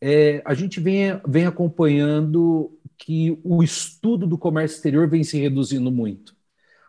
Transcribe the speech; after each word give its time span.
é, 0.00 0.42
a 0.44 0.54
gente 0.54 0.80
vem, 0.80 1.20
vem 1.26 1.46
acompanhando 1.46 2.76
que 2.96 3.38
o 3.44 3.62
estudo 3.62 4.26
do 4.26 4.38
comércio 4.38 4.76
exterior 4.76 5.08
vem 5.08 5.24
se 5.24 5.38
reduzindo 5.38 5.90
muito. 5.90 6.34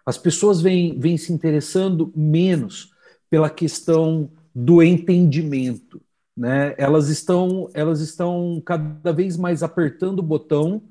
As 0.06 0.18
pessoas 0.18 0.62
vêm, 0.62 1.00
vêm 1.00 1.18
se 1.18 1.32
interessando 1.32 2.12
menos 2.16 2.92
pela 3.30 3.50
questão 3.50 4.30
do 4.54 4.82
entendimento. 4.82 6.02
Né? 6.36 6.74
Elas, 6.78 7.10
estão, 7.10 7.70
elas 7.74 8.02
estão 8.02 8.62
cada 8.66 9.12
vez 9.12 9.38
mais 9.38 9.64
apertando 9.64 10.20
o 10.20 10.24
botão 10.24 10.82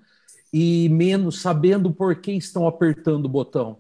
e 0.52 0.89
menos 0.89 1.41
sabendo 1.41 1.93
por 1.93 2.16
que 2.16 2.32
estão 2.32 2.66
apertando 2.66 3.27
o 3.27 3.29
botão. 3.29 3.79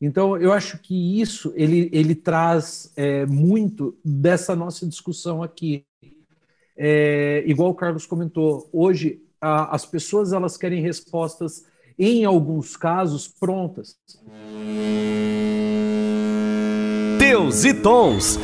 Então, 0.00 0.36
eu 0.36 0.52
acho 0.52 0.78
que 0.78 1.20
isso 1.20 1.52
ele, 1.54 1.88
ele 1.92 2.14
traz 2.14 2.92
é, 2.96 3.24
muito 3.24 3.96
dessa 4.04 4.56
nossa 4.56 4.86
discussão 4.86 5.42
aqui. 5.42 5.84
É, 6.84 7.44
igual 7.46 7.70
o 7.70 7.74
Carlos 7.76 8.06
comentou, 8.06 8.68
hoje 8.72 9.22
a, 9.40 9.72
as 9.72 9.86
pessoas 9.86 10.32
elas 10.32 10.56
querem 10.56 10.82
respostas, 10.82 11.62
em 11.96 12.24
alguns 12.24 12.76
casos, 12.76 13.28
prontas. 13.28 13.94
Teus 17.20 17.64
e 17.64 17.72
Tons. 17.72 18.36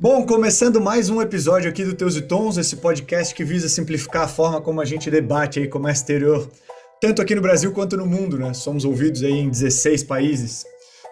Bom, 0.00 0.24
começando 0.24 0.80
mais 0.80 1.10
um 1.10 1.20
episódio 1.20 1.68
aqui 1.68 1.84
do 1.84 1.92
Teus 1.92 2.16
e 2.16 2.22
Tons, 2.22 2.56
esse 2.56 2.76
podcast 2.76 3.34
que 3.34 3.44
visa 3.44 3.68
simplificar 3.68 4.22
a 4.22 4.28
forma 4.28 4.62
como 4.62 4.80
a 4.80 4.86
gente 4.86 5.10
debate 5.10 5.60
aí 5.60 5.68
comércio 5.68 6.04
exterior, 6.04 6.50
tanto 6.98 7.20
aqui 7.20 7.34
no 7.34 7.42
Brasil 7.42 7.70
quanto 7.72 7.94
no 7.94 8.06
mundo, 8.06 8.38
né? 8.38 8.54
Somos 8.54 8.86
ouvidos 8.86 9.22
aí 9.22 9.34
em 9.34 9.50
16 9.50 10.02
países. 10.04 10.64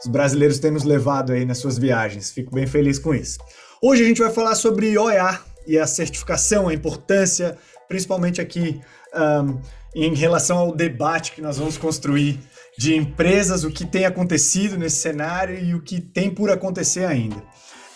Os 0.02 0.10
brasileiros 0.10 0.58
têm 0.60 0.70
nos 0.70 0.84
levado 0.84 1.34
aí 1.34 1.44
nas 1.44 1.58
suas 1.58 1.76
viagens. 1.76 2.30
Fico 2.30 2.54
bem 2.54 2.66
feliz 2.66 2.98
com 2.98 3.14
isso. 3.14 3.38
Hoje 3.82 4.02
a 4.02 4.08
gente 4.08 4.22
vai 4.22 4.30
falar 4.30 4.54
sobre 4.54 4.96
OEA 4.96 5.38
e 5.66 5.78
a 5.78 5.86
certificação, 5.86 6.68
a 6.68 6.74
importância, 6.74 7.56
principalmente 7.88 8.40
aqui 8.40 8.80
um, 9.14 9.60
em 9.94 10.14
relação 10.14 10.58
ao 10.58 10.74
debate 10.74 11.32
que 11.32 11.40
nós 11.40 11.58
vamos 11.58 11.76
construir 11.78 12.38
de 12.78 12.94
empresas, 12.94 13.64
o 13.64 13.70
que 13.70 13.86
tem 13.86 14.04
acontecido 14.04 14.76
nesse 14.76 14.96
cenário 14.96 15.58
e 15.58 15.74
o 15.74 15.80
que 15.80 16.00
tem 16.00 16.30
por 16.30 16.50
acontecer 16.50 17.06
ainda. 17.06 17.42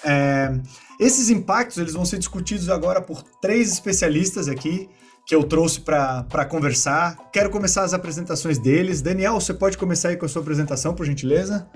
É, 0.02 0.58
esses 0.98 1.28
impactos 1.28 1.76
eles 1.76 1.92
vão 1.92 2.04
ser 2.04 2.18
discutidos 2.18 2.70
agora 2.70 3.02
por 3.02 3.22
três 3.42 3.70
especialistas 3.70 4.48
aqui 4.48 4.88
que 5.26 5.34
eu 5.34 5.44
trouxe 5.44 5.80
para 5.80 6.44
conversar. 6.48 7.30
Quero 7.32 7.50
começar 7.50 7.84
as 7.84 7.94
apresentações 7.94 8.58
deles. 8.58 9.02
Daniel, 9.02 9.34
você 9.34 9.54
pode 9.54 9.76
começar 9.76 10.08
aí 10.08 10.16
com 10.16 10.26
a 10.26 10.28
sua 10.28 10.42
apresentação, 10.42 10.94
por 10.94 11.04
gentileza? 11.04 11.68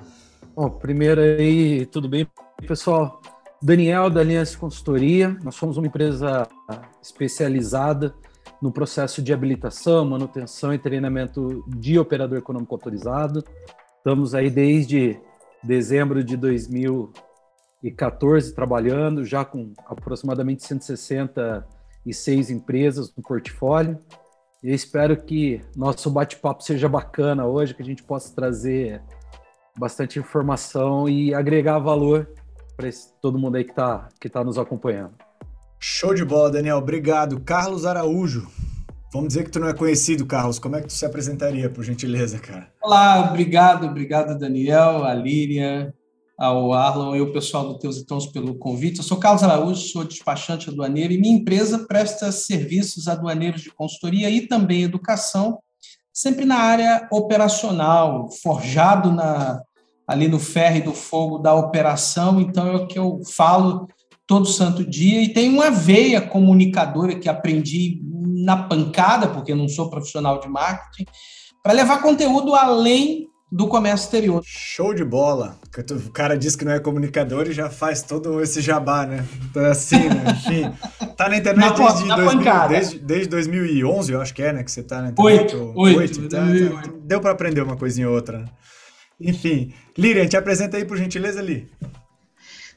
Bom, 0.57 0.71
primeiro 0.71 1.21
aí, 1.21 1.87
tudo 1.87 2.09
bem, 2.09 2.27
pessoal? 2.67 3.21
Daniel, 3.65 4.11
da 4.11 4.21
Aliança 4.21 4.59
Consultoria. 4.59 5.35
Nós 5.43 5.55
somos 5.55 5.79
uma 5.79 5.87
empresa 5.87 6.47
especializada 7.03 8.15
no 8.61 8.71
processo 8.71 9.23
de 9.23 9.33
habilitação, 9.33 10.05
manutenção 10.05 10.75
e 10.75 10.79
treinamento 10.79 11.65
de 11.67 11.99
operador 11.99 12.37
econômico 12.37 12.75
autorizado. 12.75 13.43
Estamos 13.97 14.35
aí 14.35 14.51
desde 14.51 15.19
dezembro 15.63 16.23
de 16.23 16.37
2000 16.37 17.11
2014 17.83 18.55
trabalhando, 18.55 19.25
já 19.25 19.47
com 19.47 19.73
aproximadamente 19.87 20.63
166 20.65 22.51
empresas 22.51 23.15
no 23.17 23.23
portfólio. 23.23 23.99
E 24.63 24.73
espero 24.73 25.17
que 25.17 25.63
nosso 25.75 26.11
bate-papo 26.11 26.63
seja 26.63 26.87
bacana 26.87 27.47
hoje, 27.47 27.75
que 27.75 27.83
a 27.83 27.85
gente 27.85 28.03
possa 28.03 28.35
trazer 28.35 29.03
bastante 29.77 30.19
informação 30.19 31.09
e 31.09 31.35
agregar 31.35 31.79
valor 31.79 32.29
para 32.77 32.91
todo 33.21 33.39
mundo 33.39 33.57
aí 33.57 33.65
que 33.65 33.71
está 33.71 34.09
que 34.21 34.29
tá 34.29 34.43
nos 34.43 34.59
acompanhando. 34.59 35.15
Show 35.81 36.15
de 36.15 36.25
bola, 36.25 36.51
Daniel. 36.51 36.79
Obrigado. 36.79 37.41
Carlos 37.41 37.85
Araújo. 37.85 38.49
Vamos 39.13 39.29
dizer 39.29 39.45
que 39.45 39.51
tu 39.51 39.61
não 39.61 39.69
é 39.69 39.75
conhecido, 39.75 40.27
Carlos. 40.27 40.59
Como 40.59 40.75
é 40.75 40.81
que 40.81 40.89
tu 40.89 40.93
se 40.93 41.07
apresentaria, 41.07 41.71
por 41.71 41.85
gentileza, 41.85 42.39
cara? 42.39 42.73
Olá, 42.83 43.29
obrigado, 43.29 43.87
obrigado, 43.87 44.37
Daniel, 44.37 45.05
a 45.05 45.15
Líria, 45.15 45.95
ao 46.37 46.73
Arlon 46.73 47.15
e 47.15 47.21
o 47.21 47.33
pessoal 47.33 47.69
do 47.69 47.79
Teus 47.79 47.99
e 47.99 48.07
Tons 48.07 48.27
pelo 48.27 48.57
convite. 48.57 48.99
Eu 48.99 49.05
sou 49.05 49.19
Carlos 49.19 49.45
Araújo, 49.45 49.81
sou 49.81 50.03
despachante 50.03 50.69
aduaneiro 50.69 51.13
e 51.13 51.21
minha 51.21 51.37
empresa 51.37 51.87
presta 51.87 52.33
serviços 52.33 53.07
aduaneiros 53.07 53.63
de 53.63 53.71
consultoria 53.71 54.29
e 54.29 54.49
também 54.49 54.83
educação, 54.83 55.61
sempre 56.13 56.45
na 56.45 56.57
área 56.57 57.07
operacional, 57.13 58.29
forjado 58.43 59.13
na, 59.13 59.63
ali 60.07 60.29
no 60.29 60.39
ferro 60.39 60.77
e 60.77 60.83
do 60.83 60.93
fogo 60.93 61.39
da 61.39 61.55
operação. 61.55 62.41
Então 62.41 62.67
é 62.67 62.77
o 62.77 62.87
que 62.87 62.99
eu 62.99 63.21
falo 63.35 63.89
todo 64.27 64.47
santo 64.47 64.85
dia 64.85 65.23
e 65.23 65.33
tenho 65.33 65.55
uma 65.55 65.71
veia 65.71 66.21
comunicadora 66.21 67.15
que 67.15 67.29
aprendi 67.29 68.01
na 68.45 68.57
pancada, 68.57 69.29
porque 69.29 69.55
não 69.55 69.69
sou 69.69 69.91
profissional 69.91 70.41
de 70.41 70.49
marketing, 70.49 71.05
para 71.63 71.73
levar 71.73 72.03
conteúdo 72.03 72.55
além 72.55 73.27
do 73.51 73.69
comércio 73.69 74.07
exterior. 74.07 74.43
Show 74.45 74.93
de 74.93 75.05
bola. 75.05 75.57
O 76.07 76.11
cara 76.11 76.37
diz 76.37 76.57
que 76.57 76.65
não 76.65 76.73
é 76.73 76.81
comunicador 76.81 77.47
e 77.47 77.53
já 77.53 77.71
faz 77.71 78.03
todo 78.03 78.43
esse 78.43 78.61
jabá, 78.61 79.07
né? 79.07 79.25
Então, 79.49 79.65
assim, 79.67 80.09
né? 80.09 80.25
Enfim, 80.37 80.73
tá 81.17 81.29
na 81.29 81.37
internet 81.37 81.79
na 81.79 81.87
desde, 81.87 82.05
na 82.05 82.17
2000, 82.17 82.69
desde, 82.69 82.99
desde 82.99 83.29
2011, 83.29 84.13
eu 84.13 84.21
acho 84.21 84.35
que 84.35 84.43
é, 84.43 84.53
né? 84.53 84.65
Que 84.65 84.73
você 84.73 84.83
tá 84.83 85.01
na 85.01 85.11
internet. 85.11 85.55
Oito. 85.55 85.73
Oito. 85.77 85.99
Oito 86.01 86.29
tá, 86.29 86.39
tá, 86.39 86.93
deu 87.05 87.21
para 87.21 87.31
aprender 87.31 87.63
uma 87.63 87.77
coisinha 87.77 88.09
ou 88.09 88.15
outra. 88.17 88.39
Né? 88.39 88.47
Enfim. 89.21 89.73
Lirian, 89.97 90.27
te 90.27 90.37
apresenta 90.37 90.77
aí, 90.77 90.85
por 90.85 90.97
gentileza, 90.97 91.41
Li. 91.41 91.69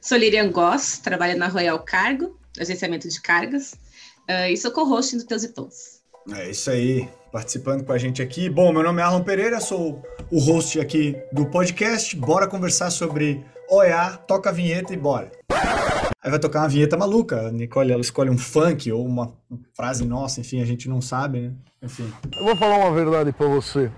Sou 0.01 0.17
Lirian 0.17 0.51
Goss, 0.51 0.99
trabalho 0.99 1.37
na 1.37 1.47
Royal 1.47 1.79
Cargo, 1.79 2.39
agenciamento 2.59 3.09
de 3.09 3.21
cargas, 3.21 3.73
uh, 4.29 4.49
e 4.49 4.55
sou 4.55 4.71
co-host 4.71 5.17
do 5.17 5.25
Teus 5.25 5.43
e 5.43 5.49
Tons. 5.49 6.01
É 6.33 6.49
isso 6.49 6.69
aí 6.69 7.07
participando 7.31 7.83
com 7.83 7.91
a 7.91 7.97
gente 7.97 8.21
aqui. 8.21 8.49
Bom, 8.49 8.71
meu 8.71 8.83
nome 8.83 9.01
é 9.01 9.05
Arlon 9.05 9.23
Pereira, 9.23 9.59
sou 9.59 10.03
o 10.31 10.39
host 10.39 10.79
aqui 10.79 11.15
do 11.31 11.45
podcast. 11.45 12.15
Bora 12.15 12.47
conversar 12.47 12.89
sobre 12.89 13.43
OEA, 13.69 14.17
toca 14.27 14.49
a 14.49 14.53
vinheta 14.53 14.93
e 14.93 14.97
bora. 14.97 15.31
Aí 16.21 16.29
vai 16.29 16.39
tocar 16.39 16.59
uma 16.59 16.69
vinheta 16.69 16.97
maluca. 16.97 17.47
A 17.47 17.51
Nicole 17.51 17.91
ela 17.91 18.01
escolhe 18.01 18.29
um 18.29 18.37
funk 18.37 18.91
ou 18.91 19.05
uma 19.05 19.33
frase 19.73 20.05
nossa, 20.05 20.41
enfim, 20.41 20.61
a 20.61 20.65
gente 20.65 20.89
não 20.89 21.01
sabe, 21.01 21.39
né? 21.39 21.53
Enfim. 21.81 22.11
Eu 22.37 22.45
vou 22.45 22.55
falar 22.55 22.77
uma 22.77 22.93
verdade 22.93 23.31
para 23.31 23.47
você. 23.47 23.91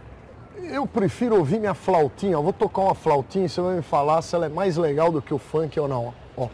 Eu 0.72 0.86
prefiro 0.86 1.36
ouvir 1.36 1.60
minha 1.60 1.74
flautinha. 1.74 2.34
Eu 2.34 2.44
vou 2.44 2.54
tocar 2.54 2.82
uma 2.82 2.94
flautinha 2.94 3.48
e 3.48 3.50
você 3.50 3.60
vai 3.60 3.78
me 3.78 3.82
falar 3.82 4.22
se 4.22 4.36
ela 4.36 4.46
é 4.46 4.50
mais 4.50 4.78
legal 4.78 5.12
do 5.12 5.20
que 5.20 5.34
o 5.34 5.40
funk 5.40 5.80
ou 5.80 5.88
não. 5.88 6.14
Ó. 6.38 6.48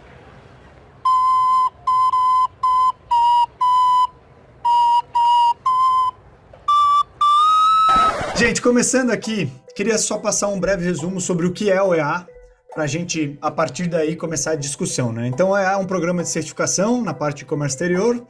Gente, 8.37 8.61
começando 8.61 9.11
aqui, 9.11 9.51
queria 9.75 9.97
só 9.97 10.17
passar 10.17 10.47
um 10.47 10.61
breve 10.61 10.85
resumo 10.85 11.19
sobre 11.19 11.45
o 11.45 11.51
que 11.51 11.69
é 11.69 11.81
o 11.81 11.93
EA, 11.93 12.25
para 12.73 12.83
a 12.83 12.87
gente, 12.87 13.37
a 13.41 13.51
partir 13.51 13.87
daí, 13.87 14.15
começar 14.15 14.51
a 14.51 14.55
discussão. 14.55 15.11
Né? 15.11 15.27
Então, 15.27 15.55
é 15.55 15.75
um 15.75 15.85
programa 15.85 16.23
de 16.23 16.29
certificação 16.29 17.01
na 17.01 17.13
parte 17.13 17.39
de 17.39 17.45
comércio 17.45 17.75
exterior, 17.75 18.25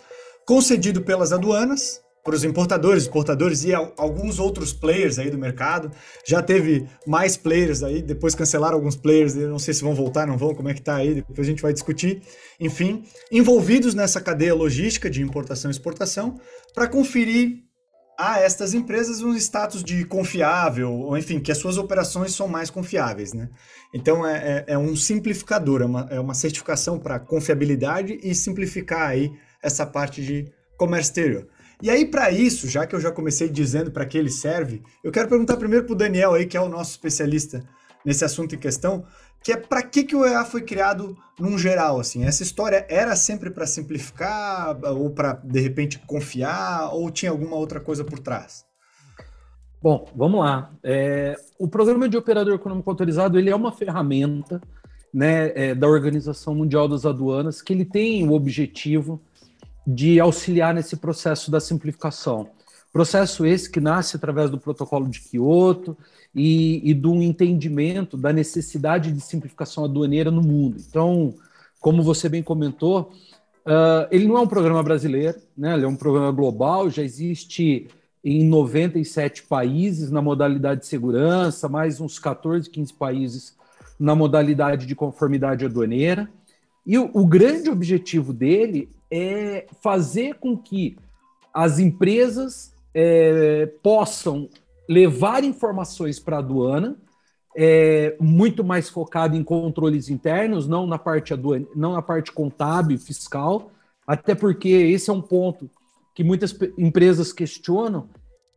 concedido 0.47 1.01
pelas 1.01 1.31
aduanas, 1.31 2.04
para 2.25 2.33
os 2.33 2.43
importadores, 2.43 3.03
exportadores 3.03 3.63
e 3.63 3.71
alguns 3.71 4.39
outros 4.39 4.73
players 4.73 5.19
aí 5.19 5.29
do 5.29 5.37
mercado. 5.37 5.91
Já 6.25 6.41
teve 6.41 6.87
mais 7.05 7.37
players 7.37 7.83
aí, 7.83 8.01
depois 8.01 8.33
cancelaram 8.33 8.75
alguns 8.75 8.95
players, 8.95 9.35
não 9.35 9.59
sei 9.59 9.75
se 9.75 9.83
vão 9.83 9.93
voltar, 9.93 10.25
não 10.25 10.35
vão, 10.35 10.55
como 10.55 10.67
é 10.67 10.73
que 10.73 10.81
tá 10.81 10.95
aí, 10.95 11.13
depois 11.13 11.39
a 11.39 11.43
gente 11.43 11.61
vai 11.61 11.71
discutir. 11.71 12.23
Enfim, 12.59 13.03
envolvidos 13.31 13.93
nessa 13.93 14.19
cadeia 14.19 14.55
logística 14.55 15.07
de 15.07 15.21
importação 15.21 15.69
e 15.69 15.71
exportação, 15.71 16.39
para 16.73 16.87
conferir 16.87 17.63
a 18.17 18.39
estas 18.39 18.73
empresas 18.73 19.21
um 19.21 19.35
status 19.35 19.83
de 19.83 20.03
confiável, 20.03 20.91
ou 20.91 21.15
enfim, 21.15 21.39
que 21.39 21.51
as 21.51 21.59
suas 21.59 21.77
operações 21.77 22.33
são 22.33 22.47
mais 22.47 22.71
confiáveis, 22.71 23.33
né? 23.33 23.49
Então 23.93 24.25
é, 24.25 24.65
é, 24.67 24.73
é 24.73 24.77
um 24.77 24.95
simplificador, 24.95 25.83
é 25.83 25.85
uma, 25.85 26.07
é 26.09 26.19
uma 26.19 26.33
certificação 26.33 26.97
para 26.97 27.19
confiabilidade 27.19 28.17
e 28.23 28.33
simplificar 28.33 29.09
aí 29.09 29.31
essa 29.61 29.85
parte 29.85 30.23
de 30.23 30.51
comércio 30.75 31.11
exterior. 31.11 31.54
E 31.81 31.89
aí, 31.89 32.05
para 32.05 32.31
isso, 32.31 32.67
já 32.67 32.85
que 32.85 32.95
eu 32.95 32.99
já 32.99 33.11
comecei 33.11 33.49
dizendo 33.49 33.91
para 33.91 34.05
que 34.05 34.17
ele 34.17 34.29
serve, 34.29 34.81
eu 35.03 35.11
quero 35.11 35.27
perguntar 35.27 35.57
primeiro 35.57 35.85
para 35.85 35.93
o 35.93 35.97
Daniel 35.97 36.33
aí, 36.33 36.45
que 36.45 36.57
é 36.57 36.61
o 36.61 36.69
nosso 36.69 36.91
especialista 36.91 37.63
nesse 38.05 38.23
assunto 38.23 38.55
em 38.55 38.59
questão, 38.59 39.05
que 39.43 39.51
é 39.51 39.57
para 39.57 39.83
que, 39.83 40.03
que 40.03 40.15
o 40.15 40.25
EA 40.25 40.43
foi 40.43 40.61
criado 40.61 41.15
num 41.39 41.57
geral, 41.57 41.99
assim. 41.99 42.23
Essa 42.23 42.43
história 42.43 42.85
era 42.89 43.15
sempre 43.15 43.49
para 43.49 43.67
simplificar 43.67 44.75
ou 44.85 45.11
para 45.11 45.33
de 45.33 45.59
repente 45.59 45.99
confiar 45.99 46.93
ou 46.93 47.11
tinha 47.11 47.31
alguma 47.31 47.55
outra 47.55 47.79
coisa 47.79 48.03
por 48.03 48.19
trás? 48.19 48.65
Bom, 49.81 50.07
vamos 50.15 50.39
lá. 50.39 50.73
É, 50.83 51.35
o 51.59 51.67
programa 51.67 52.09
de 52.09 52.17
operador 52.17 52.55
econômico 52.55 52.89
autorizado 52.89 53.37
ele 53.37 53.51
é 53.51 53.55
uma 53.55 53.71
ferramenta 53.71 54.59
né, 55.13 55.51
é, 55.53 55.75
da 55.75 55.87
Organização 55.87 56.55
Mundial 56.55 56.87
das 56.87 57.05
Aduanas 57.05 57.61
que 57.61 57.71
ele 57.71 57.85
tem 57.85 58.27
o 58.27 58.33
objetivo 58.33 59.21
de 59.85 60.19
auxiliar 60.19 60.73
nesse 60.73 60.97
processo 60.97 61.51
da 61.51 61.59
simplificação. 61.59 62.49
Processo 62.91 63.45
esse 63.45 63.69
que 63.69 63.79
nasce 63.79 64.15
através 64.15 64.49
do 64.49 64.57
protocolo 64.57 65.07
de 65.07 65.19
Kyoto 65.19 65.97
e, 66.33 66.81
e 66.89 66.93
do 66.93 67.15
entendimento 67.21 68.15
da 68.15 68.31
necessidade 68.31 69.11
de 69.11 69.21
simplificação 69.21 69.83
aduaneira 69.85 70.31
no 70.31 70.41
mundo. 70.41 70.77
Então, 70.89 71.33
como 71.79 72.01
você 72.01 72.29
bem 72.29 72.41
comentou, 72.41 73.11
Uh, 73.65 74.05
ele 74.11 74.27
não 74.27 74.37
é 74.37 74.41
um 74.41 74.47
programa 74.47 74.83
brasileiro, 74.83 75.39
né? 75.57 75.73
ele 75.73 75.85
é 75.85 75.87
um 75.87 75.95
programa 75.95 76.31
global, 76.31 76.87
já 76.87 77.01
existe 77.01 77.87
em 78.23 78.47
97 78.47 79.41
países 79.43 80.11
na 80.11 80.21
modalidade 80.21 80.81
de 80.81 80.87
segurança, 80.87 81.67
mais 81.67 81.99
uns 81.99 82.19
14, 82.19 82.69
15 82.69 82.93
países 82.93 83.55
na 83.99 84.13
modalidade 84.13 84.85
de 84.85 84.93
conformidade 84.93 85.65
aduaneira. 85.65 86.29
E 86.85 86.95
o, 86.99 87.09
o 87.11 87.25
grande 87.25 87.67
objetivo 87.71 88.31
dele 88.31 88.87
é 89.11 89.67
fazer 89.81 90.35
com 90.35 90.57
que 90.57 90.97
as 91.53 91.79
empresas 91.79 92.73
é, 92.93 93.67
possam 93.81 94.49
levar 94.87 95.43
informações 95.43 96.19
para 96.19 96.37
a 96.37 96.39
aduana, 96.39 96.97
é, 97.57 98.15
muito 98.19 98.63
mais 98.63 98.89
focado 98.89 99.35
em 99.35 99.43
controles 99.43 100.09
internos, 100.09 100.67
não 100.67 100.85
na 100.85 100.97
parte 100.97 101.33
aduana, 101.33 101.65
não 101.75 101.93
na 101.93 102.01
parte 102.01 102.31
contábil, 102.31 102.99
fiscal, 102.99 103.71
até 104.05 104.35
porque 104.35 104.69
esse 104.69 105.09
é 105.09 105.13
um 105.13 105.21
ponto 105.21 105.69
que 106.13 106.23
muitas 106.23 106.57
empresas 106.77 107.33
questionam. 107.33 108.09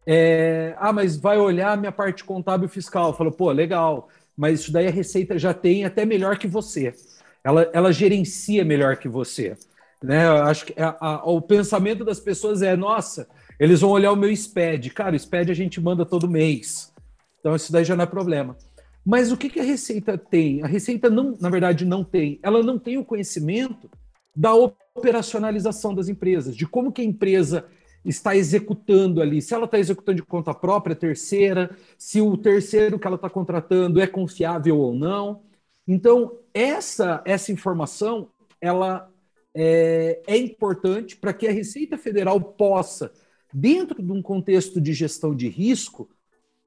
É, 0.06 0.74
ah, 0.78 0.92
mas 0.92 1.16
vai 1.16 1.38
olhar 1.38 1.76
minha 1.76 1.92
parte 1.92 2.24
contábil 2.24 2.68
fiscal. 2.68 3.14
Falo, 3.14 3.30
pô, 3.30 3.50
legal, 3.50 4.08
mas 4.36 4.60
isso 4.60 4.72
daí 4.72 4.86
a 4.86 4.90
Receita 4.90 5.38
já 5.38 5.52
tem 5.52 5.84
até 5.84 6.04
melhor 6.04 6.38
que 6.38 6.46
você. 6.46 6.94
Ela, 7.42 7.68
ela 7.72 7.92
gerencia 7.92 8.64
melhor 8.64 8.96
que 8.96 9.08
você. 9.08 9.56
Né? 10.02 10.26
Eu 10.26 10.44
acho 10.44 10.66
que 10.66 10.74
a, 10.80 10.96
a, 11.00 11.24
o 11.24 11.40
pensamento 11.40 12.04
das 12.04 12.20
pessoas 12.20 12.62
é: 12.62 12.76
nossa, 12.76 13.28
eles 13.58 13.80
vão 13.80 13.90
olhar 13.90 14.12
o 14.12 14.16
meu 14.16 14.34
SPED. 14.34 14.90
Cara, 14.90 15.16
o 15.16 15.18
SPED 15.18 15.50
a 15.50 15.54
gente 15.54 15.80
manda 15.80 16.06
todo 16.06 16.30
mês. 16.30 16.92
Então 17.40 17.54
isso 17.56 17.72
daí 17.72 17.84
já 17.84 17.96
não 17.96 18.04
é 18.04 18.06
problema. 18.06 18.56
Mas 19.04 19.32
o 19.32 19.36
que, 19.36 19.48
que 19.48 19.60
a 19.60 19.64
Receita 19.64 20.18
tem? 20.18 20.62
A 20.62 20.66
Receita, 20.66 21.08
não, 21.08 21.36
na 21.40 21.48
verdade, 21.48 21.84
não 21.84 22.04
tem. 22.04 22.38
Ela 22.42 22.62
não 22.62 22.78
tem 22.78 22.98
o 22.98 23.04
conhecimento 23.04 23.90
da 24.36 24.54
operacionalização 24.54 25.94
das 25.94 26.08
empresas, 26.08 26.54
de 26.54 26.66
como 26.66 26.92
que 26.92 27.00
a 27.00 27.04
empresa 27.04 27.64
está 28.04 28.36
executando 28.36 29.20
ali, 29.20 29.42
se 29.42 29.54
ela 29.54 29.64
está 29.64 29.78
executando 29.78 30.16
de 30.16 30.22
conta 30.22 30.54
própria, 30.54 30.94
terceira, 30.94 31.76
se 31.96 32.20
o 32.20 32.36
terceiro 32.36 32.98
que 32.98 33.06
ela 33.06 33.16
está 33.16 33.28
contratando 33.28 34.00
é 34.00 34.06
confiável 34.06 34.78
ou 34.78 34.94
não. 34.94 35.42
Então, 35.86 36.38
essa, 36.54 37.22
essa 37.24 37.50
informação 37.50 38.28
ela 38.60 39.10
é, 39.54 40.22
é 40.26 40.36
importante 40.36 41.16
para 41.16 41.32
que 41.32 41.46
a 41.46 41.52
Receita 41.52 41.96
Federal 41.98 42.40
possa, 42.40 43.12
dentro 43.52 44.02
de 44.02 44.12
um 44.12 44.22
contexto 44.22 44.80
de 44.80 44.92
gestão 44.92 45.34
de 45.34 45.48
risco, 45.48 46.08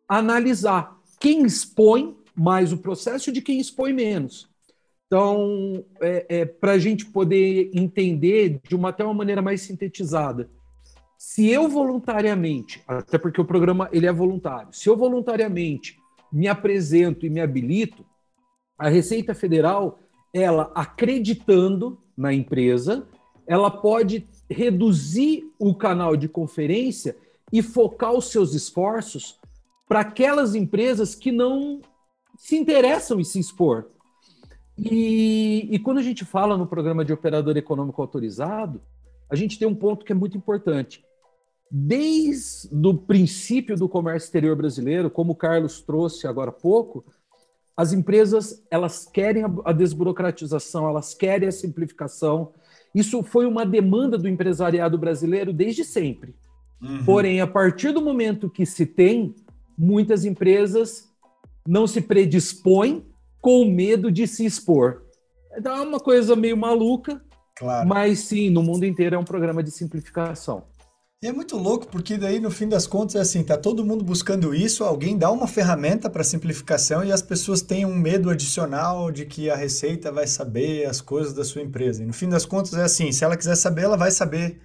analisar 0.08 1.00
quem 1.20 1.46
expõe 1.46 2.18
mais 2.36 2.74
o 2.74 2.78
processo 2.78 3.32
de 3.32 3.42
quem 3.42 3.60
expõe 3.60 3.94
menos. 3.94 4.50
Então, 5.08 5.84
é, 6.02 6.26
é 6.30 6.46
para 6.46 6.74
a 6.74 6.80
gente 6.80 7.06
poder 7.06 7.70
entender 7.74 8.62
de 8.68 8.76
uma 8.76 8.90
até 8.90 9.04
uma 9.04 9.14
maneira 9.14 9.42
mais 9.42 9.62
sintetizada, 9.62 10.50
se 11.18 11.48
eu 11.48 11.70
voluntariamente, 11.70 12.82
até 12.88 13.18
porque 13.18 13.40
o 13.40 13.46
programa 13.46 13.88
ele 13.92 14.08
é 14.08 14.12
voluntário, 14.12 14.74
se 14.74 14.90
eu 14.90 14.98
voluntariamente 14.98 16.00
me 16.34 16.48
apresento 16.48 17.26
e 17.26 17.30
me 17.30 17.40
habilito, 17.40 18.04
a 18.76 18.90
Receita 18.90 19.36
Federal, 19.36 20.00
ela 20.34 20.72
acreditando 20.74 22.02
na 22.22 22.32
empresa, 22.32 23.08
ela 23.48 23.72
pode 23.72 24.28
reduzir 24.48 25.52
o 25.58 25.74
canal 25.74 26.16
de 26.16 26.28
conferência 26.28 27.18
e 27.52 27.64
focar 27.64 28.14
os 28.14 28.26
seus 28.26 28.54
esforços 28.54 29.40
para 29.88 30.02
aquelas 30.02 30.54
empresas 30.54 31.16
que 31.16 31.32
não 31.32 31.82
se 32.38 32.56
interessam 32.56 33.20
em 33.20 33.24
se 33.24 33.40
expor. 33.40 33.88
E, 34.78 35.68
e, 35.72 35.80
quando 35.80 35.98
a 35.98 36.04
gente 36.04 36.24
fala 36.24 36.56
no 36.56 36.68
programa 36.68 37.04
de 37.04 37.12
operador 37.12 37.58
econômico 37.58 38.02
autorizado, 38.02 38.82
a 39.30 39.36
gente 39.36 39.58
tem 39.58 39.68
um 39.68 39.76
ponto 39.76 40.06
que 40.06 40.12
é 40.12 40.16
muito 40.16 40.38
importante. 40.38 41.04
Desde 41.70 42.70
o 42.88 42.94
princípio 42.94 43.76
do 43.76 43.90
comércio 43.90 44.28
exterior 44.28 44.56
brasileiro, 44.56 45.10
como 45.10 45.34
o 45.34 45.36
Carlos 45.36 45.82
trouxe 45.82 46.28
agora 46.28 46.52
há 46.52 46.54
pouco, 46.54 47.04
as 47.82 47.94
empresas 47.94 48.64
elas 48.70 49.10
querem 49.12 49.44
a 49.66 49.72
desburocratização, 49.72 50.88
elas 50.88 51.16
querem 51.16 51.50
a 51.50 51.52
simplificação. 51.52 52.52
Isso 52.94 53.24
foi 53.24 53.48
uma 53.48 53.66
demanda 53.66 54.20
do 54.20 54.28
empresariado 54.28 55.00
brasileiro 55.00 55.52
desde 55.52 55.84
sempre. 55.84 56.36
Uhum. 56.80 57.04
Porém, 57.04 57.42
a 57.42 57.48
partir 57.48 57.92
do 57.92 58.00
momento 58.00 58.52
que 58.52 58.68
se 58.68 58.86
tem, 58.86 59.34
muitas 59.76 60.26
empresas 60.26 61.10
não 61.68 61.88
se 61.88 62.02
predispõem 62.02 63.04
com 63.42 63.66
medo 63.66 64.12
de 64.12 64.28
se 64.28 64.46
expor. 64.46 65.02
Então 65.58 65.76
é 65.76 65.82
uma 65.82 66.00
coisa 66.00 66.36
meio 66.36 66.56
maluca, 66.56 67.20
claro. 67.58 67.90
mas 67.90 68.20
sim, 68.20 68.52
no 68.52 68.62
mundo 68.62 68.86
inteiro 68.86 69.16
é 69.16 69.18
um 69.18 69.24
programa 69.24 69.64
de 69.64 69.72
simplificação. 69.72 70.66
E 71.24 71.28
é 71.28 71.32
muito 71.32 71.56
louco, 71.56 71.86
porque 71.86 72.18
daí, 72.18 72.40
no 72.40 72.50
fim 72.50 72.68
das 72.68 72.88
contas, 72.88 73.16
é 73.16 73.20
assim, 73.20 73.44
tá 73.44 73.56
todo 73.56 73.86
mundo 73.86 74.04
buscando 74.04 74.56
isso, 74.56 74.84
alguém 74.84 75.16
dá 75.16 75.30
uma 75.30 75.46
ferramenta 75.46 76.10
para 76.10 76.24
simplificação 76.24 77.04
e 77.04 77.12
as 77.12 77.22
pessoas 77.22 77.62
têm 77.62 77.86
um 77.86 77.94
medo 77.94 78.28
adicional 78.32 79.12
de 79.12 79.28
que 79.28 79.48
a 79.48 79.56
Receita 79.56 80.12
vai 80.12 80.26
saber 80.26 80.86
as 80.86 81.00
coisas 81.00 81.32
da 81.32 81.44
sua 81.44 81.62
empresa. 81.62 82.02
E 82.02 82.08
no 82.08 82.12
fim 82.12 82.28
das 82.28 82.44
contas 82.44 82.74
é 82.74 82.82
assim, 82.82 83.12
se 83.12 83.24
ela 83.24 83.38
quiser 83.38 83.54
saber, 83.54 83.84
ela 83.84 83.96
vai 83.98 84.10
saber 84.10 84.62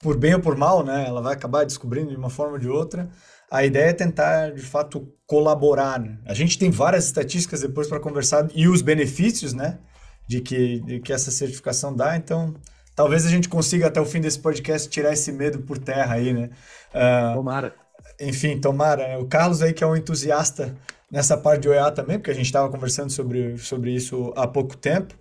por 0.00 0.16
bem 0.16 0.34
ou 0.34 0.40
por 0.40 0.56
mal, 0.56 0.84
né? 0.84 1.04
Ela 1.06 1.22
vai 1.22 1.34
acabar 1.34 1.64
descobrindo 1.64 2.10
de 2.10 2.16
uma 2.16 2.30
forma 2.30 2.54
ou 2.54 2.58
de 2.58 2.68
outra. 2.68 3.08
A 3.48 3.64
ideia 3.64 3.90
é 3.90 3.92
tentar, 3.92 4.50
de 4.50 4.62
fato, 4.62 5.06
colaborar. 5.24 6.00
Né? 6.00 6.18
A 6.26 6.34
gente 6.34 6.58
tem 6.58 6.68
várias 6.68 7.04
estatísticas 7.04 7.60
depois 7.60 7.86
para 7.86 8.00
conversar 8.00 8.48
e 8.56 8.66
os 8.66 8.82
benefícios, 8.82 9.52
né? 9.52 9.78
De 10.26 10.40
que, 10.40 10.80
de 10.80 10.98
que 10.98 11.12
essa 11.12 11.30
certificação 11.30 11.94
dá. 11.94 12.16
Então, 12.16 12.56
talvez 12.94 13.26
a 13.26 13.28
gente 13.28 13.48
consiga 13.48 13.86
até 13.86 14.00
o 14.00 14.04
fim 14.04 14.20
desse 14.20 14.38
podcast 14.38 14.88
tirar 14.88 15.12
esse 15.12 15.32
medo 15.32 15.60
por 15.60 15.78
terra 15.78 16.14
aí, 16.14 16.32
né? 16.32 16.50
Uh, 16.94 17.34
tomara. 17.34 17.74
Enfim, 18.20 18.60
tomara. 18.60 19.18
O 19.18 19.26
Carlos 19.26 19.62
aí 19.62 19.72
que 19.72 19.82
é 19.82 19.86
um 19.86 19.96
entusiasta 19.96 20.76
nessa 21.10 21.36
parte 21.36 21.62
de 21.62 21.68
OEA 21.68 21.90
também, 21.90 22.18
porque 22.18 22.30
a 22.30 22.34
gente 22.34 22.46
estava 22.46 22.70
conversando 22.70 23.10
sobre, 23.10 23.58
sobre 23.58 23.92
isso 23.92 24.32
há 24.36 24.46
pouco 24.46 24.76
tempo. 24.76 25.14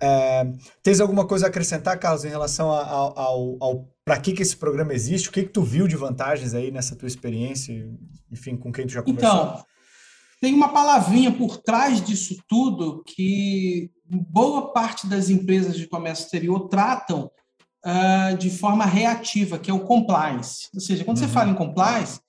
É, 0.00 0.46
tens 0.82 1.00
alguma 1.00 1.26
coisa 1.26 1.46
a 1.46 1.48
acrescentar, 1.48 1.98
Carlos, 1.98 2.24
em 2.24 2.28
relação 2.28 2.70
ao, 2.70 3.18
ao, 3.18 3.56
ao 3.60 3.88
para 4.04 4.18
que, 4.20 4.32
que 4.32 4.42
esse 4.42 4.56
programa 4.56 4.94
existe? 4.94 5.28
O 5.28 5.32
que, 5.32 5.42
que 5.42 5.48
tu 5.48 5.62
viu 5.62 5.88
de 5.88 5.96
vantagens 5.96 6.54
aí 6.54 6.70
nessa 6.70 6.94
tua 6.94 7.08
experiência? 7.08 7.74
Enfim, 8.30 8.56
com 8.56 8.70
quem 8.70 8.86
tu 8.86 8.92
já 8.92 9.02
conversou? 9.02 9.42
Então, 9.42 9.64
tem 10.40 10.54
uma 10.54 10.68
palavrinha 10.68 11.32
por 11.32 11.58
trás 11.58 12.02
disso 12.02 12.36
tudo 12.48 13.02
que 13.06 13.90
boa 14.04 14.72
parte 14.72 15.06
das 15.06 15.30
empresas 15.30 15.76
de 15.76 15.86
comércio 15.86 16.24
exterior 16.24 16.68
tratam 16.68 17.30
uh, 17.84 18.36
de 18.36 18.50
forma 18.50 18.84
reativa, 18.84 19.58
que 19.58 19.70
é 19.70 19.74
o 19.74 19.84
compliance. 19.84 20.68
Ou 20.74 20.80
seja, 20.80 21.04
quando 21.04 21.18
uhum. 21.18 21.26
você 21.26 21.32
fala 21.32 21.50
em 21.50 21.54
compliance, 21.54 22.20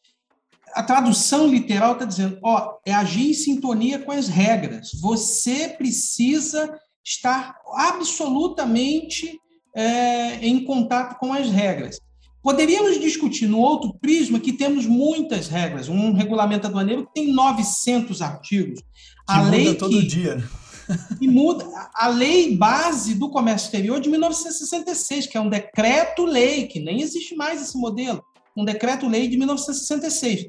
a 0.74 0.84
tradução 0.84 1.48
literal 1.48 1.93
está 1.93 2.05
dizendo, 2.05 2.39
ó, 2.43 2.77
é 2.86 2.93
agir 2.93 3.29
em 3.29 3.34
sintonia 3.34 4.00
com 4.00 4.12
as 4.12 4.27
regras. 4.27 4.91
Você 5.01 5.70
precisa 5.70 6.79
estar 7.03 7.55
absolutamente 7.74 9.39
é, 9.75 10.36
em 10.46 10.63
contato 10.63 11.17
com 11.20 11.34
as 11.34 11.50
regras. 11.50 12.00
Poderíamos 12.48 12.98
discutir 12.98 13.46
no 13.46 13.60
outro 13.60 13.94
prisma 14.00 14.39
que 14.39 14.54
temos 14.54 14.86
muitas 14.86 15.50
regras, 15.50 15.89
um 15.89 16.13
regulamento 16.13 16.66
aduaneiro 16.66 17.06
que 17.06 17.13
tem 17.16 17.34
900 17.34 18.22
artigos. 18.22 18.80
Que 18.80 18.86
a 19.27 19.39
muda 19.39 19.51
lei 19.51 19.75
todo 19.75 20.00
que, 20.00 20.08
dia. 20.08 20.42
E 21.20 21.27
muda. 21.27 21.66
A 21.94 22.08
lei 22.08 22.56
base 22.56 23.16
do 23.16 23.30
comércio 23.30 23.66
exterior 23.66 24.00
de 24.00 24.10
1966, 24.10 25.27
que 25.27 25.38
é 25.38 25.42
um 25.42 25.50
decreto-lei, 25.50 26.68
que 26.68 26.80
nem 26.80 27.01
existe 27.01 27.36
mais 27.36 27.62
esse 27.62 27.77
modelo, 27.77 28.24
um 28.56 28.63
decreto-lei 28.63 29.27
de 29.27 29.36
1966. 29.36 30.48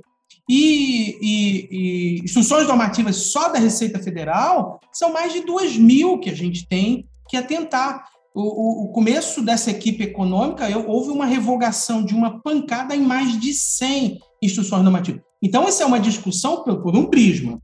E, 0.49 1.19
e, 1.21 1.69
e, 1.69 2.21
instruções 2.23 2.69
normativas 2.69 3.17
só 3.17 3.49
da 3.49 3.59
Receita 3.59 3.99
Federal 3.99 4.79
são 4.93 5.13
mais 5.13 5.33
de 5.33 5.41
2 5.41 5.77
mil 5.77 6.21
que 6.21 6.31
a 6.31 6.37
gente 6.37 6.65
tem 6.69 7.09
que 7.29 7.37
atentar 7.37 8.05
o, 8.41 8.85
o, 8.85 8.93
começo 8.93 9.43
dessa 9.43 9.71
equipe 9.71 10.05
econômica, 10.05 10.71
eu, 10.71 10.89
houve 10.89 11.11
uma 11.11 11.27
revogação 11.27 12.05
de 12.05 12.15
uma 12.15 12.41
pancada 12.41 12.95
em 12.95 13.01
mais 13.01 13.39
de 13.39 13.53
100 13.53 14.21
instruções 14.43 14.83
normativas. 14.83 15.23
Então, 15.43 15.67
essa 15.67 15.83
é 15.83 15.87
uma 15.87 15.99
discussão 15.99 16.63
por, 16.63 16.81
por 16.83 16.97
um 16.97 17.07
prisma, 17.07 17.61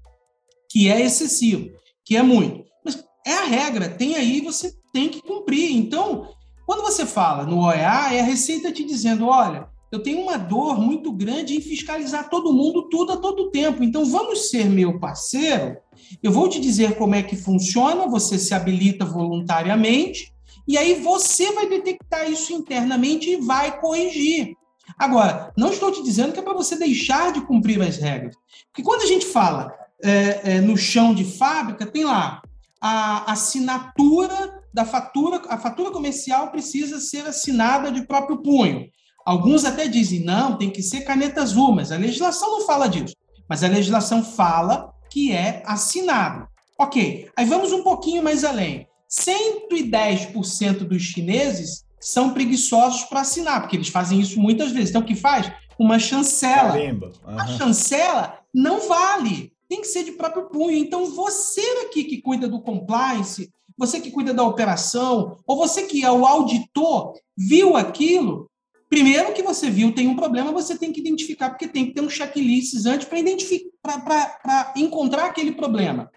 que 0.71 0.91
é 0.91 1.01
excessivo, 1.01 1.71
que 2.05 2.17
é 2.17 2.23
muito. 2.23 2.65
Mas 2.85 3.05
é 3.27 3.35
a 3.35 3.45
regra, 3.45 3.89
tem 3.89 4.17
aí, 4.17 4.41
você 4.41 4.75
tem 4.93 5.09
que 5.09 5.23
cumprir. 5.23 5.77
Então, 5.77 6.29
quando 6.67 6.83
você 6.83 7.07
fala 7.07 7.45
no 7.45 7.61
OEA, 7.61 8.13
é 8.13 8.21
a 8.21 8.25
Receita 8.25 8.73
te 8.73 8.85
dizendo: 8.85 9.27
olha, 9.27 9.69
eu 9.93 10.03
tenho 10.03 10.21
uma 10.21 10.37
dor 10.37 10.81
muito 10.81 11.13
grande 11.13 11.57
em 11.57 11.61
fiscalizar 11.61 12.29
todo 12.29 12.53
mundo, 12.53 12.89
tudo 12.89 13.13
a 13.13 13.17
todo 13.17 13.51
tempo. 13.51 13.85
Então, 13.85 14.05
vamos 14.05 14.51
ser 14.51 14.69
meu 14.69 14.99
parceiro. 14.99 15.77
Eu 16.21 16.33
vou 16.33 16.49
te 16.49 16.59
dizer 16.59 16.97
como 16.97 17.15
é 17.15 17.23
que 17.23 17.37
funciona, 17.37 18.09
você 18.09 18.39
se 18.39 18.53
habilita 18.55 19.05
voluntariamente, 19.05 20.34
e 20.67 20.79
aí 20.79 20.95
você 21.01 21.53
vai 21.53 21.69
detectar 21.69 22.31
isso 22.31 22.53
internamente 22.53 23.31
e 23.31 23.37
vai 23.37 23.81
corrigir. 23.81 24.57
Agora, 24.99 25.53
não 25.57 25.71
estou 25.71 25.91
te 25.91 26.03
dizendo 26.03 26.33
que 26.33 26.39
é 26.39 26.43
para 26.43 26.55
você 26.55 26.77
deixar 26.77 27.33
de 27.33 27.41
cumprir 27.41 27.81
as 27.83 27.97
regras. 27.97 28.35
Porque 28.69 28.83
quando 28.83 29.03
a 29.03 29.07
gente 29.07 29.27
fala 29.27 29.73
é, 30.03 30.57
é, 30.57 30.61
no 30.61 30.77
chão 30.77 31.15
de 31.15 31.25
fábrica, 31.25 31.87
tem 31.87 32.05
lá 32.05 32.43
a 32.81 33.33
assinatura 33.33 34.63
da 34.73 34.85
fatura, 34.85 35.41
a 35.49 35.57
fatura 35.57 35.91
comercial 35.91 36.51
precisa 36.51 37.01
ser 37.01 37.27
assinada 37.27 37.91
de 37.91 38.07
próprio 38.07 38.43
punho. 38.43 38.87
Alguns 39.25 39.65
até 39.65 39.89
dizem, 39.89 40.21
não, 40.21 40.59
tem 40.59 40.71
que 40.71 40.83
ser 40.83 41.01
caneta 41.01 41.41
azul, 41.41 41.75
mas 41.75 41.91
a 41.91 41.97
legislação 41.97 42.51
não 42.51 42.67
fala 42.67 42.89
disso. 42.89 43.15
Mas 43.49 43.65
a 43.65 43.69
legislação 43.69 44.23
fala 44.23 44.93
que 45.11 45.33
é 45.33 45.63
assinado. 45.65 46.47
Ok, 46.79 47.31
aí 47.37 47.47
vamos 47.47 47.73
um 47.73 47.83
pouquinho 47.83 48.23
mais 48.23 48.45
além. 48.45 48.87
110% 49.19 50.79
dos 50.79 51.03
chineses 51.03 51.85
são 52.01 52.35
preguiçosos 52.35 53.05
para 53.05 53.21
assinar, 53.21 53.61
porque 53.61 53.77
eles 53.77 53.89
fazem 53.89 54.21
isso 54.21 54.41
muitas 54.41 54.73
vezes. 54.73 54.91
Então, 54.91 55.03
o 55.03 55.05
que 55.05 55.15
faz? 55.15 55.51
Uma 55.79 55.99
chancela. 55.99 56.77
Uhum. 56.77 57.11
A 57.39 57.47
chancela 57.47 58.39
não 58.53 58.87
vale, 58.87 59.53
tem 59.69 59.81
que 59.81 59.87
ser 59.87 60.05
de 60.05 60.13
próprio 60.13 60.49
punho. 60.49 60.77
Então, 60.77 61.07
você 61.07 61.63
aqui 61.87 62.05
que 62.05 62.21
cuida 62.21 62.49
do 62.49 62.61
compliance, 62.61 63.51
você 63.77 64.01
que 64.01 64.11
cuida 64.11 64.35
da 64.35 64.45
operação, 64.45 65.39
ou 65.47 65.57
você 65.57 65.85
que 65.85 66.05
é 66.05 66.11
o 66.11 66.27
auditor, 66.27 67.15
viu 67.37 67.77
aquilo, 67.77 68.51
primeiro 68.89 69.33
que 69.33 69.43
você 69.43 69.71
viu 69.71 69.95
tem 69.95 70.07
um 70.07 70.17
problema, 70.17 70.53
você 70.53 70.77
tem 70.77 70.93
que 70.93 71.01
identificar, 71.01 71.51
porque 71.51 71.67
tem 71.67 71.87
que 71.87 71.95
ter 71.95 72.01
um 72.01 72.11
checklist 72.11 72.75
antes 72.87 73.09
para 73.09 74.73
encontrar 74.77 75.27
aquele 75.27 75.53
problema. 75.53 76.11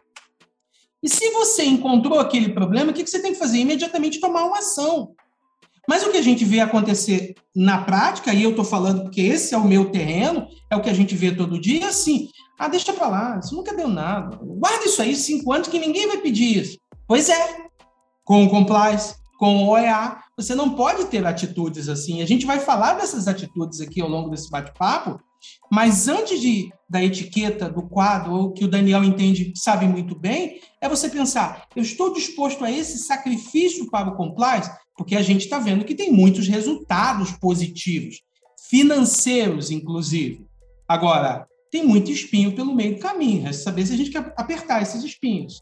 E 1.04 1.10
se 1.10 1.30
você 1.32 1.64
encontrou 1.64 2.20
aquele 2.20 2.54
problema, 2.54 2.92
o 2.92 2.94
que 2.94 3.06
você 3.06 3.22
tem 3.22 3.34
que 3.34 3.40
fazer? 3.40 3.60
Imediatamente 3.60 4.20
tomar 4.20 4.46
uma 4.46 4.60
ação. 4.60 5.14
Mas 5.88 6.04
o 6.04 6.12
que 6.12 6.18
a 6.18 6.22
gente 6.22 6.44
vê 6.44 6.60
acontecer 6.60 7.34
na 7.56 7.82
prática, 7.82 8.34
e 8.34 8.44
eu 8.44 8.50
estou 8.50 8.66
falando 8.66 9.04
porque 9.04 9.22
esse 9.22 9.56
é 9.56 9.58
o 9.58 9.64
meu 9.64 9.90
terreno, 9.90 10.48
é 10.70 10.76
o 10.76 10.82
que 10.82 10.90
a 10.90 10.94
gente 10.94 11.16
vê 11.16 11.34
todo 11.34 11.62
dia, 11.62 11.86
é 11.86 11.88
assim, 11.88 12.30
ah, 12.60 12.68
deixa 12.68 12.92
para 12.92 13.08
lá, 13.08 13.40
isso 13.42 13.56
nunca 13.56 13.74
deu 13.74 13.88
nada. 13.88 14.38
Guarda 14.42 14.86
isso 14.86 15.02
aí 15.02 15.16
cinco 15.16 15.54
anos 15.54 15.70
que 15.70 15.80
ninguém 15.80 16.08
vai 16.08 16.18
pedir 16.18 16.58
isso. 16.58 16.78
Pois 17.08 17.30
é, 17.30 17.68
com 18.26 18.44
o 18.44 18.50
compliance, 18.50 19.16
com 19.40 19.64
o 19.64 19.70
OEA, 19.70 20.18
você 20.36 20.54
não 20.54 20.72
pode 20.72 21.06
ter 21.06 21.26
atitudes 21.26 21.88
assim. 21.88 22.22
A 22.22 22.26
gente 22.26 22.46
vai 22.46 22.60
falar 22.60 22.96
dessas 22.96 23.28
atitudes 23.28 23.80
aqui 23.80 24.02
ao 24.02 24.10
longo 24.10 24.30
desse 24.30 24.50
bate-papo, 24.50 25.20
mas 25.72 26.08
antes 26.08 26.40
de, 26.40 26.72
da 26.90 27.04
etiqueta, 27.04 27.70
do 27.70 27.82
quadro, 27.82 28.34
ou 28.34 28.54
que 28.54 28.66
o 28.66 28.68
Daniel 28.68 29.04
entende, 29.04 29.54
sabe 29.56 29.86
muito 29.88 30.16
bem, 30.16 30.60
é 30.82 30.88
você 30.88 31.10
pensar: 31.10 31.68
eu 31.76 31.82
estou 31.82 32.14
disposto 32.14 32.64
a 32.64 32.72
esse 32.72 33.00
sacrifício 33.00 33.90
para 33.90 34.10
o 34.10 34.16
compliance? 34.16 34.72
Porque 34.96 35.16
a 35.16 35.22
gente 35.22 35.44
está 35.44 35.60
vendo 35.60 35.86
que 35.86 35.96
tem 35.96 36.12
muitos 36.12 36.48
resultados 36.48 37.32
positivos, 37.34 38.22
financeiros, 38.70 39.70
inclusive. 39.70 40.46
Agora, 40.88 41.46
tem 41.70 41.86
muito 41.86 42.12
espinho 42.12 42.56
pelo 42.56 42.76
meio 42.76 42.96
do 42.96 43.00
caminho, 43.00 43.44
resta 43.44 43.64
saber 43.64 43.86
se 43.86 43.94
a 43.94 43.98
gente 43.98 44.10
quer 44.10 44.34
apertar 44.38 44.82
esses 44.82 45.04
espinhos. 45.04 45.60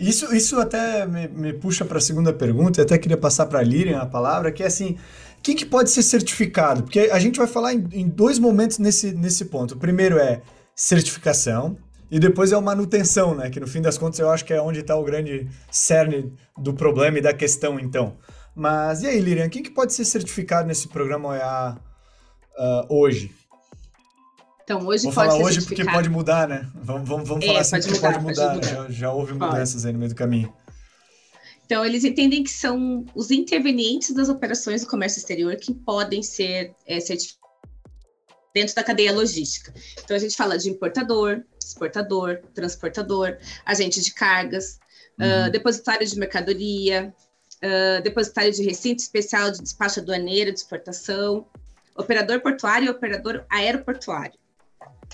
Isso, 0.00 0.34
isso 0.34 0.58
até 0.58 1.06
me, 1.06 1.28
me 1.28 1.52
puxa 1.52 1.84
para 1.84 1.98
a 1.98 2.00
segunda 2.00 2.32
pergunta, 2.32 2.80
eu 2.80 2.84
até 2.84 2.98
queria 2.98 3.16
passar 3.16 3.46
para 3.46 3.60
a 3.60 3.62
Lirian 3.62 3.98
a 3.98 4.06
palavra, 4.06 4.50
que 4.50 4.62
é 4.62 4.66
assim, 4.66 4.96
que, 5.44 5.54
que 5.54 5.66
pode 5.66 5.90
ser 5.90 6.02
certificado? 6.02 6.82
Porque 6.82 7.00
a 7.00 7.18
gente 7.18 7.38
vai 7.38 7.46
falar 7.46 7.74
em, 7.74 7.86
em 7.92 8.08
dois 8.08 8.38
momentos 8.38 8.78
nesse, 8.78 9.12
nesse 9.12 9.44
ponto. 9.44 9.74
O 9.74 9.76
primeiro 9.76 10.18
é 10.18 10.40
certificação, 10.74 11.76
e 12.10 12.18
depois 12.18 12.50
é 12.50 12.56
a 12.56 12.60
manutenção, 12.60 13.34
né? 13.34 13.50
Que 13.50 13.60
no 13.60 13.66
fim 13.66 13.82
das 13.82 13.98
contas 13.98 14.18
eu 14.18 14.30
acho 14.30 14.44
que 14.44 14.54
é 14.54 14.60
onde 14.60 14.80
está 14.80 14.96
o 14.96 15.04
grande 15.04 15.46
cerne 15.70 16.32
do 16.56 16.72
problema 16.72 17.18
e 17.18 17.20
da 17.20 17.34
questão, 17.34 17.78
então. 17.78 18.16
Mas 18.54 19.02
e 19.02 19.06
aí, 19.06 19.20
Lirian, 19.20 19.48
quem 19.50 19.62
que 19.62 19.70
pode 19.70 19.92
ser 19.92 20.04
certificado 20.04 20.66
nesse 20.66 20.88
programa 20.88 21.30
OEA 21.30 21.76
uh, 22.56 22.94
hoje? 22.94 23.34
Então, 24.62 24.86
hoje 24.86 25.04
Vou 25.04 25.12
pode 25.12 25.30
falar 25.30 25.44
hoje 25.44 25.60
porque 25.62 25.84
pode 25.84 26.08
mudar, 26.08 26.48
né? 26.48 26.66
Vamos, 26.74 27.06
vamos, 27.06 27.28
vamos 27.28 27.44
é, 27.44 27.48
falar 27.48 27.60
assim 27.60 27.76
pode 27.76 27.90
mudar, 27.90 28.12
pode 28.12 28.24
mudar. 28.24 28.54
Pode 28.54 28.66
mudar. 28.66 28.82
Já, 28.86 28.90
já 28.90 29.12
houve 29.12 29.34
mudanças 29.34 29.84
aí 29.84 29.92
no 29.92 29.98
meio 29.98 30.08
do 30.08 30.14
caminho. 30.14 30.50
Então, 31.64 31.84
eles 31.84 32.04
entendem 32.04 32.44
que 32.44 32.50
são 32.50 33.04
os 33.14 33.30
intervenientes 33.30 34.12
das 34.12 34.28
operações 34.28 34.82
do 34.82 34.86
comércio 34.86 35.18
exterior 35.18 35.56
que 35.56 35.72
podem 35.72 36.22
ser 36.22 36.74
é, 36.86 37.00
certificados 37.00 37.44
dentro 38.54 38.74
da 38.74 38.84
cadeia 38.84 39.12
logística. 39.12 39.74
Então, 40.02 40.16
a 40.16 40.20
gente 40.20 40.36
fala 40.36 40.56
de 40.56 40.70
importador, 40.70 41.42
exportador, 41.60 42.40
transportador, 42.54 43.38
agente 43.66 44.00
de 44.00 44.14
cargas, 44.14 44.78
uhum. 45.18 45.48
uh, 45.48 45.50
depositário 45.50 46.06
de 46.06 46.16
mercadoria, 46.16 47.12
uh, 47.56 48.02
depositário 48.02 48.52
de 48.52 48.62
recinto 48.62 49.02
especial 49.02 49.50
de 49.50 49.60
despacho 49.60 50.00
aduaneiro 50.00 50.52
de 50.52 50.58
exportação, 50.60 51.46
operador 51.96 52.40
portuário 52.40 52.86
e 52.86 52.90
operador 52.90 53.44
aeroportuário. 53.50 54.38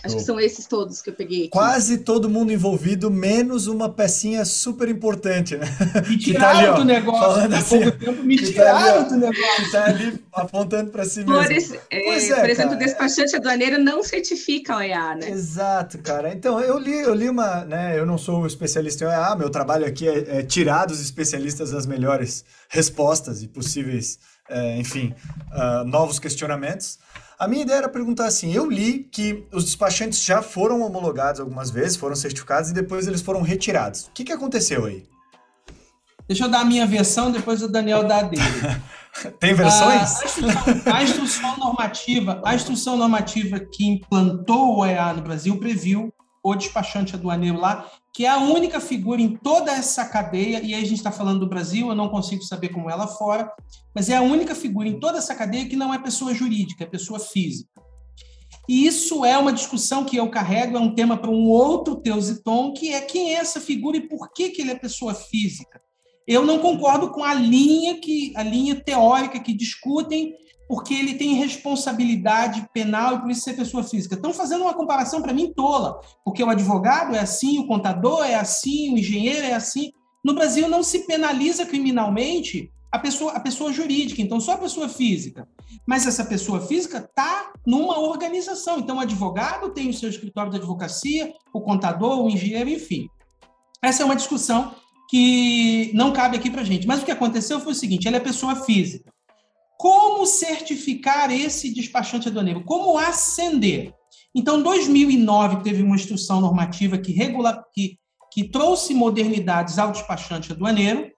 Acho 0.03 0.17
que 0.17 0.23
são 0.23 0.41
esses 0.41 0.67
todos 0.67 1.03
que 1.03 1.11
eu 1.11 1.15
peguei. 1.15 1.41
Aqui. 1.41 1.51
Quase 1.51 1.99
todo 1.99 2.29
mundo 2.29 2.53
envolvido, 2.53 3.11
menos 3.11 3.67
uma 3.67 3.89
pecinha 3.89 4.45
super 4.45 4.89
importante, 4.89 5.57
né? 5.57 5.67
Me 6.09 6.17
tiraram 6.19 6.53
tá 6.53 6.59
ali, 6.59 6.69
ó, 6.69 6.75
do 6.77 6.85
negócio. 6.85 7.21
Falando 7.21 7.55
assim, 7.55 7.81
pouco 7.83 7.99
tempo, 7.99 8.23
me 8.23 8.37
tiraram 8.37 8.81
tá 8.81 9.01
ali, 9.01 9.09
do 9.09 9.17
negócio. 9.17 9.65
Que 9.65 9.71
tá 9.71 9.85
ali 9.85 10.25
apontando 10.33 10.91
para 10.91 11.05
si 11.05 11.21
mesmo. 11.21 11.35
Por, 11.35 11.53
esse, 11.53 11.79
é, 11.91 12.17
é, 12.17 12.41
por 12.41 12.51
exemplo, 12.51 12.75
o 12.75 12.79
despachante 12.79 13.37
aduaneiro 13.37 13.79
não 13.79 14.03
certifica 14.03 14.77
o 14.77 14.81
EA, 14.81 15.15
né? 15.17 15.31
Exato, 15.31 15.99
cara. 15.99 16.33
Então, 16.33 16.61
eu 16.61 16.79
li, 16.79 17.01
eu 17.01 17.15
li 17.15 17.29
uma, 17.29 17.65
né? 17.65 17.99
Eu 17.99 18.07
não 18.07 18.17
sou 18.19 18.47
especialista 18.47 19.05
em 19.05 19.09
OEA, 19.09 19.37
meu 19.37 19.51
trabalho 19.51 19.87
aqui 19.87 20.09
é, 20.09 20.39
é 20.39 20.43
tirar 20.43 20.87
dos 20.87 21.01
especialistas 21.01 21.75
as 21.75 21.87
melhores 21.87 22.45
respostas 22.69 23.43
e 23.43 23.49
possíveis, 23.49 24.19
é, 24.51 24.77
enfim, 24.79 25.15
uh, 25.53 25.85
novos 25.85 26.19
questionamentos. 26.19 26.99
A 27.39 27.49
minha 27.49 27.63
ideia 27.63 27.79
era 27.79 27.89
perguntar 27.89 28.27
assim: 28.27 28.53
eu 28.53 28.69
li 28.69 29.05
que 29.11 29.47
os 29.53 29.65
despachantes 29.65 30.23
já 30.23 30.43
foram 30.43 30.83
homologados 30.83 31.41
algumas 31.41 31.71
vezes, 31.71 31.97
foram 31.97 32.15
certificados 32.15 32.71
e 32.71 32.75
depois 32.75 33.07
eles 33.07 33.23
foram 33.23 33.41
retirados. 33.41 34.07
O 34.07 34.11
que, 34.13 34.25
que 34.25 34.33
aconteceu 34.33 34.85
aí? 34.85 35.07
Deixa 36.29 36.45
eu 36.45 36.49
dar 36.49 36.61
a 36.61 36.65
minha 36.65 36.87
versão, 36.87 37.33
depois 37.33 37.63
o 37.63 37.67
Daniel 37.67 38.07
dá 38.07 38.19
a 38.19 38.23
dele. 38.23 38.43
Tem 39.41 39.53
versões? 39.53 40.17
A, 40.17 40.21
a, 40.21 40.25
instrução, 40.25 40.95
a, 40.95 41.03
instrução, 41.03 41.57
normativa, 41.57 42.43
a 42.45 42.55
instrução 42.55 42.97
normativa 42.97 43.59
que 43.59 43.85
implantou 43.85 44.77
o 44.77 44.79
OEA 44.81 45.13
no 45.13 45.23
Brasil 45.23 45.59
previu 45.59 46.15
o 46.43 46.55
despachante 46.55 47.15
aduaneiro 47.15 47.59
lá, 47.59 47.85
que 48.13 48.27
é 48.27 48.29
a 48.29 48.39
única 48.39 48.81
figura 48.81 49.21
em 49.21 49.37
toda 49.37 49.71
essa 49.71 50.05
cadeia, 50.05 50.61
e 50.61 50.75
aí 50.75 50.83
a 50.83 50.87
gente 50.87 50.99
está 50.99 51.13
falando 51.13 51.41
do 51.41 51.49
Brasil, 51.49 51.89
eu 51.89 51.95
não 51.95 52.09
consigo 52.09 52.43
saber 52.43 52.71
como 52.71 52.91
é 52.91 52.95
lá 52.95 53.07
fora, 53.07 53.51
mas 53.95 54.09
é 54.09 54.17
a 54.17 54.23
única 54.23 54.55
figura 54.55 54.89
em 54.89 54.99
toda 54.99 55.19
essa 55.19 55.35
cadeia 55.35 55.69
que 55.69 55.77
não 55.77 55.95
é 55.95 55.99
pessoa 55.99 56.35
jurídica, 56.35 56.85
é 56.85 56.87
pessoa 56.87 57.21
física. 57.21 57.81
E 58.69 58.87
isso 58.87 59.25
é 59.25 59.37
uma 59.39 59.53
discussão 59.53 60.05
que 60.05 60.17
eu 60.17 60.29
carrego, 60.31 60.77
é 60.77 60.81
um 60.81 60.95
tema 60.95 61.17
para 61.17 61.31
um 61.31 61.49
outro 61.49 61.97
Teusiton, 61.97 62.73
que 62.73 62.93
é 62.93 63.01
quem 63.01 63.35
é 63.35 63.39
essa 63.39 63.61
figura 63.61 63.97
e 63.97 64.09
por 64.09 64.33
que, 64.33 64.51
que 64.51 64.63
ele 64.63 64.71
é 64.71 64.77
pessoa 64.77 65.15
física. 65.15 65.81
Eu 66.27 66.45
não 66.45 66.59
concordo 66.61 67.11
com 67.11 67.25
a 67.25 67.35
linha 67.35 68.01
que 68.01 68.33
a 68.37 68.43
linha 68.43 68.77
teórica 68.77 69.41
que 69.41 69.53
discutem 69.53 70.35
porque 70.71 70.95
ele 70.95 71.15
tem 71.15 71.35
responsabilidade 71.35 72.65
penal 72.73 73.17
e 73.17 73.21
por 73.23 73.31
isso 73.33 73.41
ser 73.41 73.55
pessoa 73.55 73.83
física. 73.83 74.15
Estão 74.15 74.33
fazendo 74.33 74.63
uma 74.63 74.73
comparação 74.73 75.21
para 75.21 75.33
mim 75.33 75.53
tola, 75.53 76.01
porque 76.25 76.45
o 76.45 76.49
advogado 76.49 77.17
é 77.17 77.19
assim, 77.19 77.59
o 77.59 77.67
contador 77.67 78.23
é 78.23 78.37
assim, 78.37 78.95
o 78.95 78.97
engenheiro 78.97 79.45
é 79.45 79.53
assim. 79.53 79.91
No 80.25 80.33
Brasil 80.33 80.69
não 80.69 80.85
se 80.85 81.09
penaliza 81.09 81.67
criminalmente 81.67 82.71
a 82.93 83.01
pessoa, 83.01 83.33
a 83.33 83.41
pessoa 83.41 83.73
jurídica, 83.73 84.23
então 84.23 84.41
só 84.41 84.53
a 84.53 84.59
pessoa 84.59 84.89
física. 84.89 85.49
Mas 85.85 86.07
essa 86.07 86.25
pessoa 86.25 86.61
física 86.61 86.99
está 86.99 87.53
numa 87.67 87.99
organização. 87.99 88.79
Então 88.79 88.99
o 88.99 89.01
advogado 89.01 89.71
tem 89.71 89.91
o 89.91 89.95
seu 89.95 90.09
escritório 90.09 90.53
de 90.53 90.59
advocacia, 90.59 91.33
o 91.53 91.61
contador, 91.61 92.21
o 92.21 92.31
engenheiro, 92.31 92.71
enfim. 92.71 93.09
Essa 93.83 94.05
é 94.05 94.07
uma 94.07 94.15
discussão 94.15 94.73
que 95.09 95.91
não 95.95 96.13
cabe 96.13 96.37
aqui 96.37 96.49
para 96.49 96.63
gente. 96.63 96.87
Mas 96.87 97.03
o 97.03 97.05
que 97.05 97.11
aconteceu 97.11 97.59
foi 97.59 97.73
o 97.73 97.75
seguinte: 97.75 98.07
ela 98.07 98.19
é 98.19 98.21
pessoa 98.21 98.55
física. 98.55 99.11
Como 99.81 100.27
certificar 100.27 101.33
esse 101.33 101.73
despachante 101.73 102.29
aduaneiro? 102.29 102.63
Como 102.65 102.99
acender? 102.99 103.95
Então, 104.35 104.63
2009 104.63 105.63
teve 105.63 105.83
uma 105.83 105.97
instrução 105.97 106.39
normativa 106.39 106.99
que, 106.99 107.13
regula, 107.13 107.65
que, 107.73 107.97
que 108.31 108.45
trouxe 108.45 108.93
modernidades 108.93 109.79
ao 109.79 109.91
despachante 109.91 110.53
aduaneiro 110.53 111.11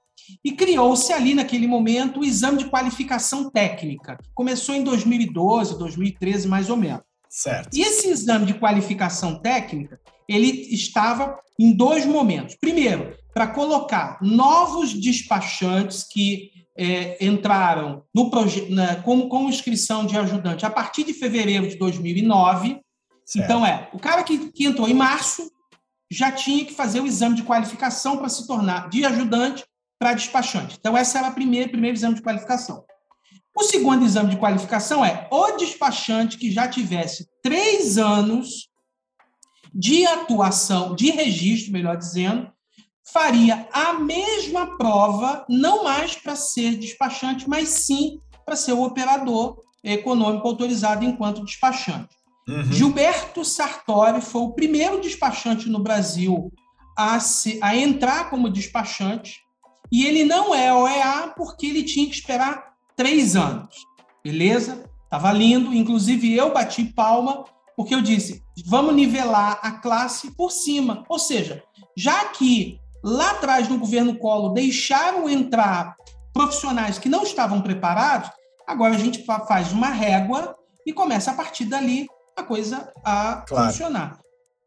e 0.44 0.52
criou-se 0.52 1.12
ali 1.12 1.34
naquele 1.34 1.66
momento 1.66 2.20
o 2.20 2.24
exame 2.24 2.58
de 2.58 2.66
qualificação 2.66 3.50
técnica, 3.50 4.16
que 4.22 4.30
começou 4.32 4.76
em 4.76 4.84
2012, 4.84 5.76
2013 5.76 6.46
mais 6.46 6.70
ou 6.70 6.76
menos. 6.76 7.02
Certo. 7.28 7.76
E 7.76 7.82
esse 7.82 8.10
exame 8.10 8.46
de 8.46 8.54
qualificação 8.54 9.42
técnica, 9.42 9.98
ele 10.28 10.46
estava 10.72 11.36
em 11.58 11.72
dois 11.76 12.06
momentos. 12.06 12.54
Primeiro, 12.60 13.12
para 13.34 13.48
colocar 13.48 14.18
novos 14.22 14.94
despachantes 14.94 16.04
que 16.04 16.51
é, 16.76 17.24
entraram 17.24 18.04
no 18.14 18.30
né, 18.70 18.96
como, 19.04 19.28
com 19.28 19.48
inscrição 19.48 20.06
de 20.06 20.16
ajudante 20.16 20.64
a 20.64 20.70
partir 20.70 21.04
de 21.04 21.12
fevereiro 21.12 21.68
de 21.68 21.76
2009. 21.76 22.80
Certo. 23.24 23.44
Então, 23.44 23.64
é, 23.64 23.88
o 23.92 23.98
cara 23.98 24.22
que, 24.22 24.50
que 24.50 24.64
entrou 24.64 24.88
em 24.88 24.94
março 24.94 25.50
já 26.10 26.30
tinha 26.30 26.64
que 26.64 26.74
fazer 26.74 27.00
o 27.00 27.06
exame 27.06 27.36
de 27.36 27.42
qualificação 27.42 28.18
para 28.18 28.28
se 28.28 28.46
tornar 28.46 28.88
de 28.88 29.04
ajudante 29.04 29.64
para 29.98 30.14
despachante. 30.14 30.76
Então, 30.78 30.96
essa 30.96 31.18
era 31.18 31.28
a 31.28 31.32
primeira 31.32 31.68
primeiro 31.68 31.96
exame 31.96 32.16
de 32.16 32.22
qualificação. 32.22 32.84
O 33.54 33.62
segundo 33.64 34.04
exame 34.04 34.30
de 34.30 34.36
qualificação 34.36 35.04
é 35.04 35.28
o 35.30 35.52
despachante 35.52 36.38
que 36.38 36.50
já 36.50 36.66
tivesse 36.66 37.28
três 37.42 37.98
anos 37.98 38.68
de 39.74 40.04
atuação, 40.06 40.94
de 40.94 41.10
registro, 41.10 41.72
melhor 41.72 41.96
dizendo, 41.96 42.50
faria 43.04 43.68
a 43.72 43.94
mesma 43.94 44.76
prova, 44.76 45.44
não 45.48 45.84
mais 45.84 46.14
para 46.14 46.36
ser 46.36 46.76
despachante, 46.76 47.48
mas 47.48 47.68
sim 47.68 48.20
para 48.44 48.56
ser 48.56 48.72
o 48.72 48.82
operador 48.82 49.62
econômico 49.82 50.46
autorizado 50.46 51.04
enquanto 51.04 51.44
despachante. 51.44 52.14
Uhum. 52.48 52.72
Gilberto 52.72 53.44
Sartori 53.44 54.20
foi 54.20 54.42
o 54.42 54.52
primeiro 54.52 55.00
despachante 55.00 55.68
no 55.68 55.78
Brasil 55.78 56.52
a, 56.96 57.18
se, 57.20 57.58
a 57.62 57.76
entrar 57.76 58.30
como 58.30 58.50
despachante, 58.50 59.40
e 59.90 60.06
ele 60.06 60.24
não 60.24 60.54
é 60.54 60.72
OEA 60.72 61.34
porque 61.36 61.66
ele 61.66 61.82
tinha 61.82 62.06
que 62.06 62.14
esperar 62.14 62.72
três 62.96 63.36
anos. 63.36 63.74
Beleza? 64.24 64.84
Estava 65.04 65.30
lindo. 65.32 65.74
Inclusive, 65.74 66.34
eu 66.34 66.52
bati 66.52 66.84
palma 66.84 67.44
porque 67.76 67.94
eu 67.94 68.00
disse: 68.00 68.42
vamos 68.64 68.94
nivelar 68.94 69.58
a 69.62 69.72
classe 69.72 70.30
por 70.30 70.50
cima. 70.50 71.04
Ou 71.08 71.18
seja, 71.18 71.62
já 71.96 72.26
que 72.26 72.78
lá 73.02 73.32
atrás 73.32 73.68
no 73.68 73.78
governo 73.78 74.16
Collor 74.16 74.52
deixaram 74.52 75.28
entrar 75.28 75.96
profissionais 76.32 76.98
que 76.98 77.08
não 77.08 77.22
estavam 77.22 77.60
preparados, 77.60 78.30
agora 78.66 78.94
a 78.94 78.98
gente 78.98 79.24
faz 79.24 79.72
uma 79.72 79.88
régua 79.88 80.56
e 80.86 80.92
começa 80.92 81.30
a 81.30 81.34
partir 81.34 81.64
dali 81.64 82.06
a 82.36 82.42
coisa 82.42 82.92
a 83.04 83.44
claro. 83.46 83.66
funcionar. 83.70 84.18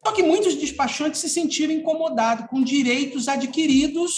Só 0.06 0.12
que 0.12 0.22
muitos 0.22 0.56
despachantes 0.56 1.20
se 1.20 1.30
sentiram 1.30 1.74
incomodados 1.74 2.46
com 2.48 2.62
direitos 2.62 3.28
adquiridos 3.28 4.14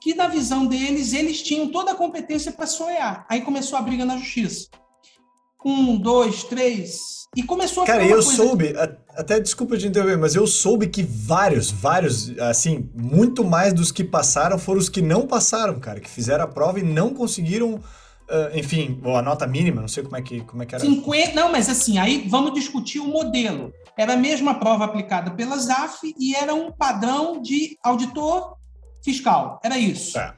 que, 0.00 0.14
na 0.14 0.28
visão 0.28 0.66
deles, 0.66 1.12
eles 1.12 1.42
tinham 1.42 1.68
toda 1.68 1.92
a 1.92 1.94
competência 1.94 2.50
para 2.50 2.66
sonhar. 2.66 3.26
Aí 3.28 3.42
começou 3.42 3.78
a 3.78 3.82
briga 3.82 4.04
na 4.06 4.16
justiça. 4.16 4.68
Um, 5.62 5.98
dois, 5.98 6.42
três. 6.44 7.19
E 7.36 7.44
começou 7.44 7.84
a 7.84 7.86
Cara, 7.86 8.04
eu 8.04 8.20
soube, 8.22 8.74
até 9.14 9.38
desculpa 9.38 9.76
de 9.76 9.86
interromper, 9.86 10.18
mas 10.18 10.34
eu 10.34 10.46
soube 10.48 10.88
que 10.88 11.02
vários, 11.02 11.70
vários, 11.70 12.36
assim, 12.40 12.90
muito 12.92 13.44
mais 13.44 13.72
dos 13.72 13.92
que 13.92 14.02
passaram 14.02 14.58
foram 14.58 14.80
os 14.80 14.88
que 14.88 15.00
não 15.00 15.28
passaram, 15.28 15.78
cara, 15.78 16.00
que 16.00 16.10
fizeram 16.10 16.44
a 16.44 16.48
prova 16.48 16.80
e 16.80 16.82
não 16.82 17.14
conseguiram. 17.14 17.74
Uh, 17.74 18.56
enfim, 18.56 19.00
ou 19.04 19.16
a 19.16 19.22
nota 19.22 19.44
mínima, 19.44 19.80
não 19.80 19.88
sei 19.88 20.04
como 20.04 20.16
é 20.16 20.22
que, 20.22 20.40
como 20.42 20.62
é 20.62 20.66
que 20.66 20.74
era. 20.74 20.84
50, 20.84 21.34
não, 21.34 21.50
mas 21.50 21.68
assim, 21.68 21.98
aí 21.98 22.26
vamos 22.28 22.52
discutir 22.52 23.00
o 23.00 23.06
modelo. 23.06 23.72
Era 23.96 24.14
a 24.14 24.16
mesma 24.16 24.54
prova 24.54 24.84
aplicada 24.84 25.32
pela 25.32 25.56
ZAF 25.56 26.14
e 26.18 26.34
era 26.34 26.54
um 26.54 26.70
padrão 26.70 27.40
de 27.40 27.76
auditor 27.82 28.56
fiscal. 29.04 29.60
Era 29.64 29.78
isso. 29.78 30.18
É. 30.18 30.32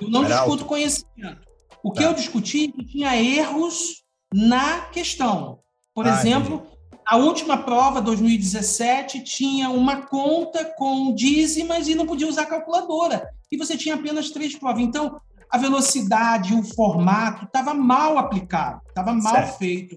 Eu 0.00 0.10
não 0.10 0.24
Era 0.24 0.34
discuto 0.34 0.52
alto. 0.52 0.64
conhecimento. 0.64 1.40
O 1.82 1.92
que 1.92 2.02
é. 2.02 2.06
eu 2.06 2.14
discuti 2.14 2.64
é 2.64 2.72
que 2.72 2.84
tinha 2.84 3.16
erros 3.16 4.02
na 4.32 4.80
questão. 4.92 5.60
Por 5.96 6.06
ah, 6.06 6.10
exemplo, 6.10 6.56
entendi. 6.56 7.00
a 7.06 7.16
última 7.16 7.56
prova, 7.56 8.02
2017, 8.02 9.24
tinha 9.24 9.70
uma 9.70 10.02
conta 10.02 10.62
com 10.62 11.14
dízimas 11.14 11.88
e 11.88 11.94
não 11.94 12.04
podia 12.04 12.28
usar 12.28 12.44
calculadora. 12.44 13.26
E 13.50 13.56
você 13.56 13.78
tinha 13.78 13.94
apenas 13.94 14.28
três 14.28 14.54
provas. 14.54 14.82
Então, 14.82 15.18
a 15.50 15.56
velocidade, 15.56 16.52
o 16.52 16.62
formato 16.62 17.46
estava 17.46 17.72
mal 17.72 18.18
aplicado, 18.18 18.82
estava 18.86 19.14
mal 19.14 19.36
certo. 19.36 19.56
feito. 19.56 19.96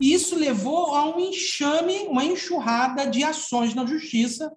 E 0.00 0.14
isso 0.14 0.38
levou 0.38 0.94
a 0.94 1.04
um 1.04 1.18
enxame, 1.18 2.06
uma 2.06 2.24
enxurrada 2.24 3.04
de 3.04 3.24
ações 3.24 3.74
na 3.74 3.84
justiça. 3.84 4.52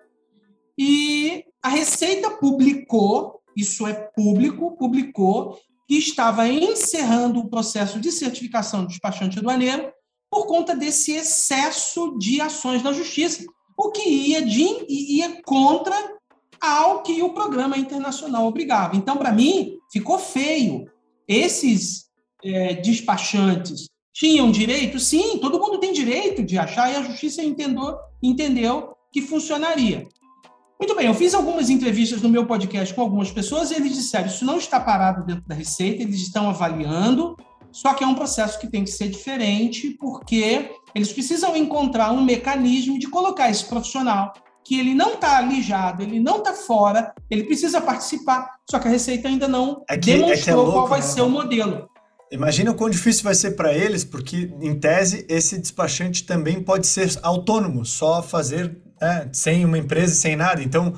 E 0.78 1.44
a 1.64 1.70
Receita 1.70 2.30
publicou, 2.30 3.42
isso 3.56 3.88
é 3.88 3.94
público, 4.16 4.78
publicou 4.78 5.58
que 5.88 5.96
estava 5.96 6.48
encerrando 6.48 7.40
o 7.40 7.50
processo 7.50 8.00
de 8.00 8.12
certificação 8.12 8.82
do 8.82 8.90
despachante 8.90 9.40
aduaneiro 9.40 9.92
por 10.30 10.46
conta 10.46 10.76
desse 10.76 11.14
excesso 11.14 12.18
de 12.18 12.42
ações 12.42 12.84
na 12.84 12.92
justiça, 12.92 13.46
o 13.78 13.92
que 13.92 14.10
ia, 14.10 14.42
de, 14.42 14.86
ia 14.90 15.42
contra 15.44 15.96
ao 16.60 17.04
que 17.04 17.22
o 17.22 17.34
programa 17.34 17.78
internacional 17.78 18.46
obrigava. 18.48 18.96
Então, 18.96 19.18
para 19.18 19.32
mim, 19.32 19.78
ficou 19.92 20.18
feio. 20.18 20.86
Esses 21.28 22.08
é, 22.44 22.76
despachantes 22.76 23.88
tinham 24.14 24.50
direito? 24.52 25.00
Sim, 25.00 25.38
todo 25.40 25.60
mundo 25.60 25.78
tem 25.78 25.94
direito 25.94 26.44
de 26.44 26.58
achar, 26.58 26.92
e 26.92 26.96
a 26.96 27.04
justiça 27.04 27.44
entendeu, 27.44 27.96
entendeu 28.22 28.96
que 29.14 29.22
funcionaria. 29.22 30.08
Muito 30.80 30.96
bem, 30.96 31.08
eu 31.08 31.14
fiz 31.14 31.34
algumas 31.34 31.70
entrevistas 31.70 32.22
no 32.22 32.30
meu 32.30 32.46
podcast 32.46 32.94
com 32.94 33.02
algumas 33.02 33.32
pessoas 33.32 33.72
e 33.72 33.76
eles 33.76 33.96
disseram: 33.96 34.28
isso 34.28 34.46
não 34.46 34.58
está 34.58 34.80
parado 34.80 35.26
dentro 35.26 35.44
da 35.48 35.56
Receita, 35.56 36.04
eles 36.04 36.22
estão 36.22 36.50
avaliando, 36.50 37.36
só 37.78 37.94
que 37.94 38.04
é 38.04 38.08
um 38.08 38.16
processo 38.16 38.58
que 38.58 38.66
tem 38.66 38.84
que 38.84 38.90
ser 38.90 39.08
diferente, 39.08 39.92
porque 40.00 40.72
eles 40.96 41.14
precisam 41.14 41.56
encontrar 41.56 42.12
um 42.12 42.24
mecanismo 42.24 42.98
de 42.98 43.08
colocar 43.08 43.52
esse 43.52 43.66
profissional 43.66 44.34
que 44.66 44.80
ele 44.80 44.96
não 44.96 45.14
está 45.14 45.38
alijado, 45.38 46.02
ele 46.02 46.20
não 46.20 46.40
está 46.40 46.56
fora, 46.56 47.14
ele 47.30 47.44
precisa 47.44 47.80
participar, 47.80 48.50
só 48.68 48.80
que 48.80 48.88
a 48.88 48.92
Receita 48.92 49.28
ainda 49.28 49.48
não 49.48 49.84
é 49.88 49.96
que, 49.96 50.12
demonstrou 50.12 50.34
é 50.34 50.42
que 50.42 50.50
é 50.50 50.56
louco, 50.56 50.72
qual 50.72 50.88
vai 50.88 51.02
né? 51.02 51.06
ser 51.06 51.22
o 51.22 51.30
modelo. 51.30 51.88
Imagina 52.32 52.72
o 52.72 52.74
quão 52.74 52.90
difícil 52.90 53.24
vai 53.24 53.36
ser 53.36 53.52
para 53.52 53.72
eles, 53.72 54.04
porque, 54.04 54.52
em 54.60 54.80
tese, 54.80 55.24
esse 55.30 55.56
despachante 55.60 56.26
também 56.26 56.64
pode 56.64 56.88
ser 56.88 57.16
autônomo, 57.22 57.86
só 57.86 58.24
fazer 58.24 58.76
é, 59.00 59.30
sem 59.32 59.64
uma 59.64 59.78
empresa 59.78 60.16
sem 60.16 60.36
nada. 60.36 60.64
Então, 60.64 60.96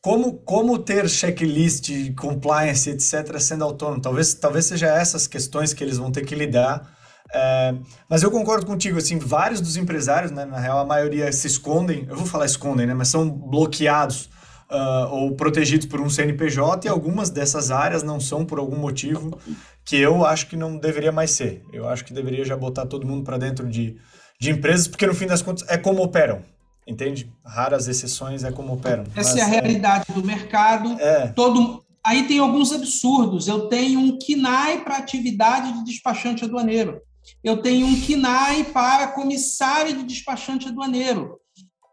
como, 0.00 0.34
como 0.38 0.78
ter 0.78 1.08
checklist, 1.08 1.90
compliance, 2.14 2.90
etc., 2.90 3.38
sendo 3.40 3.64
autônomo? 3.64 4.00
Talvez, 4.00 4.34
talvez 4.34 4.66
seja 4.66 4.86
essas 4.86 5.26
questões 5.26 5.72
que 5.72 5.82
eles 5.82 5.98
vão 5.98 6.10
ter 6.10 6.24
que 6.24 6.34
lidar. 6.34 6.96
É, 7.32 7.74
mas 8.08 8.22
eu 8.22 8.30
concordo 8.30 8.64
contigo, 8.64 8.98
assim, 8.98 9.18
vários 9.18 9.60
dos 9.60 9.76
empresários, 9.76 10.30
né, 10.30 10.44
na 10.44 10.58
real, 10.58 10.78
a 10.78 10.84
maioria 10.84 11.30
se 11.30 11.46
escondem, 11.46 12.06
eu 12.08 12.16
vou 12.16 12.26
falar 12.26 12.46
escondem, 12.46 12.86
né, 12.86 12.94
mas 12.94 13.08
são 13.08 13.28
bloqueados 13.28 14.30
uh, 14.70 15.08
ou 15.10 15.34
protegidos 15.34 15.86
por 15.86 16.00
um 16.00 16.08
CNPJ 16.08 16.86
e 16.86 16.88
algumas 16.88 17.30
dessas 17.30 17.70
áreas 17.70 18.02
não 18.02 18.20
são 18.20 18.44
por 18.44 18.58
algum 18.58 18.76
motivo 18.76 19.38
que 19.84 19.96
eu 19.96 20.24
acho 20.24 20.46
que 20.48 20.56
não 20.56 20.76
deveria 20.76 21.12
mais 21.12 21.32
ser. 21.32 21.62
Eu 21.72 21.88
acho 21.88 22.04
que 22.04 22.12
deveria 22.12 22.44
já 22.44 22.56
botar 22.56 22.86
todo 22.86 23.06
mundo 23.06 23.24
para 23.24 23.38
dentro 23.38 23.68
de, 23.68 23.96
de 24.40 24.50
empresas, 24.50 24.86
porque 24.86 25.06
no 25.06 25.14
fim 25.14 25.26
das 25.26 25.42
contas 25.42 25.66
é 25.68 25.76
como 25.76 26.02
operam. 26.02 26.42
Entende? 26.88 27.30
Raras 27.44 27.86
exceções 27.86 28.42
é 28.44 28.50
como 28.50 28.72
operam. 28.72 29.04
Essa 29.14 29.34
Mas, 29.34 29.36
é 29.36 29.42
a 29.42 29.46
realidade 29.46 30.06
é... 30.08 30.12
do 30.14 30.24
mercado. 30.24 30.98
É. 30.98 31.26
Todo... 31.28 31.84
Aí 32.04 32.26
tem 32.26 32.38
alguns 32.38 32.72
absurdos. 32.72 33.46
Eu 33.46 33.68
tenho 33.68 34.00
um 34.00 34.18
KINAI 34.18 34.82
para 34.82 34.96
atividade 34.96 35.70
de 35.74 35.84
despachante 35.84 36.44
aduaneiro. 36.44 37.02
Eu 37.44 37.60
tenho 37.60 37.86
um 37.86 38.00
KINAI 38.00 38.64
para 38.64 39.08
comissário 39.08 39.98
de 39.98 40.04
despachante 40.04 40.68
aduaneiro. 40.68 41.38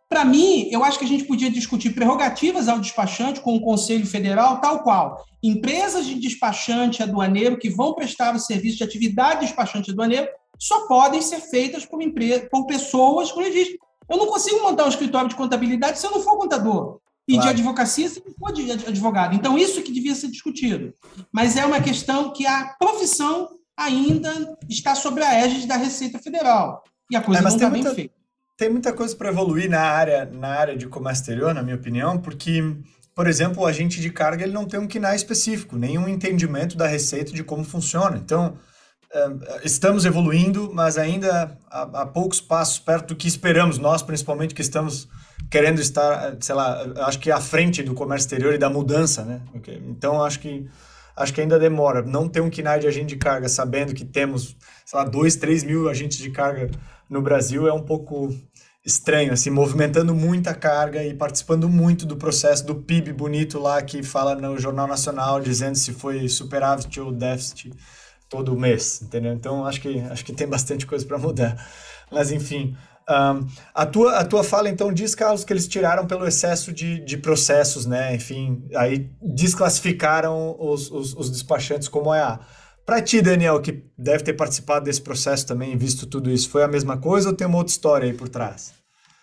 Para 0.07 0.23
mim, 0.23 0.69
eu 0.71 0.83
acho 0.83 0.97
que 0.97 1.03
a 1.03 1.07
gente 1.07 1.25
podia 1.25 1.49
discutir 1.49 1.89
prerrogativas 1.93 2.69
ao 2.69 2.79
despachante 2.79 3.41
com 3.41 3.55
o 3.55 3.61
Conselho 3.61 4.05
Federal, 4.05 4.61
tal 4.61 4.81
qual. 4.81 5.25
Empresas 5.43 6.05
de 6.05 6.15
despachante 6.15 7.03
aduaneiro 7.03 7.57
que 7.57 7.69
vão 7.69 7.93
prestar 7.93 8.33
o 8.33 8.39
serviço 8.39 8.77
de 8.77 8.83
atividade 8.83 9.41
de 9.41 9.47
despachante 9.47 9.91
aduaneiro 9.91 10.29
só 10.57 10.87
podem 10.87 11.21
ser 11.21 11.41
feitas 11.41 11.85
por, 11.85 12.01
empresa, 12.01 12.47
por 12.49 12.65
pessoas 12.65 13.31
com 13.31 13.41
registro. 13.41 13.84
Eu 14.09 14.17
não 14.17 14.27
consigo 14.27 14.61
montar 14.61 14.85
um 14.85 14.89
escritório 14.89 15.29
de 15.29 15.35
contabilidade 15.35 15.99
se 15.99 16.05
eu 16.05 16.11
não 16.11 16.21
for 16.21 16.37
contador. 16.37 16.99
E 17.27 17.33
claro. 17.33 17.47
de 17.47 17.61
advocacia 17.61 18.07
se 18.07 18.23
não 18.23 18.33
for 18.35 18.53
de 18.53 18.71
advogado. 18.71 19.35
Então, 19.35 19.57
isso 19.57 19.81
que 19.81 19.91
devia 19.91 20.13
ser 20.13 20.27
discutido. 20.27 20.93
Mas 21.31 21.57
é 21.57 21.65
uma 21.65 21.81
questão 21.81 22.31
que 22.31 22.45
a 22.45 22.75
profissão 22.77 23.49
ainda 23.75 24.57
está 24.69 24.93
sobre 24.93 25.23
a 25.23 25.33
égide 25.33 25.67
da 25.67 25.75
Receita 25.75 26.19
Federal. 26.19 26.83
E 27.09 27.15
a 27.15 27.21
coisa 27.21 27.41
é, 27.41 27.43
não 27.43 27.49
está 27.49 27.69
bem 27.69 27.83
feita. 27.83 28.13
Tem 28.57 28.69
muita 28.69 28.93
coisa 28.93 29.15
para 29.15 29.29
evoluir 29.29 29.69
na 29.69 29.81
área, 29.81 30.25
na 30.25 30.47
área 30.47 30.77
de 30.77 30.87
comércio 30.87 31.23
exterior, 31.23 31.53
na 31.53 31.61
minha 31.61 31.75
opinião, 31.75 32.17
porque, 32.17 32.63
por 33.13 33.27
exemplo, 33.27 33.63
o 33.63 33.65
agente 33.65 33.99
de 33.99 34.09
carga 34.09 34.43
ele 34.43 34.53
não 34.53 34.65
tem 34.65 34.79
um 34.79 34.87
KNAI 34.87 35.15
específico, 35.15 35.75
nenhum 35.75 36.07
entendimento 36.07 36.77
da 36.77 36.87
receita 36.87 37.33
de 37.33 37.43
como 37.43 37.65
funciona. 37.65 38.17
Então, 38.17 38.57
estamos 39.63 40.05
evoluindo, 40.05 40.71
mas 40.73 40.97
ainda 40.97 41.57
há, 41.69 42.05
poucos 42.05 42.41
passos 42.41 42.79
perto 42.79 43.09
do 43.09 43.15
que 43.15 43.27
esperamos, 43.27 43.77
nós 43.77 44.01
principalmente 44.01 44.53
que 44.53 44.61
estamos 44.61 45.07
querendo 45.49 45.79
estar, 45.79 46.35
sei 46.39 46.55
lá, 46.55 46.85
acho 47.05 47.19
que 47.19 47.31
à 47.31 47.39
frente 47.39 47.83
do 47.83 47.93
comércio 47.93 48.25
exterior 48.25 48.53
e 48.53 48.57
da 48.57 48.69
mudança, 48.69 49.23
né? 49.23 49.41
Então, 49.87 50.23
acho 50.23 50.39
que 50.39 50.67
acho 51.15 51.33
que 51.33 51.39
ainda 51.39 51.57
demora. 51.57 52.01
Não 52.01 52.27
ter 52.27 52.41
um 52.41 52.49
KNAI 52.49 52.79
de 52.79 52.87
agente 52.87 53.07
de 53.07 53.15
carga, 53.15 53.47
sabendo 53.47 53.93
que 53.93 54.03
temos, 54.03 54.55
sei 54.85 54.99
lá, 54.99 55.05
2, 55.05 55.35
3 55.37 55.63
mil 55.63 55.89
agentes 55.89 56.17
de 56.17 56.29
carga 56.29 56.69
no 57.09 57.21
Brasil, 57.21 57.67
é 57.67 57.73
um 57.73 57.83
pouco 57.83 58.35
estranho, 58.85 59.31
assim, 59.31 59.49
movimentando 59.49 60.13
muita 60.13 60.53
carga 60.53 61.03
e 61.03 61.13
participando 61.13 61.69
muito 61.69 62.05
do 62.05 62.17
processo 62.17 62.65
do 62.65 62.75
PIB 62.75 63.13
bonito 63.13 63.59
lá 63.59 63.81
que 63.81 64.03
fala 64.03 64.35
no 64.35 64.59
Jornal 64.59 64.87
Nacional, 64.87 65.39
dizendo 65.39 65.75
se 65.75 65.93
foi 65.93 66.27
superávit 66.27 66.99
ou 66.99 67.11
déficit 67.11 67.71
todo 68.29 68.57
mês, 68.57 69.01
entendeu? 69.01 69.33
Então 69.33 69.65
acho 69.65 69.81
que 69.81 69.99
acho 69.99 70.25
que 70.25 70.33
tem 70.33 70.47
bastante 70.47 70.85
coisa 70.85 71.05
para 71.05 71.17
mudar. 71.17 71.55
Mas 72.11 72.31
enfim, 72.31 72.75
um, 73.09 73.47
a, 73.73 73.85
tua, 73.85 74.17
a 74.17 74.25
tua 74.25 74.43
fala 74.43 74.69
então 74.69 74.91
diz, 74.91 75.13
Carlos, 75.13 75.43
que 75.43 75.53
eles 75.53 75.67
tiraram 75.67 76.07
pelo 76.07 76.27
excesso 76.27 76.73
de, 76.73 76.99
de 76.99 77.17
processos, 77.17 77.85
né? 77.85 78.15
Enfim, 78.15 78.67
aí 78.75 79.11
desclassificaram 79.21 80.55
os, 80.59 80.89
os, 80.91 81.13
os 81.15 81.29
despachantes 81.29 81.87
como 81.87 82.13
EA. 82.13 82.39
Para 82.85 83.01
ti, 83.01 83.21
Daniel, 83.21 83.59
que 83.61 83.83
deve 83.97 84.23
ter 84.23 84.33
participado 84.33 84.85
desse 84.85 85.01
processo 85.01 85.47
também 85.47 85.75
visto 85.75 86.05
tudo 86.05 86.29
isso, 86.29 86.49
foi 86.49 86.63
a 86.63 86.67
mesma 86.67 86.97
coisa 86.97 87.29
ou 87.29 87.35
tem 87.35 87.47
uma 87.47 87.57
outra 87.57 87.71
história 87.71 88.05
aí 88.07 88.13
por 88.13 88.29
trás? 88.29 88.73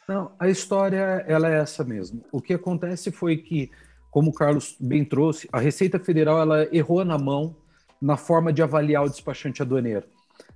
Não, 0.09 0.33
a 0.39 0.49
história 0.49 1.25
ela 1.29 1.49
é 1.49 1.61
essa 1.61 1.85
mesmo. 1.85 2.25
O 2.33 2.41
que 2.41 2.55
acontece 2.55 3.13
foi 3.13 3.37
que 3.37 3.71
como 4.13 4.29
o 4.29 4.35
Carlos 4.35 4.77
bem 4.79 5.07
trouxe, 5.07 5.49
a 5.51 5.59
Receita 5.59 5.99
Federal 5.99 6.39
ela 6.39 6.69
errou 6.71 7.03
na 7.03 7.17
mão 7.17 7.57
na 8.03 8.17
forma 8.17 8.53
de 8.53 8.61
avaliar 8.61 9.05
o 9.05 9.09
despachante 9.09 9.63
aduaneiro. 9.63 10.05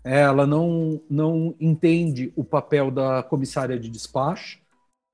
Ela 0.02 0.46
não, 0.46 1.00
não 1.08 1.54
entende 1.60 2.32
o 2.34 2.42
papel 2.42 2.90
da 2.90 3.22
comissária 3.22 3.78
de 3.78 3.88
despacho, 3.88 4.58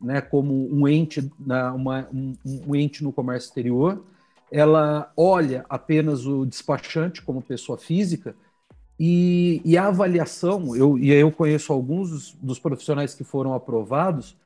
né, 0.00 0.22
como 0.22 0.68
um 0.74 0.88
ente, 0.88 1.30
uma, 1.38 2.08
um, 2.12 2.34
um 2.44 2.74
ente 2.74 3.04
no 3.04 3.12
comércio 3.12 3.48
exterior. 3.48 4.02
Ela 4.50 5.12
olha 5.16 5.64
apenas 5.68 6.26
o 6.26 6.46
despachante 6.46 7.20
como 7.20 7.42
pessoa 7.42 7.76
física 7.76 8.34
e, 8.98 9.60
e 9.64 9.76
a 9.76 9.88
avaliação, 9.88 10.74
eu, 10.74 10.98
e 10.98 11.10
eu 11.10 11.30
conheço 11.30 11.72
alguns 11.72 12.10
dos, 12.10 12.32
dos 12.34 12.58
profissionais 12.58 13.14
que 13.14 13.24
foram 13.24 13.54
aprovados, 13.54 14.36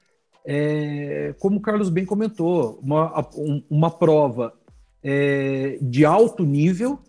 é, 0.45 1.35
como 1.39 1.59
o 1.59 1.61
Carlos 1.61 1.89
bem 1.89 2.05
comentou, 2.05 2.79
uma, 2.83 3.29
uma 3.69 3.91
prova 3.91 4.55
é, 5.03 5.79
de 5.81 6.05
alto 6.05 6.45
nível, 6.45 7.01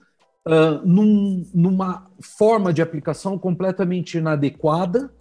uh, 0.47 0.86
num, 0.86 1.45
numa 1.53 2.07
forma 2.21 2.73
de 2.73 2.81
aplicação 2.81 3.38
completamente 3.38 4.17
inadequada, 4.17 5.12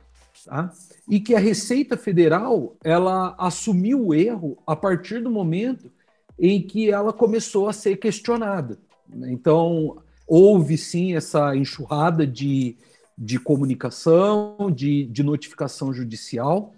tá? 0.44 0.72
e 1.08 1.18
que 1.18 1.34
a 1.34 1.40
Receita 1.40 1.96
Federal 1.96 2.76
ela 2.82 3.34
assumiu 3.38 4.06
o 4.06 4.14
erro 4.14 4.56
a 4.66 4.76
partir 4.76 5.20
do 5.20 5.30
momento 5.30 5.90
em 6.38 6.62
que 6.62 6.90
ela 6.90 7.12
começou 7.12 7.68
a 7.68 7.72
ser 7.72 7.96
questionada. 7.96 8.78
Então, 9.24 9.98
houve 10.26 10.76
sim 10.76 11.14
essa 11.14 11.56
enxurrada 11.56 12.26
de, 12.26 12.76
de 13.16 13.38
comunicação, 13.38 14.70
de, 14.74 15.06
de 15.06 15.22
notificação 15.22 15.92
judicial, 15.92 16.72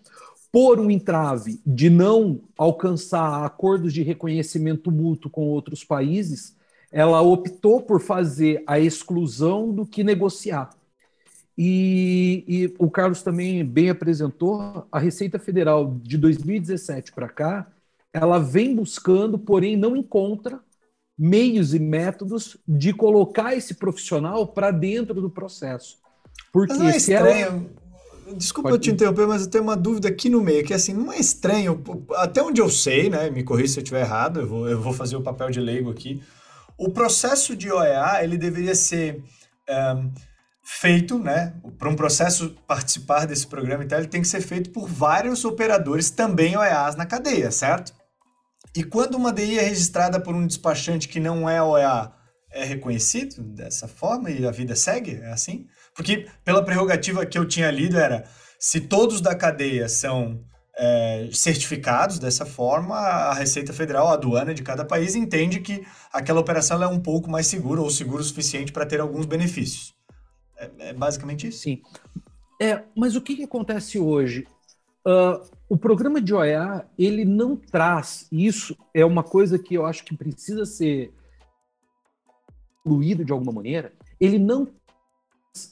por 0.51 0.81
um 0.81 0.91
entrave 0.91 1.61
de 1.67 1.91
não 1.91 2.41
alcançar 2.57 3.45
acordos 3.45 3.93
de 3.93 4.03
reconhecimento 4.03 4.91
mútuo 4.91 5.31
com 5.31 5.43
outros 5.43 5.85
países, 5.85 6.57
ela 6.91 7.21
optou 7.21 7.81
por 7.81 8.01
fazer 8.01 8.63
a 8.67 8.79
exclusão 8.79 9.73
do 9.73 9.87
que 9.87 10.03
negociar. 10.03 10.71
E, 11.57 12.45
e 12.47 12.75
o 12.79 12.91
Carlos 12.91 13.23
também 13.23 13.65
bem 13.65 13.91
apresentou, 13.91 14.87
a 14.91 14.99
Receita 14.99 15.39
Federal 15.39 15.99
de 16.03 16.17
2017 16.17 17.13
para 17.13 17.29
cá, 17.29 17.67
ela 18.13 18.39
vem 18.39 18.75
buscando, 18.75 19.39
porém 19.39 19.77
não 19.77 19.97
encontra 19.97 20.61
meios 21.19 21.75
e 21.75 21.79
métodos 21.81 22.57
de 22.67 22.93
colocar 22.93 23.57
esse 23.57 23.75
profissional 23.75 24.47
para 24.47 24.71
dentro 24.71 25.21
do 25.21 25.29
processo. 25.29 25.99
Porque 26.53 26.75
não 26.75 26.89
é 26.89 26.97
estranho. 26.97 27.47
Ela 27.47 27.89
Desculpa 28.37 28.71
Pode... 28.71 28.81
eu 28.81 28.81
te 28.81 28.95
interromper, 28.95 29.27
mas 29.27 29.43
eu 29.43 29.51
tenho 29.51 29.65
uma 29.65 29.77
dúvida 29.77 30.09
aqui 30.09 30.29
no 30.29 30.43
meio, 30.43 30.65
que 30.65 30.75
assim, 30.75 30.93
não 30.93 31.13
é 31.13 31.19
estranho, 31.19 31.83
até 32.17 32.43
onde 32.43 32.61
eu 32.61 32.69
sei, 32.69 33.09
né? 33.09 33.31
Me 33.31 33.43
corrija 33.43 33.75
se 33.75 33.79
eu 33.79 33.83
estiver 33.83 34.03
errado, 34.03 34.41
eu 34.41 34.47
vou, 34.47 34.69
eu 34.69 34.81
vou 34.81 34.93
fazer 34.93 35.17
o 35.17 35.23
papel 35.23 35.51
de 35.51 35.61
leigo 35.61 35.91
aqui. 35.91 36.21
O 36.79 36.91
processo 36.91 37.57
de 37.57 37.71
OEA, 37.71 38.23
ele 38.23 38.39
deveria 38.39 38.75
ser 38.75 39.23
um, 39.69 40.13
feito, 40.63 41.19
né? 41.19 41.55
Para 41.79 41.89
um 41.89 41.97
processo 41.97 42.51
participar 42.67 43.27
desse 43.27 43.47
programa, 43.47 43.83
então, 43.83 43.99
ele 43.99 44.07
tem 44.07 44.23
que 44.23 44.29
ser 44.29 44.41
feito 44.41 44.71
por 44.71 44.87
vários 44.89 45.45
operadores 45.45 46.11
também 46.11 46.57
OEAs 46.57 46.95
na 46.95 47.05
cadeia, 47.05 47.51
certo? 47.51 47.93
E 48.77 48.85
quando 48.85 49.17
uma 49.17 49.33
DI 49.33 49.59
é 49.59 49.63
registrada 49.63 50.21
por 50.21 50.35
um 50.35 50.47
despachante 50.47 51.09
que 51.09 51.19
não 51.19 51.49
é 51.49 51.63
OEA, 51.63 52.13
é 52.53 52.65
reconhecido 52.65 53.43
dessa 53.43 53.89
forma 53.89 54.31
e 54.31 54.47
a 54.47 54.51
vida 54.51 54.77
segue? 54.77 55.21
É 55.23 55.33
assim? 55.33 55.67
Porque 55.95 56.29
pela 56.45 56.65
prerrogativa 56.65 57.27
que 57.27 57.39
eu 57.39 57.47
tinha 57.47 57.71
lido 57.71 57.99
era 57.99 58.25
se 58.59 58.81
todos 58.81 59.21
da 59.21 59.35
cadeia 59.35 59.89
são 59.89 60.45
é, 60.79 61.29
certificados 61.33 62.21
dessa 62.21 62.47
forma, 62.47 62.95
a 62.95 63.35
Receita 63.35 63.73
Federal, 63.73 64.07
a 64.07 64.13
aduana 64.13 64.55
de 64.55 64.63
cada 64.63 64.85
país, 64.85 65.17
entende 65.17 65.59
que 65.59 65.85
aquela 66.13 66.41
operação 66.41 66.81
é 66.81 66.87
um 66.87 67.01
pouco 67.01 67.29
mais 67.29 67.49
segura 67.49 67.83
ou 67.83 67.91
segura 67.91 68.23
o 68.23 68.25
suficiente 68.25 68.73
para 68.73 68.87
ter 68.87 69.01
alguns 69.01 69.27
benefícios. 69.27 69.93
É, 70.57 70.71
é, 70.79 70.93
basicamente 70.93 71.49
isso. 71.49 71.59
Sim. 71.59 71.83
É, 72.63 72.85
mas 72.97 73.17
o 73.17 73.21
que, 73.21 73.35
que 73.35 73.45
acontece 73.45 73.99
hoje? 73.99 74.47
Uh, 75.05 75.45
o 75.69 75.77
programa 75.77 76.21
de 76.21 76.33
OEA, 76.33 76.87
ele 76.97 77.25
não 77.25 77.57
traz, 77.57 78.29
isso 78.31 78.77
é 78.95 79.05
uma 79.05 79.25
coisa 79.25 79.59
que 79.59 79.75
eu 79.75 79.85
acho 79.85 80.05
que 80.05 80.17
precisa 80.17 80.65
ser 80.65 81.13
incluído 82.81 83.25
de 83.25 83.33
alguma 83.33 83.53
maneira, 83.53 83.93
ele 84.21 84.39
não 84.39 84.69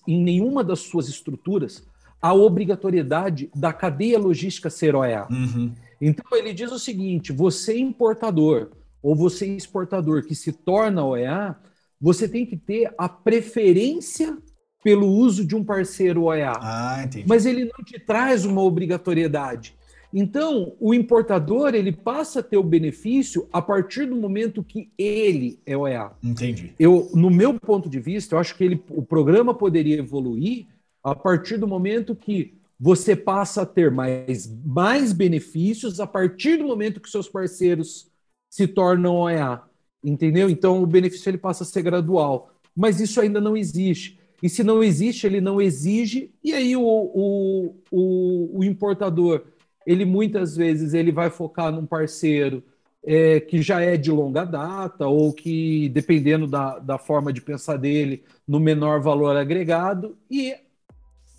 em 0.06 0.20
nenhuma 0.20 0.64
das 0.64 0.80
suas 0.80 1.08
estruturas 1.08 1.86
a 2.20 2.34
obrigatoriedade 2.34 3.50
da 3.54 3.72
cadeia 3.72 4.18
logística 4.18 4.70
ser 4.70 4.94
OEA. 4.94 5.26
Uhum. 5.30 5.72
Então 6.00 6.24
ele 6.32 6.52
diz 6.52 6.72
o 6.72 6.78
seguinte: 6.78 7.32
você 7.32 7.72
é 7.72 7.78
importador 7.78 8.70
ou 9.02 9.14
você 9.14 9.46
é 9.46 9.48
exportador 9.48 10.24
que 10.24 10.34
se 10.34 10.52
torna 10.52 11.04
OEA, 11.04 11.56
você 12.00 12.28
tem 12.28 12.44
que 12.44 12.56
ter 12.56 12.92
a 12.98 13.08
preferência 13.08 14.36
pelo 14.82 15.06
uso 15.06 15.44
de 15.44 15.56
um 15.56 15.64
parceiro 15.64 16.24
OEA. 16.24 16.52
Ah, 16.60 17.02
entendi. 17.04 17.24
Mas 17.26 17.46
ele 17.46 17.64
não 17.64 17.84
te 17.84 17.98
traz 17.98 18.44
uma 18.44 18.62
obrigatoriedade. 18.62 19.74
Então, 20.12 20.74
o 20.80 20.94
importador 20.94 21.74
ele 21.74 21.92
passa 21.92 22.40
a 22.40 22.42
ter 22.42 22.56
o 22.56 22.62
benefício 22.62 23.48
a 23.52 23.60
partir 23.60 24.06
do 24.06 24.16
momento 24.16 24.62
que 24.62 24.90
ele 24.96 25.60
é 25.66 25.76
OEA. 25.76 26.12
Entendi. 26.22 26.72
Eu, 26.78 27.10
no 27.14 27.30
meu 27.30 27.58
ponto 27.58 27.88
de 27.88 27.98
vista, 27.98 28.34
eu 28.34 28.38
acho 28.38 28.56
que 28.56 28.64
ele, 28.64 28.82
o 28.90 29.02
programa 29.02 29.52
poderia 29.52 29.98
evoluir 29.98 30.66
a 31.06 31.14
partir 31.14 31.56
do 31.56 31.68
momento 31.68 32.16
que 32.16 32.58
você 32.78 33.14
passa 33.14 33.62
a 33.62 33.66
ter 33.66 33.92
mais, 33.92 34.52
mais 34.64 35.12
benefícios 35.12 36.00
a 36.00 36.06
partir 36.06 36.56
do 36.56 36.64
momento 36.64 37.00
que 37.00 37.08
seus 37.08 37.28
parceiros 37.28 38.10
se 38.50 38.66
tornam 38.66 39.14
OEA. 39.14 39.62
Entendeu? 40.02 40.50
Então, 40.50 40.82
o 40.82 40.86
benefício 40.86 41.30
ele 41.30 41.38
passa 41.38 41.62
a 41.62 41.66
ser 41.66 41.82
gradual. 41.82 42.50
Mas 42.74 43.00
isso 43.00 43.20
ainda 43.20 43.40
não 43.40 43.56
existe. 43.56 44.18
E 44.42 44.48
se 44.48 44.64
não 44.64 44.82
existe, 44.82 45.28
ele 45.28 45.40
não 45.40 45.62
exige, 45.62 46.34
e 46.42 46.52
aí 46.52 46.76
o, 46.76 46.82
o, 46.82 47.76
o, 47.90 48.58
o 48.58 48.64
importador 48.64 49.44
ele 49.86 50.04
muitas 50.04 50.56
vezes 50.56 50.92
ele 50.92 51.12
vai 51.12 51.30
focar 51.30 51.70
num 51.70 51.86
parceiro 51.86 52.64
é, 53.04 53.38
que 53.38 53.62
já 53.62 53.80
é 53.80 53.96
de 53.96 54.10
longa 54.10 54.44
data 54.44 55.06
ou 55.06 55.32
que, 55.32 55.88
dependendo 55.90 56.48
da, 56.48 56.80
da 56.80 56.98
forma 56.98 57.32
de 57.32 57.40
pensar 57.40 57.76
dele, 57.76 58.24
no 58.46 58.58
menor 58.58 59.00
valor 59.00 59.36
agregado 59.36 60.18
e 60.28 60.65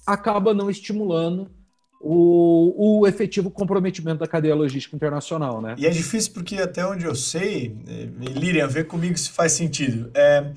acaba 0.07 0.53
não 0.53 0.69
estimulando 0.69 1.51
o, 1.99 3.01
o 3.01 3.07
efetivo 3.07 3.51
comprometimento 3.51 4.19
da 4.19 4.27
cadeia 4.27 4.55
logística 4.55 4.95
internacional, 4.95 5.61
né? 5.61 5.75
E 5.77 5.85
é 5.85 5.89
difícil 5.89 6.31
porque 6.33 6.55
até 6.55 6.85
onde 6.85 7.05
eu 7.05 7.13
sei, 7.13 7.75
é, 7.87 8.07
Lirian, 8.29 8.67
vê 8.67 8.83
comigo 8.83 9.17
se 9.17 9.29
faz 9.31 9.51
sentido. 9.51 10.09
É, 10.15 10.51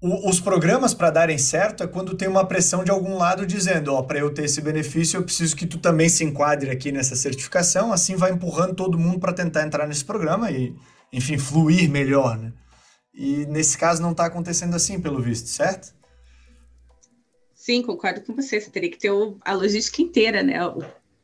o, 0.00 0.28
os 0.28 0.38
programas 0.38 0.94
para 0.94 1.10
darem 1.10 1.38
certo 1.38 1.82
é 1.82 1.86
quando 1.86 2.16
tem 2.16 2.28
uma 2.28 2.46
pressão 2.46 2.84
de 2.84 2.90
algum 2.90 3.16
lado 3.16 3.46
dizendo, 3.46 3.92
ó, 3.92 4.02
para 4.02 4.18
eu 4.18 4.32
ter 4.32 4.44
esse 4.44 4.60
benefício, 4.60 5.16
eu 5.16 5.24
preciso 5.24 5.56
que 5.56 5.66
tu 5.66 5.78
também 5.78 6.08
se 6.08 6.22
enquadre 6.22 6.70
aqui 6.70 6.92
nessa 6.92 7.16
certificação, 7.16 7.92
assim 7.92 8.14
vai 8.14 8.30
empurrando 8.30 8.74
todo 8.74 8.98
mundo 8.98 9.18
para 9.18 9.32
tentar 9.32 9.64
entrar 9.64 9.86
nesse 9.88 10.04
programa 10.04 10.50
e, 10.50 10.74
enfim, 11.12 11.38
fluir 11.38 11.90
melhor, 11.90 12.38
né? 12.38 12.52
E 13.14 13.46
nesse 13.46 13.78
caso 13.78 14.02
não 14.02 14.10
está 14.10 14.26
acontecendo 14.26 14.76
assim, 14.76 15.00
pelo 15.00 15.22
visto, 15.22 15.48
certo? 15.48 15.95
Sim, 17.66 17.82
concordo 17.82 18.20
com 18.20 18.32
você. 18.32 18.60
Você 18.60 18.70
teria 18.70 18.88
que 18.88 18.96
ter 18.96 19.10
a 19.44 19.52
logística 19.52 20.00
inteira, 20.00 20.40
né? 20.40 20.54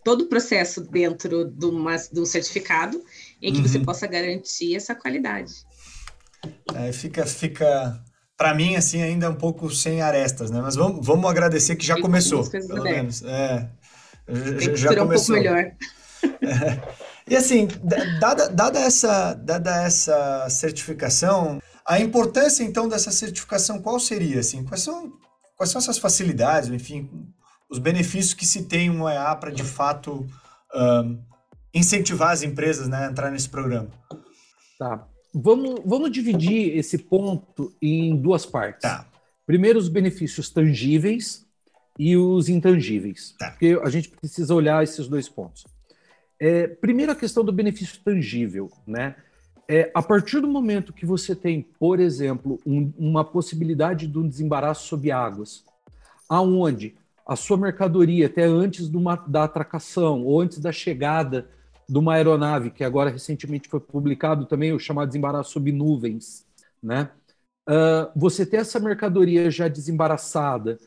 todo 0.02 0.22
o 0.22 0.26
processo 0.26 0.81
dentro 0.81 1.44
de, 1.44 1.66
uma, 1.66 1.94
de 1.94 2.18
um 2.18 2.24
certificado 2.24 3.00
em 3.40 3.52
que 3.52 3.61
uhum. 3.61 3.68
você 3.68 3.78
possa 3.78 4.09
garantir 4.09 4.74
essa 4.74 4.92
qualidade. 4.92 5.52
É, 6.74 6.90
fica, 6.90 7.24
fica 7.24 8.02
para 8.37 8.52
mim, 8.57 8.74
assim, 8.74 9.00
ainda 9.00 9.31
um 9.31 9.37
pouco 9.37 9.70
sem 9.70 10.02
arestas, 10.02 10.50
né? 10.50 10.61
Mas 10.61 10.74
vamos, 10.74 11.07
vamos 11.07 11.31
agradecer 11.31 11.76
que 11.76 11.87
já 11.87 12.00
começou, 12.00 12.44
pelo 12.50 12.83
menos. 12.83 13.22
É, 13.22 13.70
já, 14.59 14.74
já 14.74 14.96
começou. 14.96 15.37
Um 15.37 15.42
pouco 15.42 15.55
melhor. 15.55 15.72
É. 16.40 16.81
E 17.28 17.37
assim, 17.37 17.66
dada, 18.20 18.48
dada, 18.48 18.78
essa, 18.78 19.35
dada 19.35 19.85
essa 19.85 20.48
certificação, 20.48 21.61
a 21.85 21.98
importância 21.98 22.62
então 22.62 22.88
dessa 22.88 23.11
certificação 23.11 23.81
qual 23.81 23.98
seria? 23.98 24.38
Assim, 24.38 24.64
quais 24.64 24.83
são, 24.83 25.12
quais 25.62 25.70
são 25.70 25.79
essas 25.79 25.98
facilidades, 25.98 26.68
enfim, 26.70 27.09
os 27.70 27.79
benefícios 27.79 28.35
que 28.35 28.44
se 28.44 28.64
tem 28.64 28.90
um 28.90 29.03
OEA 29.03 29.37
para 29.37 29.53
de 29.53 29.62
fato 29.62 30.27
um, 30.75 31.22
incentivar 31.72 32.33
as 32.33 32.42
empresas 32.42 32.88
né, 32.88 33.07
a 33.07 33.09
entrar 33.09 33.31
nesse 33.31 33.48
programa? 33.48 33.88
Tá. 34.77 35.07
Vamos, 35.33 35.81
vamos 35.87 36.11
dividir 36.11 36.77
esse 36.77 36.98
ponto 36.98 37.72
em 37.81 38.16
duas 38.16 38.44
partes. 38.44 38.83
Tá. 38.83 39.07
Primeiro, 39.46 39.79
os 39.79 39.88
benefícios 39.88 40.51
tangíveis 40.51 41.46
e 41.96 42.16
os 42.16 42.48
intangíveis. 42.48 43.37
Tá. 43.38 43.53
Porque 43.53 43.79
a 43.85 43.88
gente 43.88 44.09
precisa 44.09 44.53
olhar 44.57 44.83
esses 44.83 45.07
dois 45.07 45.29
pontos. 45.29 45.64
É, 46.40 46.66
primeiro, 46.66 47.12
a 47.12 47.16
questão 47.16 47.44
do 47.44 47.53
benefício 47.53 48.01
tangível. 48.05 48.68
Né? 48.85 49.14
É, 49.74 49.90
a 49.94 50.02
partir 50.02 50.38
do 50.38 50.46
momento 50.46 50.92
que 50.92 51.06
você 51.06 51.35
tem, 51.35 51.62
por 51.62 51.98
exemplo, 51.98 52.61
um, 52.66 52.92
uma 52.98 53.24
possibilidade 53.24 54.06
de 54.06 54.18
um 54.18 54.28
desembaraço 54.28 54.87
sob 54.87 55.11
águas, 55.11 55.64
aonde 56.28 56.94
a 57.26 57.35
sua 57.37 57.56
mercadoria, 57.56 58.26
até 58.26 58.44
antes 58.44 58.88
uma, 58.88 59.16
da 59.16 59.44
atracação 59.44 60.26
ou 60.26 60.42
antes 60.42 60.58
da 60.58 60.70
chegada 60.70 61.48
de 61.88 61.96
uma 61.96 62.16
aeronave, 62.16 62.70
que 62.70 62.85
agora 62.85 63.08
recentemente 63.08 63.66
foi 63.66 63.80
publicado 63.80 64.44
também, 64.44 64.74
o 64.74 64.78
chamado 64.78 65.08
desembaraço 65.08 65.52
sob 65.52 65.72
nuvens, 65.72 66.46
né? 66.82 67.08
Uh, 67.66 68.12
você 68.14 68.44
ter 68.44 68.58
essa 68.58 68.78
mercadoria 68.78 69.50
já 69.50 69.68
desembaraçada, 69.68 70.78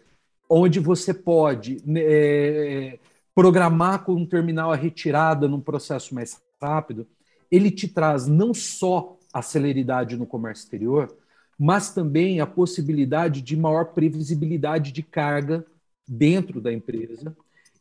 onde 0.48 0.80
você 0.80 1.12
pode 1.12 1.82
né, 1.84 2.02
é, 2.04 3.00
programar 3.34 4.04
com 4.04 4.14
um 4.14 4.28
terminal 4.28 4.72
a 4.72 4.76
retirada 4.76 5.48
num 5.48 5.60
processo 5.60 6.14
mais 6.14 6.40
rápido, 6.62 7.08
ele 7.52 7.72
te 7.72 7.88
traz 7.88 8.28
não 8.28 8.54
só 8.54 9.18
a 9.34 9.42
celeridade 9.42 10.18
no 10.18 10.26
comércio 10.26 10.64
exterior, 10.64 11.16
mas 11.58 11.94
também 11.94 12.40
a 12.40 12.48
possibilidade 12.48 13.42
de 13.42 13.56
maior 13.56 13.86
previsibilidade 13.94 14.92
de 14.92 15.04
carga 15.04 15.66
dentro 16.08 16.62
da 16.62 16.72
empresa. 16.72 17.36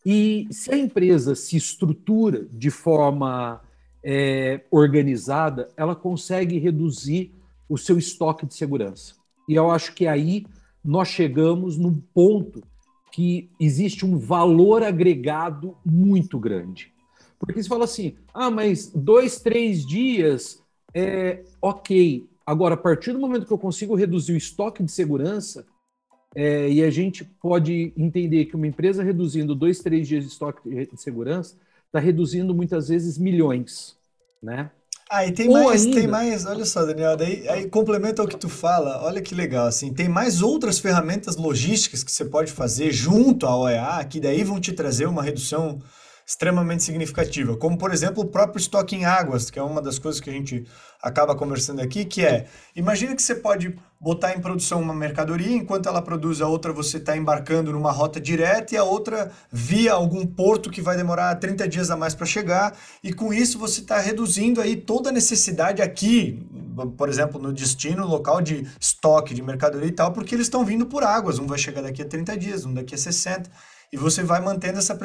E 0.05 0.47
se 0.51 0.73
a 0.73 0.77
empresa 0.77 1.35
se 1.35 1.57
estrutura 1.57 2.47
de 2.53 2.71
forma 2.71 3.61
é, 4.03 4.61
organizada, 4.71 5.71
ela 5.77 5.97
consegue 5.97 6.59
reduzir 6.59 7.33
o 7.69 7.79
seu 7.79 7.99
estoque 7.99 8.47
de 8.47 8.55
segurança. 8.55 9.15
E 9.49 9.55
eu 9.55 9.71
acho 9.71 9.95
que 9.95 10.07
aí 10.07 10.47
nós 10.85 11.09
chegamos 11.09 11.79
num 11.79 11.95
ponto 12.13 12.63
que 13.11 13.49
existe 13.59 14.05
um 14.05 14.19
valor 14.19 14.83
agregado 14.83 15.77
muito 15.85 16.39
grande. 16.39 16.93
Porque 17.39 17.63
você 17.63 17.69
fala 17.69 17.85
assim, 17.85 18.17
ah, 18.33 18.51
mas 18.51 18.91
dois, 18.95 19.41
três 19.41 19.87
dias 19.87 20.63
é 20.95 21.43
ok. 21.61 22.29
Agora, 22.47 22.75
a 22.75 22.79
partir 22.79 23.13
do 23.13 23.19
momento 23.19 23.47
que 23.47 23.53
eu 23.53 23.59
consigo 23.59 23.95
reduzir 23.95 24.33
o 24.33 24.37
estoque 24.37 24.83
de 24.83 24.93
segurança, 24.93 25.67
é, 26.35 26.69
e 26.69 26.83
a 26.83 26.91
gente 26.91 27.25
pode 27.25 27.93
entender 27.97 28.47
que 28.47 28.57
uma 28.57 28.67
empresa 28.67 29.03
reduzindo 29.03 29.55
dois, 29.55 29.79
três 29.79 30.09
dias 30.09 30.25
de 30.25 30.31
estoque 30.31 30.69
de 30.69 31.01
segurança 31.01 31.57
está 31.87 32.01
reduzindo 32.01 32.55
muitas 32.55 32.89
vezes 32.89 33.17
milhões, 33.17 33.97
né? 34.43 34.71
Ah, 35.09 35.27
e 35.27 35.33
tem 35.33 35.49
Ou 35.49 35.55
mais, 35.55 35.85
ainda... 35.85 36.01
tem 36.01 36.09
mais, 36.09 36.45
olha 36.45 36.65
só, 36.65 36.85
Daniel, 36.85 37.17
daí 37.17 37.49
aí 37.49 37.69
complementa 37.69 38.23
o 38.23 38.27
que 38.27 38.37
tu 38.37 38.49
fala, 38.49 39.05
olha 39.05 39.23
que 39.23 39.35
legal, 39.35 39.67
assim, 39.67 39.93
tem 39.93 40.09
mais 40.09 40.43
outras 40.43 40.79
ferramentas 40.81 41.37
logísticas 41.37 42.03
que 42.03 42.11
você 42.11 42.25
pode 42.25 42.51
fazer 42.51 42.91
junto 42.91 43.47
à 43.47 43.57
OEA, 43.57 44.05
que 44.05 44.19
daí 44.19 44.43
vão 44.43 44.61
te 44.61 44.73
trazer 44.73 45.07
uma 45.07 45.23
redução 45.23 45.81
extremamente 46.27 46.83
significativa, 46.83 47.57
como 47.57 47.77
por 47.77 47.93
exemplo 47.93 48.23
o 48.23 48.27
próprio 48.27 48.59
estoque 48.59 48.97
em 48.97 49.05
águas, 49.05 49.51
que 49.51 49.59
é 49.59 49.63
uma 49.63 49.83
das 49.83 49.99
coisas 49.99 50.21
que 50.21 50.31
a 50.31 50.33
gente 50.33 50.65
acaba 51.03 51.35
conversando 51.35 51.83
aqui, 51.83 52.05
que 52.05 52.25
é, 52.25 52.47
imagina 52.75 53.15
que 53.15 53.23
você 53.23 53.35
pode 53.35 53.77
botar 54.01 54.35
em 54.35 54.41
produção 54.41 54.81
uma 54.81 54.95
mercadoria, 54.95 55.55
enquanto 55.55 55.87
ela 55.87 56.01
produz 56.01 56.41
a 56.41 56.49
outra 56.49 56.73
você 56.73 56.97
está 56.97 57.15
embarcando 57.15 57.73
numa 57.73 57.93
rota 57.93 58.19
direta 58.19 58.75
e 58.75 58.79
a 58.79 58.85
outra 58.85 59.31
via 59.53 59.93
algum 59.93 60.27
porto 60.27 60.71
que 60.71 60.81
vai 60.81 60.97
demorar 60.97 61.35
30 61.37 61.69
dias 61.69 61.91
a 61.91 61.97
mais 61.97 62.15
para 62.15 62.25
chegar, 62.25 62.75
e 63.03 63.13
com 63.13 63.33
isso 63.33 63.59
você 63.59 63.83
está 63.83 63.99
reduzindo 63.99 64.63
aí 64.63 64.77
toda 64.77 65.11
a 65.11 65.13
necessidade 65.13 65.83
aqui, 65.83 66.47
por 66.97 67.09
exemplo, 67.09 67.41
no 67.41 67.53
destino 67.53 68.07
local 68.07 68.41
de 68.41 68.67
estoque 68.81 69.35
de 69.35 69.43
mercadoria 69.43 69.89
e 69.89 69.93
tal, 69.93 70.11
porque 70.13 70.35
eles 70.35 70.47
estão 70.47 70.65
vindo 70.65 70.87
por 70.87 71.05
águas, 71.05 71.39
um 71.39 71.47
vai 71.47 71.59
chegar 71.59 71.83
daqui 71.83 72.01
a 72.01 72.07
30 72.07 72.37
dias, 72.39 72.65
um 72.65 72.73
daqui 72.73 72.95
a 72.95 72.99
60, 72.99 73.51
e 73.95 73.97
você 73.97 74.25
vai 74.25 74.41
mantendo 74.41 74.81
essa 74.81 74.99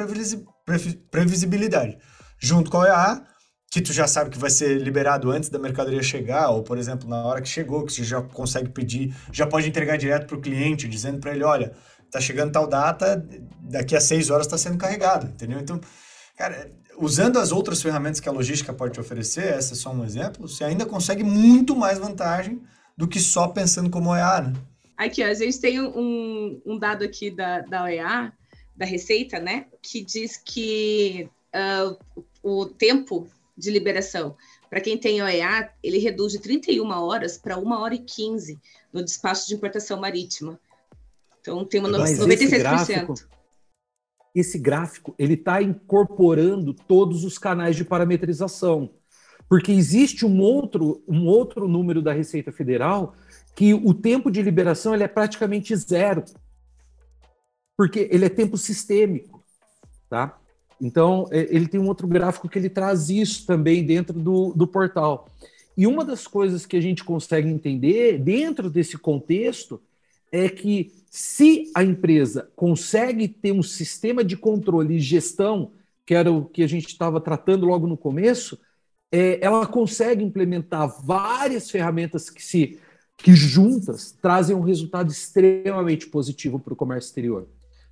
previsibilidade. 1.10 1.96
Junto 2.40 2.68
com 2.68 2.78
a 2.78 2.80
OEA, 2.80 3.24
que 3.70 3.80
tu 3.80 3.92
já 3.92 4.08
sabe 4.08 4.30
que 4.30 4.38
vai 4.38 4.50
ser 4.50 4.80
liberado 4.80 5.30
antes 5.30 5.48
da 5.48 5.60
mercadoria 5.60 6.02
chegar, 6.02 6.50
ou, 6.50 6.64
por 6.64 6.76
exemplo, 6.76 7.08
na 7.08 7.24
hora 7.24 7.40
que 7.40 7.48
chegou, 7.48 7.86
que 7.86 7.92
você 7.92 8.02
já 8.02 8.20
consegue 8.20 8.68
pedir, 8.70 9.14
já 9.30 9.46
pode 9.46 9.68
entregar 9.68 9.96
direto 9.96 10.26
para 10.26 10.36
o 10.36 10.40
cliente, 10.40 10.88
dizendo 10.88 11.20
para 11.20 11.32
ele, 11.32 11.44
olha, 11.44 11.72
tá 12.10 12.20
chegando 12.20 12.50
tal 12.50 12.66
data, 12.66 13.24
daqui 13.60 13.94
a 13.94 14.00
seis 14.00 14.28
horas 14.28 14.46
está 14.46 14.58
sendo 14.58 14.76
carregado, 14.76 15.28
entendeu? 15.28 15.60
Então, 15.60 15.80
cara, 16.36 16.72
usando 16.98 17.38
as 17.38 17.52
outras 17.52 17.80
ferramentas 17.80 18.18
que 18.18 18.28
a 18.28 18.32
logística 18.32 18.72
pode 18.72 18.94
te 18.94 19.00
oferecer, 19.00 19.54
essa 19.54 19.74
é 19.74 19.76
só 19.76 19.92
um 19.92 20.04
exemplo, 20.04 20.48
você 20.48 20.64
ainda 20.64 20.84
consegue 20.84 21.22
muito 21.22 21.76
mais 21.76 21.96
vantagem 21.96 22.60
do 22.96 23.06
que 23.06 23.20
só 23.20 23.46
pensando 23.46 23.88
como 23.88 24.10
OEA, 24.10 24.40
né? 24.40 24.52
Aqui, 24.96 25.22
ó, 25.22 25.28
a 25.28 25.34
gente 25.34 25.60
tem 25.60 25.80
um, 25.80 26.60
um 26.66 26.76
dado 26.76 27.04
aqui 27.04 27.30
da, 27.30 27.60
da 27.60 27.84
OEA, 27.84 28.32
da 28.80 28.86
Receita, 28.86 29.38
né, 29.38 29.66
que 29.82 30.02
diz 30.02 30.38
que 30.38 31.28
uh, 31.54 31.96
o 32.42 32.64
tempo 32.64 33.28
de 33.54 33.70
liberação 33.70 34.34
para 34.70 34.80
quem 34.80 34.96
tem 34.96 35.20
OEA, 35.20 35.68
ele 35.82 35.98
reduz 35.98 36.32
de 36.32 36.38
31 36.38 36.88
horas 36.88 37.36
para 37.36 37.58
1 37.58 37.72
hora 37.72 37.94
e 37.94 37.98
15 37.98 38.58
no 38.92 39.04
despacho 39.04 39.46
de 39.48 39.54
importação 39.54 40.00
marítima. 40.00 40.58
Então 41.40 41.64
tem 41.64 41.80
uma 41.80 41.90
Mas 41.90 42.18
96%. 42.18 42.40
Esse 42.40 42.58
gráfico, 42.58 43.14
esse 44.34 44.58
gráfico 44.58 45.14
ele 45.18 45.34
está 45.34 45.60
incorporando 45.60 46.72
todos 46.72 47.24
os 47.24 47.36
canais 47.36 47.76
de 47.76 47.84
parametrização. 47.84 48.94
Porque 49.48 49.72
existe 49.72 50.24
um 50.24 50.40
outro, 50.40 51.02
um 51.08 51.26
outro 51.26 51.66
número 51.66 52.00
da 52.00 52.12
Receita 52.12 52.52
Federal 52.52 53.16
que 53.56 53.74
o 53.74 53.92
tempo 53.92 54.30
de 54.30 54.40
liberação 54.40 54.94
ele 54.94 55.02
é 55.02 55.08
praticamente 55.08 55.74
zero 55.74 56.24
porque 57.80 58.10
ele 58.12 58.26
é 58.26 58.28
tempo 58.28 58.58
sistêmico, 58.58 59.42
tá? 60.10 60.38
Então, 60.78 61.26
ele 61.32 61.66
tem 61.66 61.80
um 61.80 61.88
outro 61.88 62.06
gráfico 62.06 62.46
que 62.46 62.58
ele 62.58 62.68
traz 62.68 63.08
isso 63.08 63.46
também 63.46 63.82
dentro 63.82 64.20
do, 64.20 64.52
do 64.52 64.66
portal. 64.66 65.30
E 65.74 65.86
uma 65.86 66.04
das 66.04 66.26
coisas 66.26 66.66
que 66.66 66.76
a 66.76 66.80
gente 66.82 67.02
consegue 67.02 67.48
entender 67.48 68.18
dentro 68.18 68.68
desse 68.68 68.98
contexto 68.98 69.80
é 70.30 70.46
que 70.46 70.92
se 71.10 71.70
a 71.74 71.82
empresa 71.82 72.50
consegue 72.54 73.26
ter 73.26 73.52
um 73.52 73.62
sistema 73.62 74.22
de 74.22 74.36
controle 74.36 74.96
e 74.96 75.00
gestão, 75.00 75.72
que 76.04 76.14
era 76.14 76.30
o 76.30 76.44
que 76.44 76.62
a 76.62 76.68
gente 76.68 76.88
estava 76.88 77.18
tratando 77.18 77.64
logo 77.64 77.86
no 77.86 77.96
começo, 77.96 78.60
é, 79.10 79.38
ela 79.40 79.66
consegue 79.66 80.22
implementar 80.22 81.02
várias 81.02 81.70
ferramentas 81.70 82.28
que 82.28 82.44
se 82.44 82.78
que 83.16 83.34
juntas 83.34 84.12
trazem 84.20 84.54
um 84.54 84.60
resultado 84.60 85.10
extremamente 85.10 86.06
positivo 86.08 86.58
para 86.58 86.74
o 86.74 86.76
comércio 86.76 87.08
exterior. 87.08 87.48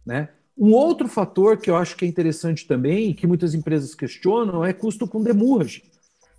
Né? 0.09 0.31
Um 0.57 0.73
outro 0.73 1.07
fator 1.07 1.59
que 1.59 1.69
eu 1.69 1.77
acho 1.77 1.95
que 1.95 2.07
é 2.07 2.09
interessante 2.09 2.67
também, 2.67 3.13
que 3.13 3.27
muitas 3.27 3.53
empresas 3.53 3.95
questionam, 3.95 4.65
é 4.65 4.73
custo 4.73 5.07
com 5.07 5.23
demurrage. 5.23 5.85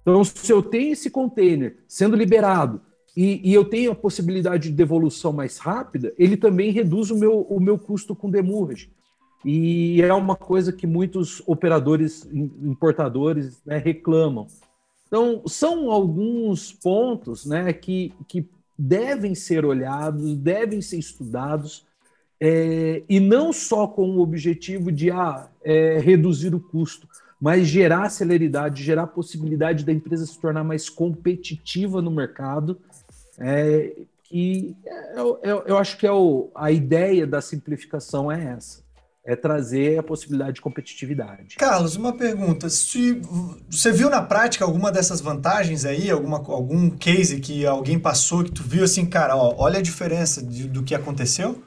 Então, 0.01 0.23
se 0.23 0.51
eu 0.51 0.63
tenho 0.63 0.93
esse 0.93 1.11
container 1.11 1.77
sendo 1.87 2.15
liberado 2.15 2.81
e, 3.15 3.47
e, 3.47 3.53
eu 3.53 3.63
tenho 3.63 3.91
a 3.91 3.95
possibilidade 3.95 4.69
de 4.69 4.75
devolução 4.75 5.31
mais 5.31 5.59
rápida, 5.59 6.11
ele 6.17 6.35
também 6.35 6.71
reduz 6.71 7.11
o 7.11 7.17
meu, 7.17 7.41
o 7.41 7.59
meu 7.59 7.77
custo 7.77 8.15
com 8.15 8.31
demurrage. 8.31 8.91
E 9.45 10.01
é 10.01 10.13
uma 10.13 10.35
coisa 10.35 10.73
que 10.73 10.87
muitos 10.87 11.43
operadores, 11.45 12.27
importadores 12.33 13.61
né, 13.63 13.77
reclamam. 13.77 14.47
Então, 15.07 15.43
são 15.45 15.91
alguns 15.91 16.73
pontos 16.73 17.45
né, 17.45 17.71
que, 17.71 18.13
que 18.27 18.49
devem 18.77 19.35
ser 19.35 19.63
olhados, 19.63 20.35
devem 20.35 20.81
ser 20.81 20.97
estudados 20.97 21.87
é, 22.41 23.03
e 23.09 23.19
não 23.19 23.51
só 23.51 23.85
com 23.87 24.09
o 24.09 24.19
objetivo 24.21 24.91
de 24.91 25.11
ah, 25.11 25.49
é, 25.63 25.99
reduzir 25.99 26.55
o 26.55 26.59
custo, 26.59 27.07
mas 27.39 27.67
gerar 27.67 28.09
celeridade, 28.09 28.83
gerar 28.83 29.07
possibilidade 29.07 29.85
da 29.85 29.91
empresa 29.91 30.25
se 30.25 30.39
tornar 30.39 30.63
mais 30.63 30.89
competitiva 30.89 32.01
no 32.01 32.11
mercado. 32.11 32.79
É, 33.37 33.93
e 34.31 34.75
eu, 35.15 35.39
eu, 35.43 35.63
eu, 35.65 35.77
acho 35.77 35.97
que 35.97 36.05
é 36.05 36.11
o, 36.11 36.49
a 36.53 36.71
ideia 36.71 37.25
da 37.25 37.41
simplificação 37.41 38.31
é 38.31 38.53
essa. 38.55 38.87
É 39.25 39.35
trazer 39.35 39.99
a 39.99 40.03
possibilidade 40.03 40.53
de 40.53 40.61
competitividade. 40.61 41.55
Carlos, 41.57 41.95
uma 41.95 42.13
pergunta. 42.13 42.69
Se 42.69 43.21
você 43.69 43.91
viu 43.91 44.09
na 44.09 44.21
prática 44.21 44.65
alguma 44.65 44.91
dessas 44.91 45.21
vantagens 45.21 45.85
aí, 45.85 46.09
alguma, 46.09 46.37
algum 46.37 46.89
case 46.89 47.39
que 47.39 47.65
alguém 47.65 47.99
passou 47.99 48.43
que 48.43 48.51
tu 48.51 48.63
viu 48.63 48.83
assim, 48.83 49.05
cara, 49.05 49.35
ó, 49.35 49.55
olha 49.57 49.79
a 49.79 49.83
diferença 49.83 50.41
de, 50.41 50.67
do 50.67 50.83
que 50.83 50.95
aconteceu? 50.95 51.61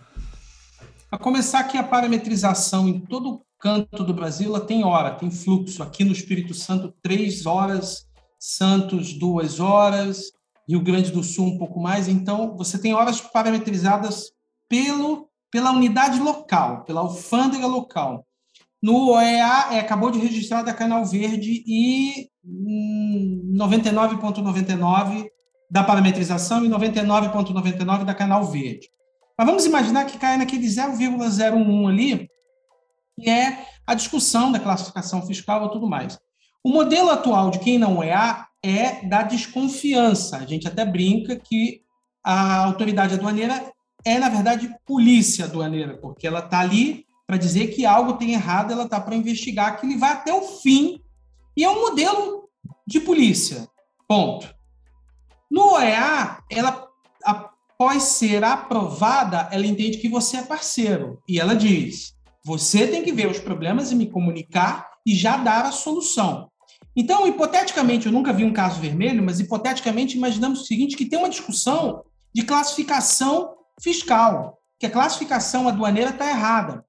A 1.12 1.18
começar 1.18 1.64
que 1.64 1.76
a 1.76 1.84
parametrização 1.84 2.88
em 2.88 2.98
todo 2.98 3.42
canto 3.58 4.02
do 4.02 4.14
Brasil 4.14 4.48
ela 4.48 4.64
tem 4.64 4.82
hora, 4.82 5.10
tem 5.14 5.30
fluxo. 5.30 5.82
Aqui 5.82 6.04
no 6.04 6.12
Espírito 6.12 6.54
Santo, 6.54 6.90
três 7.02 7.44
horas, 7.44 8.06
Santos, 8.38 9.12
duas 9.12 9.60
horas, 9.60 10.32
Rio 10.66 10.80
Grande 10.80 11.12
do 11.12 11.22
Sul, 11.22 11.48
um 11.48 11.58
pouco 11.58 11.78
mais. 11.78 12.08
Então, 12.08 12.56
você 12.56 12.78
tem 12.78 12.94
horas 12.94 13.20
parametrizadas 13.20 14.32
pelo, 14.70 15.28
pela 15.50 15.70
unidade 15.72 16.18
local, 16.18 16.82
pela 16.84 17.02
alfândega 17.02 17.66
local. 17.66 18.26
No 18.82 19.10
OEA, 19.10 19.66
é, 19.72 19.80
acabou 19.80 20.10
de 20.10 20.18
registrar 20.18 20.62
da 20.62 20.72
Canal 20.72 21.04
Verde 21.04 21.62
e 21.66 22.30
99,99 23.54 25.20
hum, 25.20 25.26
da 25.70 25.84
parametrização 25.84 26.64
e 26.64 26.70
99,99 26.70 28.04
da 28.06 28.14
Canal 28.14 28.46
Verde. 28.46 28.88
Mas 29.36 29.46
vamos 29.46 29.66
imaginar 29.66 30.04
que 30.06 30.18
cai 30.18 30.36
naquele 30.36 30.66
0,01 30.66 31.88
ali, 31.88 32.28
que 33.16 33.28
é 33.28 33.66
a 33.86 33.94
discussão 33.94 34.52
da 34.52 34.60
classificação 34.60 35.26
fiscal 35.26 35.66
e 35.66 35.70
tudo 35.70 35.88
mais. 35.88 36.18
O 36.64 36.70
modelo 36.70 37.10
atual 37.10 37.50
de 37.50 37.58
quem 37.58 37.78
não 37.78 38.02
é 38.02 38.12
A 38.12 38.46
é 38.62 39.04
da 39.06 39.22
desconfiança. 39.22 40.36
A 40.36 40.46
gente 40.46 40.68
até 40.68 40.84
brinca 40.84 41.34
que 41.36 41.82
a 42.24 42.64
autoridade 42.64 43.14
aduaneira 43.14 43.72
é, 44.04 44.18
na 44.18 44.28
verdade, 44.28 44.74
polícia 44.84 45.44
aduaneira, 45.44 45.96
porque 45.96 46.26
ela 46.26 46.40
está 46.40 46.60
ali 46.60 47.06
para 47.26 47.36
dizer 47.36 47.68
que 47.68 47.86
algo 47.86 48.14
tem 48.14 48.32
errado, 48.32 48.72
ela 48.72 48.84
está 48.84 49.00
para 49.00 49.14
investigar, 49.14 49.78
que 49.78 49.86
ele 49.86 49.96
vai 49.96 50.12
até 50.12 50.32
o 50.34 50.42
fim 50.42 51.00
E 51.56 51.64
é 51.64 51.70
um 51.70 51.80
modelo 51.80 52.48
de 52.86 53.00
polícia. 53.00 53.66
Ponto. 54.08 54.52
No 55.50 55.74
OEA, 55.74 56.42
ela, 56.50 56.88
após 57.74 58.04
ser 58.04 58.44
aprovada, 58.44 59.48
ela 59.50 59.66
entende 59.66 59.98
que 59.98 60.08
você 60.08 60.38
é 60.38 60.42
parceiro. 60.42 61.20
E 61.28 61.40
ela 61.40 61.54
diz: 61.54 62.14
você 62.44 62.86
tem 62.86 63.02
que 63.02 63.12
ver 63.12 63.28
os 63.28 63.38
problemas 63.38 63.90
e 63.90 63.94
me 63.94 64.10
comunicar 64.10 64.88
e 65.06 65.14
já 65.14 65.36
dar 65.36 65.64
a 65.64 65.72
solução. 65.72 66.48
Então, 66.94 67.26
hipoteticamente, 67.26 68.06
eu 68.06 68.12
nunca 68.12 68.32
vi 68.32 68.44
um 68.44 68.52
caso 68.52 68.80
vermelho, 68.80 69.22
mas 69.22 69.40
hipoteticamente 69.40 70.16
imaginamos 70.16 70.60
o 70.60 70.64
seguinte, 70.64 70.96
que 70.96 71.06
tem 71.06 71.18
uma 71.18 71.28
discussão 71.28 72.02
de 72.34 72.42
classificação 72.42 73.54
fiscal, 73.80 74.58
que 74.78 74.86
a 74.86 74.90
classificação 74.90 75.66
aduaneira 75.68 76.10
está 76.10 76.28
errada. 76.28 76.84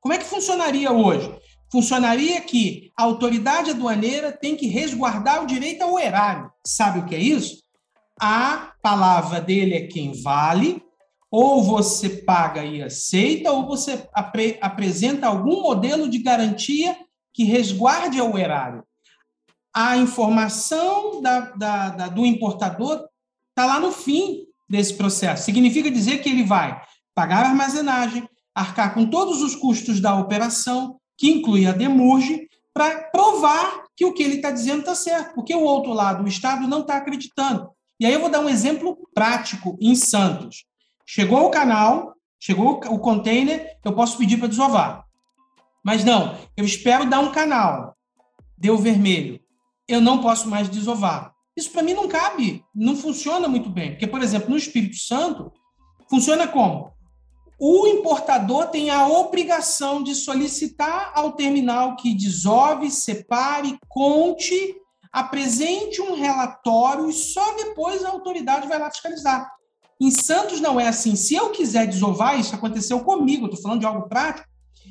Como 0.00 0.14
é 0.14 0.18
que 0.18 0.24
funcionaria 0.24 0.90
hoje? 0.90 1.32
Funcionaria 1.70 2.40
que 2.40 2.90
a 2.96 3.02
autoridade 3.02 3.70
aduaneira 3.70 4.32
tem 4.32 4.56
que 4.56 4.68
resguardar 4.68 5.42
o 5.42 5.46
direito 5.46 5.82
ao 5.82 5.98
erário. 5.98 6.50
Sabe 6.66 7.00
o 7.00 7.04
que 7.04 7.14
é 7.14 7.18
isso? 7.18 7.65
A 8.20 8.72
palavra 8.82 9.40
dele 9.40 9.74
é 9.74 9.86
quem 9.86 10.12
vale, 10.22 10.82
ou 11.30 11.62
você 11.62 12.08
paga 12.08 12.64
e 12.64 12.82
aceita, 12.82 13.52
ou 13.52 13.66
você 13.66 14.08
apre 14.14 14.58
apresenta 14.60 15.26
algum 15.26 15.60
modelo 15.62 16.08
de 16.08 16.18
garantia 16.18 16.96
que 17.34 17.44
resguarde 17.44 18.18
ao 18.18 18.38
erário 18.38 18.84
a 19.76 19.98
informação 19.98 21.20
da, 21.20 21.40
da, 21.50 21.88
da, 21.90 22.08
do 22.08 22.24
importador 22.24 23.06
está 23.50 23.66
lá 23.66 23.78
no 23.78 23.92
fim 23.92 24.46
desse 24.66 24.94
processo. 24.94 25.44
Significa 25.44 25.90
dizer 25.90 26.22
que 26.22 26.30
ele 26.30 26.44
vai 26.44 26.80
pagar 27.14 27.44
a 27.44 27.50
armazenagem, 27.50 28.26
arcar 28.54 28.94
com 28.94 29.04
todos 29.04 29.42
os 29.42 29.54
custos 29.54 30.00
da 30.00 30.18
operação, 30.18 30.98
que 31.18 31.30
inclui 31.30 31.66
a 31.66 31.72
demurge, 31.72 32.48
para 32.72 33.02
provar 33.10 33.84
que 33.94 34.06
o 34.06 34.14
que 34.14 34.22
ele 34.22 34.36
está 34.36 34.50
dizendo 34.50 34.80
está 34.80 34.94
certo, 34.94 35.34
porque 35.34 35.54
o 35.54 35.62
outro 35.62 35.92
lado, 35.92 36.24
o 36.24 36.28
Estado, 36.28 36.66
não 36.66 36.80
está 36.80 36.96
acreditando. 36.96 37.70
E 37.98 38.06
aí 38.06 38.12
eu 38.12 38.20
vou 38.20 38.30
dar 38.30 38.40
um 38.40 38.48
exemplo 38.48 38.96
prático 39.14 39.76
em 39.80 39.94
Santos. 39.94 40.64
Chegou 41.06 41.46
o 41.46 41.50
canal, 41.50 42.14
chegou 42.38 42.80
o 42.88 42.98
container, 42.98 43.76
eu 43.84 43.94
posso 43.94 44.18
pedir 44.18 44.38
para 44.38 44.48
desovar. 44.48 45.04
Mas 45.84 46.04
não, 46.04 46.36
eu 46.56 46.64
espero 46.64 47.08
dar 47.08 47.20
um 47.20 47.30
canal, 47.30 47.96
deu 48.58 48.76
vermelho 48.76 49.40
eu 49.88 50.00
não 50.00 50.20
posso 50.20 50.48
mais 50.48 50.68
desovar. 50.68 51.32
Isso 51.56 51.70
para 51.70 51.82
mim 51.82 51.94
não 51.94 52.08
cabe, 52.08 52.64
não 52.74 52.96
funciona 52.96 53.48
muito 53.48 53.70
bem. 53.70 53.92
Porque, 53.92 54.06
por 54.06 54.22
exemplo, 54.22 54.50
no 54.50 54.56
Espírito 54.56 54.96
Santo, 54.96 55.52
funciona 56.10 56.46
como? 56.46 56.92
O 57.58 57.86
importador 57.86 58.66
tem 58.66 58.90
a 58.90 59.08
obrigação 59.08 60.02
de 60.02 60.14
solicitar 60.14 61.12
ao 61.14 61.32
terminal 61.32 61.96
que 61.96 62.14
desove, 62.14 62.90
separe, 62.90 63.78
conte, 63.88 64.76
apresente 65.12 66.00
um 66.00 66.14
relatório 66.14 67.08
e 67.08 67.12
só 67.12 67.54
depois 67.54 68.04
a 68.04 68.10
autoridade 68.10 68.68
vai 68.68 68.78
lá 68.78 68.90
fiscalizar. 68.90 69.50
Em 70.00 70.10
Santos 70.10 70.60
não 70.60 70.78
é 70.78 70.88
assim. 70.88 71.16
Se 71.16 71.34
eu 71.34 71.50
quiser 71.50 71.86
desovar, 71.86 72.38
isso 72.38 72.54
aconteceu 72.54 73.00
comigo, 73.00 73.46
estou 73.46 73.62
falando 73.62 73.80
de 73.80 73.86
algo 73.86 74.08
prático, 74.08 74.48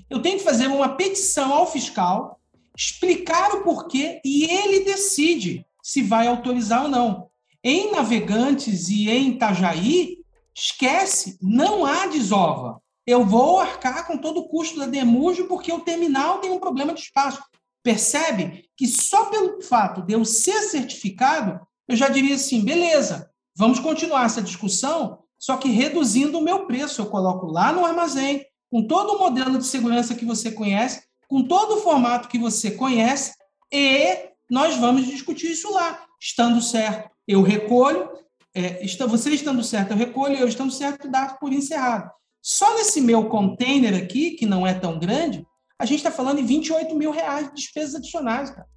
eu 0.09 0.21
tenho 0.21 0.37
que 0.37 0.43
fazer 0.43 0.67
uma 0.67 0.89
petição 0.89 1.53
ao 1.53 1.71
fiscal 1.71 2.39
explicar 2.77 3.53
o 3.53 3.63
porquê 3.63 4.19
e 4.23 4.45
ele 4.45 4.81
decide 4.81 5.65
se 5.81 6.01
vai 6.01 6.27
autorizar 6.27 6.83
ou 6.83 6.89
não. 6.89 7.29
Em 7.63 7.91
Navegantes 7.91 8.89
e 8.89 9.09
em 9.09 9.29
Itajaí, 9.29 10.17
esquece, 10.53 11.37
não 11.41 11.85
há 11.85 12.07
desova. 12.07 12.81
Eu 13.07 13.25
vou 13.25 13.59
arcar 13.59 14.05
com 14.05 14.17
todo 14.17 14.41
o 14.41 14.47
custo 14.47 14.79
da 14.79 14.87
demurge 14.87 15.43
porque 15.43 15.71
o 15.71 15.79
terminal 15.79 16.39
tem 16.39 16.51
um 16.51 16.59
problema 16.59 16.93
de 16.93 17.01
espaço. 17.01 17.41
Percebe 17.85 18.67
que 18.75 18.87
só 18.87 19.25
pelo 19.25 19.61
fato 19.61 20.01
de 20.01 20.13
eu 20.13 20.25
ser 20.25 20.59
certificado, 20.63 21.59
eu 21.87 21.95
já 21.95 22.09
diria 22.09 22.33
assim, 22.33 22.65
beleza, 22.65 23.29
vamos 23.55 23.79
continuar 23.79 24.25
essa 24.25 24.41
discussão, 24.41 25.19
só 25.37 25.55
que 25.55 25.69
reduzindo 25.69 26.39
o 26.39 26.41
meu 26.41 26.65
preço. 26.65 26.99
Eu 26.99 27.05
coloco 27.05 27.45
lá 27.45 27.71
no 27.71 27.85
armazém, 27.85 28.43
com 28.71 28.87
todo 28.87 29.13
o 29.13 29.19
modelo 29.19 29.59
de 29.59 29.67
segurança 29.67 30.15
que 30.15 30.25
você 30.25 30.51
conhece, 30.51 31.03
com 31.29 31.43
todo 31.43 31.75
o 31.75 31.81
formato 31.81 32.27
que 32.27 32.39
você 32.39 32.71
conhece 32.71 33.35
e 33.71 34.31
nós 34.49 34.75
vamos 34.77 35.05
discutir 35.05 35.51
isso 35.51 35.71
lá. 35.71 36.03
Estando 36.19 36.63
certo, 36.63 37.11
eu 37.27 37.43
recolho, 37.43 38.09
é, 38.51 38.83
você 39.07 39.29
estando 39.29 39.63
certo, 39.63 39.91
eu 39.91 39.97
recolho, 39.97 40.37
eu 40.37 40.47
estando 40.47 40.71
certo, 40.71 41.07
dá 41.07 41.27
por 41.35 41.53
encerrado. 41.53 42.09
Só 42.41 42.73
nesse 42.73 42.99
meu 42.99 43.29
container 43.29 43.93
aqui, 43.93 44.31
que 44.31 44.47
não 44.47 44.65
é 44.65 44.73
tão 44.73 44.97
grande, 44.97 45.45
a 45.79 45.85
gente 45.85 45.97
está 45.97 46.11
falando 46.11 46.39
em 46.39 46.45
28 46.45 46.95
mil 46.95 47.11
reais 47.11 47.49
de 47.49 47.55
despesas 47.55 47.95
adicionais, 47.95 48.49
cara. 48.49 48.67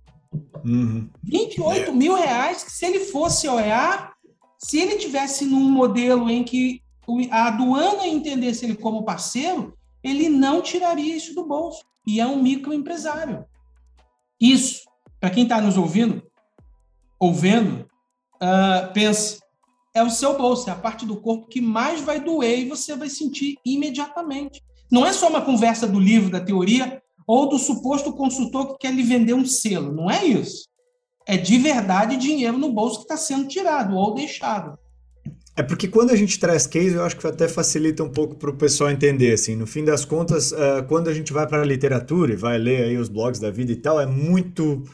Uhum. 0.64 1.08
28 1.22 1.94
mil 1.94 2.14
reais, 2.14 2.64
que 2.64 2.72
se 2.72 2.84
ele 2.84 3.00
fosse 3.00 3.48
OEA, 3.48 4.10
se 4.58 4.78
ele 4.78 4.96
tivesse 4.96 5.44
num 5.44 5.70
modelo 5.70 6.28
em 6.28 6.42
que 6.42 6.82
a 7.30 7.46
aduana 7.46 8.06
entendesse 8.06 8.64
ele 8.64 8.74
como 8.74 9.04
parceiro, 9.04 9.74
ele 10.02 10.28
não 10.28 10.60
tiraria 10.60 11.16
isso 11.16 11.34
do 11.34 11.46
bolso 11.46 11.84
e 12.06 12.20
é 12.20 12.26
um 12.26 12.42
microempresário. 12.42 13.44
Isso, 14.40 14.82
para 15.20 15.30
quem 15.30 15.44
está 15.44 15.60
nos 15.60 15.76
ouvindo, 15.76 16.22
ouvindo, 17.18 17.88
uh, 18.36 18.92
pense, 18.92 19.40
é 19.94 20.02
o 20.02 20.10
seu 20.10 20.36
bolso, 20.36 20.68
é 20.68 20.72
a 20.72 20.76
parte 20.76 21.06
do 21.06 21.20
corpo 21.20 21.48
que 21.48 21.60
mais 21.60 22.00
vai 22.00 22.20
doer 22.20 22.60
e 22.60 22.68
você 22.68 22.94
vai 22.96 23.08
sentir 23.08 23.56
imediatamente. 23.64 24.62
Não 24.90 25.06
é 25.06 25.12
só 25.12 25.28
uma 25.28 25.42
conversa 25.42 25.86
do 25.86 26.00
livro, 26.00 26.30
da 26.30 26.40
teoria, 26.40 27.02
ou 27.26 27.48
do 27.48 27.58
suposto 27.58 28.12
consultor 28.12 28.72
que 28.72 28.86
quer 28.86 28.94
lhe 28.94 29.02
vender 29.02 29.34
um 29.34 29.44
selo. 29.44 29.92
Não 29.92 30.10
é 30.10 30.24
isso. 30.24 30.66
É 31.26 31.36
de 31.36 31.58
verdade 31.58 32.16
dinheiro 32.16 32.56
no 32.56 32.72
bolso 32.72 32.98
que 32.98 33.04
está 33.04 33.16
sendo 33.16 33.46
tirado 33.46 33.94
ou 33.94 34.14
deixado. 34.14 34.78
É 35.54 35.62
porque 35.62 35.88
quando 35.88 36.10
a 36.10 36.16
gente 36.16 36.38
traz 36.38 36.66
case, 36.66 36.94
eu 36.94 37.04
acho 37.04 37.16
que 37.16 37.26
até 37.26 37.48
facilita 37.48 38.02
um 38.02 38.08
pouco 38.08 38.36
para 38.36 38.48
o 38.48 38.56
pessoal 38.56 38.90
entender, 38.90 39.32
assim, 39.32 39.56
no 39.56 39.66
fim 39.66 39.84
das 39.84 40.04
contas, 40.04 40.52
uh, 40.52 40.84
quando 40.86 41.08
a 41.08 41.12
gente 41.12 41.32
vai 41.32 41.46
para 41.46 41.60
a 41.60 41.66
literatura 41.66 42.32
e 42.32 42.36
vai 42.36 42.56
ler 42.56 42.84
aí 42.84 42.96
os 42.96 43.08
blogs 43.08 43.40
da 43.40 43.50
vida 43.50 43.72
e 43.72 43.76
tal, 43.76 44.00
é 44.00 44.06
muito 44.06 44.84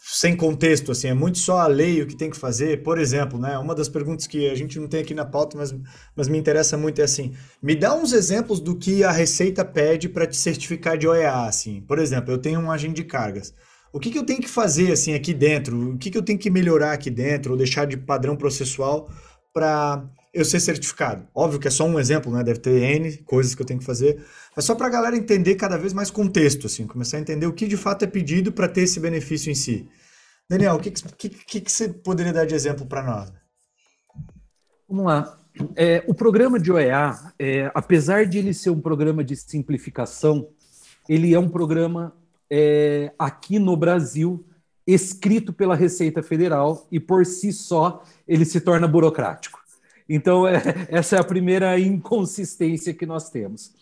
sem 0.00 0.36
contexto, 0.36 0.92
assim, 0.92 1.08
é 1.08 1.14
muito 1.14 1.38
só 1.38 1.58
a 1.58 1.66
lei 1.66 2.00
o 2.00 2.06
que 2.06 2.16
tem 2.16 2.30
que 2.30 2.36
fazer. 2.36 2.82
Por 2.82 2.98
exemplo, 2.98 3.38
né, 3.38 3.58
uma 3.58 3.74
das 3.74 3.88
perguntas 3.88 4.26
que 4.26 4.48
a 4.48 4.54
gente 4.54 4.78
não 4.78 4.88
tem 4.88 5.00
aqui 5.00 5.14
na 5.14 5.24
pauta, 5.24 5.56
mas, 5.56 5.74
mas 6.14 6.28
me 6.28 6.38
interessa 6.38 6.76
muito 6.76 7.00
é 7.00 7.04
assim, 7.04 7.34
me 7.62 7.74
dá 7.74 7.94
uns 7.94 8.12
exemplos 8.12 8.60
do 8.60 8.76
que 8.76 9.04
a 9.04 9.10
Receita 9.10 9.64
pede 9.64 10.08
para 10.08 10.26
te 10.26 10.36
certificar 10.36 10.96
de 10.96 11.06
OEA, 11.06 11.44
assim. 11.46 11.80
Por 11.82 11.98
exemplo, 11.98 12.32
eu 12.32 12.38
tenho 12.38 12.60
um 12.60 12.70
agente 12.70 12.94
de 12.94 13.04
cargas. 13.04 13.54
O 13.92 14.00
que, 14.00 14.10
que 14.10 14.18
eu 14.18 14.26
tenho 14.26 14.40
que 14.40 14.48
fazer 14.48 14.92
assim 14.92 15.14
aqui 15.14 15.32
dentro? 15.32 15.92
O 15.92 15.98
que, 15.98 16.10
que 16.10 16.18
eu 16.18 16.22
tenho 16.22 16.38
que 16.38 16.50
melhorar 16.50 16.92
aqui 16.92 17.10
dentro 17.10 17.52
ou 17.52 17.58
deixar 17.58 17.86
de 17.86 17.96
padrão 17.96 18.36
processual 18.36 19.10
para 19.52 20.04
eu 20.36 20.44
ser 20.44 20.60
certificado. 20.60 21.26
Óbvio 21.34 21.58
que 21.58 21.66
é 21.66 21.70
só 21.70 21.84
um 21.84 21.98
exemplo, 21.98 22.30
né? 22.30 22.44
Deve 22.44 22.60
ter 22.60 22.82
N 22.96 23.16
coisas 23.18 23.54
que 23.54 23.62
eu 23.62 23.66
tenho 23.66 23.80
que 23.80 23.86
fazer. 23.86 24.22
É 24.56 24.60
só 24.60 24.74
para 24.74 24.86
a 24.86 24.90
galera 24.90 25.16
entender 25.16 25.54
cada 25.54 25.76
vez 25.78 25.92
mais 25.92 26.10
contexto, 26.10 26.66
assim, 26.66 26.86
começar 26.86 27.16
a 27.16 27.20
entender 27.20 27.46
o 27.46 27.52
que 27.52 27.66
de 27.66 27.76
fato 27.76 28.04
é 28.04 28.06
pedido 28.06 28.52
para 28.52 28.68
ter 28.68 28.82
esse 28.82 29.00
benefício 29.00 29.50
em 29.50 29.54
si. 29.54 29.88
Daniel, 30.48 30.76
o 30.76 30.78
que, 30.78 30.90
que, 30.90 31.28
que, 31.30 31.60
que 31.60 31.72
você 31.72 31.88
poderia 31.88 32.32
dar 32.32 32.44
de 32.44 32.54
exemplo 32.54 32.86
para 32.86 33.02
nós? 33.02 33.32
Vamos 34.88 35.06
lá. 35.06 35.40
É, 35.74 36.04
o 36.06 36.14
programa 36.14 36.60
de 36.60 36.70
OEA, 36.70 37.14
é, 37.38 37.70
apesar 37.74 38.26
de 38.26 38.38
ele 38.38 38.52
ser 38.52 38.70
um 38.70 38.80
programa 38.80 39.24
de 39.24 39.34
simplificação, 39.34 40.48
ele 41.08 41.34
é 41.34 41.38
um 41.38 41.48
programa 41.48 42.14
é, 42.50 43.12
aqui 43.18 43.58
no 43.58 43.76
Brasil 43.76 44.46
escrito 44.86 45.52
pela 45.52 45.74
Receita 45.74 46.22
Federal 46.22 46.86
e 46.92 47.00
por 47.00 47.26
si 47.26 47.52
só 47.52 48.02
ele 48.28 48.44
se 48.44 48.60
torna 48.60 48.86
burocrático. 48.86 49.55
Então, 50.08 50.46
é, 50.46 50.62
essa 50.88 51.16
é 51.16 51.18
a 51.18 51.24
primeira 51.24 51.78
inconsistência 51.78 52.94
que 52.94 53.06
nós 53.06 53.30
temos. 53.30 53.72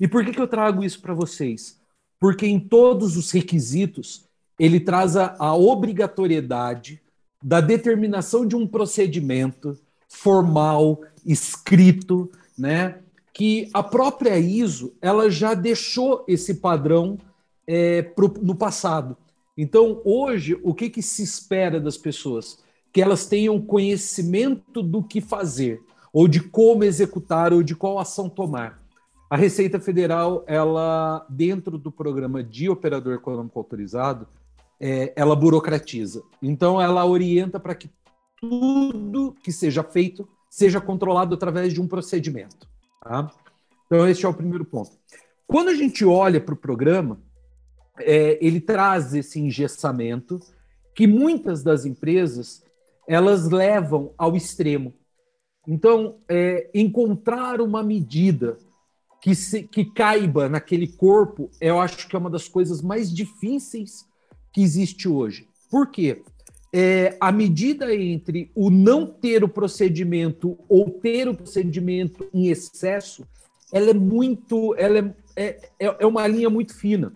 E 0.00 0.06
por 0.06 0.24
que, 0.24 0.32
que 0.32 0.40
eu 0.40 0.48
trago 0.48 0.84
isso 0.84 1.00
para 1.00 1.14
vocês? 1.14 1.78
Porque 2.20 2.46
em 2.46 2.58
todos 2.58 3.16
os 3.16 3.30
requisitos 3.30 4.24
ele 4.58 4.80
traz 4.80 5.16
a, 5.16 5.36
a 5.38 5.54
obrigatoriedade 5.54 7.00
da 7.42 7.60
determinação 7.60 8.46
de 8.46 8.56
um 8.56 8.66
procedimento 8.66 9.78
formal, 10.08 11.00
escrito, 11.24 12.30
né? 12.56 12.98
Que 13.32 13.68
a 13.72 13.82
própria 13.82 14.36
ISO 14.36 14.96
ela 15.00 15.30
já 15.30 15.54
deixou 15.54 16.24
esse 16.26 16.54
padrão 16.54 17.18
é, 17.66 18.02
pro, 18.02 18.34
no 18.42 18.54
passado. 18.54 19.16
Então, 19.56 20.00
hoje, 20.04 20.58
o 20.62 20.74
que, 20.74 20.90
que 20.90 21.02
se 21.02 21.22
espera 21.22 21.78
das 21.78 21.96
pessoas? 21.96 22.58
Que 22.92 23.02
elas 23.02 23.26
tenham 23.26 23.60
conhecimento 23.60 24.82
do 24.82 25.02
que 25.02 25.20
fazer, 25.20 25.82
ou 26.12 26.26
de 26.26 26.40
como 26.40 26.84
executar, 26.84 27.52
ou 27.52 27.62
de 27.62 27.74
qual 27.74 27.98
ação 27.98 28.28
tomar. 28.28 28.82
A 29.30 29.36
Receita 29.36 29.78
Federal, 29.78 30.42
ela, 30.46 31.26
dentro 31.28 31.76
do 31.76 31.92
programa 31.92 32.42
de 32.42 32.70
operador 32.70 33.14
econômico 33.14 33.58
autorizado, 33.58 34.26
é, 34.80 35.12
ela 35.14 35.36
burocratiza. 35.36 36.22
Então, 36.42 36.80
ela 36.80 37.04
orienta 37.04 37.60
para 37.60 37.74
que 37.74 37.90
tudo 38.40 39.34
que 39.42 39.52
seja 39.52 39.82
feito 39.82 40.26
seja 40.48 40.80
controlado 40.80 41.34
através 41.34 41.74
de 41.74 41.80
um 41.80 41.86
procedimento. 41.86 42.66
Tá? 43.02 43.30
Então, 43.86 44.08
esse 44.08 44.24
é 44.24 44.28
o 44.28 44.34
primeiro 44.34 44.64
ponto. 44.64 44.92
Quando 45.46 45.68
a 45.68 45.74
gente 45.74 46.04
olha 46.04 46.40
para 46.40 46.54
o 46.54 46.58
programa, 46.58 47.20
é, 47.98 48.38
ele 48.40 48.60
traz 48.60 49.14
esse 49.14 49.40
engessamento 49.40 50.38
que 50.94 51.06
muitas 51.06 51.62
das 51.62 51.84
empresas 51.84 52.62
elas 53.08 53.48
levam 53.48 54.12
ao 54.18 54.36
extremo. 54.36 54.92
Então, 55.66 56.16
é, 56.28 56.70
encontrar 56.74 57.60
uma 57.60 57.82
medida 57.82 58.58
que, 59.20 59.34
se, 59.34 59.62
que 59.62 59.86
caiba 59.86 60.48
naquele 60.48 60.86
corpo, 60.86 61.50
eu 61.60 61.80
acho 61.80 62.06
que 62.06 62.14
é 62.14 62.18
uma 62.18 62.30
das 62.30 62.46
coisas 62.46 62.82
mais 62.82 63.12
difíceis 63.12 64.06
que 64.52 64.60
existe 64.60 65.08
hoje. 65.08 65.48
Por 65.70 65.90
quê? 65.90 66.22
É, 66.72 67.16
a 67.18 67.32
medida 67.32 67.94
entre 67.94 68.52
o 68.54 68.68
não 68.68 69.06
ter 69.06 69.42
o 69.42 69.48
procedimento 69.48 70.58
ou 70.68 70.90
ter 70.90 71.28
o 71.28 71.34
procedimento 71.34 72.28
em 72.32 72.48
excesso, 72.48 73.26
ela 73.72 73.90
é 73.90 73.94
muito, 73.94 74.74
ela 74.76 75.14
é, 75.34 75.70
é, 75.78 75.96
é, 75.98 76.06
uma 76.06 76.26
linha 76.26 76.50
muito 76.50 76.74
fina. 76.74 77.12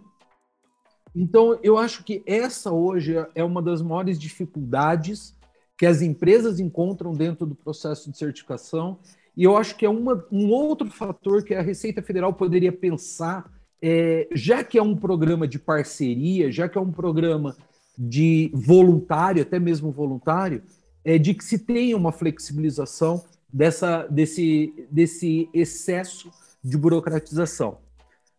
Então, 1.14 1.59
eu 1.62 1.76
acho 1.76 2.03
que 2.03 2.22
essa 2.26 2.72
hoje 2.72 3.14
é 3.34 3.45
uma 3.45 3.61
das 3.61 3.82
maiores 3.82 4.18
dificuldades 4.18 5.34
que 5.82 5.86
as 5.86 6.00
empresas 6.00 6.60
encontram 6.60 7.12
dentro 7.12 7.44
do 7.44 7.56
processo 7.56 8.08
de 8.08 8.16
certificação 8.16 9.00
e 9.36 9.42
eu 9.42 9.56
acho 9.56 9.74
que 9.76 9.84
é 9.84 9.88
uma, 9.90 10.24
um 10.30 10.48
outro 10.48 10.88
fator 10.88 11.42
que 11.42 11.56
a 11.56 11.60
Receita 11.60 12.00
Federal 12.00 12.32
poderia 12.32 12.70
pensar, 12.70 13.52
é, 13.82 14.28
já 14.32 14.62
que 14.62 14.78
é 14.78 14.82
um 14.82 14.94
programa 14.94 15.48
de 15.48 15.58
parceria, 15.58 16.52
já 16.52 16.68
que 16.68 16.78
é 16.78 16.80
um 16.80 16.92
programa 16.92 17.56
de 17.98 18.48
voluntário, 18.54 19.42
até 19.42 19.58
mesmo 19.58 19.90
voluntário, 19.90 20.62
é 21.04 21.18
de 21.18 21.34
que 21.34 21.42
se 21.42 21.58
tenha 21.58 21.96
uma 21.96 22.12
flexibilização 22.12 23.24
dessa, 23.52 24.06
desse, 24.06 24.86
desse 24.88 25.48
excesso 25.52 26.30
de 26.62 26.78
burocratização. 26.78 27.78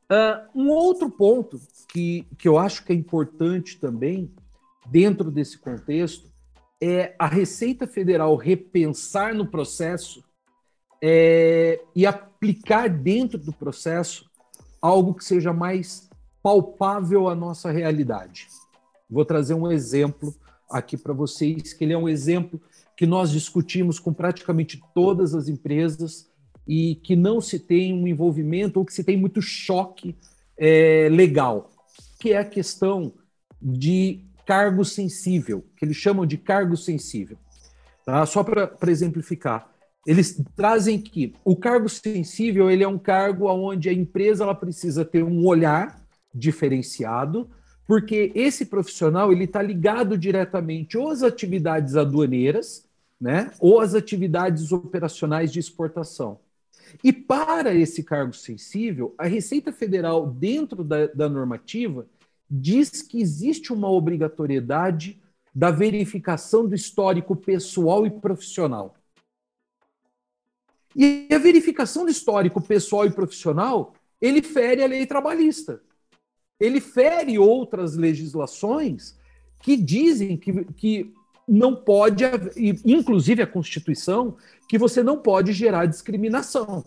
Uh, 0.09 0.61
um 0.61 0.69
outro 0.69 1.09
ponto 1.09 1.59
que, 1.89 2.25
que 2.37 2.47
eu 2.47 2.57
acho 2.57 2.85
que 2.85 2.93
é 2.93 2.95
importante 2.95 3.77
também, 3.77 4.31
dentro 4.89 5.29
desse 5.29 5.57
contexto, 5.57 6.31
é 6.83 7.15
a 7.17 7.27
Receita 7.27 7.87
Federal 7.87 8.35
repensar 8.35 9.33
no 9.33 9.47
processo 9.47 10.21
é, 11.01 11.81
e 11.95 12.05
aplicar 12.05 12.89
dentro 12.89 13.37
do 13.37 13.53
processo 13.53 14.29
algo 14.81 15.13
que 15.13 15.23
seja 15.23 15.53
mais 15.53 16.09
palpável 16.41 17.29
à 17.29 17.35
nossa 17.35 17.71
realidade. 17.71 18.47
Vou 19.09 19.23
trazer 19.23 19.53
um 19.53 19.71
exemplo 19.71 20.35
aqui 20.69 20.97
para 20.97 21.13
vocês, 21.13 21.71
que 21.71 21.85
ele 21.85 21.93
é 21.93 21.97
um 21.97 22.09
exemplo 22.09 22.59
que 22.97 23.05
nós 23.05 23.31
discutimos 23.31 23.97
com 23.97 24.11
praticamente 24.11 24.81
todas 24.93 25.33
as 25.33 25.47
empresas 25.47 26.29
e 26.67 26.95
que 26.95 27.15
não 27.15 27.39
se 27.39 27.59
tem 27.59 27.93
um 27.93 28.05
envolvimento 28.05 28.77
ou 28.77 28.85
que 28.85 28.93
se 28.93 29.05
tem 29.05 29.15
muito 29.15 29.41
choque 29.41 30.17
é, 30.57 31.07
legal, 31.09 31.71
que 32.19 32.33
é 32.33 32.39
a 32.39 32.45
questão 32.45 33.13
de 33.61 34.25
cargo 34.45 34.83
sensível, 34.83 35.65
que 35.77 35.85
eles 35.85 35.97
chamam 35.97 36.25
de 36.25 36.37
cargo 36.37 36.75
sensível. 36.75 37.37
Tá? 38.05 38.25
Só 38.25 38.43
para 38.43 38.91
exemplificar, 38.91 39.69
eles 40.05 40.41
trazem 40.55 40.99
que 40.99 41.33
o 41.45 41.55
cargo 41.55 41.87
sensível 41.87 42.69
ele 42.69 42.83
é 42.83 42.87
um 42.87 42.99
cargo 42.99 43.47
onde 43.47 43.89
a 43.89 43.93
empresa 43.93 44.43
ela 44.43 44.55
precisa 44.55 45.05
ter 45.05 45.23
um 45.23 45.45
olhar 45.45 46.01
diferenciado, 46.33 47.49
porque 47.87 48.31
esse 48.35 48.65
profissional 48.65 49.31
ele 49.31 49.45
está 49.45 49.61
ligado 49.61 50.17
diretamente 50.17 50.97
ou 50.97 51.09
às 51.09 51.23
atividades 51.23 51.95
aduaneiras, 51.95 52.85
né, 53.19 53.51
ou 53.59 53.79
às 53.79 53.93
atividades 53.93 54.71
operacionais 54.71 55.51
de 55.51 55.59
exportação. 55.59 56.39
E 57.01 57.13
para 57.13 57.73
esse 57.73 58.03
cargo 58.03 58.33
sensível, 58.33 59.15
a 59.17 59.25
Receita 59.25 59.71
Federal, 59.71 60.27
dentro 60.27 60.83
da, 60.83 61.07
da 61.07 61.29
normativa, 61.29 62.05
diz 62.55 63.01
que 63.01 63.19
existe 63.19 63.73
uma 63.73 63.89
obrigatoriedade 63.89 65.19
da 65.55 65.71
verificação 65.71 66.67
do 66.67 66.75
histórico 66.75 67.35
pessoal 67.35 68.05
e 68.05 68.11
profissional. 68.11 68.95
E 70.95 71.27
a 71.31 71.39
verificação 71.39 72.05
do 72.05 72.11
histórico 72.11 72.61
pessoal 72.61 73.07
e 73.07 73.11
profissional, 73.11 73.95
ele 74.21 74.43
fere 74.43 74.83
a 74.83 74.87
lei 74.87 75.07
trabalhista. 75.07 75.81
Ele 76.59 76.79
fere 76.79 77.39
outras 77.39 77.95
legislações 77.95 79.17
que 79.59 79.75
dizem 79.75 80.37
que, 80.37 80.65
que 80.73 81.13
não 81.47 81.75
pode, 81.75 82.23
inclusive 82.85 83.41
a 83.41 83.47
Constituição, 83.47 84.37
que 84.69 84.77
você 84.77 85.01
não 85.01 85.17
pode 85.17 85.53
gerar 85.53 85.87
discriminação. 85.87 86.85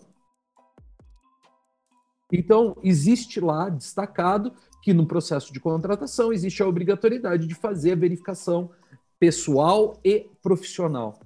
Então, 2.31 2.77
existe 2.83 3.39
lá 3.39 3.69
destacado 3.69 4.53
que 4.81 4.93
no 4.93 5.05
processo 5.05 5.51
de 5.51 5.59
contratação 5.59 6.31
existe 6.31 6.61
a 6.61 6.67
obrigatoriedade 6.67 7.47
de 7.47 7.55
fazer 7.55 7.93
a 7.93 7.95
verificação 7.95 8.71
pessoal 9.19 9.99
e 10.03 10.29
profissional. 10.41 11.19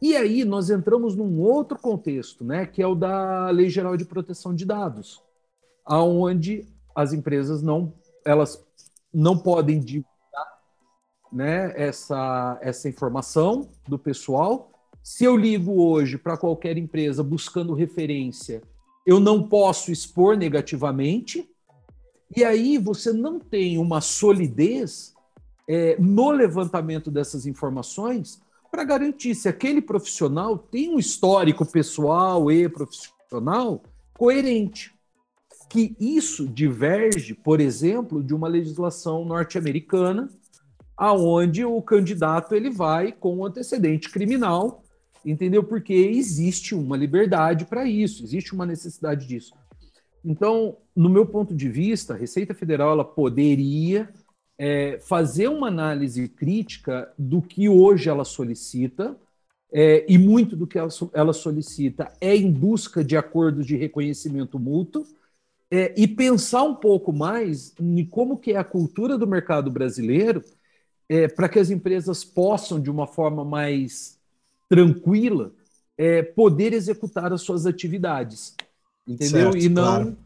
E 0.00 0.16
aí 0.16 0.44
nós 0.44 0.68
entramos 0.68 1.14
num 1.14 1.40
outro 1.40 1.78
contexto, 1.78 2.44
né, 2.44 2.66
que 2.66 2.82
é 2.82 2.86
o 2.86 2.94
da 2.94 3.48
Lei 3.50 3.68
Geral 3.70 3.96
de 3.96 4.04
Proteção 4.04 4.54
de 4.54 4.66
Dados, 4.66 5.22
aonde 5.84 6.66
as 6.94 7.12
empresas 7.12 7.62
não 7.62 7.94
elas 8.24 8.64
não 9.12 9.38
podem 9.38 9.80
divulgar, 9.80 10.60
né, 11.32 11.72
essa 11.76 12.58
essa 12.60 12.88
informação 12.88 13.70
do 13.88 13.98
pessoal. 13.98 14.72
Se 15.02 15.24
eu 15.24 15.36
ligo 15.36 15.82
hoje 15.82 16.18
para 16.18 16.36
qualquer 16.36 16.76
empresa 16.76 17.22
buscando 17.22 17.74
referência, 17.74 18.62
eu 19.06 19.18
não 19.18 19.48
posso 19.48 19.92
expor 19.92 20.36
negativamente. 20.36 21.48
E 22.34 22.44
aí 22.44 22.78
você 22.78 23.12
não 23.12 23.38
tem 23.38 23.78
uma 23.78 24.00
solidez 24.00 25.14
é, 25.68 25.96
no 25.98 26.30
levantamento 26.30 27.10
dessas 27.10 27.46
informações 27.46 28.40
para 28.70 28.84
garantir 28.84 29.34
se 29.34 29.48
aquele 29.48 29.82
profissional 29.82 30.56
tem 30.56 30.94
um 30.94 30.98
histórico 30.98 31.64
pessoal 31.66 32.50
e 32.50 32.68
profissional 32.68 33.82
coerente. 34.14 34.94
Que 35.68 35.94
isso 36.00 36.48
diverge, 36.48 37.34
por 37.34 37.60
exemplo, 37.60 38.22
de 38.22 38.34
uma 38.34 38.48
legislação 38.48 39.24
norte-americana, 39.24 40.28
aonde 40.96 41.64
o 41.64 41.80
candidato 41.82 42.54
ele 42.54 42.70
vai 42.70 43.12
com 43.12 43.38
um 43.38 43.44
antecedente 43.44 44.10
criminal, 44.10 44.82
entendeu? 45.24 45.62
Porque 45.62 45.92
existe 45.92 46.74
uma 46.74 46.96
liberdade 46.96 47.66
para 47.66 47.84
isso, 47.84 48.22
existe 48.22 48.54
uma 48.54 48.64
necessidade 48.64 49.26
disso. 49.26 49.52
Então, 50.24 50.76
no 50.94 51.08
meu 51.08 51.26
ponto 51.26 51.54
de 51.54 51.68
vista, 51.68 52.14
a 52.14 52.16
Receita 52.16 52.54
Federal 52.54 52.92
ela 52.92 53.04
poderia 53.04 54.08
é, 54.58 54.98
fazer 55.00 55.48
uma 55.48 55.68
análise 55.68 56.28
crítica 56.28 57.12
do 57.18 57.42
que 57.42 57.68
hoje 57.68 58.08
ela 58.08 58.24
solicita, 58.24 59.16
é, 59.72 60.04
e 60.08 60.18
muito 60.18 60.54
do 60.54 60.66
que 60.66 60.78
ela, 60.78 60.90
ela, 61.14 61.32
solicita 61.32 62.12
é 62.20 62.36
em 62.36 62.52
busca 62.52 63.02
de 63.02 63.16
acordos 63.16 63.66
de 63.66 63.74
reconhecimento 63.74 64.58
mútuo, 64.58 65.04
é, 65.70 65.94
e 65.96 66.06
pensar 66.06 66.62
um 66.64 66.74
pouco 66.74 67.12
mais 67.12 67.74
em 67.80 68.04
como 68.04 68.36
que 68.36 68.52
é 68.52 68.58
a 68.58 68.64
cultura 68.64 69.16
do 69.16 69.26
mercado 69.26 69.70
brasileiro 69.70 70.44
é, 71.08 71.28
para 71.28 71.48
que 71.48 71.58
as 71.58 71.70
empresas 71.70 72.24
possam, 72.24 72.80
de 72.80 72.90
uma 72.90 73.06
forma 73.06 73.44
mais 73.44 74.18
tranquila, 74.68 75.52
é, 75.96 76.22
poder 76.22 76.72
executar 76.72 77.32
as 77.32 77.42
suas 77.42 77.66
atividades. 77.66 78.54
Entendeu? 79.06 79.52
Certo, 79.52 79.58
e 79.58 79.68
não 79.68 79.82
claro 79.82 80.16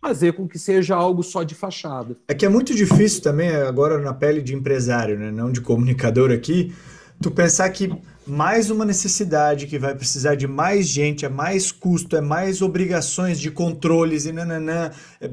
fazer 0.00 0.32
com 0.32 0.48
que 0.48 0.58
seja 0.58 0.96
algo 0.96 1.22
só 1.22 1.42
de 1.42 1.54
fachada. 1.54 2.16
É 2.26 2.34
que 2.34 2.46
é 2.46 2.48
muito 2.48 2.74
difícil 2.74 3.22
também, 3.22 3.50
agora 3.50 3.98
na 3.98 4.14
pele 4.14 4.40
de 4.40 4.54
empresário, 4.54 5.18
né, 5.18 5.30
não 5.30 5.52
de 5.52 5.60
comunicador 5.60 6.30
aqui, 6.30 6.74
tu 7.20 7.30
pensar 7.30 7.68
que 7.70 7.92
mais 8.26 8.70
uma 8.70 8.84
necessidade 8.84 9.66
que 9.66 9.78
vai 9.78 9.94
precisar 9.94 10.34
de 10.34 10.46
mais 10.46 10.86
gente, 10.86 11.26
é 11.26 11.28
mais 11.28 11.70
custo, 11.70 12.16
é 12.16 12.20
mais 12.20 12.62
obrigações 12.62 13.38
de 13.38 13.50
controles 13.50 14.24
e 14.24 14.32
nananã. 14.32 14.90
É, 15.20 15.30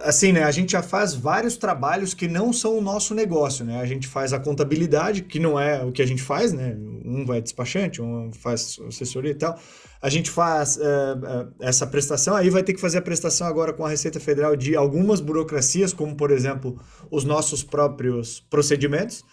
assim, 0.00 0.32
né, 0.32 0.44
a 0.44 0.50
gente 0.50 0.72
já 0.72 0.82
faz 0.82 1.14
vários 1.14 1.56
trabalhos 1.56 2.14
que 2.14 2.28
não 2.28 2.52
são 2.52 2.78
o 2.78 2.80
nosso 2.80 3.14
negócio, 3.14 3.64
né? 3.64 3.80
A 3.80 3.86
gente 3.86 4.06
faz 4.06 4.32
a 4.32 4.38
contabilidade, 4.38 5.22
que 5.22 5.38
não 5.38 5.58
é 5.58 5.84
o 5.84 5.92
que 5.92 6.02
a 6.02 6.06
gente 6.06 6.22
faz, 6.22 6.52
né? 6.52 6.76
Um 7.04 7.24
vai 7.24 7.40
despachante, 7.40 8.00
um 8.00 8.30
faz 8.32 8.78
assessoria 8.86 9.32
e 9.32 9.34
tal 9.34 9.58
a 10.00 10.08
gente 10.08 10.30
faz 10.30 10.76
uh, 10.76 11.52
essa 11.60 11.86
prestação, 11.86 12.36
aí 12.36 12.50
vai 12.50 12.62
ter 12.62 12.72
que 12.72 12.80
fazer 12.80 12.98
a 12.98 13.02
prestação 13.02 13.46
agora 13.46 13.72
com 13.72 13.84
a 13.84 13.88
Receita 13.88 14.20
Federal 14.20 14.54
de 14.54 14.76
algumas 14.76 15.20
burocracias, 15.20 15.92
como 15.92 16.16
por 16.16 16.30
exemplo 16.30 16.80
os 17.10 17.24
nossos 17.24 17.64
próprios 17.64 18.40
procedimentos, 18.48 19.24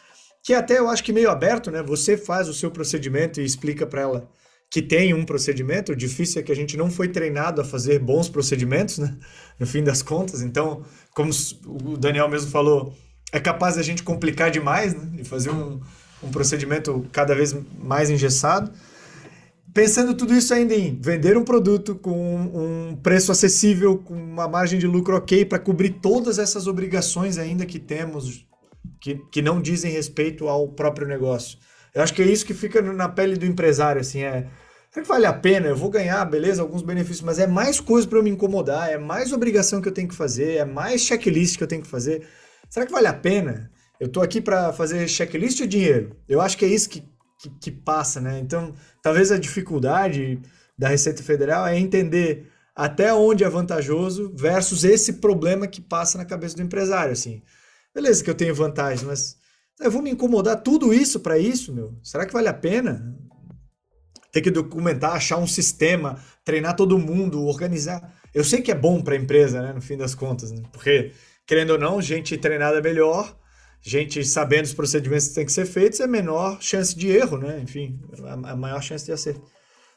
que 0.44 0.54
até 0.54 0.80
eu 0.80 0.90
acho 0.90 1.04
que 1.04 1.14
meio 1.14 1.30
aberto, 1.30 1.70
né? 1.72 1.84
Você 1.84 2.18
faz 2.18 2.48
o 2.48 2.54
seu 2.54 2.72
procedimento 2.72 3.40
e 3.40 3.46
explica 3.46 3.86
para 3.86 4.02
ela 4.02 4.30
que 4.70 4.82
tem 4.82 5.14
um 5.14 5.26
procedimento. 5.26 5.92
O 5.92 5.96
difícil 5.96 6.42
é 6.42 6.44
que 6.44 6.52
a 6.52 6.56
gente 6.56 6.76
não 6.76 6.90
foi 6.90 7.08
treinado 7.08 7.62
a 7.62 7.66
fazer 7.66 8.00
bons 8.00 8.30
procedimentos, 8.30 8.98
né? 8.98 9.18
No 9.58 9.66
fim 9.66 9.82
das 9.82 10.02
contas. 10.02 10.42
Então, 10.42 10.84
como 11.12 11.32
o 11.66 11.96
Daniel 11.96 12.28
mesmo 12.28 12.52
falou, 12.52 12.94
é 13.32 13.40
capaz 13.40 13.78
a 13.78 13.82
gente 13.82 14.04
complicar 14.04 14.52
demais, 14.52 14.94
né? 14.94 15.12
E 15.20 15.24
fazer 15.24 15.50
um, 15.50 15.80
um 16.22 16.30
procedimento 16.30 17.06
cada 17.12 17.34
vez 17.34 17.56
mais 17.80 18.10
engessado. 18.10 18.72
pensando 19.74 20.14
tudo 20.14 20.34
isso 20.34 20.54
ainda 20.54 20.74
em 20.74 21.00
vender 21.00 21.38
um 21.38 21.44
produto 21.44 21.96
com 21.96 22.36
um 22.36 22.96
preço 22.98 23.32
acessível, 23.32 23.98
com 23.98 24.14
uma 24.14 24.48
margem 24.48 24.80
de 24.80 24.88
lucro 24.88 25.16
ok, 25.16 25.46
para 25.46 25.60
cobrir 25.60 26.00
todas 26.02 26.40
essas 26.40 26.68
obrigações 26.68 27.38
ainda 27.38 27.66
que 27.66 27.80
temos, 27.80 28.46
que, 29.00 29.16
que 29.32 29.42
não 29.42 29.62
dizem 29.62 29.92
respeito 29.92 30.48
ao 30.48 30.68
próprio 30.68 31.08
negócio. 31.08 31.58
Eu 31.96 32.04
acho 32.04 32.14
que 32.14 32.22
é 32.22 32.26
isso 32.26 32.46
que 32.46 32.54
fica 32.54 32.82
na 32.82 33.10
pele 33.10 33.38
do 33.38 33.46
empresário, 33.46 34.02
assim, 34.02 34.22
é... 34.24 34.48
Será 34.92 35.04
que 35.04 35.10
vale 35.10 35.26
a 35.26 35.34
pena? 35.34 35.68
Eu 35.68 35.76
vou 35.76 35.90
ganhar, 35.90 36.24
beleza, 36.26 36.62
alguns 36.62 36.82
benefícios, 36.82 37.22
mas 37.22 37.40
é 37.40 37.48
mais 37.48 37.80
coisa 37.80 38.08
para 38.08 38.20
eu 38.20 38.24
me 38.24 38.30
incomodar, 38.30 38.90
é 38.90 38.98
mais 38.98 39.34
obrigação 39.34 39.82
que 39.82 39.88
eu 39.88 39.94
tenho 39.94 40.08
que 40.08 40.16
fazer, 40.16 40.58
é 40.58 40.66
mais 40.66 41.02
checklist 41.02 41.58
que 41.58 41.64
eu 41.64 41.68
tenho 41.68 41.82
que 41.82 41.88
fazer. 41.88 42.28
Será 42.70 42.86
que 42.86 42.92
vale 42.92 43.08
a 43.08 43.14
pena? 43.14 43.72
Eu 44.00 44.08
estou 44.08 44.22
aqui 44.22 44.40
para 44.40 44.72
fazer 44.72 45.08
checklist 45.08 45.60
ou 45.62 45.68
dinheiro? 45.68 46.16
Eu 46.30 46.40
acho 46.40 46.58
que 46.58 46.66
é 46.66 46.68
isso 46.68 46.90
que 46.90 47.04
que, 47.38 47.50
que 47.50 47.72
passa, 47.72 48.20
né? 48.20 48.40
Então, 48.40 48.74
talvez 49.02 49.32
a 49.32 49.38
dificuldade 49.38 50.40
da 50.78 50.90
Receita 50.90 51.24
Federal 51.24 51.68
é 51.68 51.78
entender 51.78 52.52
até 52.76 53.14
onde 53.14 53.44
é 53.44 53.50
vantajoso 53.50 54.34
versus 54.36 54.84
esse 54.84 55.14
problema 55.14 55.68
que 55.68 55.82
passa 55.82 56.18
na 56.18 56.26
cabeça 56.26 56.56
do 56.56 56.62
empresário, 56.62 57.14
assim. 57.14 57.42
Beleza 57.94 58.24
que 58.24 58.30
eu 58.30 58.36
tenho 58.36 58.54
vantagem, 58.54 59.06
mas 59.06 59.38
eu 59.80 59.92
vou 59.92 60.02
me 60.02 60.12
incomodar 60.12 60.62
tudo 60.62 60.94
isso 60.94 61.20
para 61.20 61.38
isso, 61.38 61.74
meu? 61.74 61.94
Será 62.04 62.26
que 62.26 62.34
vale 62.34 62.48
a 62.48 62.54
pena? 62.54 63.16
Ter 64.32 64.42
que 64.42 64.52
documentar, 64.52 65.14
achar 65.14 65.38
um 65.38 65.48
sistema, 65.48 66.20
treinar 66.44 66.76
todo 66.76 67.00
mundo, 67.00 67.46
organizar. 67.46 68.14
Eu 68.34 68.44
sei 68.44 68.62
que 68.62 68.72
é 68.72 68.76
bom 68.76 69.02
para 69.02 69.16
a 69.16 69.18
empresa, 69.18 69.62
né, 69.62 69.74
no 69.74 69.82
fim 69.82 69.98
das 69.98 70.14
contas, 70.14 70.52
né? 70.52 70.62
porque 70.72 71.12
querendo 71.46 71.72
ou 71.72 71.78
não, 71.78 72.02
gente 72.02 72.38
treinada 72.38 72.82
melhor 72.82 73.38
gente 73.86 74.26
sabendo 74.26 74.66
os 74.66 74.74
procedimentos 74.74 75.28
que 75.28 75.36
têm 75.36 75.46
que 75.46 75.52
ser 75.52 75.68
feitos, 75.68 76.00
é 76.00 76.08
menor 76.08 76.60
chance 76.60 76.96
de 76.96 77.08
erro, 77.08 77.38
né? 77.38 77.60
Enfim, 77.62 78.00
a 78.44 78.56
maior 78.56 78.82
chance 78.82 79.06
de 79.06 79.12
acerto. 79.12 79.44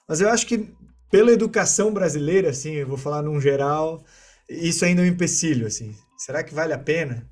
Mas 0.07 0.21
eu 0.21 0.29
acho 0.29 0.47
que 0.47 0.69
pela 1.11 1.33
educação 1.33 1.91
brasileira, 1.91 2.51
assim, 2.51 2.75
eu 2.75 2.87
vou 2.87 2.99
falar 2.99 3.23
num 3.23 3.41
geral, 3.41 4.05
isso 4.47 4.85
ainda 4.85 5.01
é 5.01 5.07
um 5.07 5.09
empecilho, 5.09 5.67
assim. 5.67 5.97
Será 6.19 6.45
que 6.45 6.53
vale 6.53 6.75
a 6.75 6.79
pena? 6.79 7.27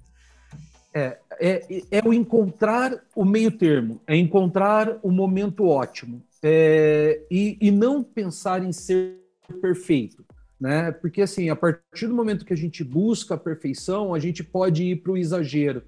É, 0.95 1.19
é, 1.41 1.83
é 1.91 2.03
o 2.05 2.13
encontrar 2.13 3.05
o 3.15 3.25
meio 3.25 3.51
termo, 3.51 4.01
é 4.07 4.17
encontrar 4.17 4.99
o 5.03 5.11
momento 5.11 5.67
ótimo 5.67 6.23
é, 6.43 7.23
e, 7.31 7.57
e 7.61 7.71
não 7.71 8.03
pensar 8.03 8.63
em 8.65 8.73
ser 8.73 9.19
perfeito, 9.61 10.25
né? 10.61 10.93
Porque 10.93 11.23
assim, 11.23 11.51
a 11.51 11.57
partir 11.57 12.07
do 12.07 12.15
momento 12.15 12.45
que 12.45 12.53
a 12.53 12.57
gente 12.57 12.83
busca 12.83 13.35
a 13.35 13.39
perfeição, 13.39 14.15
a 14.15 14.19
gente 14.19 14.43
pode 14.43 14.85
ir 14.85 14.97
para 14.97 15.13
o 15.13 15.17
exagero. 15.17 15.83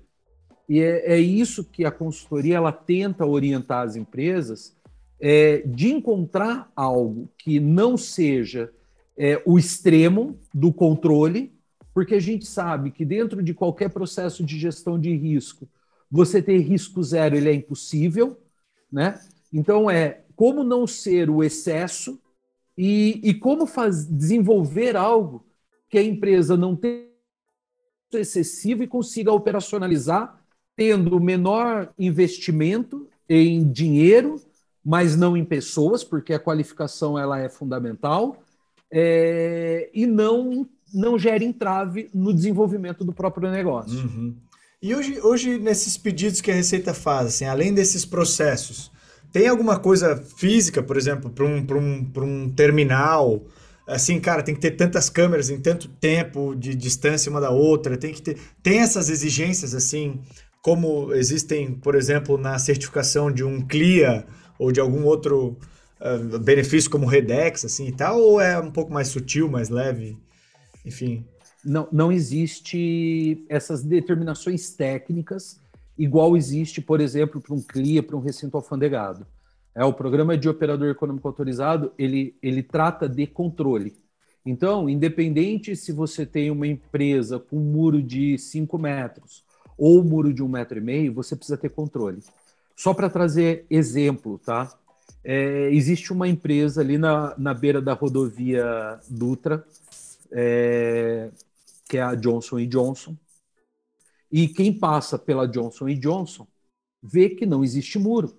E 0.69 0.81
é, 0.81 1.15
é, 1.15 1.19
isso 1.19 1.65
que 1.65 1.85
a 1.85 1.91
consultoria 1.91 2.57
ela 2.57 2.73
tenta 2.73 3.25
orientar 3.25 3.87
as 3.87 3.97
empresas 3.97 4.77
é, 5.21 5.63
de 5.67 5.89
encontrar 5.89 6.71
algo 6.77 7.31
que 7.39 7.59
não 7.59 7.97
seja 7.97 8.71
é, 9.17 9.43
o 9.45 9.59
extremo 9.59 10.39
do 10.55 10.73
controle, 10.73 11.58
porque 11.99 12.15
a 12.15 12.21
gente 12.21 12.47
sabe 12.47 12.93
que 12.93 13.05
dentro 13.05 13.43
de 13.43 13.53
qualquer 13.53 13.91
processo 13.91 14.45
de 14.45 14.57
gestão 14.57 14.97
de 14.97 15.13
risco, 15.17 15.69
você 16.09 16.41
ter 16.41 16.59
risco 16.59 17.03
zero 17.03 17.35
ele 17.35 17.49
é 17.49 17.53
impossível, 17.53 18.41
né? 18.91 19.21
Então 19.53 19.91
é 19.91 20.21
como 20.37 20.63
não 20.63 20.87
ser 20.87 21.29
o 21.29 21.43
excesso 21.43 22.17
e, 22.77 23.21
e 23.25 23.35
como 23.35 23.67
faz, 23.67 24.07
desenvolver 24.07 24.95
algo 24.95 25.45
que 25.91 25.99
a 25.99 26.03
empresa 26.05 26.57
não 26.57 26.77
tenha 26.77 27.09
excessivo 28.13 28.85
e 28.85 28.87
consiga 28.87 29.33
operacionalizar 29.33 30.41
tendo 30.77 31.19
menor 31.19 31.93
investimento 31.99 33.09
em 33.29 33.69
dinheiro, 33.73 34.41
mas 34.85 35.17
não 35.17 35.37
em 35.37 35.45
pessoas, 35.45 36.05
porque 36.05 36.33
a 36.33 36.39
qualificação 36.39 37.19
ela 37.19 37.41
é 37.41 37.49
fundamental, 37.49 38.41
é, 38.89 39.91
e 39.93 40.07
não, 40.07 40.65
não 40.93 41.19
gera 41.19 41.45
entrave 41.45 42.11
no 42.15 42.33
desenvolvimento 42.33 43.05
do 43.05 43.13
próprio 43.13 43.51
negócio. 43.51 43.99
Uhum. 43.99 44.35
E 44.81 44.95
hoje, 44.95 45.21
hoje, 45.21 45.59
nesses 45.59 45.97
pedidos 45.97 46.41
que 46.41 46.51
a 46.51 46.55
Receita 46.55 46.95
faz, 46.95 47.29
assim, 47.29 47.45
além 47.45 47.75
desses 47.75 48.05
processos, 48.05 48.93
tem 49.33 49.49
alguma 49.49 49.79
coisa 49.79 50.17
física, 50.17 50.83
por 50.83 50.97
exemplo, 50.97 51.31
para 51.31 51.45
um, 51.45 51.59
um, 51.59 52.25
um 52.25 52.51
terminal? 52.51 53.45
Assim, 53.87 54.21
cara, 54.21 54.43
tem 54.43 54.55
que 54.55 54.61
ter 54.61 54.73
tantas 54.73 55.11
câmeras 55.11 55.51
em 55.51 55.61
tanto 55.61 55.89
tempo 55.89 56.55
de 56.55 56.75
distância 56.75 57.31
uma 57.31 57.41
da 57.41 57.51
outra, 57.51 57.97
tem 57.97 58.13
que 58.13 58.23
ter. 58.23 58.39
Tem 58.63 58.79
essas 58.79 59.11
exigências, 59.11 59.75
assim, 59.75 60.21
como 60.63 61.13
existem, 61.13 61.73
por 61.75 61.95
exemplo, 61.95 62.39
na 62.39 62.59
certificação 62.59 63.33
de 63.33 63.43
um 63.43 63.61
CLIA 63.61 64.27
ou 64.59 64.71
de 64.71 64.81
algum 64.81 65.05
outro 65.05 65.57
uh, 66.01 66.39
benefício 66.39 66.91
como 66.91 67.07
Redex, 67.07 67.65
assim 67.65 67.89
e 67.89 67.93
tal, 67.93 68.21
ou 68.21 68.41
é 68.41 68.59
um 68.59 68.71
pouco 68.71 68.93
mais 68.93 69.09
sutil, 69.09 69.49
mais 69.49 69.69
leve, 69.69 70.17
enfim? 70.85 71.27
Não, 71.65 71.89
não 71.91 72.13
existe 72.13 73.45
essas 73.49 73.83
determinações 73.83 74.71
técnicas 74.71 75.61
igual 75.99 76.37
existe, 76.37 76.81
por 76.81 77.01
exemplo, 77.01 77.41
para 77.41 77.55
um 77.55 77.61
CLIA, 77.61 78.03
para 78.03 78.17
um 78.17 78.21
recinto 78.21 78.57
alfandegado. 78.57 79.27
É, 79.75 79.85
o 79.85 79.93
programa 79.93 80.39
de 80.39 80.49
operador 80.49 80.89
econômico 80.89 81.27
autorizado, 81.27 81.93
ele, 81.99 82.37
ele 82.43 82.63
trata 82.63 83.09
de 83.09 83.27
controle. 83.27 83.97
Então, 84.47 84.89
independente 84.89 85.77
se 85.77 85.93
você 85.93 86.25
tem 86.25 86.51
uma 86.51 86.67
empresa 86.67 87.39
com 87.39 87.57
um 87.57 87.73
muro 87.73 88.03
de 88.03 88.39
5 88.39 88.79
metros 88.79 89.45
ou 89.77 90.03
muro 90.03 90.33
de 90.33 90.43
um 90.43 90.49
metro 90.49 90.79
e 90.79 90.81
meio, 90.81 91.13
você 91.13 91.37
precisa 91.37 91.59
ter 91.59 91.69
controle. 91.69 92.19
Só 92.75 92.95
para 92.95 93.11
trazer 93.11 93.67
exemplo, 93.69 94.39
tá? 94.39 94.73
É, 95.23 95.69
existe 95.73 96.13
uma 96.13 96.29
empresa 96.29 96.81
ali 96.81 96.97
na, 96.97 97.35
na 97.37 97.53
beira 97.53 97.83
da 97.83 97.93
rodovia 97.93 98.99
Dutra, 99.09 99.65
é, 100.33 101.31
que 101.89 101.97
é 101.97 102.03
a 102.03 102.15
Johnson 102.15 102.65
Johnson, 102.67 103.17
e 104.31 104.49
quem 104.49 104.79
passa 104.79 105.19
pela 105.19 105.47
Johnson 105.47 105.87
Johnson 105.95 106.47
vê 107.03 107.31
que 107.31 107.47
não 107.47 107.65
existe 107.65 107.99
muro. 107.99 108.37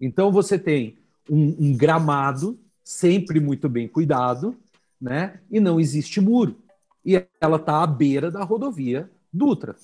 Então 0.00 0.30
você 0.30 0.58
tem 0.58 0.98
um, 1.28 1.70
um 1.70 1.76
gramado 1.76 2.58
sempre 2.82 3.40
muito 3.40 3.68
bem 3.68 3.88
cuidado, 3.88 4.56
né? 5.00 5.40
E 5.50 5.58
não 5.58 5.80
existe 5.80 6.20
muro. 6.20 6.62
E 7.04 7.26
ela 7.40 7.56
está 7.56 7.82
à 7.82 7.86
beira 7.86 8.30
da 8.30 8.44
rodovia 8.44 9.10
Dutra. 9.32 9.74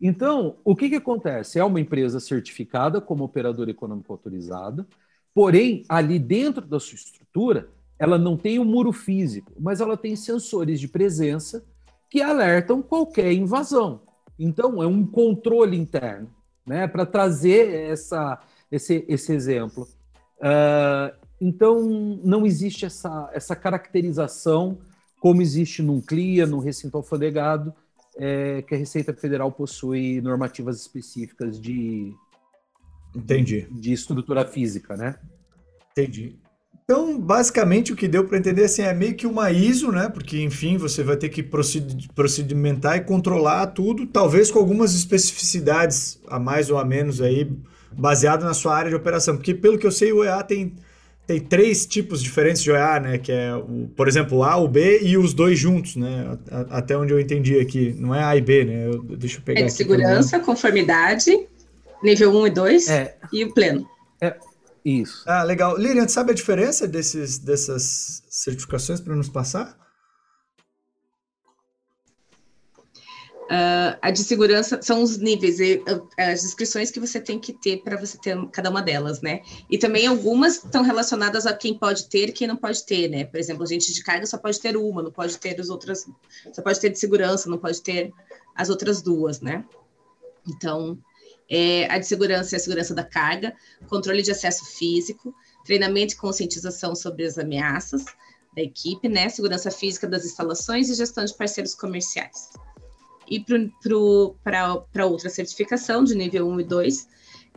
Então, 0.00 0.58
o 0.62 0.76
que, 0.76 0.88
que 0.90 0.96
acontece? 0.96 1.58
É 1.58 1.64
uma 1.64 1.80
empresa 1.80 2.20
certificada 2.20 3.00
como 3.00 3.24
operadora 3.24 3.70
econômica 3.70 4.12
autorizada, 4.12 4.86
porém, 5.34 5.82
ali 5.88 6.18
dentro 6.18 6.64
da 6.66 6.78
sua 6.78 6.94
estrutura, 6.94 7.68
ela 7.98 8.18
não 8.18 8.36
tem 8.36 8.58
um 8.58 8.64
muro 8.64 8.92
físico, 8.92 9.52
mas 9.58 9.80
ela 9.80 9.96
tem 9.96 10.14
sensores 10.14 10.80
de 10.80 10.88
presença 10.88 11.64
que 12.08 12.22
alertam 12.22 12.80
qualquer 12.80 13.32
invasão. 13.32 14.02
Então, 14.38 14.82
é 14.82 14.86
um 14.86 15.04
controle 15.04 15.76
interno, 15.76 16.30
né, 16.64 16.86
para 16.86 17.04
trazer 17.04 17.90
essa, 17.90 18.40
esse, 18.70 19.04
esse 19.08 19.32
exemplo. 19.32 19.88
Uh, 20.38 21.16
então, 21.40 21.82
não 22.22 22.46
existe 22.46 22.86
essa, 22.86 23.30
essa 23.32 23.56
caracterização 23.56 24.78
como 25.20 25.42
existe 25.42 25.82
num 25.82 26.00
CLIA, 26.00 26.46
num 26.46 26.58
recinto 26.58 26.96
alfandegado, 26.96 27.74
é, 28.16 28.62
que 28.62 28.74
a 28.74 28.78
Receita 28.78 29.12
Federal 29.12 29.50
possui 29.50 30.20
normativas 30.20 30.80
específicas 30.80 31.60
de, 31.60 32.12
Entendi. 33.14 33.66
de 33.70 33.92
estrutura 33.92 34.44
física, 34.44 34.96
né? 34.96 35.18
Entendi. 35.92 36.38
Então, 36.90 37.20
basicamente, 37.20 37.92
o 37.92 37.96
que 37.96 38.08
deu 38.08 38.24
para 38.24 38.38
entender 38.38 38.64
assim, 38.64 38.80
é 38.80 38.94
meio 38.94 39.14
que 39.14 39.26
uma 39.26 39.50
ISO, 39.50 39.92
né? 39.92 40.08
Porque, 40.08 40.40
enfim, 40.40 40.78
você 40.78 41.02
vai 41.02 41.18
ter 41.18 41.28
que 41.28 41.42
procedimentar 42.14 42.96
e 42.96 43.02
controlar 43.02 43.66
tudo, 43.66 44.06
talvez 44.06 44.50
com 44.50 44.58
algumas 44.58 44.94
especificidades 44.94 46.18
a 46.26 46.38
mais 46.38 46.70
ou 46.70 46.78
a 46.78 46.86
menos 46.86 47.20
aí, 47.20 47.52
baseado 47.92 48.42
na 48.42 48.54
sua 48.54 48.74
área 48.74 48.88
de 48.88 48.96
operação. 48.96 49.36
Porque, 49.36 49.52
pelo 49.52 49.76
que 49.76 49.86
eu 49.86 49.92
sei, 49.92 50.12
o 50.12 50.24
EA 50.24 50.42
tem 50.42 50.76
tem 51.26 51.38
três 51.38 51.84
tipos 51.84 52.22
diferentes 52.22 52.62
de 52.62 52.70
OEA, 52.70 53.00
né? 53.00 53.18
Que 53.18 53.32
é, 53.32 53.54
o, 53.54 53.90
por 53.94 54.08
exemplo, 54.08 54.38
o 54.38 54.42
A, 54.42 54.56
o 54.56 54.66
B 54.66 55.00
e 55.02 55.18
os 55.18 55.34
dois 55.34 55.58
juntos, 55.58 55.94
né? 55.94 56.38
Até 56.70 56.96
onde 56.96 57.12
eu 57.12 57.20
entendi 57.20 57.60
aqui. 57.60 57.94
Não 57.98 58.14
é 58.14 58.24
A 58.24 58.34
e 58.34 58.40
B, 58.40 58.64
né? 58.64 58.86
Eu, 58.86 59.02
deixa 59.02 59.36
eu 59.36 59.42
pegar. 59.42 59.60
É 59.60 59.64
de 59.64 59.72
segurança, 59.74 60.40
conformidade, 60.40 61.46
nível 62.02 62.34
1 62.34 62.46
e 62.46 62.50
2 62.50 62.88
é. 62.88 63.16
e 63.30 63.44
o 63.44 63.52
pleno. 63.52 63.86
É, 64.22 64.38
isso. 64.84 65.24
Ah, 65.26 65.42
legal. 65.42 65.76
Lilian, 65.76 66.08
sabe 66.08 66.32
a 66.32 66.34
diferença 66.34 66.86
desses, 66.86 67.38
dessas 67.38 68.22
certificações 68.28 69.00
para 69.00 69.14
nos 69.14 69.28
passar? 69.28 69.76
Uh, 73.48 73.96
a 74.02 74.10
de 74.10 74.22
segurança 74.22 74.78
são 74.82 75.02
os 75.02 75.16
níveis, 75.16 75.58
e, 75.58 75.76
uh, 75.88 76.06
as 76.18 76.44
inscrições 76.44 76.90
que 76.90 77.00
você 77.00 77.18
tem 77.18 77.38
que 77.38 77.54
ter 77.54 77.78
para 77.78 77.96
você 77.96 78.18
ter 78.18 78.36
cada 78.52 78.68
uma 78.68 78.82
delas, 78.82 79.22
né? 79.22 79.40
E 79.70 79.78
também 79.78 80.06
algumas 80.06 80.62
estão 80.62 80.82
relacionadas 80.82 81.46
a 81.46 81.54
quem 81.54 81.78
pode 81.78 82.10
ter 82.10 82.28
e 82.28 82.32
quem 82.32 82.46
não 82.46 82.56
pode 82.56 82.84
ter, 82.84 83.08
né? 83.08 83.24
Por 83.24 83.40
exemplo, 83.40 83.62
a 83.62 83.66
gente 83.66 83.90
de 83.90 84.02
carga 84.02 84.26
só 84.26 84.36
pode 84.36 84.60
ter 84.60 84.76
uma, 84.76 85.02
não 85.02 85.10
pode 85.10 85.38
ter 85.38 85.58
as 85.58 85.70
outras, 85.70 86.06
só 86.52 86.60
pode 86.60 86.78
ter 86.78 86.90
de 86.90 86.98
segurança, 86.98 87.48
não 87.48 87.56
pode 87.56 87.80
ter 87.80 88.12
as 88.54 88.68
outras 88.68 89.00
duas, 89.00 89.40
né? 89.40 89.64
Então, 90.46 90.98
é, 91.50 91.90
a 91.90 91.98
de 91.98 92.06
segurança 92.06 92.54
é 92.54 92.58
a 92.58 92.60
segurança 92.60 92.94
da 92.94 93.04
carga, 93.04 93.54
controle 93.88 94.22
de 94.22 94.30
acesso 94.30 94.64
físico, 94.64 95.34
treinamento 95.64 96.14
e 96.14 96.16
conscientização 96.16 96.94
sobre 96.94 97.24
as 97.24 97.38
ameaças 97.38 98.04
da 98.54 98.62
equipe, 98.62 99.08
né? 99.08 99.28
Segurança 99.28 99.70
física 99.70 100.06
das 100.06 100.24
instalações 100.24 100.88
e 100.88 100.94
gestão 100.94 101.24
de 101.24 101.34
parceiros 101.34 101.74
comerciais. 101.74 102.50
E 103.30 103.44
para 104.42 105.06
outra 105.06 105.28
certificação 105.28 106.02
de 106.02 106.14
nível 106.14 106.48
1 106.48 106.60
e 106.60 106.64
2, 106.64 107.08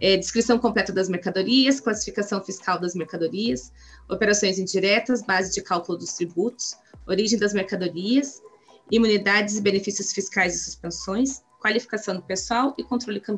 é, 0.01 0.17
descrição 0.17 0.57
completa 0.57 0.91
das 0.91 1.07
mercadorias, 1.07 1.79
classificação 1.79 2.43
fiscal 2.43 2.79
das 2.79 2.95
mercadorias, 2.95 3.71
operações 4.09 4.59
indiretas, 4.59 5.21
base 5.21 5.53
de 5.53 5.61
cálculo 5.61 5.97
dos 5.97 6.13
tributos, 6.13 6.75
origem 7.07 7.39
das 7.39 7.53
mercadorias, 7.53 8.41
imunidades 8.89 9.57
e 9.57 9.61
benefícios 9.61 10.11
fiscais 10.11 10.55
e 10.55 10.59
suspensões, 10.59 11.41
qualificação 11.61 12.15
do 12.15 12.23
pessoal 12.23 12.73
e 12.77 12.83
controle 12.83 13.19
que 13.19 13.31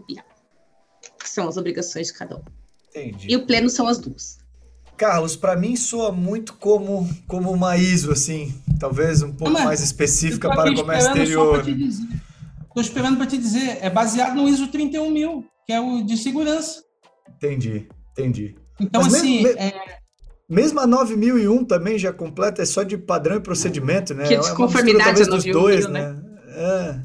são 1.33 1.47
as 1.47 1.57
obrigações 1.57 2.07
de 2.07 2.13
cada 2.13 2.37
um. 2.37 2.43
Entendi. 2.89 3.27
E 3.31 3.35
o 3.35 3.45
pleno 3.45 3.69
são 3.69 3.87
as 3.87 3.97
duas. 3.97 4.37
Carlos, 4.95 5.35
para 5.35 5.55
mim 5.55 5.75
soa 5.75 6.11
muito 6.11 6.53
como, 6.53 7.09
como 7.27 7.51
uma 7.51 7.75
ISO, 7.75 8.11
assim, 8.11 8.53
talvez 8.79 9.23
um 9.23 9.31
pouco 9.31 9.53
mais 9.53 9.81
específica 9.81 10.49
para 10.49 10.71
o 10.71 10.75
comércio 10.75 11.09
exterior. 11.09 11.65
Estou 11.67 12.81
esperando 12.81 13.17
para 13.17 13.25
te 13.25 13.37
dizer, 13.37 13.79
é 13.81 13.89
baseado 13.89 14.35
no 14.35 14.47
ISO 14.47 14.67
31000, 14.67 15.45
que 15.65 15.73
é 15.73 15.79
o 15.79 16.03
de 16.03 16.17
segurança. 16.17 16.83
Entendi, 17.35 17.87
entendi. 18.11 18.55
Então, 18.79 19.01
Mas 19.01 19.15
assim. 19.15 19.43
Mesmo, 19.43 19.59
é... 19.59 19.99
mesmo 20.47 20.79
a 20.79 20.87
9001 20.87 21.65
também 21.65 21.97
já 21.97 22.13
completa, 22.13 22.61
é 22.61 22.65
só 22.65 22.83
de 22.83 22.97
padrão 22.97 23.37
e 23.37 23.41
procedimento, 23.41 24.13
né? 24.13 24.27
Que 24.27 24.37
desconformidade 24.37 25.23
é 25.23 25.25
dos 25.25 25.43
dois, 25.43 25.87
né? 25.87 26.13
né? 26.13 26.23
É. 26.55 26.99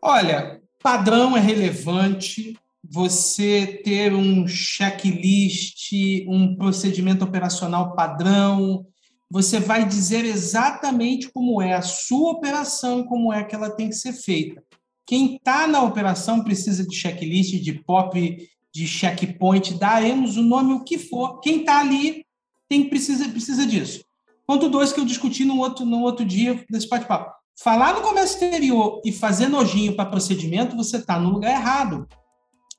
Olha, 0.00 0.60
padrão 0.82 1.36
é 1.36 1.40
relevante, 1.40 2.58
você 2.92 3.80
ter 3.82 4.12
um 4.12 4.46
checklist, 4.46 5.92
um 6.28 6.54
procedimento 6.54 7.24
operacional 7.24 7.94
padrão, 7.96 8.84
você 9.30 9.58
vai 9.58 9.88
dizer 9.88 10.26
exatamente 10.26 11.32
como 11.32 11.62
é 11.62 11.72
a 11.72 11.80
sua 11.80 12.32
operação 12.32 13.00
e 13.00 13.06
como 13.06 13.32
é 13.32 13.42
que 13.44 13.54
ela 13.54 13.70
tem 13.70 13.88
que 13.88 13.94
ser 13.94 14.12
feita. 14.12 14.62
Quem 15.06 15.36
está 15.36 15.66
na 15.66 15.82
operação 15.82 16.44
precisa 16.44 16.86
de 16.86 16.94
checklist, 16.94 17.62
de 17.62 17.72
POP, 17.72 18.46
de 18.70 18.86
checkpoint, 18.86 19.72
daremos 19.78 20.36
o 20.36 20.42
nome 20.42 20.74
o 20.74 20.84
que 20.84 20.98
for. 20.98 21.40
Quem 21.40 21.60
está 21.60 21.80
ali 21.80 22.26
tem 22.68 22.90
precisa 22.90 23.26
precisa 23.26 23.64
disso. 23.64 24.04
Ponto 24.46 24.68
dois 24.68 24.92
que 24.92 25.00
eu 25.00 25.06
discuti 25.06 25.46
no 25.46 25.56
outro 25.60 25.86
no 25.86 26.02
outro 26.02 26.26
dia 26.26 26.62
desse 26.68 26.90
bate-papo. 26.90 27.32
Falar 27.58 27.94
no 27.94 28.02
comércio 28.02 28.34
exterior 28.34 29.00
e 29.02 29.10
fazer 29.10 29.48
nojinho 29.48 29.96
para 29.96 30.10
procedimento, 30.10 30.76
você 30.76 30.98
está 30.98 31.18
no 31.18 31.30
lugar 31.30 31.52
errado. 31.52 32.06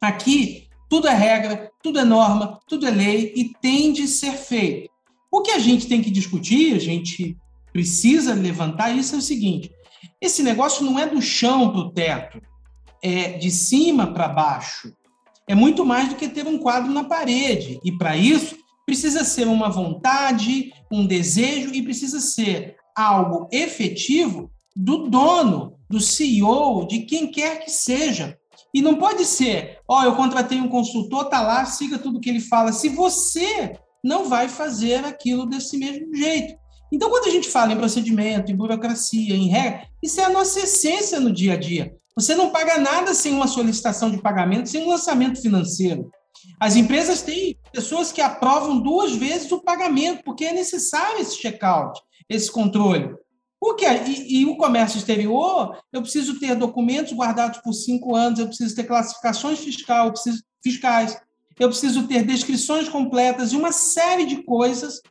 Aqui, 0.04 0.68
tudo 0.89 1.08
é 1.08 1.14
regra, 1.16 1.72
tudo 1.82 1.97
é 1.97 2.04
norma, 2.04 2.60
tudo 2.68 2.86
é 2.86 2.91
lei 2.91 3.32
e 3.38 3.54
tem 3.62 3.93
de 3.93 4.06
ser 4.06 4.34
feito. 4.34 4.89
O 5.32 5.41
que 5.41 5.51
a 5.51 5.60
gente 5.60 5.88
tem 5.88 6.01
que 6.01 6.12
discutir, 6.12 6.76
a 6.76 6.80
gente 6.80 7.38
precisa 7.72 8.34
levantar 8.34 8.91
isso 8.91 9.16
é 9.16 9.20
o 9.20 9.22
seguinte: 9.22 9.72
esse 10.20 10.43
negócio 10.43 10.84
não 10.84 10.99
é 10.99 11.08
do 11.08 11.22
chão 11.22 11.72
para 11.72 11.80
o 11.80 11.91
teto, 11.93 12.41
é 13.01 13.38
de 13.38 13.49
cima 13.49 14.08
para 14.08 14.28
baixo. 14.28 14.93
É 15.47 15.56
muito 15.56 15.86
mais 15.86 16.10
do 16.10 16.16
que 16.16 16.28
ter 16.28 16.45
um 16.45 16.58
quadro 16.58 16.91
na 16.91 17.06
parede. 17.06 17.80
E 17.82 17.97
para 17.97 18.18
isso, 18.18 18.58
precisa 18.86 19.24
ser 19.24 19.47
uma 19.47 19.70
vontade, 19.70 20.74
um 20.91 21.08
desejo 21.08 21.74
e 21.74 21.82
precisa 21.82 22.20
ser 22.20 22.76
algo 22.93 23.47
efetivo 23.54 24.51
do 24.76 25.08
dono, 25.08 25.80
do 25.89 26.01
CEO, 26.01 26.86
de 26.89 27.04
quem 27.04 27.32
quer 27.32 27.64
que 27.64 27.72
seja. 27.72 28.38
E 28.74 28.82
não 28.82 28.96
pode 28.96 29.24
ser, 29.26 29.78
ó, 29.88 30.02
oh, 30.02 30.04
eu 30.04 30.16
contratei 30.16 30.60
um 30.60 30.68
consultor, 30.68 31.30
tá 31.30 31.42
lá, 31.42 31.64
siga 31.66 32.00
tudo 32.00 32.20
que 32.20 32.30
ele 32.30 32.40
fala. 32.40 32.72
Se 32.72 32.90
você 32.90 33.78
não 34.04 34.26
vai 34.26 34.50
fazer 34.50 35.06
aquilo 35.06 35.46
desse 35.46 35.78
mesmo 35.78 36.14
jeito. 36.14 36.56
Então, 36.92 37.10
quando 37.10 37.28
a 37.28 37.32
gente 37.32 37.50
fala 37.50 37.72
em 37.72 37.78
procedimento, 37.78 38.52
em 38.52 38.56
burocracia, 38.56 39.36
em 39.36 39.48
regra, 39.48 39.88
isso 40.02 40.20
é 40.20 40.26
a 40.26 40.30
nossa 40.30 40.60
essência 40.60 41.20
no 41.20 41.32
dia 41.32 41.54
a 41.54 41.58
dia. 41.58 41.96
Você 42.16 42.36
não 42.36 42.52
paga 42.52 42.78
nada 42.78 43.14
sem 43.14 43.34
uma 43.34 43.48
solicitação 43.48 44.12
de 44.12 44.22
pagamento, 44.22 44.70
sem 44.70 44.84
um 44.84 44.90
lançamento 44.90 45.42
financeiro. 45.42 46.12
As 46.60 46.76
empresas 46.76 47.22
têm 47.22 47.58
pessoas 47.72 48.12
que 48.12 48.22
aprovam 48.22 48.80
duas 48.80 49.16
vezes 49.16 49.52
o 49.52 49.62
pagamento, 49.62 50.24
porque 50.24 50.46
é 50.46 50.54
necessário 50.54 51.20
esse 51.20 51.38
check-out, 51.40 52.00
esse 52.30 52.52
controle. 52.52 53.16
Porque, 53.64 53.86
e, 53.86 54.41
e, 54.41 54.45
o 54.45 54.57
comércio 54.57 54.97
exterior, 54.97 55.78
eu 55.93 56.01
preciso 56.01 56.38
ter 56.38 56.53
documentos 56.53 57.14
guardados 57.14 57.61
por 57.61 57.72
cinco 57.72 58.14
anos, 58.14 58.38
eu 58.38 58.47
preciso 58.47 58.76
ter 58.76 58.84
classificações 58.84 59.59
fiscal, 59.59 60.07
eu 60.07 60.11
preciso, 60.11 60.43
fiscais, 60.61 61.18
eu 61.57 61.70
preciso 61.70 62.05
ter 62.05 62.26
descrições 62.26 62.89
completas 62.89 63.53
e 63.53 63.55
uma 63.55 63.72
série 63.72 64.26
de 64.26 64.43
coisas 64.43 65.01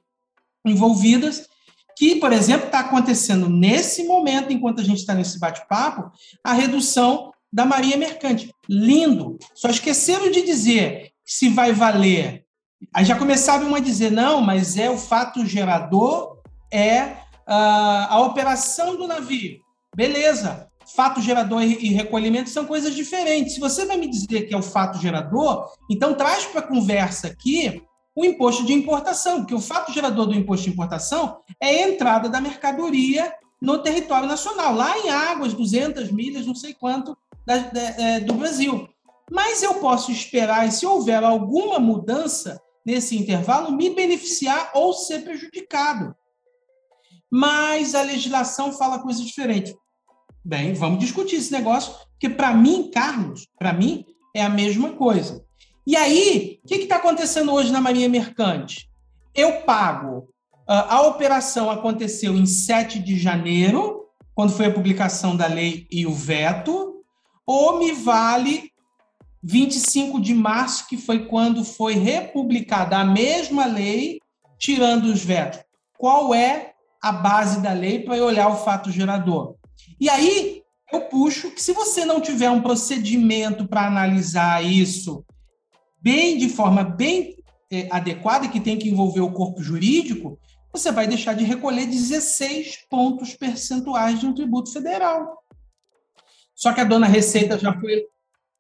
envolvidas 0.67 1.49
que, 1.97 2.17
por 2.17 2.31
exemplo, 2.31 2.67
está 2.67 2.81
acontecendo 2.81 3.49
nesse 3.49 4.05
momento, 4.05 4.53
enquanto 4.53 4.83
a 4.83 4.85
gente 4.85 4.99
está 4.99 5.15
nesse 5.15 5.39
bate-papo, 5.39 6.13
a 6.45 6.53
redução 6.53 7.33
da 7.51 7.65
Maria 7.65 7.97
Mercante. 7.97 8.55
Lindo! 8.69 9.39
Só 9.55 9.71
esqueceram 9.71 10.31
de 10.31 10.43
dizer 10.43 11.13
se 11.25 11.49
vai 11.49 11.73
valer. 11.73 12.45
Aí 12.93 13.07
já 13.07 13.17
começavam 13.17 13.75
a 13.75 13.81
dizer, 13.81 14.13
não, 14.13 14.43
mas 14.43 14.77
é 14.77 14.91
o 14.91 14.99
fato 14.99 15.47
gerador, 15.47 16.37
é 16.71 17.23
a 17.53 18.21
operação 18.21 18.97
do 18.97 19.07
navio. 19.07 19.61
Beleza. 19.95 20.69
Fato 20.95 21.21
gerador 21.21 21.63
e 21.63 21.89
recolhimento 21.89 22.51
são 22.51 22.67
coisas 22.67 22.95
diferentes. 22.95 23.55
Se 23.55 23.61
você 23.61 23.87
vai 23.87 23.97
me 23.97 24.09
dizer 24.09 24.43
que 24.43 24.55
é 24.55 24.57
o 24.57 24.63
fato 24.63 24.99
gerador, 24.99 25.71
então 25.91 26.15
traz 26.15 26.45
para 26.45 26.61
a 26.61 26.67
conversa 26.67 27.29
aqui 27.29 27.83
o 28.15 28.25
imposto 28.25 28.65
de 28.67 28.73
importação, 28.73 29.39
porque 29.39 29.55
o 29.55 29.61
fato 29.61 29.93
gerador 29.93 30.27
do 30.27 30.35
imposto 30.35 30.65
de 30.65 30.73
importação 30.73 31.39
é 31.61 31.69
a 31.69 31.89
entrada 31.89 32.29
da 32.29 32.41
mercadoria 32.41 33.33
no 33.61 33.79
território 33.79 34.29
nacional, 34.29 34.75
lá 34.75 34.99
em 34.99 35.09
águas, 35.09 35.55
200 35.55 36.11
milhas, 36.11 36.45
não 36.45 36.55
sei 36.55 36.75
quanto, 36.75 37.17
da, 37.47 37.59
da, 37.59 37.81
é, 37.81 38.21
do 38.21 38.35
Brasil. 38.35 38.89
Mas 39.31 39.63
eu 39.63 39.75
posso 39.75 40.11
esperar, 40.11 40.67
e 40.67 40.73
se 40.73 40.85
houver 40.85 41.23
alguma 41.23 41.79
mudança 41.79 42.61
nesse 42.85 43.17
intervalo, 43.17 43.73
me 43.73 43.91
beneficiar 43.91 44.73
ou 44.75 44.93
ser 44.93 45.23
prejudicado 45.23 46.15
mas 47.33 47.95
a 47.95 48.03
legislação 48.03 48.71
fala 48.75 48.99
coisa 48.99 49.25
diferente. 49.25 49.75
Bem, 50.45 50.75
vamos 50.75 50.99
discutir 50.99 51.37
esse 51.37 51.51
negócio, 51.51 51.95
porque 52.11 52.29
para 52.29 52.53
mim, 52.53 52.91
Carlos, 52.93 53.49
para 53.59 53.73
mim 53.73 54.05
é 54.37 54.43
a 54.43 54.51
mesma 54.51 54.93
coisa. 54.93 55.43
E 55.87 55.97
aí, 55.97 56.61
o 56.63 56.69
que 56.69 56.75
está 56.75 56.97
acontecendo 56.97 57.51
hoje 57.51 57.73
na 57.73 57.81
Marinha 57.81 58.07
Mercante? 58.07 58.87
Eu 59.35 59.63
pago. 59.63 60.29
Ah, 60.69 60.97
a 60.97 61.03
operação 61.07 61.71
aconteceu 61.71 62.37
em 62.37 62.45
7 62.45 62.99
de 62.99 63.19
janeiro, 63.19 64.05
quando 64.35 64.53
foi 64.53 64.67
a 64.67 64.75
publicação 64.75 65.35
da 65.35 65.47
lei 65.47 65.87
e 65.91 66.07
o 66.07 66.13
veto, 66.13 67.03
ou 67.47 67.79
me 67.79 67.93
vale 67.93 68.71
25 69.43 70.21
de 70.21 70.35
março, 70.35 70.87
que 70.87 70.99
foi 70.99 71.25
quando 71.25 71.65
foi 71.65 71.95
republicada 71.95 72.99
a 72.99 73.05
mesma 73.05 73.65
lei, 73.65 74.19
tirando 74.59 75.07
os 75.07 75.25
vetos. 75.25 75.61
Qual 75.97 76.35
é 76.35 76.72
a 77.03 77.11
base 77.11 77.61
da 77.61 77.73
lei 77.73 78.01
para 78.01 78.23
olhar 78.23 78.49
o 78.49 78.57
fato 78.57 78.91
gerador. 78.91 79.57
E 80.01 80.09
aí 80.09 80.63
eu 80.93 81.03
puxo 81.03 81.51
que 81.51 81.63
se 81.63 81.73
você 81.73 82.05
não 82.05 82.21
tiver 82.21 82.51
um 82.51 82.63
procedimento 82.63 83.67
para 83.67 83.87
analisar 83.87 84.65
isso 84.65 85.25
bem 86.01 86.37
de 86.37 86.49
forma 86.49 86.85
bem 86.85 87.37
é, 87.71 87.89
adequada, 87.91 88.49
que 88.49 88.61
tem 88.61 88.79
que 88.79 88.89
envolver 88.89 89.21
o 89.21 89.33
corpo 89.33 89.63
jurídico, 89.63 90.39
você 90.73 90.93
vai 90.93 91.07
deixar 91.07 91.35
de 91.35 91.45
recolher 91.45 91.87
16 91.87 92.87
pontos 92.89 93.35
percentuais 93.35 94.21
de 94.21 94.27
um 94.27 94.35
tributo 94.35 94.73
federal. 94.73 95.43
Só 96.55 96.73
que 96.73 96.81
a 96.81 96.85
dona 96.85 97.07
Receita 97.07 97.59
já 97.59 97.73
foi 97.79 98.07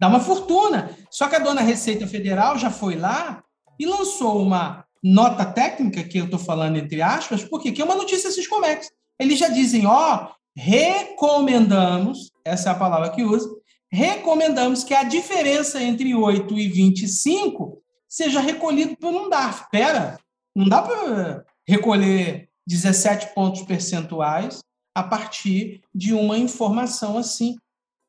dá 0.03 0.09
uma 0.09 0.18
fortuna. 0.18 0.90
Só 1.09 1.28
que 1.28 1.36
a 1.36 1.38
dona 1.38 1.61
Receita 1.61 2.09
Federal 2.09 2.59
já 2.59 2.70
foi 2.72 2.97
lá 2.97 3.45
e 3.78 3.86
lançou 3.86 4.43
uma 4.43 4.84
nota 5.03 5.45
técnica, 5.45 6.05
que 6.05 6.19
eu 6.19 6.27
estou 6.27 6.39
falando 6.39 6.77
entre 6.77 7.03
aspas, 7.03 7.43
porque 7.45 7.73
que 7.73 7.83
é 7.83 7.85
uma 7.85 7.97
notícia 7.97 8.31
Ciscomex. 8.31 8.91
Eles 9.19 9.39
já 9.39 9.49
dizem, 9.49 9.87
ó, 9.87 10.29
recomendamos, 10.57 12.31
essa 12.45 12.69
é 12.69 12.73
a 12.73 12.77
palavra 12.77 13.11
que 13.11 13.25
usa, 13.25 13.49
recomendamos 13.91 14.85
que 14.85 14.95
a 14.95 15.05
diferença 15.05 15.83
entre 15.83 16.15
8 16.15 16.59
e 16.59 16.69
25 16.69 17.83
seja 18.09 18.41
recolhido 18.41 18.97
por 18.97 19.13
um 19.13 19.29
DARF. 19.29 19.69
Pera, 19.71 20.19
não 20.55 20.69
dá 20.69 20.83
para 20.83 21.45
recolher 21.67 22.49
17 22.67 23.35
pontos 23.35 23.63
percentuais 23.63 24.61
a 24.95 25.03
partir 25.03 25.83
de 25.95 26.13
uma 26.13 26.39
informação 26.39 27.17
assim 27.19 27.57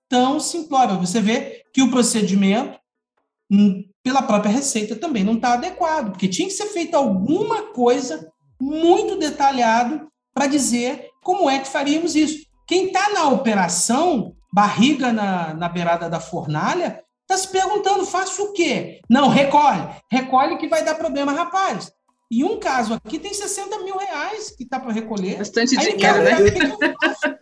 tão 0.09 0.39
simplória. 0.39 0.95
Você 0.95 1.21
vê 1.21 1.63
que 1.73 1.81
o 1.81 1.89
procedimento 1.89 2.77
pela 4.03 4.21
própria 4.21 4.51
Receita 4.51 4.95
também 4.95 5.23
não 5.23 5.35
está 5.35 5.53
adequado, 5.53 6.11
porque 6.11 6.27
tinha 6.27 6.47
que 6.47 6.53
ser 6.53 6.67
feita 6.67 6.97
alguma 6.97 7.73
coisa 7.73 8.29
muito 8.61 9.17
detalhado 9.17 10.07
para 10.33 10.47
dizer 10.47 11.07
como 11.23 11.49
é 11.49 11.59
que 11.59 11.67
faríamos 11.67 12.15
isso. 12.15 12.45
Quem 12.67 12.87
está 12.87 13.09
na 13.11 13.29
operação, 13.29 14.35
barriga 14.51 15.13
na, 15.13 15.53
na 15.53 15.69
beirada 15.69 16.09
da 16.09 16.19
fornalha, 16.19 17.03
Está 17.23 17.37
se 17.37 17.47
perguntando, 17.47 18.05
faço 18.05 18.43
o 18.43 18.53
quê? 18.53 18.99
Não, 19.09 19.29
recolhe. 19.29 19.87
Recolhe 20.11 20.57
que 20.57 20.67
vai 20.67 20.83
dar 20.83 20.95
problema, 20.95 21.31
rapaz. 21.31 21.91
E 22.29 22.43
um 22.43 22.59
caso 22.59 22.93
aqui 22.93 23.17
tem 23.17 23.33
60 23.33 23.79
mil 23.79 23.97
reais 23.97 24.51
que 24.51 24.63
está 24.63 24.79
para 24.79 24.91
recolher. 24.91 25.37
Bastante 25.37 25.77
Aí, 25.79 25.95
dinheiro, 25.95 26.23
né? 26.23 27.39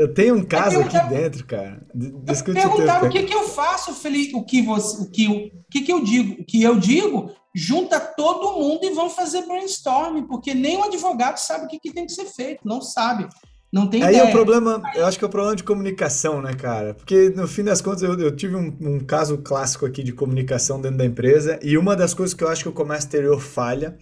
Eu 0.00 0.14
tenho 0.14 0.34
um 0.34 0.42
caso 0.42 0.80
aqui 0.80 0.98
dentro, 1.10 1.44
cara. 1.44 1.86
Desculpa 1.94 2.58
perguntaram 2.58 3.06
o 3.06 3.10
que, 3.10 3.22
que 3.22 3.34
eu 3.34 3.46
faço, 3.50 3.92
Felipe, 3.92 4.34
o 4.34 4.42
que 4.42 4.62
você, 4.62 5.02
o 5.02 5.10
que, 5.10 5.28
o 5.28 5.50
que, 5.70 5.82
que 5.82 5.92
eu 5.92 6.02
digo, 6.02 6.40
o 6.40 6.44
que 6.46 6.62
eu 6.62 6.78
digo, 6.78 7.30
junta 7.54 8.00
todo 8.00 8.58
mundo 8.58 8.82
e 8.82 8.94
vão 8.94 9.10
fazer 9.10 9.42
brainstorming, 9.42 10.26
porque 10.26 10.54
nem 10.54 10.78
o 10.78 10.84
advogado 10.84 11.36
sabe 11.36 11.66
o 11.66 11.68
que, 11.68 11.78
que 11.78 11.92
tem 11.92 12.06
que 12.06 12.12
ser 12.12 12.24
feito, 12.24 12.66
não 12.66 12.80
sabe. 12.80 13.28
Não 13.70 13.90
tem 13.90 14.02
Aí 14.02 14.14
ideia. 14.14 14.26
é 14.26 14.30
o 14.30 14.32
problema, 14.32 14.82
eu 14.94 15.04
acho 15.04 15.18
que 15.18 15.24
é 15.24 15.28
o 15.28 15.30
problema 15.30 15.54
de 15.54 15.64
comunicação, 15.64 16.40
né, 16.40 16.54
cara? 16.54 16.94
Porque 16.94 17.28
no 17.36 17.46
fim 17.46 17.62
das 17.62 17.82
contas 17.82 18.02
eu, 18.02 18.18
eu 18.18 18.34
tive 18.34 18.56
um, 18.56 18.74
um, 18.80 19.00
caso 19.00 19.36
clássico 19.36 19.84
aqui 19.84 20.02
de 20.02 20.14
comunicação 20.14 20.80
dentro 20.80 20.96
da 20.96 21.04
empresa 21.04 21.60
e 21.62 21.76
uma 21.76 21.94
das 21.94 22.14
coisas 22.14 22.32
que 22.32 22.42
eu 22.42 22.48
acho 22.48 22.62
que 22.62 22.70
o 22.70 22.72
comércio 22.72 23.06
exterior 23.06 23.38
falha 23.38 23.98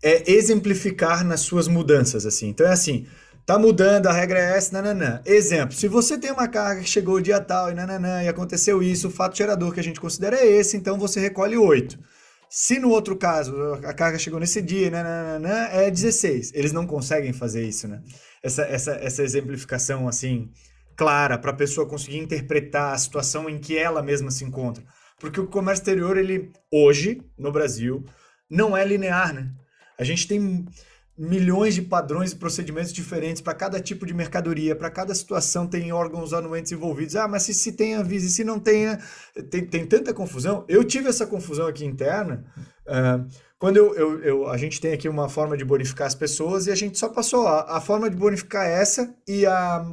é 0.00 0.30
exemplificar 0.30 1.24
nas 1.26 1.40
suas 1.40 1.66
mudanças, 1.66 2.24
assim. 2.24 2.50
Então 2.50 2.68
é 2.68 2.70
assim, 2.70 3.04
tá 3.54 3.58
mudando, 3.58 4.06
a 4.06 4.12
regra 4.12 4.38
é 4.38 4.56
essa, 4.56 4.72
nananã. 4.72 5.20
Exemplo, 5.26 5.74
se 5.74 5.88
você 5.88 6.16
tem 6.16 6.30
uma 6.30 6.46
carga 6.46 6.82
que 6.82 6.88
chegou 6.88 7.16
o 7.16 7.20
dia 7.20 7.40
tal 7.40 7.70
e 7.70 7.74
nananã 7.74 8.22
e 8.22 8.28
aconteceu 8.28 8.80
isso, 8.80 9.08
o 9.08 9.10
fato 9.10 9.36
gerador 9.36 9.74
que 9.74 9.80
a 9.80 9.82
gente 9.82 10.00
considera 10.00 10.36
é 10.36 10.46
esse, 10.46 10.76
então 10.76 10.96
você 10.96 11.18
recolhe 11.18 11.56
8. 11.56 11.98
Se 12.48 12.78
no 12.78 12.90
outro 12.90 13.16
caso 13.16 13.52
a 13.84 13.92
carga 13.92 14.18
chegou 14.18 14.38
nesse 14.38 14.62
dia, 14.62 14.88
nananã, 14.90 15.66
é 15.72 15.90
16. 15.90 16.52
Eles 16.54 16.72
não 16.72 16.86
conseguem 16.86 17.32
fazer 17.32 17.66
isso, 17.66 17.88
né? 17.88 18.00
essa, 18.40 18.62
essa, 18.62 18.92
essa 18.92 19.22
exemplificação 19.22 20.06
assim 20.06 20.48
clara 20.96 21.36
para 21.36 21.50
a 21.50 21.56
pessoa 21.56 21.88
conseguir 21.88 22.18
interpretar 22.18 22.94
a 22.94 22.98
situação 22.98 23.48
em 23.48 23.58
que 23.58 23.76
ela 23.76 24.02
mesma 24.02 24.30
se 24.30 24.44
encontra. 24.44 24.84
Porque 25.18 25.40
o 25.40 25.46
comércio 25.46 25.82
exterior, 25.82 26.16
ele 26.16 26.52
hoje, 26.72 27.20
no 27.36 27.50
Brasil, 27.50 28.04
não 28.48 28.76
é 28.76 28.84
linear, 28.84 29.34
né? 29.34 29.50
A 29.98 30.04
gente 30.04 30.28
tem 30.28 30.64
milhões 31.20 31.74
de 31.74 31.82
padrões 31.82 32.32
e 32.32 32.36
procedimentos 32.36 32.94
diferentes 32.94 33.42
para 33.42 33.52
cada 33.52 33.78
tipo 33.78 34.06
de 34.06 34.14
mercadoria, 34.14 34.74
para 34.74 34.90
cada 34.90 35.14
situação 35.14 35.66
tem 35.66 35.92
órgãos 35.92 36.32
anuentes 36.32 36.72
envolvidos. 36.72 37.14
Ah, 37.14 37.28
mas 37.28 37.42
se, 37.42 37.52
se 37.52 37.72
tem 37.72 37.94
aviso 37.94 38.26
e 38.26 38.30
se 38.30 38.42
não 38.42 38.58
tem, 38.58 38.86
tem, 39.50 39.66
tem 39.66 39.86
tanta 39.86 40.14
confusão. 40.14 40.64
Eu 40.66 40.82
tive 40.82 41.10
essa 41.10 41.26
confusão 41.26 41.66
aqui 41.66 41.84
interna. 41.84 42.46
Uh, 42.86 43.28
quando 43.58 43.76
eu, 43.76 43.94
eu, 43.94 44.24
eu, 44.24 44.48
a 44.48 44.56
gente 44.56 44.80
tem 44.80 44.94
aqui 44.94 45.10
uma 45.10 45.28
forma 45.28 45.58
de 45.58 45.64
bonificar 45.64 46.06
as 46.06 46.14
pessoas 46.14 46.66
e 46.66 46.70
a 46.70 46.74
gente 46.74 46.98
só 46.98 47.10
passou 47.10 47.46
a, 47.46 47.76
a 47.76 47.80
forma 47.82 48.08
de 48.08 48.16
bonificar 48.16 48.66
é 48.66 48.80
essa 48.80 49.14
e 49.28 49.44
a, 49.44 49.84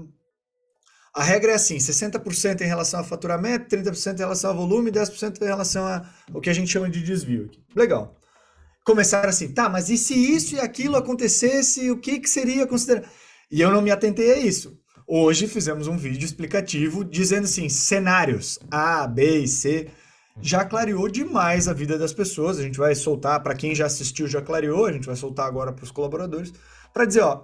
a 1.13 1.23
regra 1.23 1.51
é 1.51 1.55
assim: 1.55 1.75
60% 1.75 2.61
em 2.61 2.67
relação 2.67 3.01
a 3.01 3.03
faturamento, 3.03 3.75
30% 3.75 4.15
em 4.15 4.19
relação 4.19 4.51
a 4.51 4.53
volume, 4.53 4.91
10% 4.91 5.41
em 5.41 5.45
relação 5.45 5.85
ao 6.33 6.39
que 6.39 6.49
a 6.49 6.53
gente 6.53 6.71
chama 6.71 6.89
de 6.89 7.03
desvio. 7.03 7.51
Legal. 7.75 8.16
Começaram 8.87 9.27
assim, 9.27 9.49
tá, 9.49 9.67
mas 9.67 9.89
e 9.89 9.97
se 9.97 10.13
isso 10.13 10.55
e 10.55 10.61
aquilo 10.61 10.95
acontecesse, 10.95 11.91
o 11.91 11.97
que, 11.97 12.21
que 12.21 12.29
seria 12.29 12.65
considerado? 12.65 13.05
E 13.51 13.59
eu 13.59 13.69
não 13.69 13.81
me 13.81 13.91
atentei 13.91 14.31
a 14.31 14.37
isso. 14.37 14.79
Hoje 15.05 15.45
fizemos 15.45 15.89
um 15.89 15.97
vídeo 15.97 16.25
explicativo 16.25 17.03
dizendo 17.03 17.43
assim: 17.43 17.67
cenários 17.67 18.57
A, 18.71 19.05
B 19.05 19.39
e 19.39 19.47
C 19.49 19.89
já 20.39 20.63
clareou 20.63 21.09
demais 21.09 21.67
a 21.67 21.73
vida 21.73 21.97
das 21.97 22.13
pessoas. 22.13 22.59
A 22.59 22.61
gente 22.61 22.77
vai 22.77 22.95
soltar, 22.95 23.43
para 23.43 23.55
quem 23.55 23.75
já 23.75 23.87
assistiu, 23.87 24.25
já 24.25 24.41
clareou, 24.41 24.85
a 24.85 24.93
gente 24.93 25.07
vai 25.07 25.17
soltar 25.17 25.47
agora 25.47 25.73
para 25.73 25.83
os 25.83 25.91
colaboradores, 25.91 26.53
para 26.93 27.03
dizer, 27.03 27.23
ó, 27.23 27.43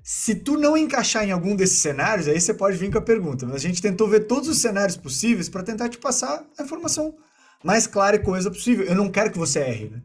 se 0.00 0.36
tu 0.36 0.56
não 0.56 0.76
encaixar 0.76 1.24
em 1.24 1.32
algum 1.32 1.56
desses 1.56 1.80
cenários, 1.80 2.28
aí 2.28 2.40
você 2.40 2.54
pode 2.54 2.76
vir 2.76 2.92
com 2.92 2.98
a 2.98 3.02
pergunta. 3.02 3.44
Mas 3.44 3.56
a 3.56 3.58
gente 3.58 3.82
tentou 3.82 4.06
ver 4.06 4.28
todos 4.28 4.48
os 4.48 4.58
cenários 4.58 4.96
possíveis 4.96 5.48
para 5.48 5.64
tentar 5.64 5.88
te 5.88 5.98
passar 5.98 6.46
a 6.56 6.62
informação 6.62 7.16
mais 7.64 7.84
clara 7.84 8.14
e 8.14 8.20
coisa 8.20 8.48
possível. 8.48 8.86
Eu 8.86 8.94
não 8.94 9.10
quero 9.10 9.32
que 9.32 9.38
você 9.38 9.58
erre, 9.58 9.90
né? 9.90 10.00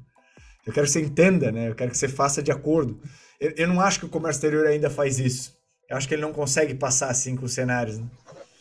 Eu 0.70 0.74
quero 0.74 0.86
que 0.86 0.94
você 0.94 1.02
entenda, 1.02 1.52
né? 1.52 1.70
Eu 1.70 1.74
quero 1.74 1.90
que 1.90 1.98
você 1.98 2.08
faça 2.08 2.44
de 2.44 2.52
acordo. 2.52 3.02
Eu, 3.40 3.54
eu 3.58 3.68
não 3.68 3.82
acho 3.82 4.00
que 4.00 4.06
o 4.06 4.10
comércio 4.10 4.38
exterior 4.38 4.68
ainda 4.68 4.88
faz 4.88 5.18
isso. 5.18 5.58
Eu 5.90 5.98
acho 5.98 6.08
que 6.08 6.14
ele 6.14 6.22
não 6.22 6.32
consegue 6.32 6.76
passar 6.76 7.10
assim 7.10 7.36
com 7.36 7.46
os 7.46 7.54
cenários, 7.54 7.98
né? 7.98 8.06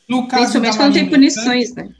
No 0.08 0.26
caso 0.26 0.58
Principalmente 0.58 0.76
quando 0.78 0.92
tem 0.94 1.10
punições, 1.10 1.74
né? 1.74 1.90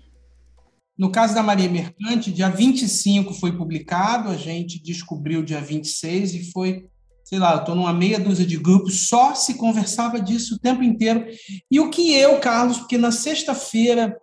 No 0.99 1.13
caso 1.13 1.35
da 1.35 1.43
Maria 1.43 1.69
Mercante, 1.69 2.33
dia 2.33 2.49
25 2.49 3.35
foi 3.35 3.53
publicado, 3.53 4.31
a 4.31 4.37
gente 4.37 4.83
descobriu 4.83 5.45
dia 5.45 5.61
26 5.61 6.35
e 6.35 6.51
foi, 6.53 6.87
sei 7.23 7.39
lá, 7.39 7.53
eu 7.53 7.59
estou 7.59 7.75
numa 7.75 7.93
meia 7.93 8.19
dúzia 8.19 8.47
de 8.47 8.57
grupos, 8.57 9.09
só 9.09 9.35
se 9.35 9.55
conversava 9.59 10.19
disso 10.19 10.55
o 10.55 10.59
tempo 10.59 10.83
inteiro. 10.83 11.27
E 11.71 11.79
o 11.79 11.91
que 11.91 12.15
eu, 12.15 12.41
Carlos, 12.41 12.79
porque 12.79 12.97
na 12.97 13.13
sexta-feira, 13.13 14.17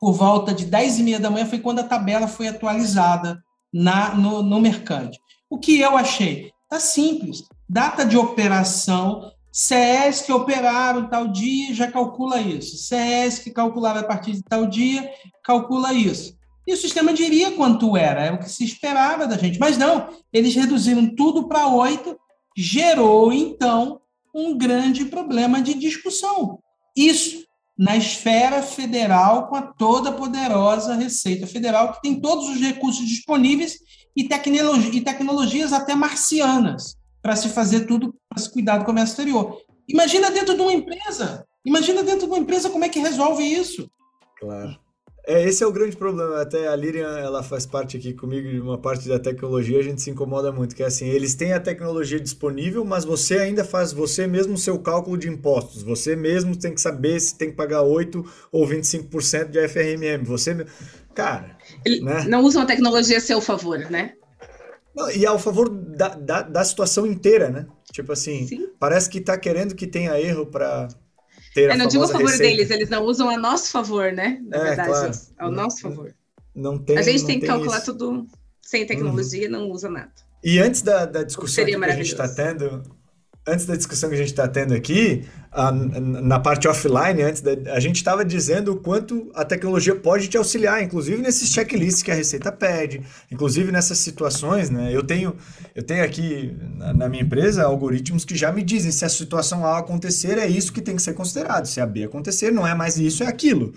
por 0.00 0.12
volta 0.12 0.52
de 0.52 0.64
10 0.64 0.98
e 0.98 1.02
meia 1.04 1.20
da 1.20 1.30
manhã, 1.30 1.46
foi 1.46 1.60
quando 1.60 1.78
a 1.78 1.84
tabela 1.84 2.26
foi 2.26 2.48
atualizada 2.48 3.40
na, 3.76 4.14
no, 4.14 4.42
no 4.42 4.58
Mercante. 4.58 5.20
O 5.50 5.58
que 5.58 5.78
eu 5.80 5.96
achei? 5.96 6.50
Tá 6.68 6.80
simples. 6.80 7.44
Data 7.68 8.06
de 8.06 8.16
operação 8.16 9.30
CES 9.52 10.22
que 10.22 10.32
operaram 10.32 11.08
tal 11.08 11.28
dia 11.28 11.74
já 11.74 11.90
calcula 11.90 12.40
isso. 12.40 12.76
CES 12.76 13.38
que 13.38 13.50
calculava 13.50 14.00
a 14.00 14.04
partir 14.04 14.32
de 14.32 14.42
tal 14.42 14.66
dia 14.66 15.10
calcula 15.44 15.92
isso. 15.92 16.34
E 16.66 16.72
o 16.72 16.76
sistema 16.76 17.12
diria 17.12 17.52
quanto 17.52 17.96
era, 17.96 18.24
é 18.24 18.32
o 18.32 18.38
que 18.38 18.50
se 18.50 18.64
esperava 18.64 19.26
da 19.26 19.36
gente. 19.36 19.58
Mas 19.58 19.78
não, 19.78 20.08
eles 20.32 20.54
reduziram 20.54 21.14
tudo 21.14 21.46
para 21.46 21.68
oito, 21.68 22.18
gerou 22.56 23.32
então 23.32 24.00
um 24.34 24.56
grande 24.56 25.04
problema 25.04 25.62
de 25.62 25.74
discussão. 25.74 26.58
Isso 26.96 27.45
na 27.78 27.96
esfera 27.96 28.62
federal 28.62 29.48
com 29.48 29.56
a 29.56 29.62
toda 29.62 30.12
poderosa 30.12 30.94
Receita 30.94 31.46
Federal, 31.46 31.92
que 31.92 32.02
tem 32.02 32.20
todos 32.20 32.48
os 32.48 32.60
recursos 32.60 33.06
disponíveis 33.06 33.78
e, 34.16 34.24
tecnologia, 34.24 34.90
e 34.94 35.00
tecnologias 35.00 35.72
até 35.72 35.94
marcianas 35.94 36.96
para 37.20 37.36
se 37.36 37.48
fazer 37.50 37.86
tudo, 37.86 38.14
para 38.28 38.42
se 38.42 38.50
cuidar 38.50 38.78
do 38.78 38.84
comércio 38.84 39.12
exterior. 39.12 39.58
Imagina 39.88 40.30
dentro 40.30 40.54
de 40.54 40.62
uma 40.62 40.72
empresa. 40.72 41.46
Imagina 41.64 42.02
dentro 42.02 42.26
de 42.26 42.32
uma 42.32 42.38
empresa 42.38 42.70
como 42.70 42.84
é 42.84 42.88
que 42.88 42.98
resolve 42.98 43.44
isso. 43.44 43.90
Claro. 44.38 44.78
É, 45.26 45.42
esse 45.42 45.64
é 45.64 45.66
o 45.66 45.72
grande 45.72 45.96
problema. 45.96 46.40
Até 46.40 46.68
a 46.68 46.76
Lirian, 46.76 47.18
ela 47.18 47.42
faz 47.42 47.66
parte 47.66 47.96
aqui 47.96 48.12
comigo 48.14 48.48
de 48.48 48.60
uma 48.60 48.78
parte 48.78 49.08
da 49.08 49.18
tecnologia, 49.18 49.80
a 49.80 49.82
gente 49.82 50.00
se 50.00 50.08
incomoda 50.08 50.52
muito, 50.52 50.76
que 50.76 50.84
é 50.84 50.86
assim, 50.86 51.08
eles 51.08 51.34
têm 51.34 51.52
a 51.52 51.58
tecnologia 51.58 52.20
disponível, 52.20 52.84
mas 52.84 53.04
você 53.04 53.38
ainda 53.38 53.64
faz 53.64 53.92
você 53.92 54.28
mesmo 54.28 54.54
o 54.54 54.58
seu 54.58 54.78
cálculo 54.78 55.18
de 55.18 55.28
impostos. 55.28 55.82
Você 55.82 56.14
mesmo 56.14 56.56
tem 56.56 56.72
que 56.72 56.80
saber 56.80 57.18
se 57.18 57.36
tem 57.36 57.50
que 57.50 57.56
pagar 57.56 57.82
8 57.82 58.24
ou 58.52 58.64
25% 58.64 59.50
de 59.50 59.66
FRMM. 59.66 60.24
Você, 60.24 60.64
cara, 61.12 61.58
Ele 61.84 62.02
né? 62.02 62.24
não 62.28 62.42
usam 62.42 62.62
a 62.62 62.66
tecnologia 62.66 63.16
a 63.16 63.20
seu 63.20 63.40
favor, 63.40 63.78
né? 63.90 64.12
Não, 64.94 65.10
e 65.10 65.26
ao 65.26 65.38
favor 65.40 65.68
da, 65.68 66.10
da, 66.10 66.42
da, 66.42 66.64
situação 66.64 67.04
inteira, 67.04 67.50
né? 67.50 67.66
Tipo 67.92 68.12
assim, 68.12 68.46
Sim. 68.46 68.68
parece 68.78 69.10
que 69.10 69.20
tá 69.20 69.36
querendo 69.36 69.74
que 69.74 69.86
tenha 69.86 70.18
erro 70.18 70.46
para 70.46 70.88
ter 71.56 71.70
é, 71.70 71.72
a 71.72 71.76
Não 71.76 71.86
digo 71.86 72.04
a 72.04 72.08
favor 72.08 72.30
receita. 72.30 72.42
deles, 72.42 72.70
eles 72.70 72.90
não 72.90 73.02
usam 73.02 73.30
a 73.30 73.38
nosso 73.38 73.70
favor, 73.70 74.12
né? 74.12 74.38
Na 74.44 74.58
é, 74.58 74.64
verdade, 74.64 74.88
claro. 74.88 75.12
ao 75.38 75.50
nosso 75.50 75.80
favor. 75.80 76.14
Não 76.54 76.78
tem, 76.78 76.98
a 76.98 77.02
gente 77.02 77.24
tem 77.24 77.40
que 77.40 77.46
calcular 77.46 77.78
isso. 77.78 77.92
tudo 77.92 78.26
sem 78.60 78.86
tecnologia, 78.86 79.46
uhum. 79.46 79.52
não 79.52 79.70
usa 79.70 79.88
nada. 79.88 80.12
E 80.44 80.58
antes 80.58 80.82
da, 80.82 81.06
da 81.06 81.22
discussão 81.22 81.64
que 81.64 81.74
a 81.74 81.90
gente 81.96 82.12
está 82.12 82.28
tendo, 82.28 82.82
antes 83.46 83.64
da 83.64 83.76
discussão 83.76 84.08
que 84.08 84.16
a 84.16 84.18
gente 84.18 84.28
está 84.28 84.48
tendo 84.48 84.74
aqui, 84.74 85.24
a, 85.52 85.70
na 85.70 86.40
parte 86.40 86.66
offline, 86.66 87.22
antes 87.22 87.40
da, 87.40 87.52
a 87.72 87.78
gente 87.78 87.96
estava 87.96 88.24
dizendo 88.24 88.72
o 88.72 88.76
quanto 88.76 89.30
a 89.34 89.44
tecnologia 89.44 89.94
pode 89.94 90.28
te 90.28 90.36
auxiliar, 90.36 90.82
inclusive 90.82 91.22
nesses 91.22 91.50
checklists 91.50 92.02
que 92.02 92.10
a 92.10 92.14
Receita 92.14 92.50
pede, 92.50 93.02
inclusive 93.30 93.70
nessas 93.70 93.98
situações, 93.98 94.68
né? 94.68 94.90
Eu 94.92 95.02
tenho, 95.02 95.36
eu 95.74 95.82
tenho 95.82 96.04
aqui 96.04 96.56
na, 96.76 96.92
na 96.92 97.08
minha 97.08 97.22
empresa 97.22 97.62
algoritmos 97.62 98.24
que 98.24 98.36
já 98.36 98.50
me 98.50 98.62
dizem 98.62 98.90
se 98.90 99.04
a 99.04 99.08
situação 99.08 99.64
A 99.64 99.78
acontecer, 99.78 100.38
é 100.38 100.46
isso 100.46 100.72
que 100.72 100.82
tem 100.82 100.96
que 100.96 101.02
ser 101.02 101.14
considerado. 101.14 101.66
Se 101.66 101.80
a 101.80 101.86
B 101.86 102.04
acontecer, 102.04 102.50
não 102.50 102.66
é 102.66 102.74
mais 102.74 102.98
isso, 102.98 103.22
é 103.22 103.26
aquilo. 103.26 103.72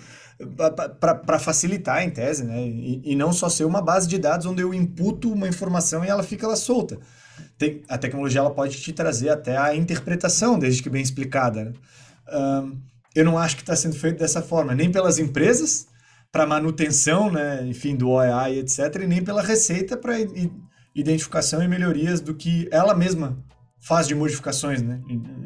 Para 1.00 1.38
facilitar, 1.38 2.02
em 2.02 2.10
tese, 2.10 2.44
né? 2.44 2.60
E, 2.60 3.02
e 3.04 3.16
não 3.16 3.32
só 3.32 3.50
ser 3.50 3.66
uma 3.66 3.82
base 3.82 4.08
de 4.08 4.18
dados 4.18 4.46
onde 4.46 4.62
eu 4.62 4.74
imputo 4.74 5.32
uma 5.32 5.48
informação 5.48 6.04
e 6.04 6.08
ela 6.08 6.24
fica 6.24 6.48
lá 6.48 6.56
solta 6.56 6.98
tem, 7.58 7.82
a 7.88 7.98
tecnologia 7.98 8.40
ela 8.40 8.52
pode 8.52 8.80
te 8.80 8.94
trazer 8.94 9.30
até 9.30 9.58
a 9.58 9.76
interpretação, 9.76 10.58
desde 10.58 10.82
que 10.82 10.90
bem 10.90 11.02
explicada. 11.02 11.66
Né? 11.66 11.74
Um, 12.32 12.80
eu 13.16 13.26
não 13.26 13.38
acho 13.38 13.56
que 13.56 13.62
está 13.62 13.76
sendo 13.76 13.96
feito 13.96 14.20
dessa 14.20 14.42
forma, 14.42 14.76
nem 14.76 14.92
pelas 14.92 15.20
empresas 15.20 15.88
para 16.32 16.46
manutenção, 16.46 17.32
né, 17.32 17.66
enfim, 17.66 17.96
do 17.96 18.10
OEA 18.10 18.52
e 18.52 18.60
etc, 18.60 19.02
e 19.04 19.08
nem 19.08 19.24
pela 19.24 19.42
Receita 19.42 19.98
para 19.98 20.16
identificação 20.94 21.64
e 21.64 21.68
melhorias 21.68 22.22
do 22.22 22.36
que 22.36 22.68
ela 22.72 22.96
mesma 22.96 23.38
faz 23.80 24.08
de 24.08 24.14
modificações, 24.14 24.82
né? 24.82 25.02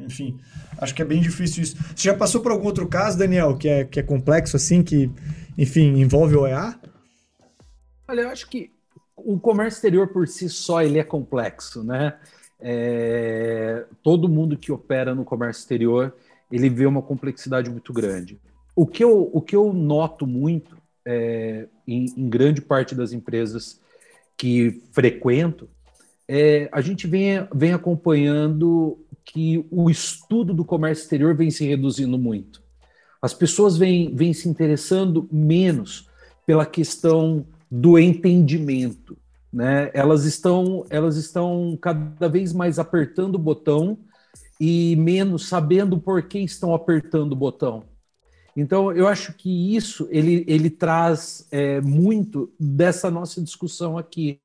Enfim, 0.06 0.38
acho 0.78 0.94
que 0.94 1.02
é 1.02 1.06
bem 1.06 1.22
difícil 1.22 1.64
isso. 1.64 1.78
Você 1.96 2.10
já 2.10 2.16
passou 2.16 2.42
por 2.42 2.52
algum 2.52 2.66
outro 2.66 2.88
caso, 2.88 3.18
Daniel, 3.18 3.56
que 3.56 3.70
é, 3.70 3.86
que 3.86 4.00
é 4.00 4.04
complexo 4.04 4.58
assim, 4.58 4.84
que, 4.84 5.10
enfim, 5.58 6.00
envolve 6.00 6.36
OEA? 6.36 6.78
Olha, 8.08 8.22
eu 8.22 8.30
acho 8.30 8.50
que 8.50 8.72
o 9.16 9.40
comércio 9.40 9.78
exterior 9.78 10.08
por 10.10 10.28
si 10.28 10.50
só 10.50 10.82
ele 10.82 11.00
é 11.00 11.04
complexo, 11.04 11.84
né? 11.84 12.18
É, 12.60 13.86
todo 14.02 14.30
mundo 14.30 14.58
que 14.58 14.72
opera 14.72 15.14
no 15.14 15.26
comércio 15.26 15.62
exterior 15.62 16.16
ele 16.52 16.70
vê 16.70 16.86
uma 16.86 17.02
complexidade 17.02 17.70
muito 17.70 17.92
grande. 17.92 18.40
O 18.76 18.86
que 18.86 19.04
eu, 19.04 19.30
o 19.34 19.42
que 19.42 19.56
eu 19.56 19.74
noto 19.74 20.26
muito 20.26 20.78
é, 21.06 21.68
em, 21.88 22.06
em, 22.16 22.30
grande 22.30 22.62
parte 22.62 22.96
das 22.96 23.12
empresas 23.12 23.82
que 24.38 24.82
frequento, 24.92 25.68
é, 26.28 26.70
a 26.72 26.80
gente 26.80 27.08
vem, 27.08 27.48
vem 27.54 27.74
acompanhando 27.74 29.00
que 29.26 29.66
o 29.72 29.90
estudo 29.90 30.54
do 30.54 30.64
comércio 30.64 31.04
exterior 31.04 31.36
vem 31.36 31.50
se 31.50 31.66
reduzindo 31.66 32.18
muito. 32.18 32.62
As 33.22 33.34
pessoas 33.34 33.78
vêm, 33.78 34.14
vêm 34.16 34.34
se 34.34 34.48
interessando 34.48 35.28
menos 35.32 36.10
pela 36.46 36.66
questão 36.66 37.46
do 37.76 37.98
entendimento. 37.98 39.18
Né? 39.52 39.90
Elas, 39.96 40.26
estão, 40.26 40.86
elas 40.92 41.18
estão 41.18 41.76
cada 41.82 42.30
vez 42.30 42.54
mais 42.54 42.78
apertando 42.78 43.34
o 43.34 43.40
botão 43.40 43.98
e 44.60 44.96
menos 44.96 45.48
sabendo 45.48 46.00
por 46.00 46.22
que 46.22 46.38
estão 46.38 46.76
apertando 46.76 47.32
o 47.32 47.36
botão. 47.36 47.84
Então, 48.56 48.92
eu 48.92 49.08
acho 49.08 49.34
que 49.34 49.76
isso 49.76 50.08
ele, 50.12 50.46
ele 50.48 50.70
traz 50.70 51.48
é, 51.50 51.82
muito 51.82 52.54
dessa 52.60 53.10
nossa 53.10 53.42
discussão 53.42 53.98
aqui. 53.98 54.40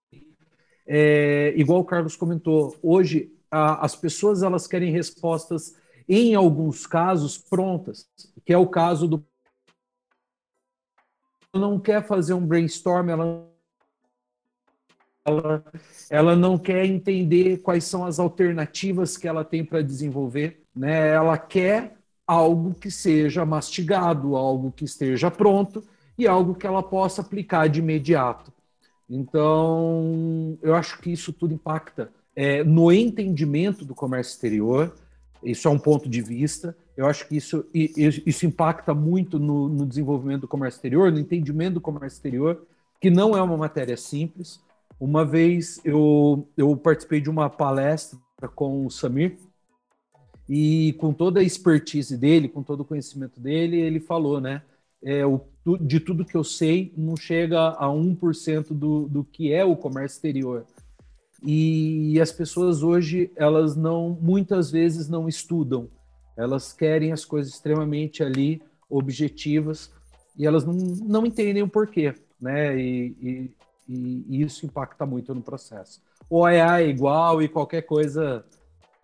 É, 0.86 1.52
igual 1.54 1.80
o 1.80 1.84
Carlos 1.84 2.16
comentou, 2.16 2.74
hoje 2.82 3.30
a, 3.50 3.84
as 3.84 3.94
pessoas 3.94 4.42
elas 4.42 4.66
querem 4.66 4.90
respostas, 4.90 5.74
em 6.08 6.34
alguns 6.34 6.86
casos, 6.86 7.36
prontas, 7.36 8.06
que 8.42 8.54
é 8.54 8.56
o 8.56 8.66
caso 8.66 9.06
do. 9.06 9.22
Não 11.54 11.78
quer 11.78 12.06
fazer 12.06 12.34
um 12.34 12.46
brainstorm, 12.46 13.08
ela 13.10 13.48
ela, 15.28 15.64
ela 16.08 16.36
não 16.36 16.56
quer 16.56 16.84
entender 16.86 17.58
quais 17.58 17.84
são 17.84 18.04
as 18.04 18.18
alternativas 18.18 19.16
que 19.16 19.28
ela 19.28 19.44
tem 19.44 19.64
para 19.64 19.82
desenvolver, 19.82 20.62
né? 20.74 21.08
Ela 21.08 21.36
quer 21.36 21.96
algo 22.26 22.74
que 22.74 22.90
seja 22.90 23.44
mastigado, 23.44 24.36
algo 24.36 24.72
que 24.72 24.84
esteja 24.84 25.30
pronto 25.30 25.84
e 26.16 26.26
algo 26.26 26.54
que 26.54 26.66
ela 26.66 26.82
possa 26.82 27.20
aplicar 27.20 27.68
de 27.68 27.80
imediato. 27.80 28.52
Então, 29.08 30.58
eu 30.62 30.74
acho 30.74 30.98
que 31.00 31.10
isso 31.10 31.32
tudo 31.32 31.54
impacta 31.54 32.10
é, 32.36 32.62
no 32.62 32.92
entendimento 32.92 33.84
do 33.84 33.94
comércio 33.94 34.32
exterior. 34.32 34.94
Isso 35.42 35.68
é 35.68 35.70
um 35.70 35.78
ponto 35.78 36.08
de 36.08 36.20
vista. 36.20 36.76
Eu 36.98 37.06
acho 37.06 37.28
que 37.28 37.36
isso, 37.36 37.64
isso 37.72 38.44
impacta 38.44 38.92
muito 38.92 39.38
no, 39.38 39.68
no 39.68 39.86
desenvolvimento 39.86 40.40
do 40.42 40.48
comércio 40.48 40.78
exterior, 40.78 41.12
no 41.12 41.20
entendimento 41.20 41.74
do 41.74 41.80
comércio 41.80 42.16
exterior, 42.16 42.66
que 43.00 43.08
não 43.08 43.36
é 43.36 43.40
uma 43.40 43.56
matéria 43.56 43.96
simples. 43.96 44.60
Uma 44.98 45.24
vez 45.24 45.80
eu, 45.84 46.48
eu 46.56 46.76
participei 46.76 47.20
de 47.20 47.30
uma 47.30 47.48
palestra 47.48 48.18
com 48.52 48.84
o 48.84 48.90
Samir, 48.90 49.38
e 50.48 50.94
com 50.94 51.12
toda 51.12 51.38
a 51.38 51.42
expertise 51.42 52.16
dele, 52.16 52.48
com 52.48 52.64
todo 52.64 52.80
o 52.80 52.84
conhecimento 52.84 53.38
dele, 53.38 53.76
ele 53.78 54.00
falou, 54.00 54.40
né? 54.40 54.62
É, 55.00 55.24
o, 55.24 55.40
de 55.80 56.00
tudo 56.00 56.24
que 56.24 56.36
eu 56.36 56.42
sei, 56.42 56.92
não 56.96 57.16
chega 57.16 57.68
a 57.68 57.86
1% 57.86 58.72
do, 58.72 59.06
do 59.06 59.22
que 59.22 59.52
é 59.52 59.64
o 59.64 59.76
comércio 59.76 60.16
exterior. 60.16 60.66
E, 61.44 62.14
e 62.14 62.20
as 62.20 62.32
pessoas 62.32 62.82
hoje, 62.82 63.30
elas 63.36 63.76
não, 63.76 64.18
muitas 64.20 64.70
vezes 64.70 65.08
não 65.08 65.28
estudam. 65.28 65.88
Elas 66.38 66.72
querem 66.72 67.12
as 67.12 67.24
coisas 67.24 67.52
extremamente 67.52 68.22
ali, 68.22 68.62
objetivas, 68.88 69.90
e 70.36 70.46
elas 70.46 70.64
não, 70.64 70.72
não 70.72 71.26
entendem 71.26 71.64
o 71.64 71.68
porquê, 71.68 72.14
né? 72.40 72.78
E, 72.80 73.52
e, 73.88 74.24
e 74.28 74.42
isso 74.42 74.64
impacta 74.64 75.04
muito 75.04 75.34
no 75.34 75.42
processo. 75.42 76.00
O 76.30 76.40
OEA 76.42 76.80
é 76.80 76.88
igual 76.88 77.42
e 77.42 77.48
qualquer 77.48 77.82
coisa 77.82 78.44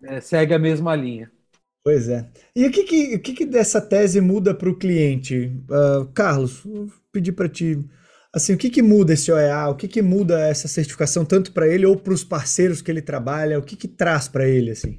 é, 0.01 0.21
segue 0.21 0.53
a 0.53 0.59
mesma 0.59 0.95
linha. 0.95 1.29
Pois 1.83 2.07
é. 2.07 2.25
E 2.55 2.65
o 2.65 2.71
que, 2.71 2.83
que, 2.83 3.15
o 3.15 3.19
que, 3.19 3.33
que 3.33 3.45
dessa 3.45 3.81
tese 3.81 4.21
muda 4.21 4.53
para 4.55 4.69
o 4.69 4.75
cliente? 4.75 5.51
Uh, 5.69 6.05
Carlos, 6.13 6.61
vou 6.63 6.87
pedir 7.11 7.33
para 7.33 7.49
ti, 7.49 7.77
assim, 8.33 8.53
o 8.53 8.57
que, 8.57 8.69
que 8.69 8.81
muda 8.81 9.13
esse 9.13 9.31
OEA? 9.31 9.67
O 9.67 9.75
que, 9.75 9.87
que 9.87 10.01
muda 10.01 10.39
essa 10.39 10.67
certificação 10.67 11.25
tanto 11.25 11.51
para 11.51 11.67
ele 11.67 11.85
ou 11.85 11.97
para 11.97 12.13
os 12.13 12.23
parceiros 12.23 12.81
que 12.81 12.89
ele 12.89 13.01
trabalha? 13.01 13.59
O 13.59 13.61
que, 13.61 13.75
que 13.75 13.87
traz 13.87 14.27
para 14.27 14.47
ele, 14.47 14.71
assim? 14.71 14.97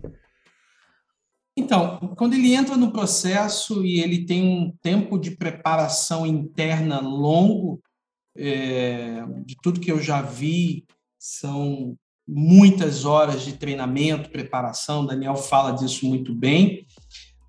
Então, 1.66 1.98
quando 2.16 2.34
ele 2.34 2.54
entra 2.54 2.76
no 2.76 2.92
processo 2.92 3.84
e 3.84 3.98
ele 4.00 4.24
tem 4.24 4.40
um 4.40 4.72
tempo 4.80 5.18
de 5.18 5.32
preparação 5.32 6.24
interna 6.24 7.00
longo, 7.00 7.80
é, 8.36 9.24
de 9.44 9.56
tudo 9.60 9.80
que 9.80 9.90
eu 9.90 10.00
já 10.00 10.22
vi, 10.22 10.84
são 11.18 11.96
muitas 12.26 13.04
horas 13.04 13.44
de 13.44 13.54
treinamento, 13.54 14.30
preparação, 14.30 15.04
Daniel 15.04 15.34
fala 15.34 15.72
disso 15.72 16.06
muito 16.06 16.32
bem. 16.32 16.86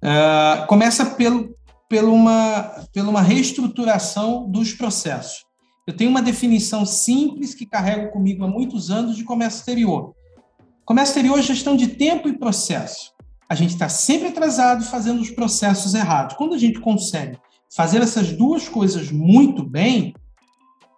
Uh, 0.03 0.65
começa 0.65 1.05
pelo, 1.05 1.55
pelo 1.87 2.11
uma, 2.11 2.63
pela 2.91 3.09
uma 3.09 3.21
reestruturação 3.21 4.49
dos 4.49 4.73
processos. 4.73 5.45
Eu 5.85 5.95
tenho 5.95 6.09
uma 6.09 6.23
definição 6.23 6.87
simples 6.87 7.53
que 7.53 7.67
carrego 7.67 8.11
comigo 8.11 8.43
há 8.43 8.47
muitos 8.47 8.89
anos 8.89 9.15
de 9.15 9.23
comércio 9.23 9.59
exterior. 9.59 10.15
Comércio 10.83 11.11
exterior 11.11 11.37
é 11.37 11.43
gestão 11.43 11.77
de 11.77 11.89
tempo 11.89 12.27
e 12.27 12.35
processo. 12.35 13.15
A 13.49 13.55
gente 13.55 13.71
está 13.71 13.87
sempre 13.87 14.27
atrasado 14.27 14.83
fazendo 14.83 15.21
os 15.21 15.31
processos 15.31 15.93
errados. 15.93 16.35
Quando 16.35 16.53
a 16.53 16.57
gente 16.57 16.79
consegue 16.79 17.37
fazer 17.73 18.01
essas 18.01 18.31
duas 18.33 18.67
coisas 18.67 19.11
muito 19.11 19.63
bem, 19.63 20.13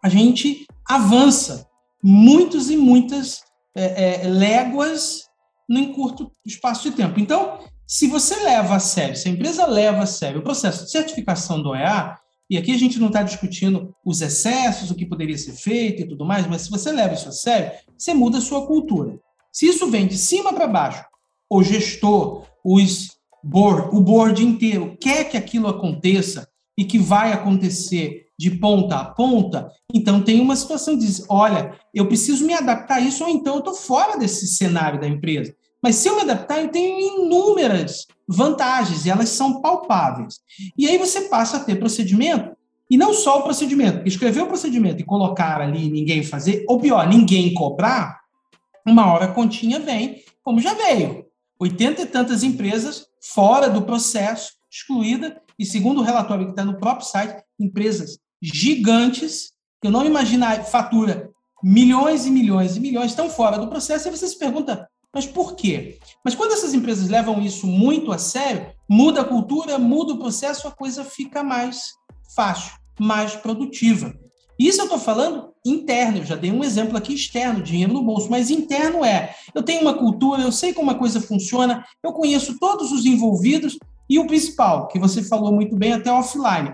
a 0.04 0.10
gente 0.10 0.66
avança 0.86 1.68
muitos 2.04 2.70
e 2.70 2.78
muitas 2.78 3.44
é, 3.76 4.24
é, 4.24 4.28
léguas 4.28 5.26
num 5.68 5.94
curto 5.94 6.32
espaço 6.46 6.90
de 6.90 6.96
tempo. 6.96 7.20
Então, 7.20 7.60
se 7.86 8.08
você 8.08 8.36
leva 8.44 8.76
a 8.76 8.80
sério, 8.80 9.16
se 9.16 9.28
a 9.28 9.32
empresa 9.32 9.66
leva 9.66 10.04
a 10.04 10.08
sério 10.08 10.40
o 10.40 10.44
processo 10.44 10.86
de 10.86 10.92
certificação 10.92 11.62
do 11.62 11.70
OEA, 11.70 12.18
e 12.50 12.58
aqui 12.58 12.72
a 12.72 12.78
gente 12.78 13.00
não 13.00 13.08
está 13.08 13.22
discutindo 13.22 13.96
os 14.04 14.22
excessos, 14.22 14.90
o 14.90 14.96
que 14.96 15.06
poderia 15.06 15.38
ser 15.38 15.54
feito 15.54 16.02
e 16.02 16.08
tudo 16.08 16.26
mais, 16.26 16.48
mas 16.48 16.64
se 16.64 16.72
você 16.72 16.92
leva 16.92 17.14
isso 17.14 17.30
a 17.30 17.32
sério, 17.32 17.72
você 17.96 18.14
muda 18.14 18.40
a 18.40 18.42
sua 18.42 18.66
cultura. 18.66 19.20
Se 19.52 19.68
isso 19.68 19.90
vem 19.90 20.08
de 20.08 20.18
cima 20.18 20.52
para 20.52 20.68
baixo, 20.68 21.04
o 21.50 21.64
gestor, 21.64 22.46
os 22.64 23.18
board, 23.44 23.96
o 23.96 24.02
board 24.02 24.46
inteiro 24.46 24.98
quer 25.00 25.24
que 25.30 25.38
aquilo 25.38 25.68
aconteça 25.68 26.48
e 26.78 26.84
que 26.86 26.98
vai 26.98 27.34
acontecer 27.34 28.28
de 28.38 28.52
ponta 28.52 28.96
a 28.96 29.04
ponta, 29.04 29.70
então 29.94 30.24
tem 30.24 30.40
uma 30.40 30.56
situação 30.56 30.98
de 30.98 31.06
olha, 31.28 31.78
eu 31.94 32.08
preciso 32.08 32.46
me 32.46 32.54
adaptar 32.54 32.96
a 32.96 33.02
isso, 33.02 33.22
ou 33.22 33.30
então 33.30 33.56
eu 33.56 33.60
estou 33.60 33.74
fora 33.74 34.18
desse 34.18 34.48
cenário 34.48 34.98
da 34.98 35.06
empresa. 35.06 35.54
Mas 35.84 35.96
se 35.96 36.08
eu 36.08 36.16
me 36.16 36.22
adaptar, 36.22 36.62
eu 36.62 36.70
tenho 36.70 37.00
inúmeras 37.00 38.08
vantagens, 38.26 39.06
e 39.06 39.10
elas 39.10 39.28
são 39.28 39.62
palpáveis. 39.62 40.40
E 40.78 40.88
aí 40.88 40.98
você 40.98 41.24
passa 41.24 41.58
a 41.58 41.60
ter 41.60 41.76
procedimento, 41.76 42.56
e 42.90 42.96
não 42.96 43.14
só 43.14 43.40
o 43.40 43.44
procedimento, 43.44 44.08
escrever 44.08 44.44
o 44.44 44.48
procedimento 44.48 45.02
e 45.02 45.06
colocar 45.06 45.60
ali 45.60 45.90
ninguém 45.90 46.24
fazer, 46.24 46.64
ou 46.66 46.80
pior, 46.80 47.10
ninguém 47.10 47.54
cobrar, 47.54 48.22
uma 48.88 49.12
hora 49.12 49.26
a 49.26 49.34
continha 49.34 49.80
vem, 49.80 50.24
como 50.42 50.62
já 50.62 50.74
veio. 50.74 51.29
Oitenta 51.60 52.04
e 52.04 52.06
tantas 52.06 52.42
empresas 52.42 53.06
fora 53.34 53.70
do 53.70 53.82
processo, 53.82 54.54
excluída, 54.72 55.42
e 55.58 55.66
segundo 55.66 56.00
o 56.00 56.04
relatório 56.04 56.46
que 56.46 56.52
está 56.52 56.64
no 56.64 56.80
próprio 56.80 57.06
site, 57.06 57.44
empresas 57.60 58.18
gigantes, 58.42 59.52
que 59.82 59.88
eu 59.88 59.92
não 59.92 60.06
imaginar, 60.06 60.64
fatura 60.64 61.30
milhões 61.62 62.26
e 62.26 62.32
milhões 62.32 62.78
e 62.78 62.80
milhões, 62.80 63.12
estão 63.12 63.30
fora 63.30 63.58
do 63.58 63.68
processo, 63.68 64.08
e 64.08 64.12
você 64.12 64.26
se 64.26 64.40
pergunta, 64.40 64.88
mas 65.14 65.26
por 65.26 65.56
quê? 65.56 66.00
Mas 66.24 66.34
quando 66.36 66.54
essas 66.54 66.74
empresas 66.74 67.10
levam 67.10 67.42
isso 67.42 67.68
muito 67.68 68.14
a 68.14 68.18
sério, 68.18 68.72
muda 68.90 69.22
a 69.22 69.26
cultura, 69.26 69.78
muda 69.78 70.14
o 70.14 70.20
processo, 70.20 70.68
a 70.68 70.72
coisa 70.72 71.04
fica 71.04 71.44
mais 71.44 71.92
fácil, 72.34 72.74
mais 72.98 73.36
produtiva. 73.36 74.14
Isso 74.58 74.80
eu 74.80 74.86
estou 74.86 75.00
falando 75.00 75.54
interno, 75.66 76.20
eu 76.20 76.26
já 76.26 76.36
dei 76.36 76.52
um 76.52 76.64
exemplo 76.64 76.98
aqui 76.98 77.14
externo, 77.14 77.62
dinheiro 77.62 77.94
no 77.94 78.04
bolso, 78.04 78.30
mas 78.30 78.50
interno 78.50 79.04
é, 79.04 79.36
eu 79.54 79.62
tenho 79.62 79.82
uma 79.82 79.94
cultura, 79.94 80.42
eu 80.42 80.52
sei 80.52 80.74
como 80.74 80.92
a 80.92 80.96
coisa 80.96 81.20
funciona, 81.22 81.86
eu 82.04 82.14
conheço 82.14 82.58
todos 82.60 82.92
os 82.92 83.06
envolvidos, 83.06 83.78
e 84.10 84.18
o 84.18 84.26
principal, 84.26 84.88
que 84.88 84.98
você 84.98 85.22
falou 85.22 85.54
muito 85.54 85.76
bem 85.76 85.94
até 85.94 86.12
offline, 86.12 86.74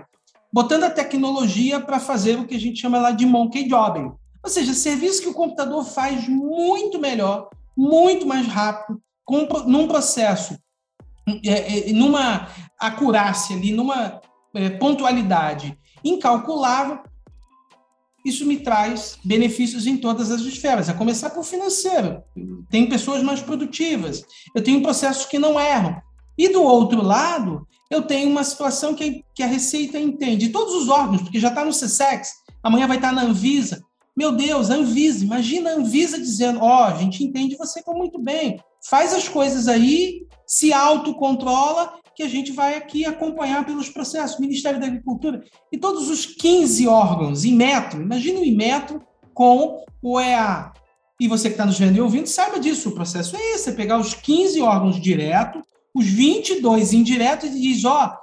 botando 0.50 0.84
a 0.84 0.90
tecnologia 0.90 1.78
para 1.78 2.00
fazer 2.00 2.38
o 2.38 2.46
que 2.46 2.54
a 2.54 2.60
gente 2.60 2.80
chama 2.80 2.98
lá 2.98 3.10
de 3.10 3.26
monkey 3.26 3.68
jobbing. 3.68 4.10
Ou 4.42 4.50
seja, 4.50 4.72
serviço 4.72 5.20
que 5.20 5.28
o 5.28 5.34
computador 5.34 5.84
faz 5.84 6.26
muito 6.28 6.98
melhor, 6.98 7.50
muito 7.76 8.26
mais 8.26 8.46
rápido, 8.46 8.98
com, 9.22 9.46
num 9.66 9.86
processo, 9.86 10.56
é, 11.44 11.90
é, 11.90 11.92
numa 11.92 12.48
acurácia 12.78 13.54
ali, 13.54 13.72
numa 13.72 14.20
é, 14.54 14.70
pontualidade 14.70 15.76
incalculável, 16.02 17.00
isso 18.26 18.44
me 18.44 18.58
traz 18.58 19.18
benefícios 19.24 19.86
em 19.86 19.96
todas 19.96 20.30
as 20.30 20.40
esferas, 20.42 20.88
a 20.88 20.94
começar 20.94 21.30
por 21.30 21.44
financeiro. 21.44 22.22
Tem 22.68 22.88
pessoas 22.88 23.22
mais 23.22 23.40
produtivas, 23.40 24.24
eu 24.54 24.62
tenho 24.62 24.82
processos 24.82 25.26
que 25.26 25.38
não 25.38 25.58
erram. 25.58 26.00
E 26.36 26.48
do 26.48 26.62
outro 26.62 27.02
lado, 27.02 27.66
eu 27.90 28.02
tenho 28.02 28.28
uma 28.28 28.42
situação 28.42 28.94
que, 28.94 29.24
que 29.34 29.42
a 29.42 29.46
Receita 29.46 29.98
entende, 29.98 30.48
todos 30.48 30.74
os 30.74 30.88
órgãos, 30.88 31.22
porque 31.22 31.38
já 31.38 31.48
está 31.48 31.64
no 31.64 31.70
CSEX, 31.70 32.32
amanhã 32.62 32.86
vai 32.86 32.96
estar 32.96 33.10
tá 33.10 33.14
na 33.14 33.22
Anvisa. 33.22 33.82
Meu 34.16 34.32
Deus, 34.32 34.70
Anvisa, 34.70 35.24
imagina 35.24 35.70
a 35.70 35.74
Anvisa 35.74 36.18
dizendo: 36.18 36.60
Ó, 36.62 36.80
oh, 36.80 36.84
a 36.84 36.94
gente 36.94 37.22
entende 37.22 37.56
você 37.56 37.82
muito 37.88 38.18
bem, 38.18 38.58
faz 38.88 39.12
as 39.12 39.28
coisas 39.28 39.68
aí, 39.68 40.26
se 40.46 40.72
autocontrola, 40.72 41.94
que 42.14 42.22
a 42.22 42.28
gente 42.28 42.50
vai 42.50 42.76
aqui 42.76 43.04
acompanhar 43.04 43.66
pelos 43.66 43.90
processos, 43.90 44.40
Ministério 44.40 44.80
da 44.80 44.86
Agricultura 44.86 45.44
e 45.70 45.76
todos 45.76 46.08
os 46.08 46.24
15 46.24 46.88
órgãos, 46.88 47.44
Inmetro, 47.44 48.00
imagina 48.00 48.40
o 48.40 48.44
Inmetro 48.44 49.02
com 49.34 49.84
o 50.02 50.18
EA. 50.18 50.72
E 51.20 51.28
você 51.28 51.48
que 51.48 51.54
está 51.54 51.66
nos 51.66 51.78
vendo 51.78 51.96
e 51.96 52.00
ouvindo, 52.00 52.26
saiba 52.26 52.58
disso, 52.58 52.88
o 52.88 52.94
processo 52.94 53.36
é 53.36 53.52
esse, 53.52 53.68
é 53.68 53.72
pegar 53.72 53.98
os 53.98 54.14
15 54.14 54.60
órgãos 54.62 55.00
direto, 55.00 55.62
os 55.94 56.06
22 56.06 56.94
indiretos 56.94 57.50
e 57.50 57.60
diz, 57.60 57.84
ó, 57.84 58.16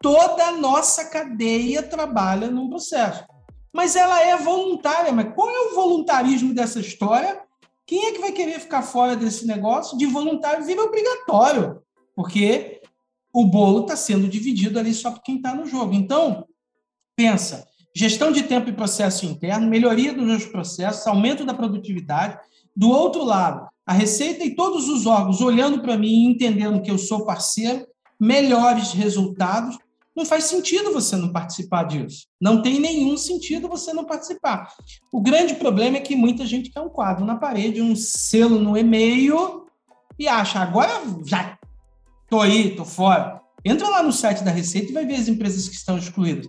toda 0.00 0.44
a 0.46 0.52
nossa 0.52 1.04
cadeia 1.04 1.82
trabalha 1.82 2.50
num 2.50 2.68
processo. 2.68 3.24
Mas 3.72 3.94
ela 3.94 4.20
é 4.20 4.36
voluntária, 4.36 5.12
mas 5.12 5.32
qual 5.34 5.48
é 5.48 5.60
o 5.68 5.74
voluntarismo 5.74 6.52
dessa 6.54 6.80
história? 6.80 7.40
Quem 7.88 8.04
é 8.04 8.12
que 8.12 8.20
vai 8.20 8.32
querer 8.32 8.60
ficar 8.60 8.82
fora 8.82 9.16
desse 9.16 9.46
negócio? 9.46 9.96
De 9.96 10.04
voluntário 10.04 10.62
vira 10.62 10.82
obrigatório, 10.82 11.80
porque 12.14 12.82
o 13.32 13.46
bolo 13.46 13.80
está 13.80 13.96
sendo 13.96 14.28
dividido 14.28 14.78
ali 14.78 14.92
só 14.92 15.10
por 15.10 15.22
quem 15.22 15.36
está 15.36 15.54
no 15.54 15.64
jogo. 15.64 15.94
Então, 15.94 16.44
pensa, 17.16 17.66
gestão 17.96 18.30
de 18.30 18.42
tempo 18.42 18.68
e 18.68 18.74
processo 18.74 19.24
interno, 19.24 19.66
melhoria 19.66 20.12
dos 20.12 20.44
processos, 20.44 21.06
aumento 21.06 21.46
da 21.46 21.54
produtividade. 21.54 22.38
Do 22.76 22.90
outro 22.90 23.24
lado, 23.24 23.66
a 23.86 23.94
Receita 23.94 24.44
e 24.44 24.54
todos 24.54 24.86
os 24.90 25.06
órgãos 25.06 25.40
olhando 25.40 25.80
para 25.80 25.96
mim 25.96 26.08
e 26.08 26.26
entendendo 26.26 26.82
que 26.82 26.90
eu 26.90 26.98
sou 26.98 27.24
parceiro, 27.24 27.86
melhores 28.20 28.92
resultados. 28.92 29.78
Não 30.18 30.26
faz 30.26 30.46
sentido 30.46 30.92
você 30.92 31.14
não 31.14 31.30
participar 31.30 31.84
disso. 31.84 32.26
Não 32.40 32.60
tem 32.60 32.80
nenhum 32.80 33.16
sentido 33.16 33.68
você 33.68 33.92
não 33.92 34.04
participar. 34.04 34.74
O 35.12 35.20
grande 35.20 35.54
problema 35.54 35.96
é 35.96 36.00
que 36.00 36.16
muita 36.16 36.44
gente 36.44 36.70
quer 36.70 36.80
um 36.80 36.88
quadro 36.88 37.24
na 37.24 37.36
parede, 37.36 37.80
um 37.80 37.94
selo 37.94 38.58
no 38.58 38.76
e-mail 38.76 39.66
e 40.18 40.26
acha, 40.26 40.58
agora 40.58 40.90
já 41.24 41.56
tô 42.28 42.40
aí, 42.40 42.74
tô 42.74 42.84
fora. 42.84 43.40
Entra 43.64 43.88
lá 43.88 44.02
no 44.02 44.10
site 44.12 44.42
da 44.42 44.50
Receita 44.50 44.90
e 44.90 44.92
vai 44.92 45.06
ver 45.06 45.14
as 45.14 45.28
empresas 45.28 45.68
que 45.68 45.76
estão 45.76 45.96
excluídas. 45.96 46.48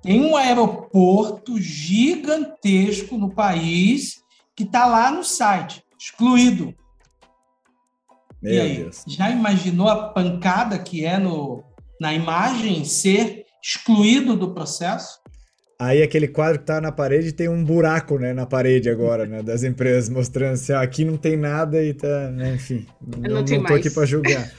Tem 0.00 0.24
um 0.24 0.36
aeroporto 0.36 1.60
gigantesco 1.60 3.18
no 3.18 3.34
país 3.34 4.22
que 4.54 4.62
está 4.62 4.86
lá 4.86 5.10
no 5.10 5.24
site, 5.24 5.82
excluído. 5.98 6.72
Meu 8.40 8.54
e 8.54 8.60
aí, 8.60 8.76
Deus. 8.76 9.02
já 9.08 9.28
imaginou 9.28 9.88
a 9.88 10.10
pancada 10.10 10.78
que 10.78 11.04
é 11.04 11.18
no, 11.18 11.64
na 12.00 12.14
imagem 12.14 12.84
ser 12.84 13.44
excluído 13.62 14.36
do 14.36 14.54
processo? 14.54 15.18
Aí 15.80 16.02
aquele 16.02 16.26
quadro 16.26 16.58
que 16.58 16.66
tá 16.66 16.80
na 16.80 16.90
parede 16.90 17.32
tem 17.32 17.48
um 17.48 17.64
buraco, 17.64 18.18
né, 18.18 18.32
na 18.32 18.44
parede 18.44 18.90
agora, 18.90 19.26
né, 19.26 19.42
das 19.44 19.62
empresas 19.62 20.08
mostrando 20.08 20.54
assim, 20.54 20.72
ó, 20.72 20.82
aqui 20.82 21.04
não 21.04 21.16
tem 21.16 21.36
nada 21.36 21.80
e 21.80 21.94
tá, 21.94 22.30
né, 22.30 22.54
enfim, 22.54 22.84
não, 23.00 23.30
não, 23.30 23.42
não 23.42 23.64
tô 23.64 23.74
aqui 23.74 23.88
para 23.88 24.04
julgar. 24.04 24.50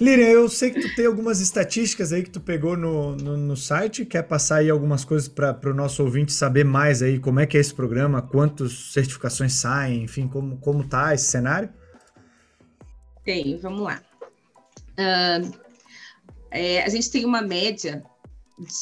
Líria, 0.00 0.30
eu 0.30 0.48
sei 0.48 0.70
que 0.70 0.80
tu 0.80 0.94
tem 0.96 1.04
algumas 1.04 1.40
estatísticas 1.40 2.12
aí 2.12 2.22
que 2.22 2.30
tu 2.30 2.40
pegou 2.40 2.76
no, 2.76 3.14
no, 3.14 3.36
no 3.36 3.56
site, 3.56 4.06
quer 4.06 4.22
passar 4.22 4.56
aí 4.56 4.70
algumas 4.70 5.04
coisas 5.04 5.28
para 5.28 5.70
o 5.70 5.74
nosso 5.74 6.02
ouvinte 6.02 6.32
saber 6.32 6.64
mais 6.64 7.02
aí 7.02 7.18
como 7.18 7.38
é 7.38 7.46
que 7.46 7.58
é 7.58 7.60
esse 7.60 7.74
programa, 7.74 8.22
quantas 8.22 8.92
certificações 8.92 9.52
saem, 9.52 10.04
enfim, 10.04 10.26
como, 10.26 10.56
como 10.56 10.88
tá 10.88 11.12
esse 11.12 11.26
cenário? 11.26 11.68
Tem, 13.24 13.58
vamos 13.58 13.82
lá. 13.82 14.00
Uh, 14.98 15.61
é, 16.52 16.82
a 16.82 16.88
gente 16.88 17.10
tem 17.10 17.24
uma 17.24 17.40
média 17.40 18.04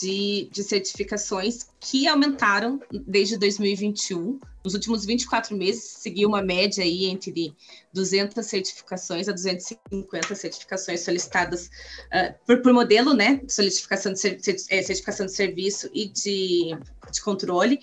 de, 0.01 0.49
de 0.53 0.63
certificações 0.63 1.69
que 1.79 2.07
aumentaram 2.09 2.81
desde 3.07 3.39
2021. 3.39 4.39
Nos 4.63 4.75
últimos 4.75 5.07
24 5.07 5.57
meses, 5.57 5.85
seguiu 5.85 6.29
uma 6.29 6.43
média 6.43 6.85
aí 6.85 7.07
entre 7.07 7.55
200 7.95 8.45
certificações 8.45 9.29
a 9.29 9.33
250 9.33 10.35
certificações 10.35 11.01
solicitadas 11.01 11.67
uh, 11.67 12.35
por, 12.45 12.61
por, 12.61 12.73
modelo, 12.73 13.15
né? 13.15 13.41
Certificação 13.49 14.13
de, 14.13 14.21
é, 14.69 14.83
certificação 14.83 15.27
de 15.27 15.33
serviço 15.33 15.89
e 15.95 16.09
de, 16.09 16.77
de 17.11 17.23
controle. 17.23 17.79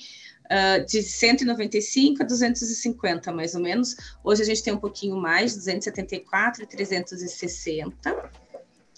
Uh, 0.45 0.85
de 0.85 1.03
195 1.03 2.23
a 2.23 2.25
250, 2.25 3.33
mais 3.33 3.53
ou 3.53 3.61
menos. 3.61 3.97
Hoje 4.23 4.43
a 4.43 4.45
gente 4.45 4.63
tem 4.63 4.73
um 4.73 4.77
pouquinho 4.77 5.17
mais, 5.17 5.53
274 5.55 6.63
e 6.63 6.67
360 6.67 8.46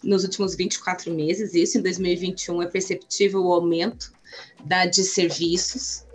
nos 0.04 0.24
últimos 0.24 0.56
24 0.56 1.14
meses. 1.14 1.54
Isso 1.54 1.78
em 1.78 1.82
2021 1.82 2.62
é 2.62 2.68
perceptível 2.68 3.44
o 3.44 3.54
aumento 3.54 4.14
da 4.66 4.86
de 4.86 5.04
serviços. 5.04 6.06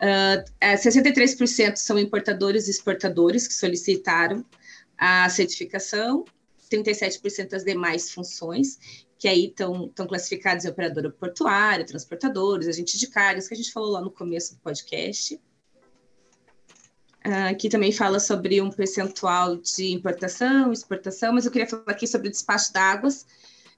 Uh, 0.00 0.44
ah, 0.60 0.74
63% 0.76 1.60
é, 1.60 1.76
são 1.76 1.98
importadores 1.98 2.68
e 2.68 2.70
exportadores 2.70 3.48
que 3.48 3.54
solicitaram 3.54 4.44
a 4.96 5.28
certificação, 5.28 6.24
37% 6.70 7.52
as 7.54 7.64
demais 7.64 8.10
funções, 8.10 8.78
que 9.18 9.26
aí 9.26 9.46
estão 9.46 9.90
classificados 10.06 10.64
em 10.64 10.68
operador 10.68 11.10
portuário, 11.12 11.84
transportadores, 11.84 12.68
agentes 12.68 12.98
de 12.98 13.08
cargas, 13.08 13.48
que 13.48 13.54
a 13.54 13.56
gente 13.56 13.72
falou 13.72 13.90
lá 13.90 14.00
no 14.00 14.10
começo 14.10 14.54
do 14.54 14.60
podcast. 14.60 15.40
Aqui 17.50 17.68
também 17.68 17.92
fala 17.92 18.18
sobre 18.18 18.60
um 18.60 18.70
percentual 18.70 19.56
de 19.56 19.92
importação, 19.92 20.72
exportação, 20.72 21.32
mas 21.32 21.44
eu 21.44 21.52
queria 21.52 21.68
falar 21.68 21.84
aqui 21.88 22.06
sobre 22.06 22.28
o 22.28 22.30
despacho 22.30 22.72
de 22.72 22.78
águas, 22.78 23.26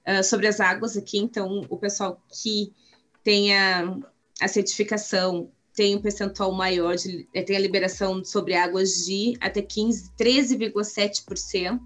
uh, 0.07 0.23
sobre 0.23 0.47
as 0.47 0.59
águas 0.59 0.95
aqui. 0.95 1.17
Então, 1.17 1.65
o 1.69 1.77
pessoal 1.77 2.21
que 2.29 2.71
tem 3.23 3.55
a, 3.55 3.97
certificação 4.47 5.51
tem 5.73 5.95
um 5.95 6.01
percentual 6.01 6.51
maior, 6.51 6.95
de, 6.95 7.27
tem 7.45 7.55
a 7.55 7.59
liberação 7.59 8.23
sobre 8.23 8.55
águas 8.55 9.05
de 9.05 9.37
até 9.39 9.61
15, 9.61 10.11
13,7%. 10.17 11.79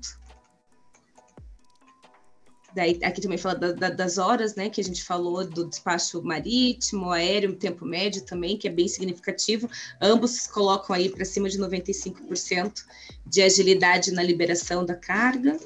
Daí, 2.76 3.00
aqui 3.02 3.22
também 3.22 3.38
fala 3.38 3.56
da, 3.56 3.72
da, 3.72 3.90
das 3.90 4.18
horas, 4.18 4.54
né, 4.56 4.70
que 4.70 4.82
a 4.82 4.84
gente 4.84 5.02
falou 5.02 5.46
do 5.46 5.70
despacho 5.70 6.22
marítimo, 6.22 7.10
aéreo, 7.10 7.56
tempo 7.56 7.86
médio 7.86 8.22
também, 8.24 8.58
que 8.58 8.68
é 8.68 8.72
bem 8.72 8.90
significativo. 8.90 9.70
Ambos 10.02 10.46
colocam 10.46 10.94
aí 10.94 11.08
para 11.08 11.24
cima 11.24 11.48
de 11.48 11.58
95% 11.58 12.84
de 13.26 13.42
agilidade 13.42 14.12
na 14.12 14.22
liberação 14.22 14.86
da 14.86 14.94
carga. 14.94 15.58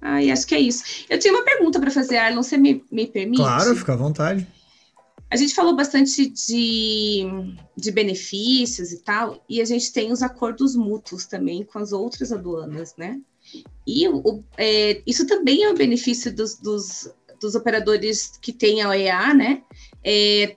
Ah, 0.00 0.22
e 0.22 0.32
acho 0.32 0.46
que 0.46 0.54
é 0.54 0.60
isso. 0.60 1.04
Eu 1.10 1.18
tinha 1.18 1.34
uma 1.34 1.44
pergunta 1.44 1.78
para 1.78 1.90
fazer, 1.90 2.16
Arlon, 2.16 2.42
você 2.42 2.56
me, 2.56 2.82
me 2.90 3.06
permite? 3.06 3.42
Claro, 3.42 3.76
fica 3.76 3.92
à 3.92 3.96
vontade. 3.96 4.46
A 5.30 5.36
gente 5.36 5.54
falou 5.54 5.76
bastante 5.76 6.26
de, 6.30 7.26
de 7.76 7.92
benefícios 7.92 8.90
e 8.90 9.00
tal, 9.00 9.44
e 9.46 9.60
a 9.60 9.66
gente 9.66 9.92
tem 9.92 10.10
os 10.10 10.22
acordos 10.22 10.74
mútuos 10.74 11.26
também 11.26 11.62
com 11.62 11.78
as 11.78 11.92
outras 11.92 12.32
aduanas, 12.32 12.94
né? 12.96 13.20
E 13.86 14.08
o, 14.08 14.42
é, 14.56 15.02
isso 15.06 15.26
também 15.26 15.64
é 15.64 15.70
um 15.70 15.74
benefício 15.74 16.34
dos, 16.34 16.56
dos, 16.56 17.12
dos, 17.40 17.54
operadores 17.54 18.38
que 18.40 18.52
têm 18.52 18.82
a 18.82 18.88
OEA, 18.88 19.34
né? 19.34 19.62
É, 20.04 20.56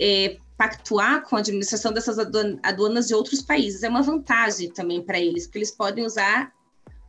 é, 0.00 0.38
pactuar 0.56 1.22
com 1.22 1.36
a 1.36 1.38
administração 1.38 1.92
dessas 1.92 2.18
aduanas 2.18 3.06
de 3.06 3.14
outros 3.14 3.40
países. 3.40 3.82
É 3.82 3.88
uma 3.88 4.02
vantagem 4.02 4.70
também 4.70 5.00
para 5.00 5.20
eles, 5.20 5.46
porque 5.46 5.58
eles 5.58 5.70
podem 5.70 6.04
usar 6.04 6.52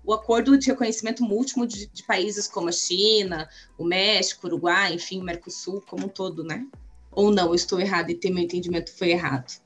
o 0.05 0.14
acordo 0.14 0.57
de 0.57 0.68
reconhecimento 0.68 1.24
múltiplo 1.24 1.68
de, 1.68 1.88
de, 1.88 2.03
países 2.03 2.47
como 2.47 2.70
a 2.70 2.72
China, 2.72 3.49
o 3.78 3.84
México, 3.84 4.45
o 4.45 4.49
Uruguai, 4.49 4.93
enfim, 4.93 5.20
o 5.20 5.24
Mercosul 5.24 5.84
como 5.88 6.05
um 6.05 6.10
todo, 6.10 6.43
né? 6.43 6.66
Ou 7.12 7.32
não, 7.32 7.47
eu 7.47 7.55
estou 7.55 7.80
errado 7.80 8.10
e 8.10 8.16
ter 8.16 8.30
meu 8.30 8.43
entendimento 8.43 8.95
foi 8.95 9.10
errado. 9.10 9.62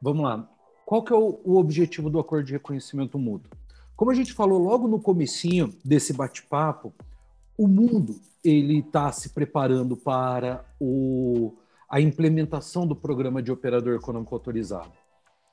Vamos 0.00 0.24
lá. 0.24 0.48
Qual 0.84 1.02
que 1.02 1.12
é 1.12 1.16
o, 1.16 1.40
o 1.44 1.56
objetivo 1.56 2.10
do 2.10 2.18
acordo 2.18 2.46
de 2.46 2.52
reconhecimento 2.52 3.18
mútuo? 3.18 3.50
Como 4.02 4.10
a 4.10 4.14
gente 4.14 4.32
falou 4.32 4.58
logo 4.58 4.88
no 4.88 5.00
comecinho 5.00 5.72
desse 5.84 6.12
bate-papo, 6.12 6.92
o 7.56 7.68
mundo 7.68 8.20
ele 8.44 8.80
está 8.80 9.12
se 9.12 9.28
preparando 9.28 9.96
para 9.96 10.64
o, 10.80 11.54
a 11.88 12.00
implementação 12.00 12.84
do 12.84 12.96
programa 12.96 13.40
de 13.40 13.52
operador 13.52 13.94
econômico 13.94 14.34
autorizado. 14.34 14.90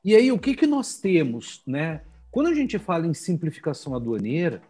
E 0.03 0.15
aí, 0.15 0.31
o 0.31 0.39
que, 0.39 0.55
que 0.55 0.65
nós 0.65 0.97
temos? 0.99 1.61
Né? 1.67 2.01
Quando 2.31 2.47
a 2.47 2.55
gente 2.55 2.79
fala 2.79 3.05
em 3.05 3.13
simplificação 3.13 3.93
aduaneira, 3.93 4.63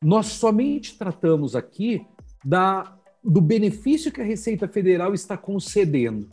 nós 0.00 0.26
somente 0.26 0.96
tratamos 0.96 1.56
aqui 1.56 2.06
da, 2.44 2.96
do 3.20 3.40
benefício 3.40 4.12
que 4.12 4.20
a 4.20 4.24
Receita 4.24 4.68
Federal 4.68 5.12
está 5.12 5.36
concedendo. 5.36 6.28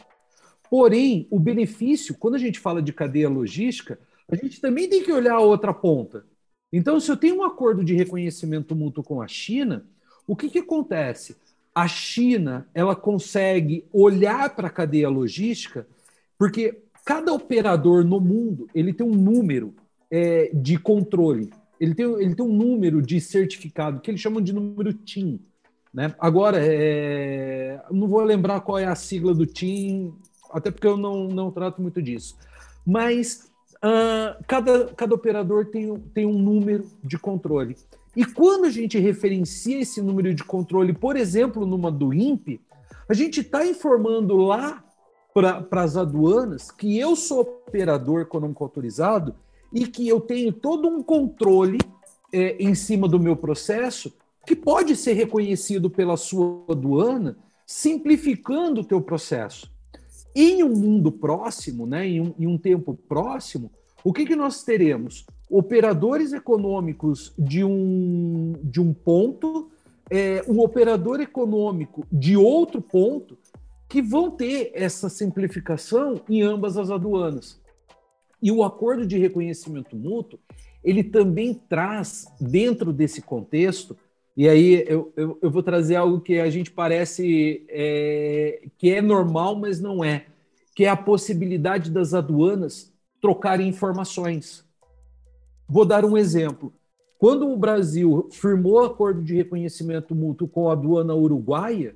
Porém, 0.70 1.28
o 1.32 1.40
benefício, 1.40 2.16
quando 2.16 2.36
a 2.36 2.40
gente 2.40 2.60
fala 2.60 2.80
de 2.80 2.94
cadeia 2.94 3.28
logística, 3.28 4.00
a 4.30 4.36
gente 4.36 4.62
também 4.62 4.88
tem 4.88 5.02
que 5.02 5.12
olhar 5.12 5.34
a 5.34 5.42
outra 5.42 5.74
ponta. 5.74 6.30
Então, 6.72 7.00
se 7.00 7.12
eu 7.12 7.18
tenho 7.18 7.38
um 7.38 7.44
acordo 7.44 7.84
de 7.84 7.94
reconhecimento 7.94 8.76
mútuo 8.76 9.04
com 9.04 9.22
a 9.22 9.28
China, 9.28 9.86
o 10.26 10.36
que, 10.36 10.50
que 10.50 10.60
acontece? 10.60 11.36
A 11.76 11.88
China 11.88 12.68
ela 12.74 12.96
consegue 12.96 13.86
olhar 13.92 14.56
para 14.56 14.68
a 14.68 14.72
cadeia 14.72 15.10
logística, 15.10 15.86
porque 16.38 16.84
cada 17.04 17.34
operador 17.34 18.06
no 18.06 18.20
mundo 18.20 18.68
ele 18.74 18.94
tem 18.94 19.06
um 19.06 19.16
número 19.16 19.74
é, 20.10 20.50
de 20.54 20.78
controle, 20.78 21.52
ele 21.80 21.96
tem, 21.96 22.06
ele 22.06 22.36
tem 22.36 22.46
um 22.46 22.54
número 22.54 23.02
de 23.02 23.20
certificado 23.20 24.00
que 24.00 24.12
eles 24.12 24.22
chamam 24.22 24.42
de 24.42 24.54
número 24.54 24.94
TIM. 24.94 25.42
Né? 25.94 26.14
Agora, 26.20 26.58
é, 26.62 27.82
não 27.92 28.08
vou 28.08 28.22
lembrar 28.22 28.62
qual 28.62 28.78
é 28.80 28.86
a 28.86 28.96
sigla 28.96 29.34
do 29.34 29.46
TIM, 29.46 30.14
até 30.52 30.72
porque 30.72 30.88
eu 30.88 30.96
não, 30.96 31.28
não 31.28 31.52
trato 31.52 31.82
muito 31.82 32.02
disso. 32.02 32.38
Mas 32.86 33.51
uh, 33.84 34.44
cada, 34.48 34.86
cada 34.94 35.16
operador 35.16 35.66
tem, 35.66 35.94
tem 36.14 36.26
um 36.26 36.38
número 36.38 36.86
de 37.04 37.18
controle. 37.18 37.76
E 38.16 38.26
quando 38.26 38.66
a 38.66 38.70
gente 38.70 39.00
referencia 39.00 39.80
esse 39.80 40.02
número 40.02 40.34
de 40.34 40.44
controle, 40.44 40.94
por 40.94 41.16
exemplo, 41.16 41.66
numa 41.66 41.92
do 41.92 42.14
INPE, 42.14 42.60
a 43.08 43.14
gente 43.14 43.42
está 43.42 43.66
informando 43.66 44.36
lá 44.38 44.84
para 45.34 45.84
as 45.84 45.96
aduanas 45.96 46.72
que 46.72 46.98
eu 46.98 47.16
sou 47.16 47.42
operador 47.42 48.22
econômico 48.22 48.64
autorizado 48.64 49.34
e 49.74 49.88
que 49.88 50.08
eu 50.08 50.20
tenho 50.20 50.52
todo 50.52 50.90
um 50.90 51.02
controle 51.02 51.78
é, 52.34 52.58
em 52.62 52.76
cima 52.76 53.08
do 53.08 53.20
meu 53.20 53.36
processo 53.36 54.14
que 54.46 54.56
pode 54.56 54.96
ser 54.96 55.14
reconhecido 55.14 55.90
pela 55.90 56.18
sua 56.18 56.64
aduana, 56.70 57.38
simplificando 57.66 58.82
o 58.82 58.84
teu 58.84 59.02
processo. 59.02 59.72
Em 60.36 60.64
um 60.64 60.76
mundo 60.76 61.12
próximo, 61.12 61.86
né, 61.86 62.08
em, 62.08 62.22
um, 62.22 62.34
em 62.40 62.48
um 62.48 62.58
tempo 62.58 62.94
próximo, 62.94 63.72
o 64.04 64.14
que, 64.14 64.26
que 64.26 64.36
nós 64.36 64.64
teremos? 64.64 65.26
Operadores 65.50 66.34
econômicos 66.34 67.34
de 67.38 67.64
um, 67.64 68.54
de 68.64 68.80
um 68.80 68.94
ponto, 68.94 69.70
é, 70.10 70.44
um 70.48 70.60
operador 70.60 71.20
econômico 71.20 72.06
de 72.12 72.36
outro 72.36 72.82
ponto, 72.82 73.38
que 73.88 74.02
vão 74.02 74.32
ter 74.32 74.72
essa 74.74 75.10
simplificação 75.10 76.22
em 76.30 76.42
ambas 76.42 76.78
as 76.78 76.90
aduanas. 76.90 77.60
E 78.42 78.52
o 78.52 78.64
acordo 78.64 79.06
de 79.06 79.18
reconhecimento 79.18 79.96
mútuo, 79.96 80.40
ele 80.84 81.04
também 81.04 81.54
traz, 81.54 82.26
dentro 82.40 82.92
desse 82.94 83.22
contexto, 83.22 83.96
e 84.36 84.48
aí 84.48 84.86
eu, 84.88 85.12
eu, 85.16 85.38
eu 85.42 85.52
vou 85.52 85.62
trazer 85.62 85.96
algo 85.96 86.22
que 86.22 86.40
a 86.40 86.50
gente 86.50 86.72
parece 86.72 87.66
é, 87.70 88.64
que 88.78 88.90
é 88.90 89.02
normal, 89.02 89.56
mas 89.56 89.80
não 89.80 90.04
é, 90.04 90.26
que 90.76 90.86
é 90.86 90.90
a 90.90 90.96
possibilidade 90.96 91.92
das 91.92 92.14
aduanas 92.14 92.92
trocarem 93.22 93.68
informações. 93.68 94.66
Vou 95.68 95.86
dar 95.86 96.06
um 96.06 96.18
exemplo. 96.18 96.74
Quando 97.18 97.48
o 97.48 97.58
Brasil 97.58 98.28
firmou 98.32 98.84
acordo 98.84 99.22
de 99.22 99.36
reconhecimento 99.36 100.16
mútuo 100.16 100.48
com 100.48 100.70
a 100.70 100.74
aduana 100.74 101.14
uruguaia, 101.14 101.96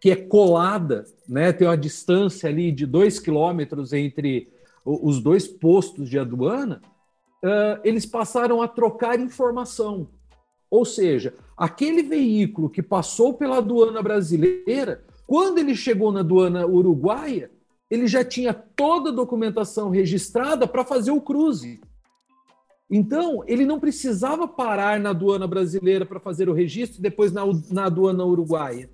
que 0.00 0.10
é 0.10 0.16
colada, 0.16 1.06
né? 1.26 1.50
tem 1.50 1.66
uma 1.66 1.78
distância 1.78 2.48
ali 2.48 2.70
de 2.70 2.84
dois 2.84 3.18
quilômetros 3.18 3.94
entre 3.94 4.52
os 4.84 5.18
dois 5.22 5.48
postos 5.48 6.10
de 6.10 6.18
aduana, 6.18 6.82
uh, 7.42 7.80
eles 7.82 8.04
passaram 8.04 8.60
a 8.60 8.68
trocar 8.68 9.18
informação. 9.18 10.10
Ou 10.74 10.84
seja, 10.84 11.32
aquele 11.56 12.02
veículo 12.02 12.68
que 12.68 12.82
passou 12.82 13.34
pela 13.34 13.58
aduana 13.58 14.02
brasileira, 14.02 15.04
quando 15.24 15.58
ele 15.58 15.72
chegou 15.72 16.10
na 16.10 16.18
aduana 16.18 16.66
uruguaia, 16.66 17.48
ele 17.88 18.08
já 18.08 18.24
tinha 18.24 18.52
toda 18.52 19.10
a 19.10 19.12
documentação 19.12 19.88
registrada 19.88 20.66
para 20.66 20.84
fazer 20.84 21.12
o 21.12 21.20
cruze. 21.20 21.80
Então, 22.90 23.44
ele 23.46 23.64
não 23.64 23.78
precisava 23.78 24.48
parar 24.48 24.98
na 24.98 25.10
aduana 25.10 25.46
brasileira 25.46 26.04
para 26.04 26.18
fazer 26.18 26.48
o 26.48 26.52
registro, 26.52 27.00
depois 27.00 27.30
na, 27.30 27.42
na 27.70 27.84
aduana 27.84 28.24
uruguaia. 28.24 28.90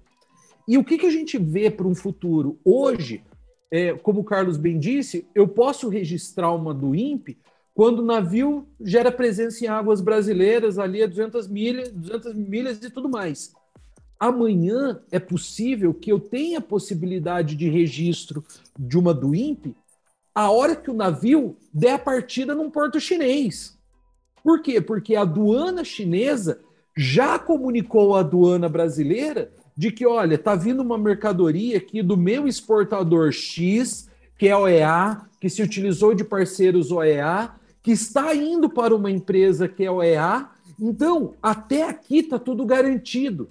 E 0.68 0.76
o 0.76 0.84
que, 0.84 0.98
que 0.98 1.06
a 1.06 1.10
gente 1.10 1.38
vê 1.38 1.70
para 1.70 1.88
um 1.88 1.94
futuro? 1.94 2.60
Hoje, 2.62 3.24
é, 3.72 3.94
como 3.94 4.20
o 4.20 4.24
Carlos 4.24 4.58
bem 4.58 4.78
disse, 4.78 5.26
eu 5.34 5.48
posso 5.48 5.88
registrar 5.88 6.52
uma 6.52 6.74
do 6.74 6.94
INPE 6.94 7.38
quando 7.74 8.00
o 8.00 8.04
navio 8.04 8.66
gera 8.80 9.12
presença 9.12 9.64
em 9.64 9.68
águas 9.68 10.00
brasileiras, 10.00 10.78
ali 10.78 11.02
a 11.02 11.06
200 11.06 11.48
milhas, 11.48 11.90
200 11.92 12.34
milhas 12.34 12.82
e 12.82 12.90
tudo 12.90 13.08
mais. 13.08 13.52
Amanhã 14.18 15.00
é 15.10 15.18
possível 15.18 15.94
que 15.94 16.12
eu 16.12 16.20
tenha 16.20 16.58
a 16.58 16.62
possibilidade 16.62 17.56
de 17.56 17.68
registro 17.70 18.44
de 18.78 18.98
uma 18.98 19.14
do 19.14 19.34
INPE 19.34 19.74
a 20.34 20.50
hora 20.50 20.76
que 20.76 20.90
o 20.90 20.94
navio 20.94 21.56
der 21.72 21.94
a 21.94 21.98
partida 21.98 22.54
num 22.54 22.70
porto 22.70 23.00
chinês. 23.00 23.76
Por 24.42 24.62
quê? 24.62 24.80
Porque 24.80 25.16
a 25.16 25.22
aduana 25.22 25.84
chinesa 25.84 26.60
já 26.96 27.38
comunicou 27.38 28.14
à 28.14 28.20
aduana 28.20 28.68
brasileira 28.68 29.52
de 29.76 29.90
que, 29.90 30.06
olha, 30.06 30.34
está 30.34 30.54
vindo 30.54 30.80
uma 30.80 30.98
mercadoria 30.98 31.78
aqui 31.78 32.02
do 32.02 32.16
meu 32.16 32.46
exportador 32.46 33.32
X, 33.32 34.08
que 34.38 34.48
é 34.48 34.56
OEA, 34.56 35.22
que 35.40 35.48
se 35.48 35.62
utilizou 35.62 36.14
de 36.14 36.24
parceiros 36.24 36.90
OEA, 36.90 37.50
que 37.82 37.92
está 37.92 38.34
indo 38.34 38.68
para 38.68 38.94
uma 38.94 39.10
empresa 39.10 39.68
que 39.68 39.84
é 39.84 39.90
OEA. 39.90 40.48
Então, 40.78 41.34
até 41.42 41.88
aqui 41.88 42.18
está 42.18 42.38
tudo 42.38 42.64
garantido. 42.64 43.48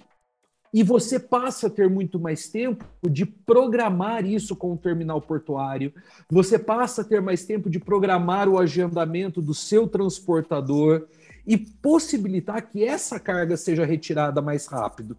E 0.72 0.84
você 0.84 1.18
passa 1.18 1.66
a 1.66 1.70
ter 1.70 1.90
muito 1.90 2.18
mais 2.18 2.48
tempo 2.48 2.84
de 3.10 3.26
programar 3.26 4.24
isso 4.24 4.54
com 4.54 4.72
o 4.72 4.78
terminal 4.78 5.20
portuário, 5.20 5.92
você 6.30 6.58
passa 6.58 7.02
a 7.02 7.04
ter 7.04 7.20
mais 7.20 7.44
tempo 7.44 7.68
de 7.68 7.80
programar 7.80 8.48
o 8.48 8.56
agendamento 8.56 9.42
do 9.42 9.52
seu 9.52 9.88
transportador 9.88 11.08
e 11.44 11.58
possibilitar 11.58 12.68
que 12.68 12.84
essa 12.84 13.18
carga 13.18 13.56
seja 13.56 13.84
retirada 13.84 14.40
mais 14.40 14.66
rápido. 14.66 15.16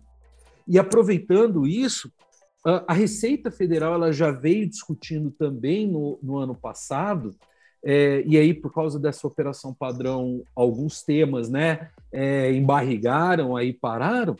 E 0.65 0.79
aproveitando 0.79 1.67
isso, 1.67 2.09
a 2.63 2.93
Receita 2.93 3.51
Federal 3.51 3.95
ela 3.95 4.13
já 4.13 4.31
veio 4.31 4.69
discutindo 4.69 5.31
também 5.31 5.85
no, 5.85 6.17
no 6.23 6.37
ano 6.37 6.55
passado, 6.55 7.35
é, 7.83 8.23
e 8.27 8.37
aí, 8.37 8.53
por 8.53 8.73
causa 8.73 8.99
dessa 8.99 9.27
operação 9.27 9.73
padrão, 9.73 10.43
alguns 10.55 11.01
temas 11.01 11.49
né, 11.49 11.89
é, 12.11 12.51
embarrigaram, 12.53 13.55
aí 13.55 13.73
pararam, 13.73 14.35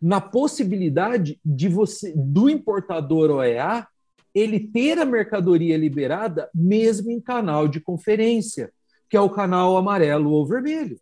na 0.00 0.20
possibilidade 0.20 1.38
de 1.44 1.68
você, 1.68 2.12
do 2.16 2.48
importador 2.48 3.30
OEA, 3.30 3.86
ele 4.34 4.60
ter 4.60 4.98
a 4.98 5.04
mercadoria 5.04 5.76
liberada 5.76 6.48
mesmo 6.54 7.10
em 7.10 7.20
canal 7.20 7.66
de 7.66 7.80
conferência, 7.80 8.70
que 9.08 9.16
é 9.16 9.20
o 9.20 9.30
canal 9.30 9.76
amarelo 9.76 10.30
ou 10.30 10.46
vermelho. 10.46 10.98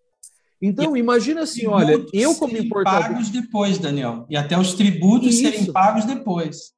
Então, 0.61 0.97
e 0.97 1.01
imagina 1.01 1.43
assim, 1.43 1.67
olha, 1.67 2.05
eu 2.13 2.35
como 2.35 2.57
importador... 2.57 3.09
pagos 3.09 3.31
depois, 3.31 3.79
Daniel. 3.79 4.27
E 4.29 4.37
até 4.37 4.59
os 4.59 4.75
tributos 4.75 5.35
Isso. 5.35 5.43
serem 5.43 5.73
pagos 5.73 6.05
depois. 6.05 6.73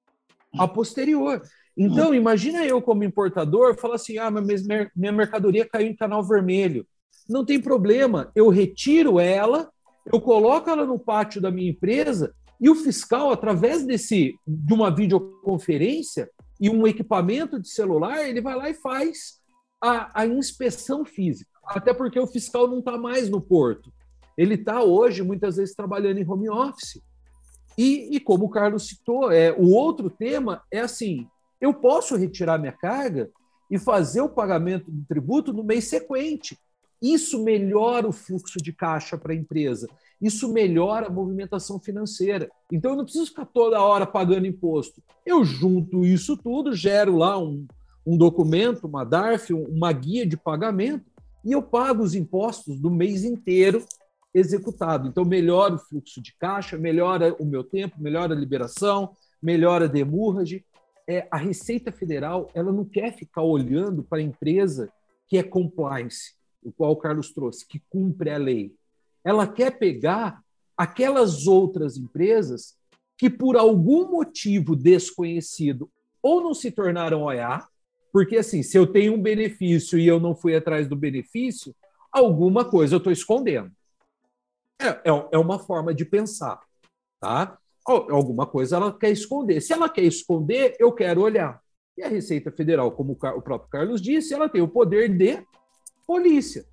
A 0.59 0.69
posterior. 0.69 1.41
Então, 1.77 2.15
imagina 2.15 2.65
eu 2.65 2.83
como 2.83 3.05
importador 3.05 3.79
falar 3.79 3.95
assim, 3.95 4.19
ah, 4.19 4.31
mas 4.31 4.67
minha 4.95 5.13
mercadoria 5.13 5.67
caiu 5.67 5.89
em 5.89 5.97
canal 5.97 6.23
vermelho. 6.23 6.87
Não 7.29 7.45
tem 7.45 7.61
problema, 7.61 8.31
eu 8.35 8.49
retiro 8.49 9.21
ela, 9.21 9.71
eu 10.13 10.21
coloco 10.21 10.69
ela 10.69 10.85
no 10.85 10.99
pátio 10.99 11.41
da 11.41 11.51
minha 11.51 11.71
empresa 11.71 12.35
e 12.61 12.69
o 12.69 12.75
fiscal, 12.75 13.31
através 13.31 13.87
desse 13.87 14.35
de 14.47 14.75
uma 14.75 14.95
videoconferência 14.95 16.29
e 16.61 16.69
um 16.69 16.87
equipamento 16.87 17.59
de 17.59 17.69
celular, 17.69 18.29
ele 18.29 18.41
vai 18.41 18.57
lá 18.57 18.69
e 18.69 18.75
faz 18.75 19.41
a, 19.83 20.23
a 20.23 20.27
inspeção 20.27 21.05
física 21.05 21.51
até 21.71 21.95
porque 21.95 22.19
o 22.19 22.27
fiscal 22.27 22.67
não 22.67 22.81
está 22.81 22.99
mais 22.99 23.31
no 23.31 23.41
porto. 23.41 23.93
Ele 24.37 24.55
está 24.55 24.83
hoje, 24.83 25.23
muitas 25.23 25.57
vezes, 25.57 25.75
trabalhando 25.75 26.19
em 26.19 26.29
home 26.29 26.49
office. 26.49 27.01
E, 27.79 28.17
e, 28.17 28.21
como 28.21 28.47
o 28.47 28.51
Carlos 28.51 28.89
citou, 28.89 29.31
é, 29.31 29.53
o 29.53 29.71
outro 29.71 30.11
tema 30.11 30.63
é 30.73 30.81
assim: 30.81 31.27
eu 31.61 31.75
posso 31.75 32.17
retirar 32.17 32.59
minha 32.59 32.73
carga 32.73 33.31
e 33.71 33.79
fazer 33.79 34.21
o 34.21 34.29
pagamento 34.29 34.91
do 34.91 35.05
tributo 35.07 35.53
no 35.53 35.63
mês 35.63 35.85
sequente. 35.85 36.59
Isso 37.01 37.43
melhora 37.43 38.09
o 38.09 38.13
fluxo 38.13 38.59
de 38.59 38.73
caixa 38.73 39.17
para 39.17 39.33
a 39.33 39.37
empresa. 39.37 39.89
Isso 40.21 40.53
melhora 40.53 41.07
a 41.07 41.11
movimentação 41.11 41.79
financeira. 41.81 42.51
Então, 42.71 42.91
eu 42.91 42.97
não 42.97 43.05
preciso 43.05 43.27
ficar 43.27 43.47
toda 43.47 43.81
hora 43.81 44.07
pagando 44.07 44.47
imposto. 44.47 45.03
Eu 45.25 45.45
junto 45.45 46.05
isso 46.05 46.37
tudo, 46.37 46.75
gero 46.75 47.17
lá 47.17 47.39
um, 47.39 47.67
um 48.07 48.19
documento, 48.19 48.87
uma 48.87 49.05
DARF, 49.05 49.55
uma 49.55 49.91
guia 49.93 50.27
de 50.27 50.37
pagamento, 50.37 51.05
e 51.43 51.53
eu 51.53 51.63
pago 51.63 52.03
os 52.03 52.15
impostos 52.15 52.79
do 52.79 52.91
mês 52.91 53.25
inteiro 53.25 53.83
executado. 54.35 55.09
Então, 55.09 55.25
melhora 55.25 55.75
o 55.75 55.79
fluxo 55.79 56.21
de 56.21 56.37
caixa, 56.39 56.77
melhora 56.77 57.35
o 57.39 57.47
meu 57.47 57.65
tempo, 57.65 57.97
melhora 57.99 58.35
a 58.35 58.39
liberação, 58.39 59.13
melhora 59.43 59.87
a 59.87 59.89
demurrage. 59.89 60.65
É, 61.11 61.27
a 61.29 61.37
Receita 61.37 61.91
Federal 61.91 62.49
ela 62.55 62.71
não 62.71 62.85
quer 62.85 63.13
ficar 63.13 63.43
olhando 63.43 64.05
para 64.05 64.19
a 64.19 64.23
empresa 64.23 64.93
que 65.27 65.37
é 65.37 65.43
compliance, 65.43 66.37
o 66.63 66.71
qual 66.71 66.93
o 66.93 66.97
Carlos 66.97 67.33
trouxe, 67.33 67.67
que 67.67 67.83
cumpre 67.91 68.31
a 68.31 68.39
lei. 68.39 68.73
Ela 69.25 69.45
quer 69.45 69.77
pegar 69.77 70.41
aquelas 70.77 71.49
outras 71.49 71.97
empresas 71.97 72.77
que, 73.19 73.29
por 73.29 73.57
algum 73.57 74.09
motivo 74.09 74.77
desconhecido, 74.77 75.91
ou 76.23 76.41
não 76.41 76.55
se 76.55 76.71
tornaram 76.71 77.25
OEA, 77.25 77.65
porque, 78.13 78.37
assim, 78.37 78.63
se 78.63 78.79
eu 78.79 78.87
tenho 78.87 79.15
um 79.15 79.21
benefício 79.21 79.99
e 79.99 80.07
eu 80.07 80.21
não 80.21 80.35
fui 80.35 80.55
atrás 80.55 80.87
do 80.87 80.95
benefício, 80.95 81.75
alguma 82.13 82.65
coisa 82.65 82.95
eu 82.95 82.99
estou 82.99 83.13
escondendo. 83.13 83.73
É, 84.81 84.89
é, 84.89 85.29
é, 85.33 85.39
uma 85.39 85.59
forma 85.59 85.93
de 85.93 86.05
pensar, 86.05 86.61
tá? 87.19 87.59
Alguma 87.87 88.47
coisa 88.47 88.77
ela 88.77 88.93
quer 88.93 89.11
esconder. 89.11 89.61
Se 89.61 89.73
ela 89.73 89.89
quer 89.89 90.05
esconder, 90.05 90.77
eu 90.79 90.93
quero 90.93 91.23
olhar. 91.23 91.61
E 91.97 92.03
a 92.03 92.09
Receita 92.09 92.51
Federal, 92.51 92.93
como 92.93 93.13
o 93.13 93.43
próprio 93.43 93.71
Carlos 93.71 94.01
disse, 94.01 94.33
ela 94.33 94.49
tem 94.49 94.63
o 94.63 94.69
poder 94.69 95.09
de 95.09 95.43
polícia. 96.07 96.65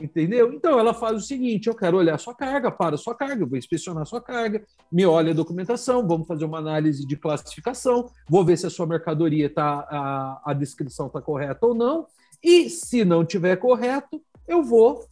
Entendeu? 0.00 0.52
Então 0.52 0.80
ela 0.80 0.92
faz 0.92 1.16
o 1.16 1.20
seguinte: 1.20 1.68
eu 1.68 1.74
quero 1.76 1.96
olhar 1.96 2.18
sua 2.18 2.34
carga, 2.34 2.72
para 2.72 2.96
sua 2.96 3.14
carga, 3.14 3.46
vou 3.46 3.56
inspecionar 3.56 4.04
sua 4.04 4.20
carga, 4.20 4.64
me 4.90 5.06
olha 5.06 5.30
a 5.30 5.34
documentação, 5.34 6.06
vamos 6.06 6.26
fazer 6.26 6.44
uma 6.44 6.58
análise 6.58 7.06
de 7.06 7.16
classificação, 7.16 8.10
vou 8.28 8.44
ver 8.44 8.58
se 8.58 8.66
a 8.66 8.70
sua 8.70 8.84
mercadoria 8.84 9.46
está, 9.46 9.86
a, 9.88 10.42
a 10.46 10.52
descrição 10.54 11.06
está 11.06 11.20
correta 11.20 11.66
ou 11.66 11.74
não, 11.74 12.08
E 12.42 12.68
se 12.68 13.04
não 13.04 13.24
tiver 13.24 13.56
correto, 13.56 14.20
eu 14.48 14.64
vou 14.64 15.06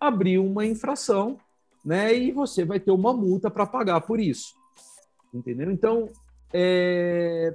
abrir 0.00 0.38
uma 0.38 0.66
infração, 0.66 1.38
né? 1.84 2.12
E 2.12 2.32
você 2.32 2.64
vai 2.64 2.80
ter 2.80 2.90
uma 2.90 3.12
multa 3.12 3.48
para 3.48 3.66
pagar 3.66 4.00
por 4.00 4.18
isso. 4.18 4.54
Entendeu? 5.34 5.70
Então, 5.70 6.08
é... 6.52 7.54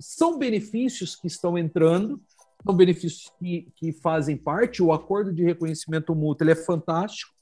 são 0.00 0.38
benefícios 0.38 1.14
que 1.14 1.26
estão 1.26 1.58
entrando, 1.58 2.20
são 2.64 2.74
benefícios 2.74 3.30
que, 3.38 3.68
que 3.76 3.92
fazem 3.92 4.36
parte. 4.36 4.82
O 4.82 4.92
acordo 4.92 5.32
de 5.32 5.44
reconhecimento 5.44 6.14
mútuo 6.14 6.44
ele 6.44 6.52
é 6.52 6.56
fantástico, 6.56 7.32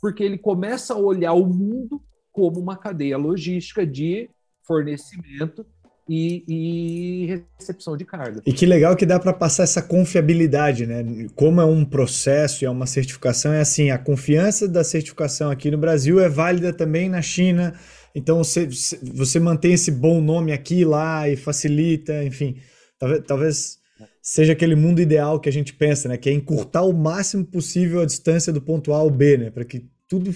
porque 0.00 0.24
ele 0.24 0.38
começa 0.38 0.94
a 0.94 0.98
olhar 0.98 1.34
o 1.34 1.46
mundo 1.46 2.02
como 2.32 2.58
uma 2.58 2.76
cadeia 2.76 3.16
logística 3.16 3.86
de 3.86 4.30
fornecimento 4.66 5.64
e, 6.08 6.44
e, 6.46 7.42
recepção 7.58 7.96
de 7.96 8.04
carga. 8.04 8.42
E 8.44 8.52
que 8.52 8.66
legal 8.66 8.94
que 8.94 9.06
dá 9.06 9.18
para 9.18 9.32
passar 9.32 9.62
essa 9.62 9.80
confiabilidade, 9.80 10.86
né? 10.86 11.04
Como 11.34 11.60
é 11.60 11.64
um 11.64 11.84
processo 11.84 12.62
e 12.62 12.66
é 12.66 12.70
uma 12.70 12.86
certificação, 12.86 13.52
é 13.52 13.60
assim, 13.60 13.90
a 13.90 13.98
confiança 13.98 14.68
da 14.68 14.84
certificação 14.84 15.50
aqui 15.50 15.70
no 15.70 15.78
Brasil 15.78 16.20
é 16.20 16.28
válida 16.28 16.72
também 16.72 17.08
na 17.08 17.22
China. 17.22 17.74
Então 18.14 18.38
você, 18.38 18.68
você 19.02 19.40
mantém 19.40 19.72
esse 19.72 19.90
bom 19.90 20.20
nome 20.20 20.52
aqui 20.52 20.80
e 20.80 20.84
lá 20.84 21.28
e 21.28 21.36
facilita, 21.36 22.22
enfim. 22.22 22.56
Talvez, 22.98 23.24
talvez 23.26 23.78
seja 24.22 24.52
aquele 24.52 24.74
mundo 24.74 25.00
ideal 25.00 25.40
que 25.40 25.48
a 25.48 25.52
gente 25.52 25.74
pensa, 25.74 26.08
né? 26.08 26.16
Que 26.16 26.28
é 26.28 26.32
encurtar 26.32 26.82
o 26.82 26.92
máximo 26.92 27.44
possível 27.44 28.02
a 28.02 28.06
distância 28.06 28.52
do 28.52 28.60
ponto 28.60 28.92
A 28.92 28.98
ao 28.98 29.10
B, 29.10 29.38
né? 29.38 29.50
Para 29.50 29.64
que 29.64 29.88
tudo 30.08 30.32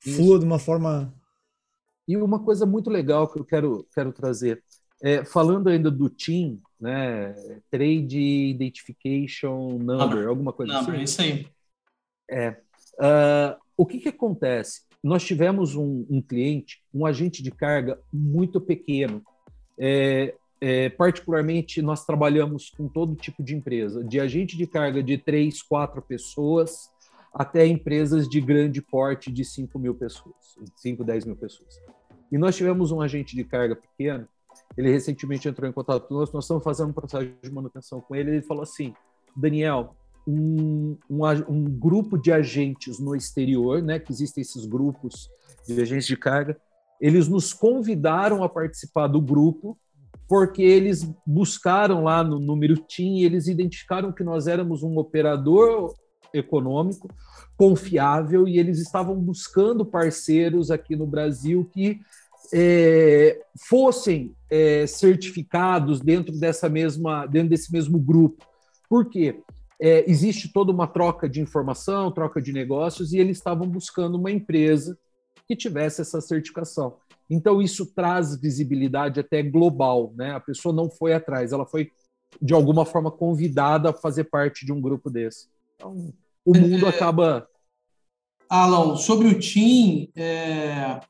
flua 0.00 0.36
Isso. 0.36 0.38
de 0.38 0.44
uma 0.44 0.58
forma. 0.58 1.12
E 2.08 2.16
uma 2.16 2.42
coisa 2.42 2.64
muito 2.64 2.90
legal 2.90 3.28
que 3.28 3.38
eu 3.38 3.44
quero, 3.44 3.86
quero 3.92 4.12
trazer 4.12 4.62
é, 5.02 5.24
falando 5.24 5.68
ainda 5.68 5.90
do 5.90 6.08
TIM, 6.08 6.60
né, 6.80 7.34
Trade 7.70 8.18
Identification 8.18 9.78
Number, 9.78 10.28
alguma 10.28 10.52
coisa 10.52 10.72
number, 10.72 10.94
assim. 10.94 11.02
isso 11.02 11.22
aí. 11.22 11.46
É, 12.30 12.50
uh, 12.98 13.60
o 13.76 13.86
que, 13.86 13.98
que 13.98 14.08
acontece? 14.08 14.82
Nós 15.02 15.24
tivemos 15.24 15.74
um, 15.74 16.06
um, 16.10 16.20
cliente, 16.20 16.82
um 16.92 17.06
agente 17.06 17.42
de 17.42 17.50
carga 17.50 17.98
muito 18.12 18.60
pequeno. 18.60 19.22
É, 19.78 20.34
é, 20.60 20.90
particularmente, 20.90 21.80
nós 21.80 22.04
trabalhamos 22.04 22.68
com 22.68 22.86
todo 22.86 23.16
tipo 23.16 23.42
de 23.42 23.56
empresa, 23.56 24.04
de 24.04 24.20
agente 24.20 24.56
de 24.58 24.66
carga 24.66 25.02
de 25.02 25.16
três, 25.16 25.62
quatro 25.62 26.02
pessoas, 26.02 26.90
até 27.32 27.66
empresas 27.66 28.28
de 28.28 28.40
grande 28.40 28.82
porte 28.82 29.32
de 29.32 29.44
5 29.44 29.78
mil 29.78 29.94
pessoas, 29.94 30.34
5, 30.76 31.02
10 31.02 31.24
mil 31.24 31.36
pessoas. 31.36 31.80
E 32.30 32.36
nós 32.36 32.56
tivemos 32.56 32.92
um 32.92 33.00
agente 33.00 33.34
de 33.34 33.44
carga 33.44 33.74
pequeno 33.74 34.28
ele 34.76 34.90
recentemente 34.90 35.48
entrou 35.48 35.68
em 35.68 35.72
contato 35.72 36.12
nós, 36.12 36.32
nós 36.32 36.44
estamos 36.44 36.62
fazendo 36.62 36.90
um 36.90 36.92
processo 36.92 37.30
de 37.42 37.50
manutenção 37.50 38.00
com 38.00 38.14
ele, 38.14 38.30
ele 38.30 38.42
falou 38.42 38.62
assim, 38.62 38.94
Daniel, 39.36 39.94
um, 40.26 40.96
um, 41.08 41.24
um, 41.48 41.64
grupo 41.64 42.16
de 42.16 42.30
agentes 42.30 42.98
no 42.98 43.16
exterior, 43.16 43.82
né, 43.82 43.98
que 43.98 44.12
existem 44.12 44.42
esses 44.42 44.64
grupos 44.64 45.30
de 45.66 45.80
agentes 45.80 46.06
de 46.06 46.16
carga, 46.16 46.56
eles 47.00 47.28
nos 47.28 47.52
convidaram 47.52 48.44
a 48.44 48.48
participar 48.48 49.06
do 49.06 49.20
grupo 49.20 49.78
porque 50.28 50.62
eles 50.62 51.10
buscaram 51.26 52.04
lá 52.04 52.22
no 52.22 52.38
número 52.38 52.76
TIM 52.76 53.16
e 53.16 53.24
eles 53.24 53.48
identificaram 53.48 54.12
que 54.12 54.22
nós 54.22 54.46
éramos 54.46 54.82
um 54.84 54.96
operador 54.96 55.92
econômico 56.32 57.08
confiável 57.56 58.46
e 58.46 58.58
eles 58.58 58.78
estavam 58.78 59.16
buscando 59.16 59.84
parceiros 59.84 60.70
aqui 60.70 60.94
no 60.94 61.06
Brasil 61.06 61.68
que 61.72 62.00
é, 62.52 63.40
fossem 63.68 64.34
é, 64.50 64.86
certificados 64.86 66.00
dentro 66.00 66.36
dessa 66.38 66.68
mesma, 66.68 67.26
dentro 67.26 67.50
desse 67.50 67.72
mesmo 67.72 67.98
grupo. 67.98 68.44
Por 68.88 69.08
quê? 69.08 69.40
É, 69.80 70.08
existe 70.10 70.52
toda 70.52 70.72
uma 70.72 70.86
troca 70.86 71.28
de 71.28 71.40
informação, 71.40 72.12
troca 72.12 72.40
de 72.42 72.52
negócios, 72.52 73.12
e 73.12 73.18
eles 73.18 73.38
estavam 73.38 73.66
buscando 73.66 74.16
uma 74.16 74.30
empresa 74.30 74.98
que 75.48 75.56
tivesse 75.56 76.00
essa 76.00 76.20
certificação. 76.20 76.96
Então, 77.28 77.62
isso 77.62 77.86
traz 77.86 78.38
visibilidade 78.38 79.20
até 79.20 79.42
global, 79.42 80.12
né? 80.16 80.32
A 80.32 80.40
pessoa 80.40 80.74
não 80.74 80.90
foi 80.90 81.14
atrás, 81.14 81.52
ela 81.52 81.64
foi, 81.64 81.90
de 82.42 82.52
alguma 82.52 82.84
forma, 82.84 83.10
convidada 83.10 83.90
a 83.90 83.94
fazer 83.94 84.24
parte 84.24 84.66
de 84.66 84.72
um 84.72 84.80
grupo 84.80 85.08
desse. 85.08 85.48
Então, 85.76 86.12
o 86.44 86.56
mundo 86.56 86.86
é, 86.86 86.88
acaba. 86.88 87.48
Alan, 88.48 88.96
sobre 88.96 89.28
o 89.28 89.38
TIM, 89.38 90.10
é, 90.16 91.00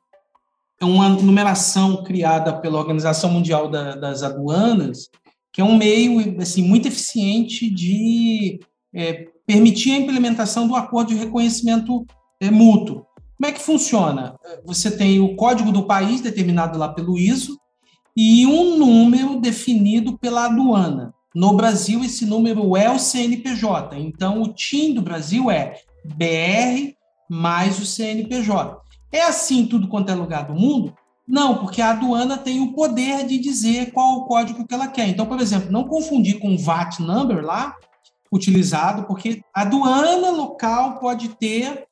é 0.81 0.85
uma 0.85 1.11
numeração 1.11 2.02
criada 2.02 2.59
pela 2.59 2.78
Organização 2.78 3.31
Mundial 3.31 3.69
da, 3.69 3.94
das 3.94 4.23
Aduanas, 4.23 5.11
que 5.52 5.61
é 5.61 5.65
um 5.65 5.77
meio 5.77 6.40
assim, 6.40 6.62
muito 6.62 6.89
eficiente 6.89 7.69
de 7.69 8.61
é, 8.94 9.27
permitir 9.47 9.93
a 9.93 9.98
implementação 9.98 10.66
do 10.66 10.74
acordo 10.74 11.09
de 11.09 11.16
reconhecimento 11.16 12.07
é, 12.40 12.51
mútuo. 12.51 13.05
Como 13.36 13.48
é 13.48 13.52
que 13.52 13.61
funciona? 13.61 14.35
Você 14.65 14.90
tem 14.90 15.20
o 15.20 15.36
código 15.36 15.70
do 15.70 15.86
país, 15.86 16.20
determinado 16.20 16.78
lá 16.78 16.89
pelo 16.89 17.19
ISO, 17.19 17.59
e 18.16 18.47
um 18.47 18.77
número 18.78 19.40
definido 19.40 20.19
pela 20.19 20.47
aduana. 20.47 21.12
No 21.35 21.55
Brasil, 21.55 22.02
esse 22.02 22.27
número 22.27 22.77
é 22.77 22.90
o 22.90 22.98
CNPJ. 22.98 23.98
Então, 23.98 24.43
o 24.43 24.52
TIM 24.52 24.94
do 24.94 25.02
Brasil 25.02 25.51
é 25.51 25.74
BR 26.05 26.94
mais 27.28 27.78
o 27.78 27.86
CNPJ. 27.86 28.81
É 29.12 29.23
assim 29.23 29.66
tudo 29.66 29.89
quanto 29.89 30.11
é 30.11 30.15
lugar 30.15 30.47
do 30.47 30.55
mundo? 30.55 30.95
Não, 31.27 31.59
porque 31.59 31.81
a 31.81 31.91
aduana 31.91 32.37
tem 32.37 32.61
o 32.61 32.73
poder 32.73 33.27
de 33.27 33.39
dizer 33.39 33.93
qual 33.93 34.16
o 34.16 34.24
código 34.24 34.66
que 34.66 34.74
ela 34.74 34.89
quer. 34.89 35.09
Então, 35.09 35.27
por 35.27 35.41
exemplo, 35.41 35.70
não 35.70 35.85
confundir 35.85 36.41
com 36.41 36.55
o 36.55 36.59
VAT 36.59 37.01
number 37.01 37.45
lá, 37.45 37.77
utilizado, 38.32 39.05
porque 39.05 39.43
a 39.55 39.62
aduana 39.62 40.31
local 40.31 40.99
pode 40.99 41.28
ter 41.37 41.87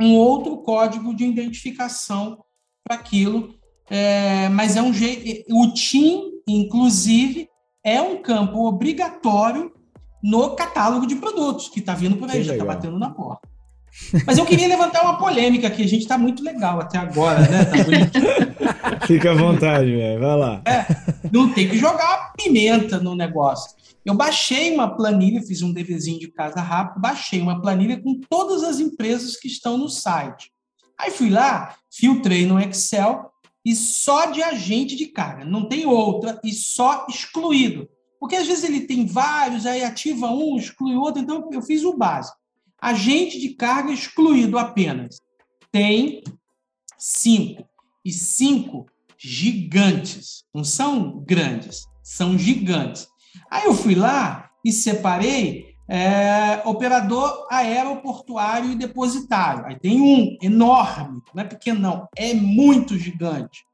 um 0.00 0.14
outro 0.14 0.58
código 0.58 1.14
de 1.14 1.24
identificação 1.24 2.38
para 2.84 2.96
aquilo, 2.96 3.54
é, 3.88 4.48
mas 4.48 4.76
é 4.76 4.82
um 4.82 4.92
jeito. 4.92 5.44
O 5.50 5.72
TIM, 5.72 6.32
inclusive, 6.46 7.48
é 7.84 8.00
um 8.00 8.20
campo 8.20 8.66
obrigatório 8.66 9.72
no 10.22 10.56
catálogo 10.56 11.06
de 11.06 11.16
produtos 11.16 11.68
que 11.68 11.80
está 11.80 11.94
vindo 11.94 12.16
por 12.16 12.28
aí, 12.28 12.38
que 12.38 12.44
já 12.44 12.52
está 12.54 12.64
batendo 12.64 12.98
na 12.98 13.10
porta. 13.10 13.48
Mas 14.26 14.38
eu 14.38 14.46
queria 14.46 14.68
levantar 14.68 15.02
uma 15.02 15.18
polêmica 15.18 15.66
aqui. 15.66 15.82
A 15.82 15.88
gente 15.88 16.02
está 16.02 16.16
muito 16.16 16.42
legal 16.42 16.80
até 16.80 16.98
agora, 16.98 17.40
né? 17.40 17.64
Tá 17.64 19.06
Fica 19.06 19.32
à 19.32 19.34
vontade, 19.34 19.86
velho. 19.86 20.20
Vai 20.20 20.36
lá. 20.36 20.62
É, 20.66 20.86
não 21.32 21.52
tem 21.52 21.68
que 21.68 21.78
jogar 21.78 22.32
pimenta 22.36 22.98
no 22.98 23.14
negócio. 23.14 23.74
Eu 24.04 24.14
baixei 24.14 24.72
uma 24.72 24.94
planilha, 24.94 25.42
fiz 25.42 25.62
um 25.62 25.72
deverzinho 25.72 26.20
de 26.20 26.28
casa 26.28 26.60
rápido, 26.60 27.00
baixei 27.00 27.40
uma 27.40 27.60
planilha 27.60 28.00
com 28.00 28.20
todas 28.28 28.62
as 28.62 28.78
empresas 28.78 29.36
que 29.36 29.48
estão 29.48 29.76
no 29.76 29.88
site. 29.88 30.52
Aí 30.98 31.10
fui 31.10 31.28
lá, 31.28 31.74
filtrei 31.90 32.46
no 32.46 32.60
Excel 32.60 33.30
e 33.64 33.74
só 33.74 34.26
de 34.26 34.42
agente 34.42 34.94
de 34.94 35.06
carga, 35.06 35.44
não 35.44 35.68
tem 35.68 35.86
outra, 35.86 36.40
e 36.44 36.52
só 36.52 37.04
excluído. 37.10 37.88
Porque 38.20 38.36
às 38.36 38.46
vezes 38.46 38.62
ele 38.62 38.82
tem 38.82 39.04
vários, 39.06 39.66
aí 39.66 39.82
ativa 39.82 40.30
um, 40.30 40.56
exclui 40.56 40.94
outro, 40.94 41.20
então 41.20 41.50
eu 41.52 41.60
fiz 41.60 41.82
o 41.82 41.96
básico. 41.96 42.38
Agente 42.80 43.40
de 43.40 43.50
carga 43.54 43.92
excluído 43.92 44.58
apenas. 44.58 45.18
Tem 45.72 46.22
cinco. 46.98 47.68
E 48.04 48.12
cinco 48.12 48.86
gigantes. 49.18 50.44
Não 50.54 50.64
são 50.64 51.20
grandes, 51.26 51.84
são 52.02 52.38
gigantes. 52.38 53.08
Aí 53.50 53.64
eu 53.64 53.74
fui 53.74 53.94
lá 53.94 54.50
e 54.64 54.72
separei 54.72 55.76
é, 55.88 56.62
operador 56.64 57.46
aeroportuário 57.50 58.72
e 58.72 58.76
depositário. 58.76 59.66
Aí 59.66 59.78
tem 59.78 60.00
um 60.00 60.36
enorme, 60.42 61.20
não 61.34 61.42
é 61.42 61.46
pequeno, 61.46 61.80
não, 61.80 62.08
é 62.16 62.34
muito 62.34 62.98
gigante. 62.98 63.64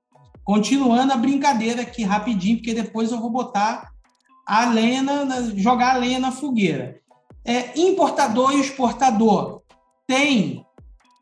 Continuando 0.45 1.13
a 1.13 1.17
brincadeira 1.17 1.83
aqui 1.83 2.03
rapidinho, 2.03 2.57
porque 2.57 2.75
depois 2.75 3.13
eu 3.13 3.21
vou 3.21 3.31
botar 3.31 3.91
a 4.47 4.67
lenha, 4.67 5.05
jogar 5.57 5.95
a 5.95 5.99
lenha 5.99 6.19
na 6.19 6.33
fogueira 6.33 7.01
é, 7.45 7.79
importador 7.79 8.53
e 8.53 8.61
exportador. 8.61 9.63
Tem 10.07 10.59
uh, 10.59 10.65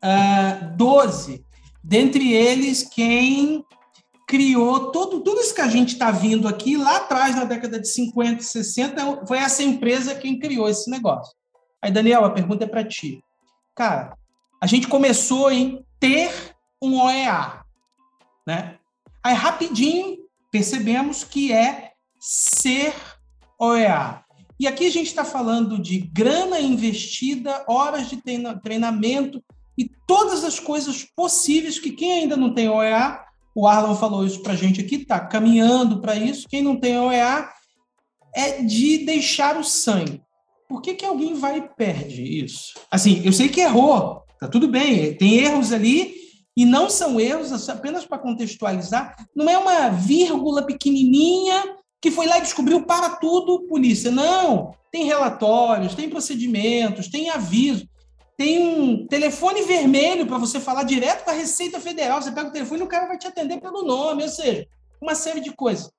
ah, 0.03 0.73
12, 0.75 1.45
dentre 1.83 2.33
eles 2.33 2.83
quem 2.83 3.63
criou 4.27 4.91
todo, 4.91 5.19
tudo 5.19 5.41
isso 5.41 5.53
que 5.53 5.61
a 5.61 5.67
gente 5.67 5.93
está 5.93 6.09
vindo 6.09 6.47
aqui, 6.47 6.77
lá 6.77 6.97
atrás, 6.97 7.35
na 7.35 7.43
década 7.43 7.79
de 7.79 7.87
50 7.87 8.41
e 8.41 8.45
60, 8.45 9.25
foi 9.27 9.37
essa 9.37 9.61
empresa 9.61 10.15
quem 10.15 10.39
criou 10.39 10.69
esse 10.69 10.89
negócio. 10.89 11.33
Aí, 11.81 11.91
Daniel, 11.91 12.23
a 12.23 12.29
pergunta 12.29 12.63
é 12.63 12.67
para 12.67 12.87
ti. 12.87 13.21
Cara, 13.75 14.15
a 14.61 14.67
gente 14.67 14.87
começou 14.87 15.51
em 15.51 15.83
ter 15.99 16.31
um 16.81 17.01
OEA, 17.01 17.61
né? 18.47 18.77
Aí, 19.23 19.33
rapidinho, 19.33 20.17
percebemos 20.49 21.23
que 21.23 21.51
é 21.51 21.91
ser 22.19 22.93
OEA. 23.59 24.23
E 24.61 24.67
aqui 24.67 24.85
a 24.85 24.91
gente 24.91 25.07
está 25.07 25.25
falando 25.25 25.79
de 25.79 25.97
grana 25.97 26.59
investida, 26.59 27.65
horas 27.67 28.07
de 28.07 28.21
treinamento 28.61 29.43
e 29.75 29.89
todas 30.05 30.43
as 30.43 30.59
coisas 30.59 31.03
possíveis 31.15 31.79
que 31.79 31.89
quem 31.89 32.11
ainda 32.11 32.37
não 32.37 32.53
tem 32.53 32.69
OEA, 32.69 33.19
o 33.55 33.65
Arlon 33.65 33.95
falou 33.95 34.23
isso 34.23 34.43
para 34.43 34.53
a 34.53 34.55
gente 34.55 34.79
aqui, 34.79 34.97
está 34.97 35.19
caminhando 35.19 35.99
para 35.99 36.15
isso. 36.15 36.47
Quem 36.47 36.61
não 36.61 36.79
tem 36.79 36.95
OEA 36.95 37.49
é 38.35 38.61
de 38.61 38.99
deixar 38.99 39.57
o 39.57 39.63
sangue. 39.63 40.21
por 40.69 40.79
que, 40.79 40.93
que 40.93 41.05
alguém 41.05 41.33
vai 41.33 41.57
e 41.57 41.69
perde 41.75 42.21
isso? 42.21 42.75
Assim, 42.91 43.19
eu 43.25 43.33
sei 43.33 43.49
que 43.49 43.61
errou, 43.61 44.21
tá 44.39 44.47
tudo 44.47 44.67
bem, 44.67 45.17
tem 45.17 45.39
erros 45.39 45.73
ali, 45.73 46.13
e 46.55 46.65
não 46.65 46.87
são 46.87 47.19
erros, 47.19 47.67
apenas 47.67 48.05
para 48.05 48.19
contextualizar, 48.19 49.25
não 49.35 49.49
é 49.49 49.57
uma 49.57 49.89
vírgula 49.89 50.61
pequenininha 50.61 51.80
que 52.01 52.09
foi 52.09 52.25
lá 52.25 52.39
e 52.39 52.41
descobriu 52.41 52.83
para 52.83 53.11
tudo 53.17 53.67
polícia. 53.67 54.09
Não, 54.09 54.73
tem 54.91 55.05
relatórios, 55.05 55.93
tem 55.93 56.09
procedimentos, 56.09 57.07
tem 57.07 57.29
aviso, 57.29 57.87
tem 58.35 58.59
um 58.59 59.05
telefone 59.05 59.61
vermelho 59.61 60.25
para 60.25 60.39
você 60.39 60.59
falar 60.59 60.83
direto 60.83 61.23
com 61.23 61.29
a 61.29 61.35
Receita 61.35 61.79
Federal. 61.79 62.19
Você 62.19 62.31
pega 62.31 62.49
o 62.49 62.51
telefone 62.51 62.81
e 62.81 62.83
o 62.83 62.87
cara 62.87 63.07
vai 63.07 63.19
te 63.19 63.27
atender 63.27 63.61
pelo 63.61 63.83
nome, 63.83 64.23
ou 64.23 64.29
seja, 64.29 64.67
uma 64.99 65.13
série 65.13 65.41
de 65.41 65.51
coisas. 65.51 65.91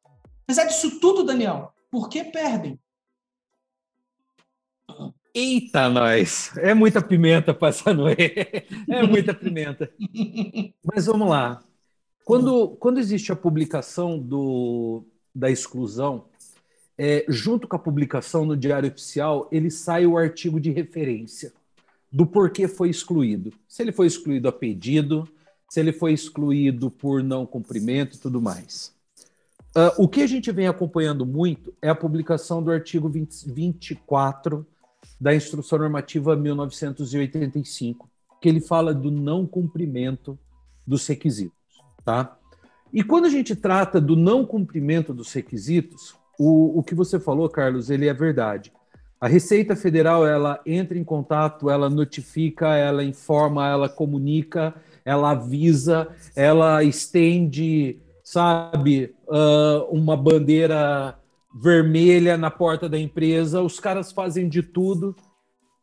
Apesar 0.42 0.64
disso 0.64 0.98
tudo, 0.98 1.22
Daniel, 1.22 1.72
por 1.88 2.08
que 2.08 2.24
perdem? 2.24 2.78
Eita, 5.32 5.88
nós! 5.88 6.50
É 6.58 6.74
muita 6.74 7.00
pimenta 7.00 7.54
para 7.54 7.68
essa 7.68 7.94
noite. 7.94 8.66
É 8.90 9.02
muita 9.06 9.32
pimenta. 9.32 9.90
Mas 10.84 11.06
vamos 11.06 11.28
lá. 11.28 11.62
Quando, 12.24 12.70
quando 12.76 12.98
existe 12.98 13.32
a 13.32 13.36
publicação 13.36 14.18
do, 14.18 15.06
da 15.34 15.50
exclusão, 15.50 16.26
é, 16.96 17.24
junto 17.28 17.66
com 17.66 17.76
a 17.76 17.78
publicação 17.78 18.44
no 18.44 18.56
Diário 18.56 18.88
Oficial, 18.88 19.48
ele 19.50 19.70
sai 19.70 20.06
o 20.06 20.16
artigo 20.16 20.60
de 20.60 20.70
referência 20.70 21.52
do 22.12 22.26
porquê 22.26 22.68
foi 22.68 22.90
excluído. 22.90 23.52
Se 23.66 23.82
ele 23.82 23.92
foi 23.92 24.06
excluído 24.06 24.46
a 24.46 24.52
pedido, 24.52 25.26
se 25.68 25.80
ele 25.80 25.92
foi 25.92 26.12
excluído 26.12 26.90
por 26.90 27.22
não 27.22 27.46
cumprimento 27.46 28.16
e 28.16 28.20
tudo 28.20 28.42
mais. 28.42 28.92
Uh, 29.74 30.04
o 30.04 30.06
que 30.06 30.20
a 30.20 30.26
gente 30.26 30.52
vem 30.52 30.68
acompanhando 30.68 31.24
muito 31.24 31.72
é 31.80 31.88
a 31.88 31.94
publicação 31.94 32.62
do 32.62 32.70
artigo 32.70 33.08
20, 33.08 33.50
24 33.50 34.66
da 35.18 35.34
Instrução 35.34 35.78
Normativa 35.78 36.36
1985, 36.36 38.10
que 38.38 38.48
ele 38.50 38.60
fala 38.60 38.92
do 38.92 39.10
não 39.10 39.46
cumprimento 39.46 40.38
dos 40.86 41.06
requisitos. 41.06 41.56
Tá? 42.04 42.36
E 42.92 43.02
quando 43.02 43.24
a 43.24 43.30
gente 43.30 43.56
trata 43.56 44.00
do 44.00 44.14
não 44.14 44.44
cumprimento 44.44 45.14
dos 45.14 45.32
requisitos, 45.32 46.14
o, 46.38 46.78
o 46.78 46.82
que 46.82 46.94
você 46.94 47.18
falou, 47.18 47.48
Carlos, 47.48 47.88
ele 47.88 48.06
é 48.06 48.12
verdade. 48.12 48.72
A 49.20 49.28
Receita 49.28 49.76
Federal 49.76 50.26
ela 50.26 50.60
entra 50.66 50.98
em 50.98 51.04
contato, 51.04 51.70
ela 51.70 51.88
notifica, 51.88 52.74
ela 52.76 53.04
informa, 53.04 53.68
ela 53.68 53.88
comunica, 53.88 54.74
ela 55.04 55.30
avisa, 55.30 56.08
ela 56.34 56.82
estende, 56.82 58.00
sabe, 58.24 59.14
uh, 59.28 59.84
uma 59.90 60.16
bandeira 60.16 61.16
vermelha 61.54 62.36
na 62.36 62.50
porta 62.50 62.88
da 62.88 62.98
empresa. 62.98 63.62
Os 63.62 63.78
caras 63.78 64.10
fazem 64.10 64.48
de 64.48 64.62
tudo, 64.62 65.14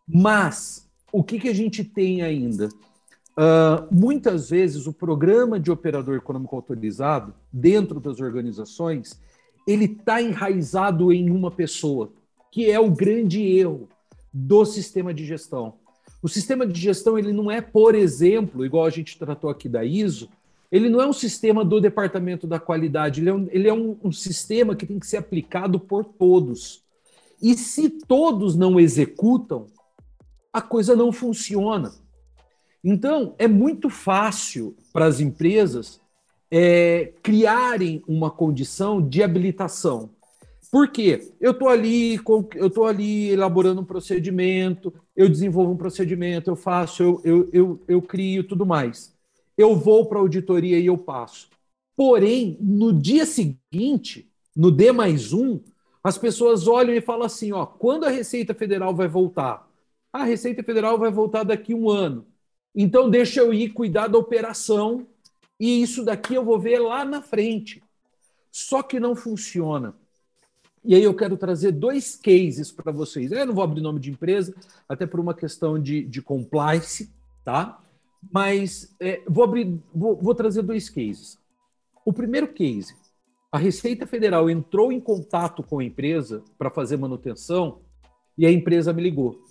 mas 0.05 0.89
o 1.11 1.23
que, 1.23 1.39
que 1.39 1.47
a 1.47 1.55
gente 1.55 1.83
tem 1.83 2.21
ainda? 2.21 2.67
Uh, 3.39 3.87
muitas 3.89 4.49
vezes 4.49 4.85
o 4.85 4.91
programa 4.91 5.57
de 5.57 5.71
operador 5.71 6.17
econômico 6.17 6.57
autorizado, 6.57 7.33
dentro 7.53 7.97
das 8.01 8.19
organizações, 8.19 9.17
ele 9.65 9.85
está 9.85 10.21
enraizado 10.21 11.13
em 11.13 11.29
uma 11.29 11.49
pessoa, 11.49 12.11
que 12.51 12.69
é 12.69 12.77
o 12.77 12.91
grande 12.91 13.41
erro 13.41 13.87
do 14.33 14.65
sistema 14.65 15.13
de 15.13 15.25
gestão. 15.25 15.75
O 16.21 16.27
sistema 16.27 16.67
de 16.67 16.77
gestão 16.77 17.17
ele 17.17 17.31
não 17.31 17.49
é, 17.49 17.61
por 17.61 17.95
exemplo, 17.95 18.65
igual 18.65 18.85
a 18.85 18.89
gente 18.89 19.17
tratou 19.17 19.49
aqui 19.49 19.69
da 19.69 19.85
ISO, 19.85 20.27
ele 20.69 20.89
não 20.89 21.01
é 21.01 21.07
um 21.07 21.13
sistema 21.13 21.63
do 21.63 21.79
departamento 21.79 22.45
da 22.45 22.59
qualidade, 22.59 23.21
ele 23.21 23.29
é 23.29 23.33
um, 23.33 23.47
ele 23.51 23.67
é 23.69 23.73
um, 23.73 23.97
um 24.03 24.11
sistema 24.11 24.75
que 24.75 24.85
tem 24.85 24.99
que 24.99 25.07
ser 25.07 25.15
aplicado 25.15 25.79
por 25.79 26.03
todos. 26.03 26.83
E 27.41 27.55
se 27.55 27.89
todos 27.89 28.53
não 28.57 28.77
executam, 28.77 29.67
a 30.51 30.61
coisa 30.61 30.93
não 30.93 31.13
funciona. 31.13 31.93
Então, 32.83 33.35
é 33.37 33.47
muito 33.47 33.89
fácil 33.89 34.75
para 34.93 35.05
as 35.05 35.19
empresas 35.19 35.99
é, 36.51 37.13
criarem 37.21 38.01
uma 38.07 38.31
condição 38.31 39.01
de 39.01 39.21
habilitação. 39.21 40.09
Por 40.71 40.89
quê? 40.91 41.31
Eu 41.41 41.51
estou 41.51 41.67
ali, 41.67 42.19
eu 42.55 42.67
estou 42.67 42.85
ali 42.85 43.29
elaborando 43.29 43.81
um 43.81 43.85
procedimento, 43.85 44.93
eu 45.15 45.27
desenvolvo 45.27 45.71
um 45.73 45.77
procedimento, 45.77 46.49
eu 46.49 46.55
faço, 46.55 47.03
eu, 47.03 47.21
eu, 47.23 47.49
eu, 47.51 47.83
eu 47.87 48.01
crio 48.01 48.43
tudo 48.43 48.65
mais. 48.65 49.15
Eu 49.57 49.75
vou 49.75 50.05
para 50.07 50.19
a 50.19 50.21
auditoria 50.21 50.79
e 50.79 50.85
eu 50.85 50.97
passo. 50.97 51.49
Porém, 51.95 52.57
no 52.61 52.93
dia 52.93 53.25
seguinte, 53.25 54.31
no 54.55 54.71
D 54.71 54.91
mais 54.91 55.33
um, 55.33 55.59
as 56.03 56.17
pessoas 56.17 56.67
olham 56.67 56.93
e 56.93 57.01
falam 57.01 57.25
assim: 57.25 57.51
ó, 57.51 57.65
quando 57.65 58.05
a 58.05 58.09
Receita 58.09 58.53
Federal 58.53 58.95
vai 58.95 59.07
voltar? 59.07 59.67
A 60.13 60.23
Receita 60.23 60.63
Federal 60.63 60.97
vai 60.97 61.11
voltar 61.11 61.43
daqui 61.43 61.73
um 61.73 61.89
ano. 61.89 62.25
Então, 62.75 63.09
deixa 63.09 63.39
eu 63.39 63.53
ir 63.53 63.69
cuidar 63.69 64.07
da 64.07 64.17
operação 64.17 65.07
e 65.59 65.81
isso 65.81 66.05
daqui 66.05 66.35
eu 66.35 66.45
vou 66.45 66.59
ver 66.59 66.79
lá 66.79 67.03
na 67.03 67.21
frente. 67.21 67.83
Só 68.51 68.81
que 68.81 68.99
não 68.99 69.15
funciona. 69.15 69.95
E 70.83 70.95
aí 70.95 71.03
eu 71.03 71.13
quero 71.13 71.35
trazer 71.35 71.71
dois 71.71 72.15
cases 72.15 72.71
para 72.71 72.91
vocês. 72.91 73.31
Eu 73.31 73.45
não 73.45 73.53
vou 73.53 73.63
abrir 73.63 73.81
nome 73.81 73.99
de 73.99 74.11
empresa, 74.11 74.55
até 74.87 75.05
por 75.05 75.19
uma 75.19 75.33
questão 75.33 75.77
de, 75.77 76.03
de 76.03 76.21
compliance, 76.21 77.11
tá? 77.43 77.81
Mas 78.31 78.95
é, 78.99 79.21
vou 79.27 79.43
abrir, 79.43 79.79
vou, 79.93 80.15
vou 80.15 80.33
trazer 80.33 80.61
dois 80.61 80.89
cases. 80.89 81.37
O 82.05 82.13
primeiro 82.13 82.47
case, 82.47 82.95
a 83.51 83.57
Receita 83.57 84.07
Federal 84.07 84.49
entrou 84.49 84.91
em 84.91 84.99
contato 84.99 85.61
com 85.63 85.79
a 85.79 85.83
empresa 85.83 86.43
para 86.57 86.69
fazer 86.69 86.97
manutenção 86.97 87.81
e 88.37 88.45
a 88.45 88.51
empresa 88.51 88.93
me 88.93 89.03
ligou. 89.03 89.43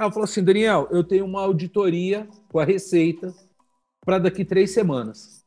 Ela 0.00 0.10
falou 0.10 0.24
assim, 0.24 0.42
Daniel, 0.42 0.88
eu 0.90 1.04
tenho 1.04 1.26
uma 1.26 1.42
auditoria 1.42 2.26
com 2.50 2.58
a 2.58 2.64
Receita 2.64 3.34
para 4.02 4.18
daqui 4.18 4.46
três 4.46 4.70
semanas. 4.70 5.44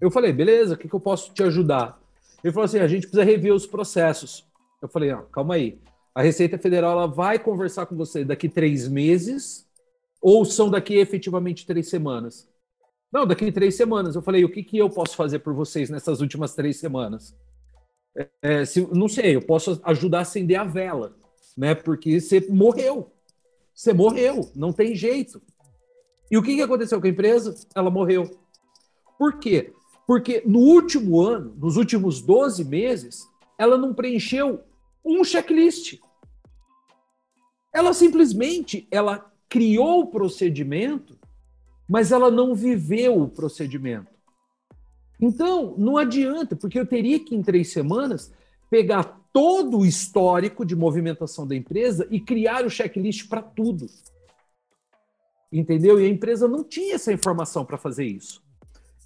Eu 0.00 0.10
falei, 0.10 0.32
beleza, 0.32 0.72
o 0.72 0.76
que, 0.78 0.88
que 0.88 0.94
eu 0.94 1.00
posso 1.00 1.34
te 1.34 1.42
ajudar? 1.42 2.00
Ele 2.42 2.50
falou 2.50 2.64
assim, 2.64 2.78
a 2.78 2.88
gente 2.88 3.02
precisa 3.02 3.22
rever 3.22 3.52
os 3.52 3.66
processos. 3.66 4.46
Eu 4.80 4.88
falei, 4.88 5.10
ah, 5.10 5.22
calma 5.30 5.56
aí. 5.56 5.78
A 6.14 6.22
Receita 6.22 6.56
Federal 6.56 6.92
ela 6.92 7.06
vai 7.06 7.38
conversar 7.38 7.84
com 7.84 7.94
você 7.94 8.24
daqui 8.24 8.48
três 8.48 8.88
meses 8.88 9.68
ou 10.18 10.46
são 10.46 10.70
daqui 10.70 10.94
efetivamente 10.94 11.66
três 11.66 11.90
semanas? 11.90 12.48
Não, 13.12 13.26
daqui 13.26 13.52
três 13.52 13.74
semanas. 13.74 14.16
Eu 14.16 14.22
falei, 14.22 14.46
o 14.46 14.50
que, 14.50 14.62
que 14.62 14.78
eu 14.78 14.88
posso 14.88 15.14
fazer 15.14 15.40
por 15.40 15.52
vocês 15.52 15.90
nessas 15.90 16.22
últimas 16.22 16.54
três 16.54 16.78
semanas? 16.78 17.36
É, 18.16 18.28
é 18.40 18.64
se, 18.64 18.80
não 18.94 19.08
sei, 19.08 19.36
eu 19.36 19.42
posso 19.42 19.78
ajudar 19.84 20.20
a 20.20 20.22
acender 20.22 20.58
a 20.58 20.64
vela, 20.64 21.14
né? 21.54 21.74
Porque 21.74 22.18
você 22.18 22.40
morreu. 22.48 23.12
Você 23.80 23.94
morreu, 23.94 24.52
não 24.54 24.74
tem 24.74 24.94
jeito. 24.94 25.40
E 26.30 26.36
o 26.36 26.42
que, 26.42 26.54
que 26.54 26.60
aconteceu 26.60 27.00
com 27.00 27.06
a 27.06 27.10
empresa? 27.10 27.54
Ela 27.74 27.90
morreu. 27.90 28.38
Por 29.18 29.38
quê? 29.38 29.72
Porque 30.06 30.42
no 30.44 30.58
último 30.58 31.18
ano, 31.22 31.54
nos 31.56 31.78
últimos 31.78 32.20
12 32.20 32.62
meses, 32.62 33.26
ela 33.56 33.78
não 33.78 33.94
preencheu 33.94 34.62
um 35.02 35.24
checklist. 35.24 35.98
Ela 37.72 37.94
simplesmente 37.94 38.86
ela 38.90 39.32
criou 39.48 40.00
o 40.00 40.06
procedimento, 40.08 41.18
mas 41.88 42.12
ela 42.12 42.30
não 42.30 42.54
viveu 42.54 43.18
o 43.18 43.30
procedimento. 43.30 44.12
Então, 45.18 45.74
não 45.78 45.96
adianta, 45.96 46.54
porque 46.54 46.78
eu 46.78 46.86
teria 46.86 47.18
que, 47.18 47.34
em 47.34 47.42
três 47.42 47.72
semanas, 47.72 48.30
pegar 48.68 49.18
todo 49.32 49.78
o 49.78 49.86
histórico 49.86 50.64
de 50.64 50.74
movimentação 50.74 51.46
da 51.46 51.54
empresa 51.54 52.06
e 52.10 52.20
criar 52.20 52.64
o 52.64 52.70
checklist 52.70 53.28
para 53.28 53.42
tudo. 53.42 53.86
Entendeu? 55.52 56.00
E 56.00 56.04
a 56.04 56.08
empresa 56.08 56.46
não 56.46 56.62
tinha 56.62 56.94
essa 56.94 57.12
informação 57.12 57.64
para 57.64 57.76
fazer 57.76 58.04
isso. 58.04 58.42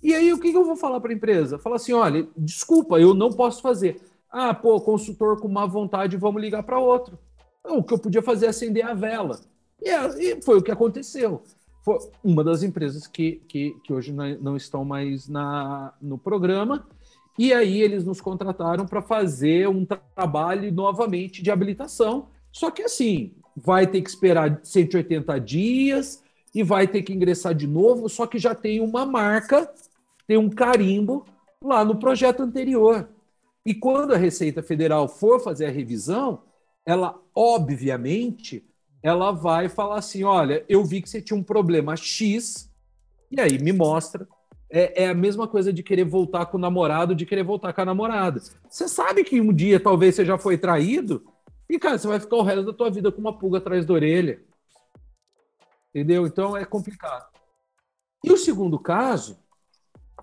E 0.02 0.14
aí, 0.14 0.32
o 0.32 0.38
que 0.38 0.54
eu 0.54 0.64
vou 0.64 0.76
falar 0.76 1.00
para 1.00 1.10
a 1.10 1.14
empresa? 1.14 1.58
Falar 1.58 1.76
assim: 1.76 1.92
olha, 1.92 2.28
desculpa, 2.36 3.00
eu 3.00 3.14
não 3.14 3.30
posso 3.30 3.62
fazer. 3.62 4.00
Ah, 4.30 4.52
pô, 4.52 4.78
consultor 4.80 5.40
com 5.40 5.48
má 5.48 5.64
vontade, 5.64 6.16
vamos 6.16 6.42
ligar 6.42 6.62
para 6.62 6.78
outro. 6.78 7.18
O 7.64 7.82
que 7.82 7.94
eu 7.94 7.98
podia 7.98 8.22
fazer 8.22 8.46
é 8.46 8.48
acender 8.50 8.84
a 8.84 8.92
vela. 8.92 9.40
E, 9.80 9.88
é, 9.88 10.06
e 10.22 10.42
foi 10.42 10.58
o 10.58 10.62
que 10.62 10.70
aconteceu. 10.70 11.42
Foi 11.82 11.98
uma 12.22 12.44
das 12.44 12.62
empresas 12.62 13.06
que, 13.06 13.42
que, 13.48 13.76
que 13.84 13.92
hoje 13.92 14.12
não 14.12 14.56
estão 14.56 14.84
mais 14.84 15.28
na, 15.28 15.94
no 16.00 16.18
programa 16.18 16.86
e 17.38 17.52
aí 17.52 17.82
eles 17.82 18.04
nos 18.04 18.20
contrataram 18.20 18.86
para 18.86 19.02
fazer 19.02 19.68
um 19.68 19.84
trabalho 19.84 20.72
novamente 20.72 21.42
de 21.42 21.50
habilitação. 21.50 22.28
Só 22.52 22.70
que 22.70 22.82
assim, 22.82 23.34
vai 23.56 23.86
ter 23.86 24.02
que 24.02 24.08
esperar 24.08 24.60
180 24.62 25.38
dias 25.40 26.22
e 26.54 26.62
vai 26.62 26.86
ter 26.86 27.02
que 27.02 27.12
ingressar 27.12 27.54
de 27.54 27.66
novo, 27.66 28.08
só 28.08 28.26
que 28.26 28.38
já 28.38 28.54
tem 28.54 28.80
uma 28.80 29.04
marca, 29.04 29.68
tem 30.26 30.36
um 30.36 30.48
carimbo 30.48 31.26
lá 31.62 31.84
no 31.84 31.98
projeto 31.98 32.42
anterior. 32.42 33.08
E 33.66 33.74
quando 33.74 34.14
a 34.14 34.18
Receita 34.18 34.62
Federal 34.62 35.08
for 35.08 35.40
fazer 35.40 35.66
a 35.66 35.70
revisão, 35.70 36.42
ela 36.86 37.18
obviamente 37.34 38.64
ela 39.02 39.32
vai 39.32 39.68
falar 39.68 39.98
assim: 39.98 40.22
olha, 40.22 40.64
eu 40.68 40.84
vi 40.84 41.02
que 41.02 41.10
você 41.10 41.20
tinha 41.20 41.36
um 41.36 41.42
problema 41.42 41.96
X, 41.96 42.70
e 43.30 43.40
aí 43.40 43.58
me 43.58 43.72
mostra 43.72 44.26
é, 44.76 45.04
é, 45.04 45.08
a 45.08 45.14
mesma 45.14 45.46
coisa 45.46 45.72
de 45.72 45.84
querer 45.84 46.02
voltar 46.02 46.46
com 46.46 46.56
o 46.56 46.60
namorado, 46.60 47.14
de 47.14 47.24
querer 47.24 47.44
voltar 47.44 47.72
com 47.72 47.80
a 47.80 47.84
namorada. 47.84 48.42
Você 48.68 48.88
sabe 48.88 49.22
que 49.22 49.40
um 49.40 49.52
dia 49.52 49.78
talvez 49.78 50.16
você 50.16 50.24
já 50.24 50.36
foi 50.36 50.58
traído, 50.58 51.24
E, 51.68 51.78
cara, 51.78 51.96
você 51.96 52.08
vai 52.08 52.18
ficar 52.18 52.36
o 52.36 52.42
resto 52.42 52.64
da 52.64 52.72
tua 52.72 52.90
vida 52.90 53.10
com 53.12 53.20
uma 53.20 53.38
pulga 53.38 53.58
atrás 53.58 53.86
da 53.86 53.94
orelha. 53.94 54.42
Entendeu? 55.90 56.26
Então 56.26 56.56
é 56.56 56.64
complicado. 56.64 57.32
E 58.22 58.32
o 58.32 58.36
segundo 58.36 58.76
caso 58.76 59.38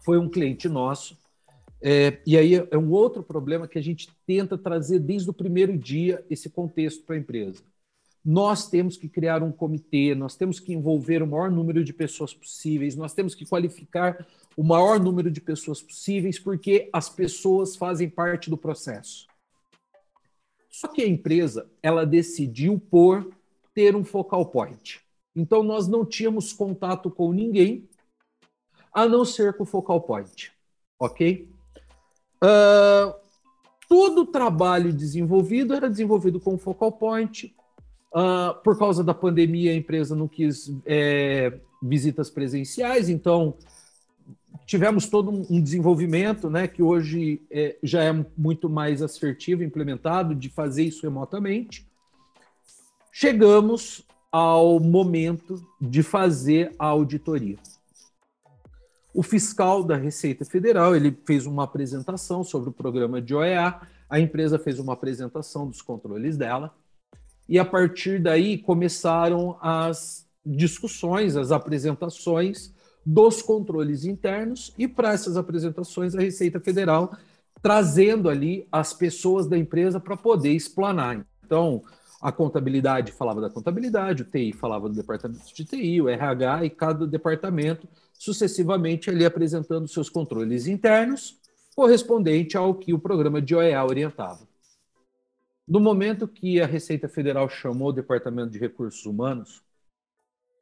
foi 0.04 0.18
um 0.18 0.30
cliente 0.30 0.68
nosso. 0.68 1.18
É, 1.82 2.22
e 2.28 2.38
aí 2.38 2.56
é 2.56 2.78
um 2.78 2.92
outro 2.92 3.24
problema 3.24 3.68
que 3.68 3.80
a 3.80 3.82
gente 3.82 4.10
tenta 4.28 4.58
trazer 4.58 5.00
desde 5.00 5.30
o 5.30 5.34
primeiro 5.34 5.78
dia 5.78 6.24
esse 6.30 6.50
contexto 6.50 7.06
para 7.06 7.16
a 7.16 7.20
empresa. 7.20 7.64
Nós 8.24 8.70
temos 8.70 8.98
que 8.98 9.10
criar 9.10 9.42
um 9.42 9.52
comitê, 9.52 10.14
nós 10.14 10.36
temos 10.36 10.60
que 10.60 10.74
envolver 10.74 11.24
o 11.24 11.28
maior 11.28 11.50
número 11.50 11.84
de 11.84 11.92
pessoas 11.92 12.34
possíveis, 12.34 12.96
nós 12.96 13.14
temos 13.16 13.34
que 13.34 13.48
qualificar 13.48 14.28
o 14.56 14.64
maior 14.64 15.00
número 15.00 15.32
de 15.32 15.42
pessoas 15.42 15.82
possíveis, 15.82 16.38
porque 16.38 16.90
as 16.92 17.10
pessoas 17.10 17.76
fazem 17.76 18.10
parte 18.10 18.50
do 18.50 18.58
processo. 18.58 19.28
Só 20.70 20.88
que 20.88 21.02
a 21.02 21.08
empresa, 21.08 21.70
ela 21.82 22.06
decidiu 22.06 22.80
por 22.80 23.30
ter 23.74 23.96
um 23.96 24.04
focal 24.04 24.46
point. 24.46 25.02
Então, 25.36 25.64
nós 25.64 25.88
não 25.88 26.06
tínhamos 26.06 26.52
contato 26.54 27.10
com 27.10 27.32
ninguém, 27.32 27.90
a 28.94 29.08
não 29.08 29.24
ser 29.24 29.54
com 29.54 29.64
o 29.64 29.66
focal 29.66 30.02
point. 30.02 30.52
Ok? 31.00 31.50
Uh, 32.44 33.14
todo 33.88 34.22
o 34.22 34.26
trabalho 34.26 34.92
desenvolvido 34.92 35.74
era 35.74 35.90
desenvolvido 35.90 36.40
com 36.40 36.56
o 36.56 36.58
focal 36.58 36.92
point. 36.92 37.56
Uh, 38.14 38.62
por 38.64 38.78
causa 38.78 39.04
da 39.04 39.14
pandemia, 39.14 39.72
a 39.72 39.76
empresa 39.76 40.16
não 40.16 40.28
quis 40.28 40.74
é, 40.86 41.60
visitas 41.82 42.30
presenciais, 42.30 43.08
então 43.08 43.58
tivemos 44.66 45.08
todo 45.08 45.30
um 45.32 45.62
desenvolvimento, 45.62 46.50
né, 46.50 46.68
que 46.68 46.82
hoje 46.82 47.42
é, 47.52 47.78
já 47.84 48.04
é 48.04 48.26
muito 48.38 48.70
mais 48.70 49.02
assertivo, 49.02 49.64
implementado, 49.64 50.34
de 50.34 50.50
fazer 50.50 50.84
isso 50.84 51.04
remotamente. 51.04 51.88
Chegamos 53.12 54.06
ao 54.32 54.80
momento 54.80 55.62
de 55.80 56.02
fazer 56.02 56.74
a 56.80 56.86
auditoria. 56.86 57.58
O 59.14 59.22
fiscal 59.22 59.84
da 59.84 59.98
Receita 59.98 60.46
Federal 60.46 60.96
ele 60.96 61.18
fez 61.26 61.46
uma 61.46 61.66
apresentação 61.66 62.44
sobre 62.44 62.70
o 62.70 62.74
programa 62.74 63.22
de 63.22 63.36
OEA, 63.36 63.82
a 64.10 64.20
empresa 64.20 64.58
fez 64.58 64.80
uma 64.80 64.94
apresentação 64.94 65.68
dos 65.68 65.82
controles 65.82 66.38
dela, 66.38 66.74
e 67.48 67.60
a 67.60 67.66
partir 67.66 68.22
daí 68.22 68.58
começaram 68.58 69.58
as 69.62 70.26
discussões, 70.46 71.36
as 71.36 71.52
apresentações 71.52 72.74
dos 73.06 73.42
controles 73.42 74.06
internos, 74.06 74.74
e 74.78 74.88
para 74.88 75.14
essas 75.14 75.38
apresentações, 75.38 76.16
a 76.16 76.22
Receita 76.22 76.60
Federal 76.60 77.12
trazendo 77.62 78.28
ali 78.28 78.68
as 78.72 78.94
pessoas 78.94 79.48
da 79.48 79.58
empresa 79.58 80.00
para 80.00 80.18
poder 80.18 80.52
explanar. 80.52 81.26
Então, 81.46 81.84
a 82.22 82.32
contabilidade 82.32 83.12
falava 83.12 83.42
da 83.42 83.50
contabilidade, 83.50 84.24
o 84.24 84.26
TI 84.26 84.54
falava 84.54 84.90
do 84.90 84.96
departamento 84.96 85.54
de 85.54 85.66
TI, 85.66 86.02
o 86.02 86.10
RH 86.10 86.66
e 86.66 86.70
cada 86.70 87.08
departamento 87.08 87.88
sucessivamente 88.14 89.10
ali 89.10 89.26
apresentando 89.26 89.88
seus 89.88 90.10
controles 90.10 90.68
internos, 90.68 91.40
correspondente 91.76 92.56
ao 92.56 92.76
que 92.76 92.94
o 92.94 93.00
programa 93.00 93.42
de 93.42 93.56
OEA 93.56 93.84
orientava. 93.84 94.48
No 95.68 95.80
momento 95.80 96.28
que 96.28 96.62
a 96.62 96.68
Receita 96.68 97.08
Federal 97.08 97.50
chamou 97.50 97.90
o 97.90 97.94
Departamento 97.94 98.52
de 98.52 98.60
Recursos 98.60 99.06
Humanos, 99.06 99.64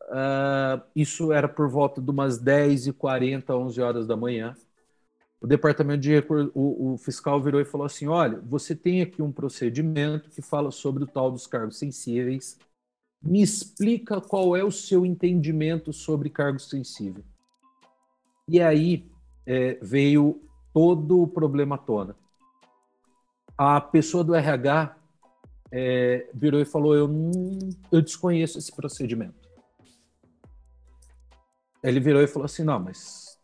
uh, 0.09 0.81
isso 0.95 1.31
era 1.31 1.47
por 1.47 1.69
volta 1.69 2.01
de 2.01 2.09
umas 2.09 2.41
10h40, 2.41 3.49
11 3.49 3.81
horas 3.81 4.07
da 4.07 4.17
manhã, 4.17 4.55
o 5.41 5.47
departamento 5.47 6.01
de 6.01 6.11
recursos, 6.11 6.51
o, 6.53 6.93
o, 6.93 6.97
fiscal 6.97 7.41
virou 7.41 7.61
e 7.61 7.65
falou 7.65 7.85
assim: 7.85 8.07
olha, 8.07 8.41
você 8.41 8.75
tem 8.75 9.01
aqui 9.01 9.21
um 9.21 9.31
procedimento 9.31 10.29
que 10.29 10.41
fala 10.41 10.69
sobre 10.69 11.03
o 11.03 11.07
tal 11.07 11.31
dos 11.31 11.47
cargos 11.47 11.77
sensíveis. 11.77 12.57
Me 13.21 13.41
explica 13.41 14.19
qual 14.19 14.55
é 14.55 14.63
o 14.63 14.71
seu 14.71 15.05
entendimento 15.05 15.91
sobre 15.93 16.29
cargos 16.29 16.69
sensíveis. 16.69 17.25
E 18.47 18.61
aí 18.61 19.09
é, 19.45 19.77
veio 19.81 20.41
todo 20.73 21.21
o 21.21 21.27
problema 21.27 21.75
à 21.75 21.77
tona. 21.77 22.15
A 23.57 23.79
pessoa 23.79 24.23
do 24.23 24.35
RH 24.35 24.95
é, 25.71 26.29
virou 26.33 26.59
e 26.59 26.65
falou: 26.65 26.95
eu, 26.95 27.09
eu 27.91 28.01
desconheço 28.01 28.57
esse 28.57 28.75
procedimento. 28.75 29.48
Ele 31.83 31.99
virou 31.99 32.21
e 32.21 32.27
falou 32.27 32.45
assim: 32.45 32.63
não, 32.63 32.79
mas 32.79 33.37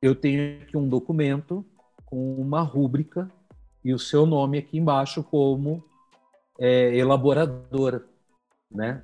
eu 0.00 0.14
tenho 0.14 0.62
aqui 0.62 0.76
um 0.76 0.88
documento 0.88 1.64
com 2.06 2.34
uma 2.34 2.62
rúbrica 2.62 3.30
e 3.84 3.92
o 3.94 3.98
seu 3.98 4.26
nome 4.26 4.58
aqui 4.58 4.78
embaixo 4.78 5.22
como 5.22 5.84
é, 6.58 6.96
elaboradora, 6.96 8.04
né? 8.70 9.02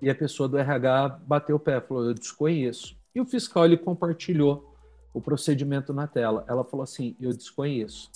E 0.00 0.10
a 0.10 0.14
pessoa 0.14 0.48
do 0.48 0.58
RH 0.58 1.20
bateu 1.26 1.56
o 1.56 1.60
pé, 1.60 1.80
falou, 1.80 2.06
eu 2.06 2.14
desconheço. 2.14 2.96
E 3.14 3.20
o 3.20 3.26
fiscal, 3.26 3.64
ele 3.64 3.76
compartilhou 3.76 4.74
o 5.14 5.20
procedimento 5.20 5.92
na 5.92 6.06
tela. 6.06 6.44
Ela 6.48 6.64
falou 6.64 6.82
assim, 6.82 7.16
eu 7.20 7.32
desconheço. 7.32 8.10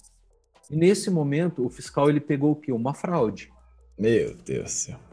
E 0.70 0.76
nesse 0.76 1.10
momento, 1.10 1.64
o 1.64 1.70
fiscal, 1.70 2.08
ele 2.08 2.20
pegou 2.20 2.52
o 2.52 2.56
quê? 2.56 2.72
Uma 2.72 2.94
fraude. 2.94 3.52
Meu 3.96 4.34
Deus 4.34 4.64
do 4.64 4.70
céu. 4.70 5.05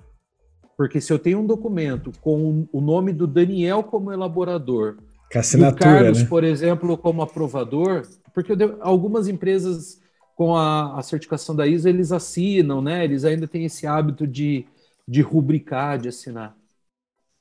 Porque 0.83 0.99
se 0.99 1.13
eu 1.13 1.17
tenho 1.17 1.39
um 1.39 1.47
documento 1.47 2.11
com 2.19 2.67
o 2.69 2.81
nome 2.81 3.13
do 3.13 3.25
Daniel 3.25 3.83
como 3.83 4.11
elaborador, 4.11 4.97
assinatura, 5.33 5.89
o 5.89 5.93
Carlos, 5.93 6.19
né? 6.23 6.27
por 6.27 6.43
exemplo, 6.43 6.97
como 6.97 7.21
aprovador, 7.21 8.05
porque 8.33 8.51
algumas 8.81 9.29
empresas 9.29 10.01
com 10.35 10.57
a, 10.57 10.99
a, 10.99 11.01
certificação 11.01 11.55
da 11.55 11.65
ISO, 11.65 11.87
eles 11.87 12.11
assinam, 12.11 12.81
né? 12.81 13.01
Eles 13.05 13.23
ainda 13.23 13.47
têm 13.47 13.63
esse 13.63 13.87
hábito 13.87 14.27
de, 14.27 14.65
de 15.07 15.21
rubricar, 15.21 15.97
de 15.97 16.09
assinar. 16.09 16.53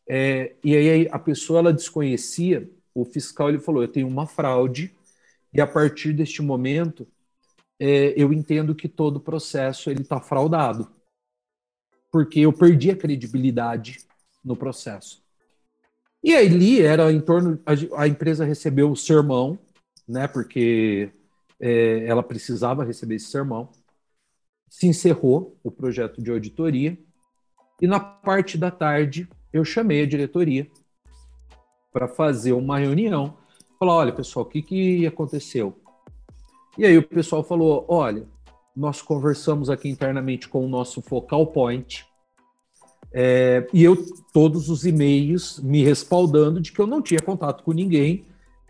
É, 0.08 0.52
e 0.62 0.76
aí 0.76 1.08
a 1.10 1.18
pessoa, 1.18 1.58
ela 1.58 1.72
desconhecia, 1.72 2.70
o 2.94 3.04
fiscal, 3.04 3.48
ele 3.48 3.58
falou, 3.58 3.82
eu 3.82 3.88
tenho 3.88 4.06
uma 4.06 4.24
fraude, 4.24 4.94
e 5.52 5.60
a 5.60 5.66
partir 5.66 6.12
deste 6.12 6.42
momento, 6.42 7.08
é, 7.80 8.14
eu 8.16 8.32
entendo 8.32 8.72
que 8.72 8.88
todo 8.88 9.16
o 9.16 9.20
processo 9.20 9.90
ele 9.90 10.02
está 10.02 10.20
fraudado, 10.20 10.88
porque 12.12 12.40
eu 12.40 12.52
perdi 12.52 12.90
a 12.90 12.96
credibilidade 12.96 13.98
no 14.44 14.54
processo. 14.54 15.22
E 16.22 16.34
ali 16.34 16.82
era 16.82 17.10
em 17.10 17.20
torno. 17.20 17.58
A, 17.64 18.02
a 18.02 18.06
empresa 18.06 18.44
recebeu 18.44 18.90
o 18.90 18.96
sermão, 18.96 19.58
né? 20.06 20.28
Porque 20.28 21.10
é, 21.58 22.04
ela 22.06 22.22
precisava 22.22 22.84
receber 22.84 23.16
esse 23.16 23.30
sermão. 23.30 23.70
Se 24.68 24.86
encerrou 24.86 25.58
o 25.64 25.70
projeto 25.70 26.22
de 26.22 26.30
auditoria. 26.30 26.96
E 27.80 27.86
na 27.86 27.98
parte 27.98 28.56
da 28.56 28.70
tarde, 28.70 29.28
eu 29.52 29.64
chamei 29.64 30.02
a 30.02 30.06
diretoria 30.06 30.70
para 31.92 32.06
fazer 32.06 32.52
uma 32.52 32.78
reunião. 32.78 33.36
Falar: 33.78 33.94
olha, 33.94 34.12
pessoal, 34.12 34.44
o 34.44 34.48
que, 34.48 34.62
que 34.62 35.06
aconteceu? 35.06 35.76
E 36.76 36.84
aí 36.84 36.96
o 36.96 37.08
pessoal 37.08 37.42
falou: 37.42 37.84
olha, 37.88 38.28
nós 38.74 39.02
conversamos 39.02 39.68
aqui 39.68 39.88
internamente 39.88 40.48
com 40.48 40.64
o 40.64 40.68
nosso 40.68 41.02
focal 41.02 41.46
point 41.46 42.06
é, 43.12 43.66
e 43.72 43.84
eu, 43.84 43.96
todos 44.32 44.70
os 44.70 44.86
e-mails 44.86 45.60
me 45.60 45.84
respaldando 45.84 46.60
de 46.60 46.72
que 46.72 46.80
eu 46.80 46.86
não 46.86 47.02
tinha 47.02 47.20
contato 47.20 47.62
com 47.62 47.72
ninguém, 47.72 48.24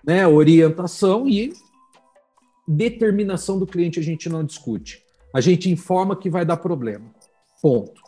né? 0.05 0.27
Orientação 0.27 1.29
e 1.29 1.53
determinação 2.67 3.59
do 3.59 3.67
cliente 3.67 4.01
a 4.01 4.03
gente 4.03 4.29
não 4.29 4.45
discute. 4.45 5.03
A 5.33 5.41
gente 5.41 5.71
informa 5.71 6.17
que 6.17 6.29
vai 6.29 6.45
dar 6.45 6.57
problema. 6.57 7.07
Ponto. 7.61 8.01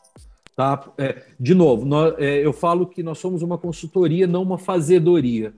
Tá? 0.56 0.92
É, 0.98 1.22
de 1.38 1.54
novo, 1.54 1.84
nós, 1.84 2.14
é, 2.18 2.44
eu 2.44 2.52
falo 2.52 2.86
que 2.86 3.02
nós 3.02 3.18
somos 3.18 3.42
uma 3.42 3.58
consultoria, 3.58 4.26
não 4.26 4.42
uma 4.42 4.58
fazedoria. 4.58 5.54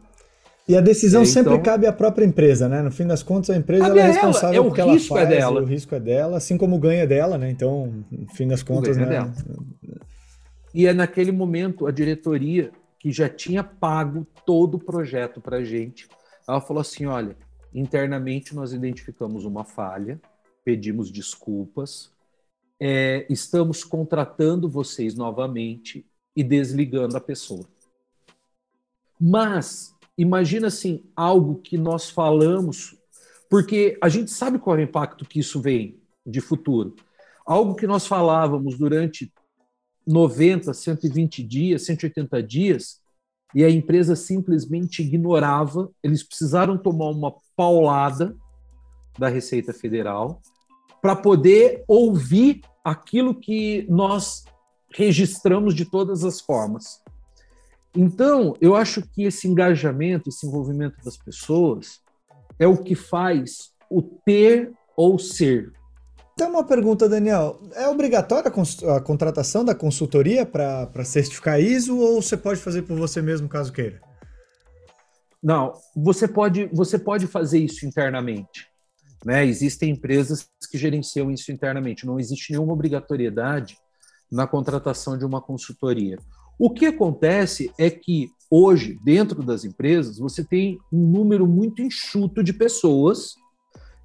E 0.69 0.77
a 0.77 0.81
decisão 0.81 1.23
é, 1.23 1.25
sempre 1.25 1.53
então, 1.53 1.63
cabe 1.63 1.87
à 1.87 1.93
própria 1.93 2.25
empresa, 2.25 2.69
né? 2.69 2.83
No 2.83 2.91
fim 2.91 3.07
das 3.07 3.23
contas, 3.23 3.51
a 3.51 3.57
empresa 3.57 3.87
é 3.87 4.07
responsável 4.07 4.49
ela, 4.49 4.57
é, 4.57 4.63
pelo 4.63 4.75
que 4.75 4.81
ela 4.81 4.95
é 4.95 4.99
faz, 4.99 5.29
dela. 5.29 5.63
o 5.63 5.65
risco 5.65 5.95
é 5.95 6.01
dela, 6.01 6.37
assim 6.37 6.59
como 6.59 6.75
o 6.75 6.79
ganho 6.79 7.01
é 7.01 7.07
dela, 7.07 7.39
né? 7.39 7.51
Então, 7.51 8.05
no 8.11 8.29
fim 8.35 8.49
das 8.49 8.65
contas, 8.65 8.97
né? 8.97 9.07
Dela. 9.07 9.33
E 10.75 10.87
é 10.87 10.93
naquele 10.93 11.31
momento 11.31 11.87
a 11.87 11.93
diretoria, 11.93 12.73
que 12.99 13.13
já 13.13 13.29
tinha 13.29 13.63
pago 13.63 14.27
todo 14.45 14.75
o 14.75 14.85
projeto 14.85 15.41
para 15.41 15.59
a 15.59 15.65
gente, 15.65 16.09
ela 16.49 16.61
falou 16.61 16.81
assim: 16.81 17.07
olha, 17.07 17.37
internamente 17.73 18.55
nós 18.55 18.73
identificamos 18.73 19.45
uma 19.45 19.65
falha, 19.65 20.21
pedimos 20.65 21.13
desculpas, 21.13 22.11
é, 22.81 23.25
estamos 23.31 23.85
contratando 23.85 24.69
vocês 24.69 25.15
novamente 25.15 26.05
e 26.35 26.43
desligando 26.43 27.17
a 27.17 27.21
pessoa. 27.21 27.65
Mas 29.19 29.96
imagina 30.17 30.69
assim 30.69 31.05
algo 31.15 31.57
que 31.57 31.77
nós 31.77 32.11
falamos, 32.11 32.97
porque 33.49 33.99
a 34.03 34.09
gente 34.09 34.31
sabe 34.31 34.59
qual 34.59 34.77
é 34.77 34.81
o 34.81 34.83
impacto 34.83 35.25
que 35.25 35.41
isso 35.41 35.61
vem 35.61 36.01
de 36.25 36.41
futuro. 36.41 36.95
Algo 37.45 37.75
que 37.75 37.87
nós 37.87 38.07
falávamos 38.07 38.77
durante 38.77 39.33
90, 40.07 40.73
120 40.73 41.43
dias, 41.43 41.85
180 41.85 42.43
dias, 42.43 43.01
e 43.55 43.65
a 43.65 43.71
empresa 43.71 44.17
simplesmente 44.17 45.03
ignorava. 45.03 45.91
Eles 46.03 46.23
precisaram 46.23 46.77
tomar 46.77 47.11
uma 47.11 47.35
paulada 47.57 48.37
da 49.19 49.29
Receita 49.29 49.73
Federal 49.73 50.41
para 51.01 51.17
poder 51.17 51.85
ouvir 51.87 52.63
aquilo 52.85 53.35
que 53.35 53.87
nós 53.89 54.45
registramos 54.93 55.75
de 55.75 55.85
todas 55.85 56.25
as 56.25 56.41
formas. 56.41 57.03
Então, 57.97 58.55
eu 58.61 58.77
acho 58.77 59.03
que 59.03 59.25
esse 59.25 59.49
engajamento, 59.49 60.29
esse 60.29 60.47
envolvimento 60.47 61.03
das 61.03 61.17
pessoas 61.17 62.01
é 62.59 62.67
o 62.67 62.77
que 62.77 62.95
faz 62.95 63.71
o 63.91 64.03
ter 64.03 64.73
ou 64.95 65.19
ser. 65.19 65.73
Tem 66.37 66.47
uma 66.47 66.65
pergunta, 66.65 67.09
Daniel. 67.09 67.59
É 67.75 67.89
obrigatória 67.89 68.53
a, 68.95 69.01
contratação 69.01 69.65
da 69.65 69.75
consultoria 69.75 70.45
para 70.45 71.05
certificar 71.05 71.59
ISO 71.59 71.97
ou 71.97 72.21
você 72.21 72.37
pode 72.37 72.61
fazer 72.61 72.83
por 72.83 72.99
você 72.99 73.23
mesmo 73.23 73.49
caso 73.49 73.73
queira? 73.73 74.01
Não, 75.43 75.73
você 75.95 76.29
pode, 76.29 76.67
você 76.67 76.99
pode 76.99 77.27
fazer 77.27 77.61
isso 77.61 77.87
internamente. 77.87 78.67
Né? 79.25 79.47
Existem 79.47 79.91
empresas 79.91 80.47
que 80.71 80.77
gerenciam 80.77 81.31
isso 81.31 81.51
internamente. 81.51 82.05
Não 82.05 82.21
existe 82.21 82.53
nenhuma 82.53 82.75
obrigatoriedade 82.75 83.79
na 84.31 84.47
contratação 84.47 85.17
de 85.17 85.25
uma 85.25 85.41
consultoria. 85.41 86.19
O 86.59 86.71
que 86.71 86.87
acontece 86.87 87.71
é 87.79 87.91
que 87.91 88.31
hoje, 88.51 88.99
dentro 89.05 89.43
das 89.43 89.65
empresas, 89.65 90.19
você 90.19 90.43
tem 90.43 90.79
um 90.93 91.07
número 91.07 91.47
muito 91.47 91.83
enxuto 91.83 92.43
de 92.43 92.53
pessoas 92.53 93.35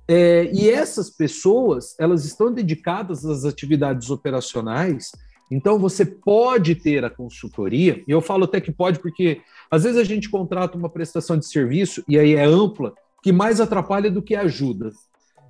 é, 0.08 0.50
e 0.52 0.70
essas 0.70 1.10
pessoas 1.10 1.96
elas 1.98 2.26
estão 2.26 2.52
dedicadas 2.52 3.26
às 3.26 3.46
atividades 3.46 4.10
operacionais. 4.10 5.12
Então 5.50 5.80
você 5.80 6.06
pode 6.06 6.76
ter 6.76 7.06
a 7.06 7.10
consultoria. 7.10 8.04
E 8.06 8.12
eu 8.12 8.22
falo 8.22 8.44
até 8.44 8.60
que 8.60 8.72
pode 8.72 9.00
porque 9.00 9.42
às 9.70 9.84
vezes 9.84 9.98
a 9.98 10.04
gente 10.04 10.30
contrata 10.30 10.78
uma 10.78 10.90
prestação 10.90 11.38
de 11.38 11.46
serviço 11.46 12.04
e 12.10 12.20
aí 12.20 12.36
é 12.36 12.44
ampla 12.44 12.94
que 13.24 13.32
mais 13.32 13.62
atrapalha 13.62 14.12
do 14.12 14.22
que 14.22 14.36
ajuda. 14.36 14.92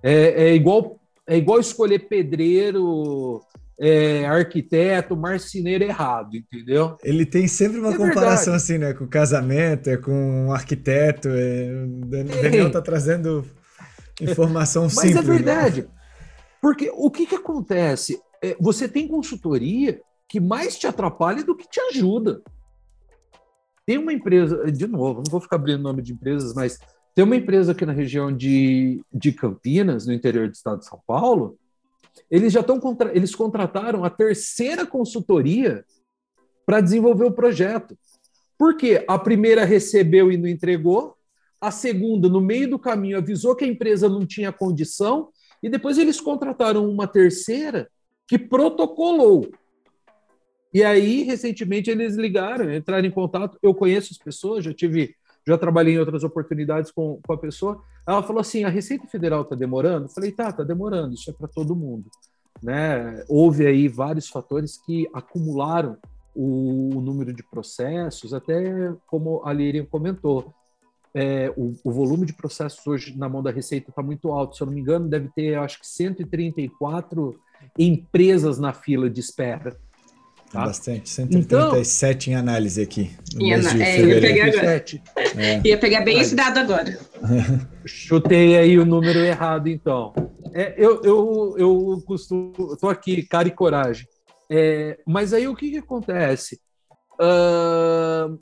É, 0.03 0.49
é 0.49 0.55
igual 0.55 0.99
é 1.25 1.37
igual 1.37 1.59
escolher 1.59 2.07
pedreiro 2.07 3.41
é, 3.83 4.27
arquiteto, 4.27 5.17
marceneiro 5.17 5.83
errado, 5.83 6.35
entendeu? 6.35 6.95
Ele 7.03 7.25
tem 7.25 7.47
sempre 7.47 7.79
uma 7.79 7.93
é 7.93 7.97
comparação 7.97 8.53
verdade. 8.53 8.55
assim, 8.57 8.77
né? 8.77 8.93
Com 8.93 9.07
casamento, 9.07 9.89
é 9.89 9.97
com 9.97 10.45
um 10.45 10.51
arquiteto. 10.51 11.29
É... 11.29 11.83
O 11.83 12.05
Daniel 12.05 12.67
está 12.67 12.79
trazendo 12.79 13.43
informação 14.21 14.83
Mas 14.83 14.97
é 14.97 15.01
simples. 15.01 15.15
Mas 15.15 15.25
é 15.25 15.33
verdade. 15.33 15.81
Né? 15.81 15.87
Porque 16.61 16.91
o 16.93 17.09
que, 17.09 17.25
que 17.25 17.33
acontece? 17.33 18.21
É, 18.43 18.55
você 18.59 18.87
tem 18.87 19.07
consultoria 19.07 19.99
que 20.29 20.39
mais 20.39 20.77
te 20.77 20.85
atrapalha 20.85 21.43
do 21.43 21.57
que 21.57 21.67
te 21.67 21.79
ajuda. 21.79 22.39
Tem 23.83 23.97
uma 23.97 24.13
empresa, 24.13 24.71
de 24.71 24.85
novo, 24.85 25.23
não 25.25 25.31
vou 25.31 25.41
ficar 25.41 25.55
abrindo 25.55 25.81
nome 25.81 26.03
de 26.03 26.13
empresas, 26.13 26.53
mas 26.53 26.77
tem 27.15 27.25
uma 27.25 27.35
empresa 27.35 27.71
aqui 27.71 27.83
na 27.83 27.93
região 27.93 28.31
de, 28.31 29.03
de 29.11 29.31
Campinas, 29.31 30.05
no 30.05 30.13
interior 30.13 30.47
do 30.47 30.53
estado 30.53 30.79
de 30.79 30.85
São 30.85 31.01
Paulo, 31.05 31.57
eles 32.29 32.53
já 32.53 32.61
estão 32.61 32.79
contra... 32.79 33.15
eles 33.15 33.35
contrataram 33.35 34.03
a 34.03 34.09
terceira 34.09 34.85
consultoria 34.85 35.85
para 36.65 36.81
desenvolver 36.81 37.25
o 37.25 37.31
projeto. 37.33 37.97
Por 38.57 38.77
quê? 38.77 39.03
A 39.07 39.17
primeira 39.17 39.65
recebeu 39.65 40.31
e 40.31 40.37
não 40.37 40.47
entregou, 40.47 41.15
a 41.59 41.69
segunda, 41.69 42.27
no 42.27 42.41
meio 42.41 42.69
do 42.69 42.79
caminho, 42.79 43.17
avisou 43.17 43.55
que 43.55 43.63
a 43.63 43.67
empresa 43.67 44.09
não 44.09 44.25
tinha 44.25 44.51
condição, 44.51 45.29
e 45.61 45.69
depois 45.69 45.97
eles 45.97 46.19
contrataram 46.19 46.89
uma 46.89 47.07
terceira 47.07 47.87
que 48.27 48.37
protocolou. 48.37 49.51
E 50.73 50.83
aí, 50.83 51.23
recentemente, 51.23 51.89
eles 51.91 52.15
ligaram, 52.15 52.73
entraram 52.73 53.05
em 53.05 53.11
contato. 53.11 53.59
Eu 53.61 53.75
conheço 53.75 54.09
as 54.11 54.17
pessoas, 54.17 54.63
já 54.63 54.73
tive, 54.73 55.15
já 55.51 55.57
trabalhei 55.57 55.95
em 55.95 55.99
outras 55.99 56.23
oportunidades 56.23 56.91
com, 56.91 57.19
com 57.25 57.33
a 57.33 57.37
pessoa. 57.37 57.83
Ela 58.07 58.23
falou 58.23 58.41
assim: 58.41 58.63
a 58.63 58.69
Receita 58.69 59.07
Federal 59.07 59.41
está 59.41 59.55
demorando? 59.55 60.05
Eu 60.05 60.09
falei: 60.09 60.31
tá, 60.31 60.49
está 60.49 60.63
demorando, 60.63 61.13
isso 61.13 61.29
é 61.29 61.33
para 61.33 61.47
todo 61.47 61.75
mundo. 61.75 62.09
Né? 62.61 63.23
Houve 63.27 63.65
aí 63.65 63.87
vários 63.87 64.29
fatores 64.29 64.77
que 64.77 65.07
acumularam 65.13 65.97
o, 66.35 66.97
o 66.97 67.01
número 67.01 67.33
de 67.33 67.43
processos, 67.43 68.33
até 68.33 68.93
como 69.07 69.41
a 69.45 69.51
Lirian 69.51 69.85
comentou. 69.85 70.53
É, 71.13 71.53
o, 71.57 71.73
o, 71.83 71.91
volume 71.91 72.25
de 72.25 72.31
processos 72.31 72.87
hoje 72.87 73.17
na 73.17 73.27
mão 73.27 73.43
da 73.43 73.51
Receita 73.51 73.89
está 73.89 74.01
muito 74.01 74.31
alto. 74.31 74.55
Se 74.55 74.63
eu 74.63 74.67
não 74.67 74.73
me 74.73 74.79
engano, 74.79 75.09
deve 75.09 75.29
ter, 75.29 75.57
acho 75.57 75.79
que 75.79 75.87
134 75.87 77.37
empresas 77.77 78.57
na 78.57 78.71
fila 78.71 79.09
de 79.09 79.19
espera. 79.19 79.77
Tá? 80.51 80.65
Bastante, 80.65 81.09
137 81.09 82.29
então, 82.29 82.33
em 82.33 82.41
análise 82.41 82.81
aqui. 82.81 83.15
Em 83.39 83.53
ana 83.53 83.71
é, 83.81 84.01
ia 84.01 84.19
pegar 84.19 84.47
agora. 84.47 84.85
É. 85.37 85.61
Ia 85.65 85.77
pegar 85.77 86.01
bem 86.01 86.19
esse 86.19 86.35
dado 86.35 86.57
agora. 86.59 86.99
Chutei 87.85 88.57
aí 88.57 88.77
o 88.77 88.85
número 88.85 89.19
errado, 89.19 89.69
então. 89.69 90.13
É, 90.53 90.73
eu, 90.77 91.01
eu, 91.03 91.55
eu 91.57 92.03
costumo. 92.05 92.73
Estou 92.73 92.89
aqui, 92.89 93.23
cara 93.23 93.47
e 93.47 93.51
coragem. 93.51 94.05
É, 94.49 94.99
mas 95.07 95.33
aí 95.33 95.47
o 95.47 95.55
que, 95.55 95.71
que 95.71 95.77
acontece? 95.77 96.59
Uh, 97.13 98.37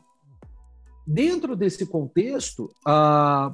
dentro 1.06 1.56
desse 1.56 1.86
contexto, 1.86 2.74
a, 2.84 3.54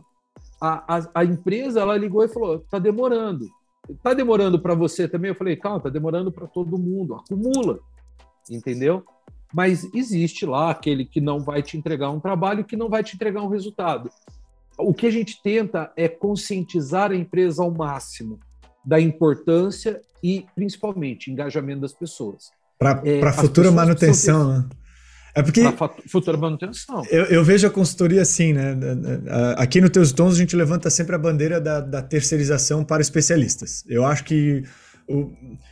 a, 0.61 1.10
a 1.14 1.26
empresa 1.26 1.82
ela 1.82 1.98
ligou 1.98 2.23
e 2.23 2.30
falou: 2.30 2.56
está 2.56 2.80
demorando. 2.80 3.45
Está 3.90 4.14
demorando 4.14 4.61
para 4.61 4.73
você 4.73 5.10
também? 5.10 5.27
Eu 5.27 5.36
falei: 5.36 5.57
calma, 5.57 5.80
está 5.80 5.90
demorando 5.90 6.32
para 6.32 6.48
todo 6.48 6.77
mundo. 6.77 7.15
Acumula 7.15 7.82
entendeu? 8.50 9.04
Mas 9.54 9.88
existe 9.94 10.46
lá 10.46 10.72
aquele 10.72 11.06
que 11.06 11.22
não 11.22 11.40
vai 11.40 11.62
te 11.64 11.78
entregar 11.78 12.10
um 12.10 12.20
trabalho, 12.20 12.66
que 12.66 12.76
não 12.76 12.90
vai 12.90 13.04
te 13.04 13.16
entregar 13.16 13.42
um 13.42 13.48
resultado. 13.48 14.10
O 14.78 14.94
que 14.94 15.08
a 15.08 15.12
gente 15.12 15.42
tenta 15.42 15.92
é 15.96 16.10
conscientizar 16.10 17.12
a 17.12 17.16
empresa 17.16 17.64
ao 17.64 17.72
máximo 17.72 18.40
da 18.84 19.00
importância 19.00 20.02
e, 20.22 20.46
principalmente, 20.54 21.32
engajamento 21.32 21.82
das 21.82 21.94
pessoas. 21.94 22.50
Para 22.78 23.02
é, 23.06 23.32
futura 23.32 23.72
manutenção, 23.72 24.50
né? 24.50 24.70
É 25.34 25.44
porque. 25.44 25.62
Para 25.70 25.90
futura 26.10 26.38
manutenção. 26.38 27.04
Eu, 27.10 27.26
eu, 27.26 27.44
vejo 27.44 27.68
a 27.68 27.70
consultoria 27.70 28.22
assim, 28.22 28.54
né? 28.54 28.76
Aqui 29.58 29.82
no 29.82 29.90
Teus 29.90 30.12
Tons 30.14 30.36
a 30.36 30.38
gente 30.38 30.56
levanta 30.56 30.90
sempre 30.90 31.16
a 31.16 31.20
bandeira 31.20 31.60
da, 31.60 31.82
da 31.82 32.02
terceirização 32.02 32.84
para 32.84 33.02
especialistas. 33.02 33.84
Eu 33.88 34.06
acho 34.06 34.24
que 34.24 34.64
o, 35.07 35.32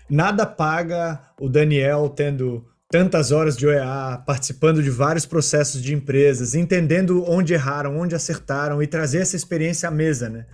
nada 0.09 0.45
paga 0.45 1.21
o 1.39 1.49
Daniel 1.49 2.09
tendo 2.09 2.65
tantas 2.93 3.31
horas 3.31 3.57
de 3.57 3.65
OEA, 3.65 4.21
participando 4.23 4.83
de 4.83 4.91
vários 4.91 5.25
processos 5.25 5.81
de 5.81 5.95
empresas, 5.95 6.53
entendendo 6.53 7.23
onde 7.27 7.51
erraram, 7.51 7.97
onde 7.97 8.13
acertaram 8.13 8.83
e 8.83 8.87
trazer 8.87 9.17
essa 9.17 9.35
experiência 9.35 9.89
à 9.89 9.91
mesa, 9.91 10.29
né? 10.29 10.45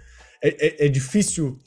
É, 0.41 0.85
é, 0.85 0.85
é 0.85 0.87
difícil 0.87 1.59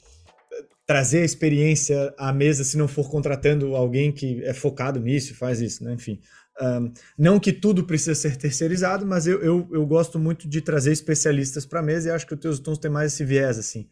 eh, 0.51 0.63
trazer 0.87 1.19
a 1.19 1.25
experiência 1.25 2.11
à 2.17 2.33
mesa 2.33 2.63
se 2.63 2.75
não 2.75 2.87
for 2.87 3.07
contratando 3.07 3.75
alguém 3.75 4.11
que 4.11 4.43
é 4.43 4.51
focado 4.51 4.99
nisso 4.99 5.35
faz 5.35 5.61
isso, 5.61 5.83
né? 5.83 5.93
Enfim. 5.93 6.19
Um, 6.59 6.91
não 7.17 7.39
que 7.39 7.53
tudo 7.53 7.83
precisa 7.83 8.15
ser 8.15 8.35
terceirizado, 8.35 9.05
mas 9.05 9.27
eu, 9.27 9.43
eu, 9.43 9.69
eu 9.71 9.85
gosto 9.85 10.17
muito 10.17 10.47
de 10.47 10.59
trazer 10.59 10.91
especialistas 10.91 11.67
para 11.67 11.81
a 11.81 11.83
mesa 11.83 12.09
e 12.09 12.11
acho 12.11 12.25
que 12.25 12.33
o 12.33 12.37
Teus 12.37 12.59
Tons 12.59 12.79
tem 12.79 12.89
mais 12.89 13.13
esse 13.13 13.23
viés, 13.23 13.59
assim. 13.59 13.87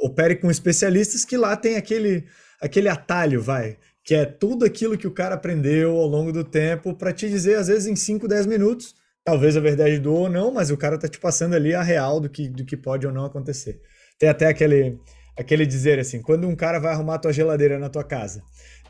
Opere 0.00 0.34
com 0.34 0.50
especialistas 0.50 1.24
que 1.24 1.36
lá 1.36 1.56
tem 1.56 1.76
aquele 1.76 2.26
aquele 2.60 2.88
atalho, 2.88 3.40
vai, 3.40 3.76
que 4.04 4.14
é 4.14 4.24
tudo 4.24 4.64
aquilo 4.64 4.96
que 4.96 5.06
o 5.06 5.10
cara 5.10 5.34
aprendeu 5.34 5.96
ao 5.96 6.06
longo 6.06 6.32
do 6.32 6.44
tempo 6.44 6.94
para 6.94 7.12
te 7.12 7.28
dizer, 7.28 7.56
às 7.56 7.68
vezes, 7.68 7.86
em 7.86 7.96
5, 7.96 8.28
10 8.28 8.46
minutos, 8.46 8.94
talvez 9.24 9.56
a 9.56 9.60
verdade 9.60 9.98
do 9.98 10.14
ou 10.14 10.30
não, 10.30 10.52
mas 10.52 10.70
o 10.70 10.76
cara 10.76 10.96
tá 10.96 11.08
te 11.08 11.18
passando 11.18 11.54
ali 11.54 11.74
a 11.74 11.82
real 11.82 12.20
do 12.20 12.28
que, 12.28 12.48
do 12.48 12.64
que 12.64 12.76
pode 12.76 13.06
ou 13.06 13.12
não 13.12 13.24
acontecer. 13.24 13.80
Tem 14.18 14.28
até 14.28 14.46
aquele, 14.46 14.98
aquele 15.36 15.66
dizer 15.66 15.98
assim, 15.98 16.22
quando 16.22 16.46
um 16.46 16.54
cara 16.54 16.78
vai 16.78 16.92
arrumar 16.92 17.18
tua 17.18 17.32
geladeira 17.32 17.78
na 17.78 17.88
tua 17.88 18.04
casa 18.04 18.42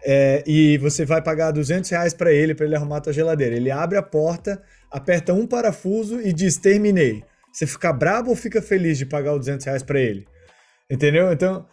é, 0.04 0.44
e 0.46 0.76
você 0.78 1.06
vai 1.06 1.22
pagar 1.22 1.50
200 1.50 1.88
reais 1.88 2.12
para 2.12 2.30
ele, 2.30 2.54
para 2.54 2.66
ele 2.66 2.76
arrumar 2.76 3.00
tua 3.00 3.14
geladeira, 3.14 3.56
ele 3.56 3.70
abre 3.70 3.96
a 3.96 4.02
porta, 4.02 4.62
aperta 4.90 5.32
um 5.32 5.46
parafuso 5.46 6.20
e 6.20 6.32
diz, 6.32 6.58
terminei. 6.58 7.24
Você 7.50 7.66
fica 7.66 7.90
brabo 7.90 8.28
ou 8.28 8.36
fica 8.36 8.60
feliz 8.60 8.98
de 8.98 9.06
pagar 9.06 9.32
os 9.32 9.40
200 9.40 9.64
reais 9.64 9.82
para 9.82 9.98
ele? 9.98 10.26
Entendeu? 10.90 11.32
Então, 11.32 11.66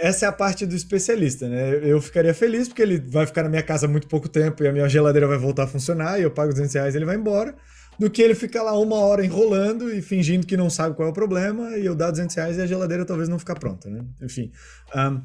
essa 0.00 0.26
é 0.26 0.28
a 0.28 0.32
parte 0.32 0.64
do 0.64 0.74
especialista, 0.74 1.48
né? 1.48 1.80
Eu 1.82 2.00
ficaria 2.00 2.32
feliz 2.32 2.68
porque 2.68 2.82
ele 2.82 2.98
vai 3.00 3.26
ficar 3.26 3.42
na 3.42 3.48
minha 3.48 3.62
casa 3.62 3.88
muito 3.88 4.06
pouco 4.06 4.28
tempo 4.28 4.62
e 4.62 4.68
a 4.68 4.72
minha 4.72 4.88
geladeira 4.88 5.26
vai 5.26 5.38
voltar 5.38 5.64
a 5.64 5.66
funcionar 5.66 6.18
e 6.18 6.22
eu 6.22 6.30
pago 6.30 6.52
200 6.52 6.74
reais 6.74 6.94
e 6.94 6.98
ele 6.98 7.04
vai 7.04 7.16
embora, 7.16 7.54
do 7.98 8.08
que 8.08 8.22
ele 8.22 8.34
ficar 8.34 8.62
lá 8.62 8.78
uma 8.78 8.96
hora 8.96 9.24
enrolando 9.24 9.92
e 9.92 10.00
fingindo 10.00 10.46
que 10.46 10.56
não 10.56 10.70
sabe 10.70 10.94
qual 10.94 11.08
é 11.08 11.10
o 11.10 11.14
problema 11.14 11.76
e 11.76 11.84
eu 11.84 11.94
dar 11.94 12.10
200 12.10 12.36
reais 12.36 12.56
e 12.56 12.62
a 12.62 12.66
geladeira 12.66 13.04
talvez 13.04 13.28
não 13.28 13.38
ficar 13.38 13.56
pronta, 13.56 13.90
né? 13.90 14.04
Enfim. 14.22 14.52
Um, 14.94 15.20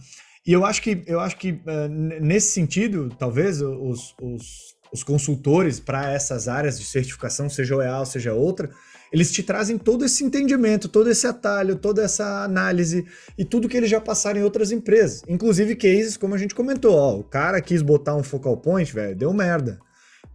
e 0.46 0.54
eu 0.54 0.66
acho 0.66 0.82
que, 0.82 1.04
eu 1.06 1.20
acho 1.20 1.38
que 1.38 1.52
uh, 1.52 2.22
nesse 2.22 2.52
sentido, 2.52 3.14
talvez 3.20 3.62
os, 3.62 4.16
os, 4.22 4.76
os 4.94 5.04
consultores 5.04 5.80
para 5.80 6.12
essas 6.12 6.48
áreas 6.48 6.80
de 6.80 6.86
certificação, 6.86 7.50
seja 7.50 7.76
OEA 7.76 8.00
ou 8.00 8.06
seja 8.06 8.34
outra, 8.34 8.70
eles 9.12 9.32
te 9.32 9.42
trazem 9.44 9.78
todo 9.78 10.06
esse 10.06 10.24
entendimento, 10.24 10.90
todo 10.90 11.10
esse 11.10 11.26
atalho, 11.28 11.76
toda 11.76 12.04
essa 12.04 12.44
análise 12.44 13.06
e 13.38 13.46
tudo 13.46 13.70
que 13.70 13.78
eles 13.78 13.90
já 13.90 14.02
passaram 14.02 14.40
em 14.40 14.44
outras 14.44 14.72
empresas. 14.72 15.24
Inclusive 15.28 15.76
cases, 15.76 16.18
como 16.18 16.36
a 16.36 16.38
gente 16.38 16.56
comentou, 16.56 16.96
ó, 16.96 17.18
o 17.18 17.24
cara 17.24 17.62
quis 17.62 17.82
botar 17.82 18.16
um 18.16 18.24
focal 18.24 18.58
point, 18.58 18.94
velho, 18.94 19.16
deu 19.16 19.34
merda. 19.34 19.80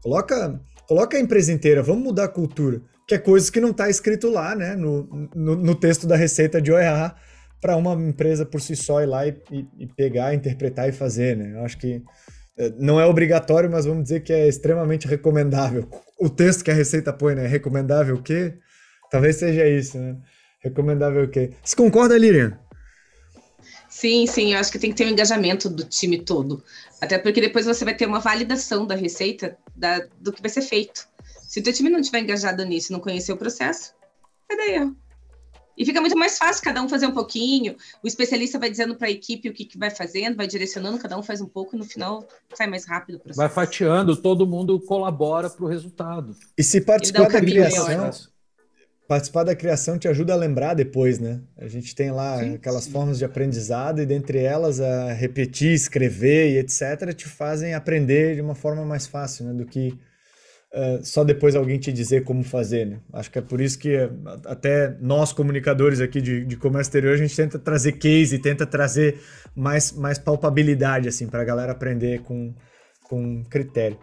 Coloca, 0.03 0.61
coloca 0.89 1.17
a 1.17 1.21
empresa 1.21 1.53
inteira, 1.53 1.83
vamos 1.83 2.03
mudar 2.03 2.25
a 2.25 2.29
cultura. 2.29 2.81
Que 3.07 3.17
é 3.17 3.19
coisas 3.19 3.51
que 3.51 3.61
não 3.61 3.71
está 3.71 3.91
escrito 3.91 4.31
lá, 4.31 4.55
né, 4.55 4.75
no, 4.75 5.29
no, 5.35 5.57
no, 5.57 5.75
texto 5.75 6.07
da 6.07 6.17
receita 6.17 6.63
de 6.63 6.73
OEA 6.73 7.15
para 7.61 7.77
uma 7.77 7.95
empresa 7.95 8.47
por 8.47 8.61
si 8.61 8.75
só 8.75 9.03
ir 9.03 9.07
lá 9.07 9.27
e, 9.27 9.37
e, 9.51 9.69
e, 9.81 9.87
pegar, 9.87 10.35
interpretar 10.35 10.89
e 10.89 10.93
fazer, 10.93 11.37
né? 11.37 11.53
Eu 11.55 11.65
acho 11.65 11.79
que 11.79 12.03
não 12.79 13.01
é 13.01 13.07
obrigatório, 13.07 13.71
mas 13.71 13.87
vamos 13.87 14.05
dizer 14.05 14.21
que 14.21 14.33
é 14.33 14.47
extremamente 14.47 15.07
recomendável. 15.07 15.89
O 16.19 16.29
texto 16.29 16.65
que 16.65 16.71
a 16.71 16.75
Receita 16.75 17.13
põe, 17.13 17.35
né? 17.35 17.47
Recomendável 17.47 18.17
o 18.17 18.23
quê? 18.23 18.55
Talvez 19.11 19.37
seja 19.37 19.67
isso, 19.67 19.99
né? 19.99 20.17
Recomendável 20.61 21.25
o 21.25 21.29
quê? 21.29 21.53
Você 21.63 21.75
concorda, 21.75 22.17
Lilian? 22.17 22.59
Sim, 23.89 24.27
sim, 24.27 24.55
eu 24.55 24.59
acho 24.59 24.73
que 24.73 24.79
tem 24.79 24.91
que 24.91 24.97
ter 24.97 25.07
um 25.07 25.11
engajamento 25.11 25.69
do 25.69 25.85
time 25.85 26.19
todo. 26.19 26.63
Até 27.01 27.19
porque 27.19 27.41
depois 27.41 27.67
você 27.67 27.85
vai 27.85 27.95
ter 27.95 28.07
uma 28.07 28.21
validação 28.21 28.87
da 28.87 28.95
receita 28.95 29.57
da, 29.75 30.07
do 30.19 30.33
que 30.33 30.41
vai 30.41 30.51
ser 30.51 30.63
feito. 30.63 31.07
Se 31.47 31.61
o 31.61 31.63
teu 31.63 31.73
time 31.73 31.91
não 31.91 32.01
estiver 32.01 32.21
engajado 32.21 32.65
nisso, 32.65 32.93
não 32.93 33.01
conhecer 33.01 33.33
o 33.33 33.37
processo, 33.37 33.93
cadê 34.49 34.79
eu? 34.79 34.97
E 35.77 35.85
fica 35.85 36.01
muito 36.01 36.17
mais 36.17 36.39
fácil 36.39 36.63
cada 36.63 36.83
um 36.83 36.89
fazer 36.89 37.07
um 37.07 37.13
pouquinho. 37.13 37.77
O 38.03 38.07
especialista 38.07 38.59
vai 38.59 38.71
dizendo 38.71 38.95
para 38.95 39.09
a 39.09 39.11
equipe 39.11 39.49
o 39.49 39.53
que, 39.53 39.65
que, 39.65 39.79
vai 39.79 39.91
fazendo, 39.91 40.37
vai 40.37 40.47
direcionando, 40.47 40.99
cada 40.99 41.19
um 41.19 41.23
faz 41.23 41.41
um 41.41 41.47
pouco, 41.47 41.75
e 41.75 41.79
no 41.79 41.85
final 41.85 42.27
sai 42.55 42.67
mais 42.67 42.85
rápido 42.85 43.17
o 43.17 43.19
processo. 43.19 43.39
Vai 43.39 43.49
fatiando, 43.49 44.17
todo 44.17 44.47
mundo 44.47 44.79
colabora 44.81 45.49
para 45.49 45.65
o 45.65 45.69
resultado. 45.69 46.37
E 46.57 46.63
se 46.63 46.81
participar 46.81 47.29
da 47.29 47.41
criação, 47.41 48.11
participar 49.09 49.45
da 49.45 49.55
criação 49.55 49.99
te 49.99 50.09
ajuda 50.09 50.33
a 50.33 50.37
lembrar 50.37 50.75
depois, 50.75 51.19
né? 51.19 51.41
A 51.59 51.69
gente 51.69 51.95
tem 51.95 52.11
lá 52.11 52.39
sim, 52.39 52.55
aquelas 52.55 52.85
sim. 52.85 52.93
formas 52.93 53.19
de 53.19 53.25
aprendizado 53.25 54.01
e 54.01 54.07
dentre 54.07 54.43
elas 54.43 54.81
a 54.81 55.13
repetir, 55.13 55.73
escrever 55.73 56.53
e 56.53 56.59
etc. 56.59 57.15
te 57.15 57.29
fazem 57.29 57.75
aprender 57.75 58.35
de 58.35 58.41
uma 58.41 58.55
forma 58.55 58.85
mais 58.85 59.07
fácil, 59.07 59.47
né? 59.47 59.53
Do 59.53 59.67
que 59.67 59.99
só 61.03 61.23
depois 61.23 61.55
alguém 61.55 61.79
te 61.79 61.93
dizer 61.93 62.25
como 62.25 62.43
fazer, 62.43 62.87
né? 62.87 63.01
Acho 63.13 63.31
que 63.31 63.39
é 63.39 63.43
por 63.43 63.61
isso 63.61 63.79
que 63.79 63.95
até 64.47 64.97
nós 65.01 65.33
comunicadores 65.33 66.01
aqui 66.01 66.21
de, 66.21 66.45
de 66.45 66.57
comércio 66.57 66.89
exterior 66.89 67.15
a 67.15 67.19
gente 67.19 67.37
tenta 67.37 67.59
trazer 67.59 67.93
case, 67.93 68.39
tenta 68.39 68.67
trazer 68.67 69.21
mais, 69.55 69.93
mais 69.93 70.19
palpabilidade 70.19 71.09
assim 71.09 71.27
para 71.27 71.43
a 71.43 71.45
galera 71.45 71.73
aprender 71.73 72.23
com, 72.23 72.55
com 73.03 73.45
critério. 73.45 73.99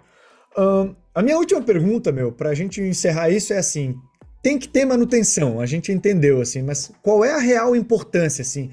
A 1.16 1.22
minha 1.22 1.38
última 1.38 1.62
pergunta, 1.62 2.12
meu, 2.12 2.32
para 2.32 2.50
a 2.50 2.54
gente 2.54 2.82
encerrar 2.82 3.30
isso 3.30 3.54
é 3.54 3.58
assim: 3.58 3.96
tem 4.42 4.58
que 4.58 4.68
ter 4.68 4.86
manutenção, 4.86 5.60
a 5.60 5.66
gente 5.66 5.92
entendeu, 5.92 6.42
assim, 6.42 6.62
mas 6.62 6.92
qual 7.02 7.26
é 7.26 7.34
a 7.34 7.40
real 7.40 7.76
importância, 7.76 8.42
assim? 8.42 8.72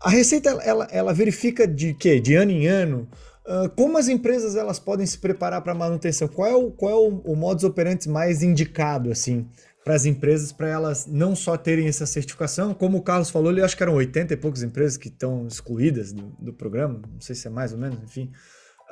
A 0.00 0.10
Receita, 0.10 0.50
ela, 0.62 0.86
ela 0.90 1.12
verifica 1.12 1.66
de 1.66 1.94
quê? 1.94 2.20
De 2.20 2.34
ano 2.34 2.50
em 2.50 2.66
ano? 2.66 3.08
Uh, 3.46 3.70
como 3.76 3.96
as 3.96 4.08
empresas 4.08 4.56
elas 4.56 4.78
podem 4.78 5.06
se 5.06 5.18
preparar 5.18 5.62
para 5.62 5.72
manutenção? 5.72 6.26
Qual 6.26 6.48
é 6.48 6.54
o, 6.54 6.70
qual 6.72 6.92
é 6.92 6.94
o, 6.96 7.32
o 7.32 7.36
modus 7.36 7.62
operandi 7.62 8.08
mais 8.08 8.42
indicado, 8.42 9.10
assim, 9.10 9.48
para 9.84 9.94
as 9.94 10.04
empresas, 10.04 10.50
para 10.50 10.66
elas 10.68 11.06
não 11.06 11.36
só 11.36 11.56
terem 11.56 11.86
essa 11.86 12.06
certificação, 12.06 12.74
como 12.74 12.98
o 12.98 13.02
Carlos 13.02 13.30
falou, 13.30 13.52
ele 13.52 13.62
acho 13.62 13.76
que 13.76 13.84
eram 13.84 13.94
80 13.94 14.34
e 14.34 14.36
poucas 14.36 14.64
empresas 14.64 14.96
que 14.96 15.06
estão 15.06 15.46
excluídas 15.46 16.12
do, 16.12 16.24
do 16.40 16.52
programa, 16.52 17.00
não 17.08 17.20
sei 17.20 17.36
se 17.36 17.46
é 17.46 17.50
mais 17.50 17.72
ou 17.72 17.78
menos, 17.78 18.02
enfim. 18.02 18.32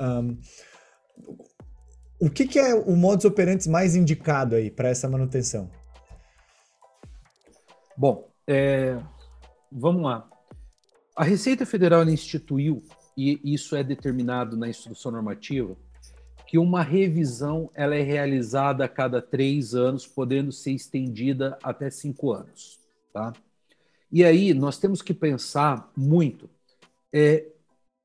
Um, 0.01 0.39
o 2.21 2.31
que, 2.31 2.47
que 2.47 2.61
é 2.61 2.77
o 2.77 2.95
modus 2.95 3.25
operandi 3.25 3.69
mais 3.69 3.97
indicado 3.97 4.55
aí 4.55 4.71
para 4.71 4.89
essa 4.89 5.09
manutenção? 5.09 5.69
Bom, 7.97 8.31
é, 8.47 8.97
vamos 9.73 10.05
lá. 10.05 10.29
A 11.17 11.25
Receita 11.25 11.67
Federal 11.67 12.09
instituiu, 12.09 12.85
e 13.17 13.41
isso 13.45 13.77
é 13.77 13.83
determinado 13.83 14.57
na 14.57 14.69
instrução 14.69 15.13
normativa, 15.13 15.77
que 16.47 16.59
uma 16.59 16.83
revisão 16.83 17.71
ela 17.75 17.95
é 17.95 18.03
realizada 18.03 18.85
a 18.85 18.89
cada 18.89 19.21
três 19.21 19.75
anos, 19.75 20.07
podendo 20.07 20.53
ser 20.53 20.73
estendida 20.73 21.59
até 21.63 21.91
cinco 21.91 22.33
anos. 22.33 22.79
Tá? 23.13 23.33
E 24.11 24.25
aí 24.25 24.55
nós 24.55 24.79
temos 24.79 25.03
que 25.03 25.13
pensar 25.13 25.91
muito 25.97 26.49
é, 27.13 27.47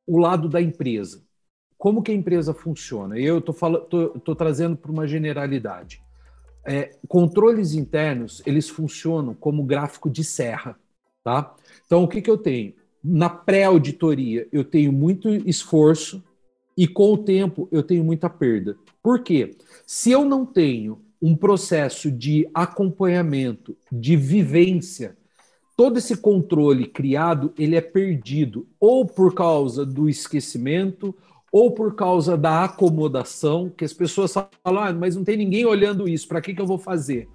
o 0.07 0.17
lado 0.17 0.49
da 0.49 0.61
empresa. 0.61 1.21
Como 1.77 2.01
que 2.01 2.11
a 2.11 2.15
empresa 2.15 2.53
funciona? 2.53 3.17
Eu 3.17 3.37
estou 3.37 4.35
trazendo 4.35 4.75
para 4.75 4.91
uma 4.91 5.07
generalidade. 5.07 6.01
É, 6.65 6.97
controles 7.07 7.73
internos, 7.73 8.43
eles 8.45 8.67
funcionam 8.67 9.33
como 9.33 9.63
gráfico 9.63 10.09
de 10.09 10.23
serra, 10.23 10.77
tá? 11.23 11.55
Então, 11.85 12.03
o 12.03 12.07
que, 12.07 12.21
que 12.21 12.29
eu 12.29 12.37
tenho? 12.37 12.73
Na 13.03 13.29
pré-auditoria, 13.29 14.47
eu 14.51 14.63
tenho 14.63 14.91
muito 14.91 15.29
esforço 15.29 16.23
e, 16.77 16.87
com 16.87 17.13
o 17.13 17.17
tempo, 17.17 17.67
eu 17.71 17.83
tenho 17.83 18.03
muita 18.03 18.29
perda. 18.29 18.77
Por 19.01 19.21
quê? 19.21 19.55
Se 19.85 20.11
eu 20.11 20.25
não 20.25 20.45
tenho 20.45 21.01
um 21.21 21.35
processo 21.35 22.11
de 22.11 22.49
acompanhamento, 22.53 23.75
de 23.91 24.15
vivência, 24.15 25.17
todo 25.75 25.97
esse 25.97 26.17
controle 26.17 26.85
criado, 26.85 27.53
ele 27.57 27.75
é 27.75 27.81
perdido 27.81 28.67
ou 28.79 29.05
por 29.05 29.33
causa 29.33 29.85
do 29.85 30.09
esquecimento 30.09 31.15
ou 31.51 31.71
por 31.71 31.95
causa 31.95 32.37
da 32.37 32.63
acomodação, 32.63 33.69
que 33.69 33.83
as 33.83 33.93
pessoas 33.93 34.33
falam, 34.33 34.83
ah, 34.83 34.93
mas 34.93 35.15
não 35.15 35.23
tem 35.23 35.35
ninguém 35.35 35.65
olhando 35.65 36.07
isso, 36.07 36.27
para 36.27 36.41
que, 36.41 36.53
que 36.53 36.61
eu 36.61 36.67
vou 36.67 36.77
fazer? 36.77 37.27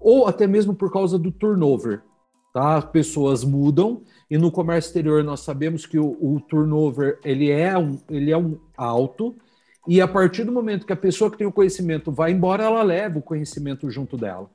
Ou 0.00 0.26
até 0.26 0.46
mesmo 0.46 0.74
por 0.74 0.92
causa 0.92 1.18
do 1.18 1.32
turnover. 1.32 2.02
Tá? 2.56 2.76
As 2.76 2.86
pessoas 2.86 3.44
mudam 3.44 4.00
e 4.30 4.38
no 4.38 4.50
comércio 4.50 4.88
exterior 4.88 5.22
nós 5.22 5.40
sabemos 5.40 5.84
que 5.84 5.98
o, 5.98 6.16
o 6.18 6.40
turnover 6.40 7.20
ele 7.22 7.50
é, 7.50 7.76
um, 7.76 7.98
ele 8.08 8.30
é 8.30 8.38
um 8.38 8.58
alto 8.74 9.36
e 9.86 10.00
a 10.00 10.08
partir 10.08 10.42
do 10.42 10.52
momento 10.52 10.86
que 10.86 10.92
a 10.94 10.96
pessoa 10.96 11.30
que 11.30 11.36
tem 11.36 11.46
o 11.46 11.52
conhecimento 11.52 12.10
vai 12.10 12.32
embora, 12.32 12.64
ela 12.64 12.82
leva 12.82 13.18
o 13.18 13.22
conhecimento 13.22 13.90
junto 13.90 14.16
dela. 14.16 14.48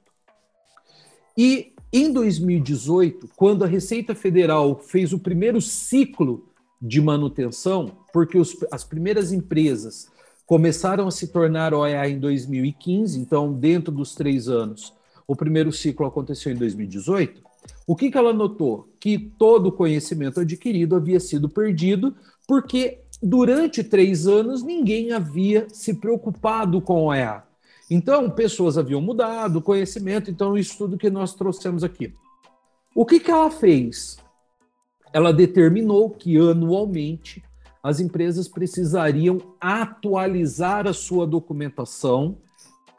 E 1.38 1.76
em 1.94 2.12
2018, 2.12 3.30
quando 3.36 3.64
a 3.64 3.68
Receita 3.68 4.16
Federal 4.16 4.80
fez 4.80 5.14
o 5.14 5.20
primeiro 5.20 5.62
ciclo 5.62 6.50
de 6.82 7.00
manutenção, 7.00 8.00
porque 8.12 8.36
os, 8.36 8.58
as 8.72 8.84
primeiras 8.84 9.32
empresas 9.32 10.10
começaram 10.48 11.08
a 11.08 11.12
se 11.12 11.28
tornar 11.28 11.72
OEA 11.72 12.10
em 12.10 12.20
2015, 12.20 13.20
então, 13.20 13.54
dentro 13.54 13.94
dos 13.94 14.16
três 14.16 14.48
anos, 14.48 14.92
o 15.28 15.36
primeiro 15.36 15.72
ciclo 15.72 16.08
aconteceu 16.08 16.52
em 16.52 16.56
2018. 16.56 17.51
O 17.92 17.96
que, 17.96 18.10
que 18.10 18.18
ela 18.18 18.32
notou? 18.32 18.88
Que 19.02 19.20
todo 19.20 19.68
o 19.68 19.72
conhecimento 19.72 20.40
adquirido 20.40 20.96
havia 20.96 21.20
sido 21.20 21.50
perdido, 21.50 22.16
porque 22.48 23.02
durante 23.22 23.84
três 23.84 24.28
anos 24.28 24.64
ninguém 24.64 25.12
havia 25.12 25.68
se 25.70 25.96
preocupado 25.96 26.80
com 26.80 27.08
OEA. 27.08 27.44
Então, 27.90 28.30
pessoas 28.30 28.78
haviam 28.78 29.02
mudado 29.02 29.58
o 29.58 29.62
conhecimento, 29.62 30.32
então, 30.32 30.58
isso 30.58 30.78
tudo 30.78 30.98
que 30.98 31.10
nós 31.10 31.34
trouxemos 31.34 31.84
aqui. 31.84 32.14
O 32.96 33.06
que, 33.06 33.20
que 33.20 33.30
ela 33.30 33.52
fez? 33.52 34.18
ela 35.14 35.34
determinou 35.34 36.10
que 36.10 36.38
anualmente 36.38 37.44
as 37.84 38.00
empresas 38.00 38.48
precisariam 38.48 39.40
atualizar 39.60 40.88
a 40.88 40.94
sua 40.94 41.26
documentação 41.28 42.38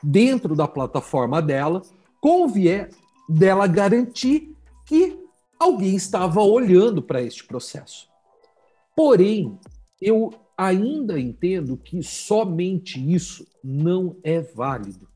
dentro 0.02 0.54
da 0.54 0.68
plataforma 0.68 1.40
dela, 1.40 1.80
com 2.20 2.44
o 2.44 2.48
viés 2.48 2.94
dela 3.26 3.66
garantir 3.66 4.54
que 4.86 5.18
alguém 5.58 5.94
estava 5.94 6.40
olhando 6.40 7.02
para 7.02 7.22
este 7.22 7.44
processo. 7.44 8.08
Porém, 8.96 9.58
eu 10.00 10.30
ainda 10.56 11.18
entendo 11.18 11.76
que 11.76 12.02
somente 12.02 13.00
isso 13.12 13.46
não 13.62 14.16
é 14.22 14.40
válido. 14.40 15.08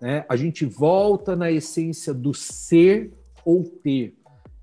Né? 0.00 0.24
A 0.28 0.36
gente 0.36 0.64
volta 0.64 1.34
na 1.34 1.50
essência 1.50 2.14
do 2.14 2.32
ser 2.32 3.12
ou 3.44 3.64
ter 3.64 4.18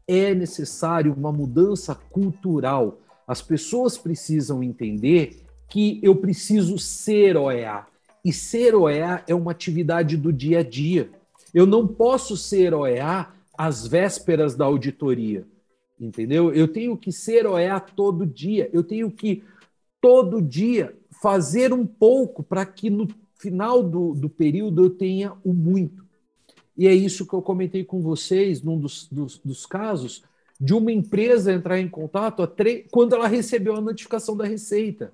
é 0.08 0.34
necessário 0.34 1.14
uma 1.14 1.32
mudança 1.32 1.96
cultural. 1.96 3.00
As 3.28 3.42
pessoas 3.42 3.98
precisam 3.98 4.62
entender 4.62 5.44
que 5.68 6.00
eu 6.04 6.16
preciso 6.16 6.78
ser 6.78 7.36
OEA. 7.36 7.86
E 8.24 8.32
ser 8.32 8.76
OEA 8.76 9.24
é 9.28 9.34
uma 9.34 9.52
atividade 9.52 10.16
do 10.16 10.32
dia 10.32 10.60
a 10.60 10.64
dia. 10.64 11.10
Eu 11.54 11.66
não 11.66 11.88
posso 11.88 12.38
ser 12.38 12.74
OEA 12.74 13.28
às 13.58 13.88
vésperas 13.88 14.56
da 14.56 14.66
auditoria. 14.66 15.46
Entendeu? 16.00 16.54
Eu 16.54 16.68
tenho 16.68 16.98
que 16.98 17.12
ser 17.12 17.48
OEA 17.48 17.80
todo 17.80 18.26
dia. 18.26 18.70
Eu 18.74 18.84
tenho 18.84 19.10
que, 19.10 19.44
todo 20.02 20.42
dia, 20.42 20.96
fazer 21.22 21.72
um 21.74 21.86
pouco 21.86 22.44
para 22.44 22.66
que 22.66 22.90
no 22.90 23.08
final 23.38 23.82
do, 23.82 24.14
do 24.14 24.30
período 24.30 24.86
eu 24.86 24.90
tenha 24.90 25.34
o 25.44 25.54
muito. 25.54 26.06
E 26.78 26.88
é 26.88 26.94
isso 26.94 27.26
que 27.26 27.34
eu 27.34 27.42
comentei 27.42 27.84
com 27.84 28.02
vocês 28.02 28.62
num 28.62 28.78
dos, 28.78 29.08
dos, 29.10 29.38
dos 29.38 29.66
casos 29.66 30.24
de 30.60 30.74
uma 30.74 30.92
empresa 30.92 31.54
entrar 31.54 31.80
em 31.80 31.88
contato 31.88 32.48
quando 32.92 33.16
ela 33.16 33.28
recebeu 33.28 33.76
a 33.76 33.82
notificação 33.82 34.36
da 34.36 34.46
Receita. 34.46 35.14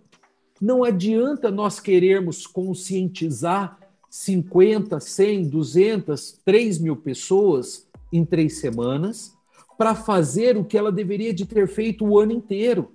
Não 0.59 0.84
adianta 0.84 1.49
nós 1.49 1.80
querermos 1.80 2.45
conscientizar 2.45 3.80
50, 4.09 4.99
100, 4.99 5.49
200, 5.49 6.39
3 6.43 6.80
mil 6.80 6.95
pessoas 6.95 7.88
em 8.11 8.25
três 8.25 8.59
semanas 8.59 9.35
para 9.77 9.95
fazer 9.95 10.57
o 10.57 10.63
que 10.63 10.77
ela 10.77 10.91
deveria 10.91 11.33
de 11.33 11.45
ter 11.45 11.67
feito 11.67 12.05
o 12.05 12.19
ano 12.19 12.31
inteiro. 12.31 12.91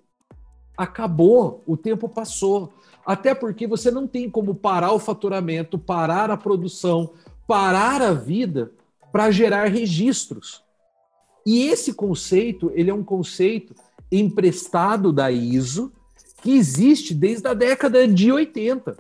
Acabou, 0.77 1.63
o 1.67 1.77
tempo 1.77 2.09
passou. 2.09 2.73
Até 3.05 3.35
porque 3.35 3.67
você 3.67 3.91
não 3.91 4.07
tem 4.07 4.31
como 4.31 4.55
parar 4.55 4.93
o 4.93 4.99
faturamento, 4.99 5.79
parar 5.79 6.31
a 6.31 6.37
produção, 6.37 7.13
parar 7.47 8.03
a 8.03 8.13
vida 8.13 8.73
para 9.13 9.31
gerar 9.31 9.67
registros. 9.67 10.63
E 11.45 11.69
esse 11.69 11.95
conceito, 11.95 12.71
ele 12.75 12.91
é 12.91 12.95
um 12.95 13.05
conceito 13.05 13.75
emprestado 14.11 15.13
da 15.13 15.31
ISO, 15.31 15.93
que 16.43 16.53
existe 16.53 17.15
desde 17.15 17.47
a 17.47 17.55
década 17.55 18.07
de 18.07 18.31
80. 18.31 18.97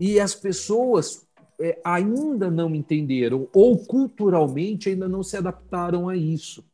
E 0.00 0.20
as 0.20 0.34
pessoas 0.34 1.27
é, 1.60 1.78
ainda 1.84 2.50
não 2.50 2.74
entenderam, 2.74 3.48
ou 3.52 3.78
culturalmente 3.78 4.88
ainda 4.88 5.08
não 5.08 5.22
se 5.22 5.36
adaptaram 5.36 6.08
a 6.08 6.16
isso. 6.16 6.64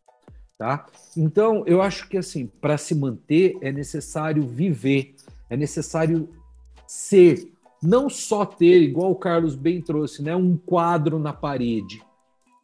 Tá? 0.56 0.86
Então, 1.16 1.64
eu 1.66 1.82
acho 1.82 2.08
que 2.08 2.16
assim, 2.16 2.46
para 2.60 2.78
se 2.78 2.94
manter 2.94 3.56
é 3.60 3.72
necessário 3.72 4.42
viver, 4.46 5.14
é 5.50 5.56
necessário 5.56 6.28
ser, 6.86 7.50
não 7.82 8.08
só 8.08 8.44
ter, 8.44 8.80
igual 8.82 9.10
o 9.10 9.16
Carlos 9.16 9.56
bem 9.56 9.80
trouxe, 9.80 10.22
né, 10.22 10.34
um 10.36 10.56
quadro 10.56 11.18
na 11.18 11.32
parede. 11.32 12.02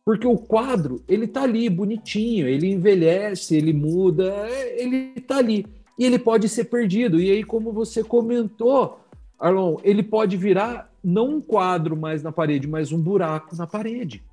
Porque 0.05 0.27
o 0.27 0.39
quadro, 0.39 1.03
ele 1.07 1.27
tá 1.27 1.43
ali 1.43 1.69
bonitinho, 1.69 2.49
ele 2.49 2.71
envelhece, 2.71 3.57
ele 3.57 3.73
muda, 3.73 4.49
ele 4.77 5.21
tá 5.21 5.39
ali. 5.39 5.67
E 5.99 6.05
ele 6.05 6.19
pode 6.19 6.49
ser 6.49 6.65
perdido. 6.65 7.21
E 7.21 7.31
aí, 7.31 7.45
como 7.45 7.73
você 7.73 8.03
comentou, 8.03 8.99
Arlon, 9.39 9.77
ele 9.85 10.03
pode 10.03 10.37
virar 10.37 10.90
não 11.03 11.37
um 11.37 11.41
quadro 11.41 11.97
mais 11.97 12.23
na 12.23 12.33
parede, 12.33 12.67
mas 12.67 12.93
um 12.93 13.01
buraco 13.01 13.57
na 13.57 13.67
parede. 13.67 14.25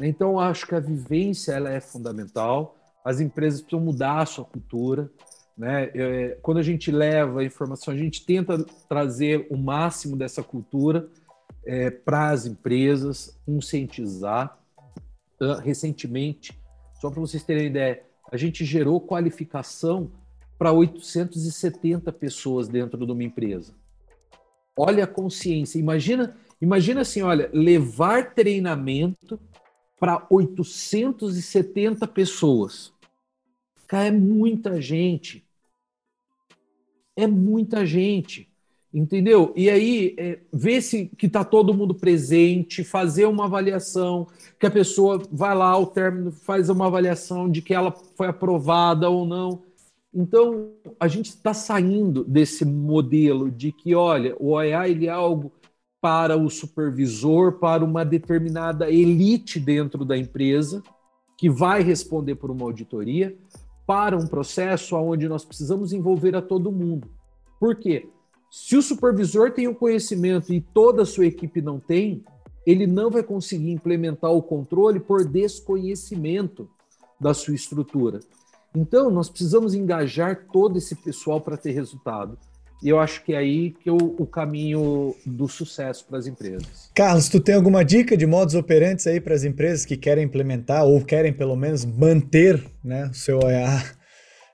Então, 0.00 0.38
acho 0.38 0.66
que 0.66 0.74
a 0.74 0.80
vivência 0.80 1.52
ela 1.52 1.70
é 1.70 1.80
fundamental. 1.80 2.76
As 3.04 3.20
empresas 3.20 3.60
precisam 3.60 3.84
mudar 3.84 4.20
a 4.20 4.26
sua 4.26 4.44
cultura. 4.44 5.10
Né? 5.56 5.90
É, 5.94 6.38
quando 6.40 6.58
a 6.58 6.62
gente 6.62 6.92
leva 6.92 7.40
a 7.40 7.44
informação, 7.44 7.92
a 7.92 7.96
gente 7.96 8.24
tenta 8.24 8.64
trazer 8.88 9.46
o 9.50 9.56
máximo 9.56 10.16
dessa 10.16 10.42
cultura 10.42 11.08
é, 11.66 11.90
para 11.90 12.30
as 12.30 12.46
empresas, 12.46 13.36
conscientizar. 13.44 14.56
Uh, 15.40 15.54
recentemente, 15.60 16.58
só 17.00 17.10
para 17.10 17.20
vocês 17.20 17.44
terem 17.44 17.66
ideia, 17.66 18.02
a 18.30 18.36
gente 18.36 18.64
gerou 18.64 19.00
qualificação 19.00 20.10
para 20.58 20.72
870 20.72 22.12
pessoas 22.12 22.68
dentro 22.68 23.06
de 23.06 23.12
uma 23.12 23.22
empresa. 23.22 23.72
Olha 24.80 25.02
a 25.02 25.08
consciência. 25.08 25.76
Imagina, 25.76 26.36
imagina 26.60 27.00
assim, 27.00 27.20
olha, 27.20 27.50
levar 27.52 28.32
treinamento 28.32 29.40
para 29.98 30.24
870 30.30 32.06
pessoas. 32.06 32.92
Cara, 33.88 34.06
é 34.06 34.10
muita 34.12 34.80
gente. 34.80 35.44
É 37.16 37.26
muita 37.26 37.84
gente. 37.84 38.48
Entendeu? 38.94 39.52
E 39.56 39.68
aí, 39.68 40.14
é, 40.16 40.38
ver 40.52 40.80
se 40.80 41.06
que 41.18 41.26
está 41.26 41.44
todo 41.44 41.74
mundo 41.74 41.92
presente, 41.92 42.84
fazer 42.84 43.26
uma 43.26 43.46
avaliação, 43.46 44.28
que 44.60 44.66
a 44.66 44.70
pessoa 44.70 45.20
vai 45.32 45.56
lá 45.56 45.70
ao 45.70 45.86
término, 45.86 46.30
faz 46.30 46.70
uma 46.70 46.86
avaliação 46.86 47.50
de 47.50 47.60
que 47.60 47.74
ela 47.74 47.90
foi 48.16 48.28
aprovada 48.28 49.10
ou 49.10 49.26
não. 49.26 49.67
Então, 50.12 50.72
a 50.98 51.06
gente 51.06 51.30
está 51.30 51.52
saindo 51.52 52.24
desse 52.24 52.64
modelo 52.64 53.50
de 53.50 53.70
que, 53.72 53.94
olha, 53.94 54.34
o 54.38 54.52
OEA 54.52 54.88
ele 54.88 55.06
é 55.06 55.10
algo 55.10 55.52
para 56.00 56.36
o 56.36 56.48
supervisor, 56.48 57.58
para 57.58 57.84
uma 57.84 58.04
determinada 58.04 58.90
elite 58.90 59.58
dentro 59.58 60.04
da 60.04 60.16
empresa, 60.16 60.82
que 61.36 61.50
vai 61.50 61.82
responder 61.82 62.36
por 62.36 62.50
uma 62.50 62.64
auditoria, 62.64 63.36
para 63.86 64.16
um 64.16 64.26
processo 64.26 64.96
onde 64.96 65.28
nós 65.28 65.44
precisamos 65.44 65.92
envolver 65.92 66.34
a 66.36 66.42
todo 66.42 66.72
mundo. 66.72 67.08
Por 67.58 67.76
quê? 67.76 68.08
Se 68.50 68.76
o 68.76 68.82
supervisor 68.82 69.50
tem 69.52 69.68
o 69.68 69.74
conhecimento 69.74 70.52
e 70.52 70.60
toda 70.60 71.02
a 71.02 71.06
sua 71.06 71.26
equipe 71.26 71.60
não 71.60 71.78
tem, 71.78 72.24
ele 72.66 72.86
não 72.86 73.10
vai 73.10 73.22
conseguir 73.22 73.70
implementar 73.70 74.30
o 74.30 74.42
controle 74.42 75.00
por 75.00 75.24
desconhecimento 75.24 76.68
da 77.20 77.34
sua 77.34 77.54
estrutura. 77.54 78.20
Então, 78.78 79.10
nós 79.10 79.28
precisamos 79.28 79.74
engajar 79.74 80.46
todo 80.52 80.78
esse 80.78 80.94
pessoal 80.94 81.40
para 81.40 81.56
ter 81.56 81.72
resultado. 81.72 82.38
E 82.80 82.88
eu 82.88 83.00
acho 83.00 83.24
que 83.24 83.32
é 83.32 83.38
aí 83.38 83.72
que 83.72 83.88
é 83.88 83.92
o, 83.92 83.96
o 83.96 84.24
caminho 84.24 85.16
do 85.26 85.48
sucesso 85.48 86.06
para 86.06 86.16
as 86.16 86.28
empresas. 86.28 86.88
Carlos, 86.94 87.28
tu 87.28 87.40
tem 87.40 87.56
alguma 87.56 87.84
dica 87.84 88.16
de 88.16 88.24
modos 88.24 88.54
operantes 88.54 89.04
aí 89.08 89.20
para 89.20 89.34
as 89.34 89.42
empresas 89.42 89.84
que 89.84 89.96
querem 89.96 90.24
implementar 90.24 90.84
ou 90.84 91.04
querem 91.04 91.32
pelo 91.32 91.56
menos 91.56 91.84
manter 91.84 92.64
né, 92.84 93.08
o 93.10 93.14
seu 93.14 93.40
OEA, 93.40 93.82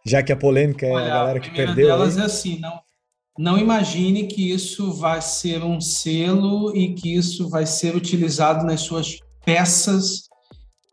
já 0.07 0.23
que 0.23 0.33
a 0.33 0.37
polêmica 0.37 0.87
é 0.87 0.95
a 0.95 1.07
galera 1.07 1.39
que 1.39 1.51
perdeu? 1.51 1.89
delas 1.89 2.17
aí? 2.17 2.23
é 2.23 2.27
assim, 2.27 2.59
não, 2.61 2.81
não 3.39 3.59
imagine 3.59 4.27
que 4.27 4.51
isso 4.51 4.91
vai 4.95 5.21
ser 5.21 5.63
um 5.63 5.79
selo 5.83 6.75
e 6.75 6.95
que 6.95 7.15
isso 7.15 7.51
vai 7.51 7.67
ser 7.67 7.95
utilizado 7.95 8.65
nas 8.65 8.81
suas 8.81 9.19
peças 9.45 10.23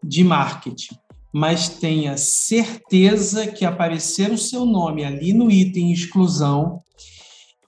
de 0.04 0.22
marketing 0.22 1.00
mas 1.34 1.70
tenha 1.70 2.18
certeza 2.18 3.48
que 3.48 3.66
aparecer 3.66 4.32
o 4.32 4.38
seu 4.38 4.66
nome 4.66 5.04
ali 5.04 5.34
no 5.34 5.50
item 5.50 5.92
exclusão 5.92 6.82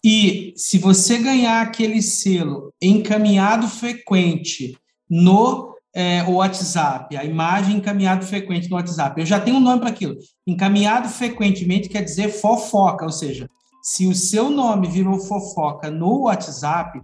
e 0.04 0.54
se 0.58 0.78
você 0.78 1.18
ganhar 1.18 1.62
aquele 1.62 2.02
selo 2.02 2.74
encaminhado 2.82 3.70
frequente 3.70 4.78
no 5.10 5.74
é, 5.96 6.24
WhatsApp, 6.24 7.16
a 7.16 7.24
imagem 7.24 7.78
encaminhado 7.78 8.26
frequente 8.26 8.70
no 8.70 8.76
WhatsApp, 8.76 9.22
eu 9.22 9.26
já 9.26 9.40
tenho 9.40 9.58
um 9.58 9.62
nome 9.62 9.80
para 9.80 9.90
aquilo. 9.90 10.18
Encaminhado 10.46 11.08
frequentemente 11.08 11.88
quer 11.88 12.02
dizer 12.02 12.30
fofoca, 12.30 13.06
ou 13.06 13.12
seja, 13.12 13.48
se 13.82 14.06
o 14.06 14.14
seu 14.14 14.50
nome 14.50 14.90
virou 14.90 15.20
fofoca 15.20 15.90
no 15.90 16.24
WhatsApp, 16.24 17.02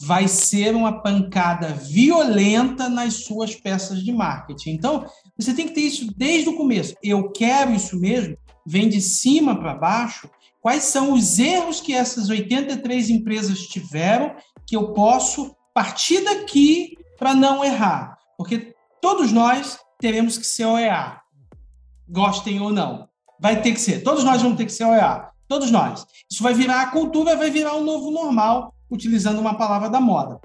vai 0.00 0.26
ser 0.26 0.74
uma 0.74 1.02
pancada 1.02 1.74
violenta 1.74 2.88
nas 2.88 3.24
suas 3.24 3.54
peças 3.54 4.02
de 4.02 4.12
marketing. 4.12 4.70
Então, 4.70 5.04
você 5.40 5.54
tem 5.54 5.66
que 5.66 5.74
ter 5.74 5.82
isso 5.82 6.12
desde 6.16 6.48
o 6.48 6.56
começo. 6.56 6.94
Eu 7.02 7.30
quero 7.30 7.72
isso 7.72 7.98
mesmo, 7.98 8.36
vem 8.66 8.88
de 8.88 9.00
cima 9.00 9.58
para 9.58 9.74
baixo. 9.74 10.28
Quais 10.60 10.84
são 10.84 11.12
os 11.12 11.38
erros 11.38 11.80
que 11.80 11.94
essas 11.94 12.28
83 12.28 13.10
empresas 13.10 13.60
tiveram 13.60 14.34
que 14.66 14.76
eu 14.76 14.92
posso 14.92 15.56
partir 15.72 16.22
daqui 16.22 16.96
para 17.18 17.34
não 17.34 17.64
errar? 17.64 18.18
Porque 18.36 18.74
todos 19.00 19.32
nós 19.32 19.78
teremos 19.98 20.36
que 20.36 20.46
ser 20.46 20.66
OEA, 20.66 21.20
gostem 22.08 22.60
ou 22.60 22.70
não. 22.70 23.08
Vai 23.40 23.62
ter 23.62 23.72
que 23.72 23.80
ser. 23.80 24.02
Todos 24.02 24.22
nós 24.22 24.42
vamos 24.42 24.58
ter 24.58 24.66
que 24.66 24.72
ser 24.72 24.84
OEA. 24.84 25.30
Todos 25.48 25.70
nós. 25.70 26.06
Isso 26.30 26.42
vai 26.42 26.54
virar 26.54 26.82
a 26.82 26.90
cultura, 26.90 27.36
vai 27.36 27.50
virar 27.50 27.74
um 27.74 27.84
novo 27.84 28.10
normal, 28.10 28.74
utilizando 28.90 29.40
uma 29.40 29.56
palavra 29.56 29.88
da 29.88 30.00
moda. 30.00 30.40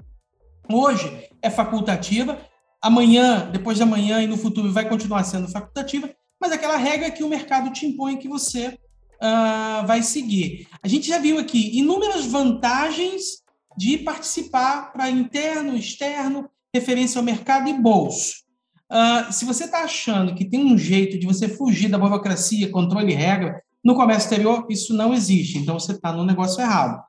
Hoje 0.68 1.28
é 1.40 1.48
facultativa, 1.48 2.38
amanhã, 2.86 3.50
depois 3.50 3.76
de 3.76 3.82
amanhã 3.82 4.22
e 4.22 4.26
no 4.26 4.36
futuro 4.36 4.72
vai 4.72 4.88
continuar 4.88 5.24
sendo 5.24 5.48
facultativa, 5.48 6.08
mas 6.40 6.52
aquela 6.52 6.76
regra 6.76 7.10
que 7.10 7.24
o 7.24 7.28
mercado 7.28 7.72
te 7.72 7.84
impõe 7.84 8.16
que 8.16 8.28
você 8.28 8.68
uh, 8.68 9.86
vai 9.86 10.02
seguir. 10.02 10.68
A 10.82 10.86
gente 10.86 11.08
já 11.08 11.18
viu 11.18 11.38
aqui 11.38 11.76
inúmeras 11.76 12.26
vantagens 12.26 13.42
de 13.76 13.98
participar 13.98 14.92
para 14.92 15.10
interno, 15.10 15.76
externo, 15.76 16.48
referência 16.72 17.18
ao 17.18 17.24
mercado 17.24 17.68
e 17.68 17.74
bolso. 17.74 18.44
Uh, 18.90 19.32
se 19.32 19.44
você 19.44 19.64
está 19.64 19.82
achando 19.82 20.34
que 20.34 20.44
tem 20.44 20.64
um 20.64 20.78
jeito 20.78 21.18
de 21.18 21.26
você 21.26 21.48
fugir 21.48 21.88
da 21.88 21.98
burocracia, 21.98 22.70
controle 22.70 23.12
e 23.12 23.16
regra, 23.16 23.60
no 23.82 23.96
comércio 23.96 24.26
exterior 24.26 24.64
isso 24.70 24.94
não 24.94 25.12
existe, 25.12 25.58
então 25.58 25.78
você 25.78 25.92
está 25.92 26.12
no 26.12 26.24
negócio 26.24 26.60
errado. 26.60 27.02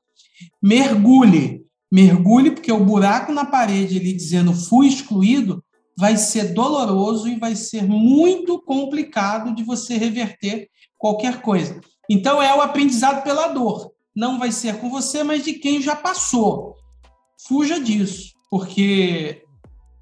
Mergulhe 0.62 1.68
mergulhe, 1.92 2.52
porque 2.52 2.72
o 2.72 2.84
buraco 2.84 3.32
na 3.32 3.46
parede 3.46 3.98
ali 3.98 4.14
dizendo 4.14 4.54
fui 4.54 4.88
excluído 4.88 5.64
vai 5.98 6.16
ser 6.16 6.54
doloroso 6.54 7.28
e 7.28 7.40
vai 7.40 7.56
ser 7.56 7.84
muito 7.84 8.62
complicado 8.62 9.56
de 9.56 9.64
você 9.64 9.98
reverter 9.98 10.70
qualquer 10.98 11.42
coisa. 11.42 11.82
Então 12.10 12.42
é 12.42 12.54
o 12.56 12.62
aprendizado 12.62 13.24
pela 13.24 13.48
dor. 13.48 13.92
Não 14.16 14.38
vai 14.38 14.52
ser 14.52 14.78
com 14.78 14.90
você, 14.90 15.24
mas 15.24 15.44
de 15.44 15.54
quem 15.54 15.82
já 15.82 15.96
passou. 15.96 16.76
Fuja 17.48 17.80
disso, 17.80 18.32
porque 18.50 19.44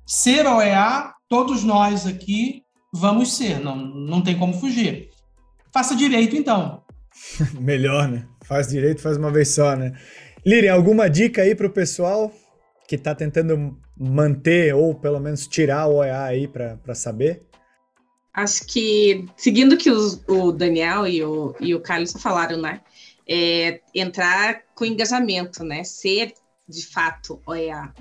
ser 0.05 0.45
OEA, 0.45 1.13
todos 1.29 1.63
nós 1.63 2.05
aqui 2.05 2.61
vamos 2.93 3.33
ser, 3.33 3.59
não, 3.59 3.75
não 3.75 4.21
tem 4.21 4.37
como 4.37 4.53
fugir. 4.53 5.09
Faça 5.73 5.95
direito 5.95 6.35
então. 6.35 6.83
Melhor, 7.59 8.07
né? 8.07 8.27
Faz 8.45 8.67
direito, 8.67 9.01
faz 9.01 9.17
uma 9.17 9.31
vez 9.31 9.49
só, 9.49 9.75
né? 9.75 9.93
Liri, 10.45 10.69
alguma 10.69 11.09
dica 11.09 11.41
aí 11.41 11.55
para 11.55 11.67
o 11.67 11.71
pessoal 11.71 12.31
que 12.87 12.95
está 12.95 13.15
tentando 13.15 13.77
manter 13.97 14.73
ou 14.75 14.93
pelo 14.93 15.19
menos 15.19 15.47
tirar 15.47 15.87
o 15.87 15.95
OEA 15.95 16.23
aí 16.23 16.47
para 16.47 16.95
saber? 16.95 17.43
Acho 18.33 18.65
que, 18.65 19.25
seguindo 19.37 19.73
o 19.73 19.77
que 19.77 19.89
os, 19.89 20.21
o 20.27 20.51
Daniel 20.51 21.07
e 21.07 21.23
o, 21.23 21.55
e 21.59 21.73
o 21.73 21.79
Carlos 21.79 22.11
falaram, 22.13 22.61
né? 22.61 22.81
É, 23.27 23.79
entrar 23.93 24.63
com 24.75 24.85
engajamento, 24.85 25.63
né? 25.63 25.83
Ser, 25.83 26.33
de 26.67 26.85
fato, 26.85 27.41
OEA. 27.45 27.93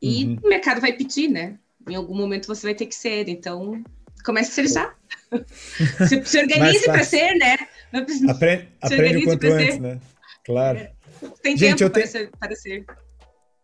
E 0.00 0.24
uhum. 0.24 0.38
o 0.42 0.48
mercado 0.48 0.80
vai 0.80 0.94
pedir, 0.94 1.28
né? 1.28 1.58
Em 1.86 1.94
algum 1.94 2.14
momento 2.14 2.46
você 2.46 2.66
vai 2.66 2.74
ter 2.74 2.86
que 2.86 2.94
ser, 2.94 3.28
então 3.28 3.82
comece 4.24 4.50
a 4.50 4.54
ser 4.54 4.72
já. 4.72 4.94
se, 6.08 6.24
se 6.24 6.38
organize 6.38 6.84
para 6.84 7.04
ser, 7.04 7.34
né? 7.34 7.58
Aprende, 8.28 8.68
aprende 8.80 9.18
o 9.18 9.24
quanto 9.24 9.46
antes, 9.46 9.74
ser. 9.74 9.80
né? 9.80 10.00
Claro. 10.44 10.78
É. 10.78 10.92
Tem 11.42 11.56
Gente, 11.56 11.78
tempo 11.78 11.84
eu 11.84 11.90
para, 11.90 12.06
ser, 12.06 12.30
para 12.38 12.54
ser. 12.56 12.86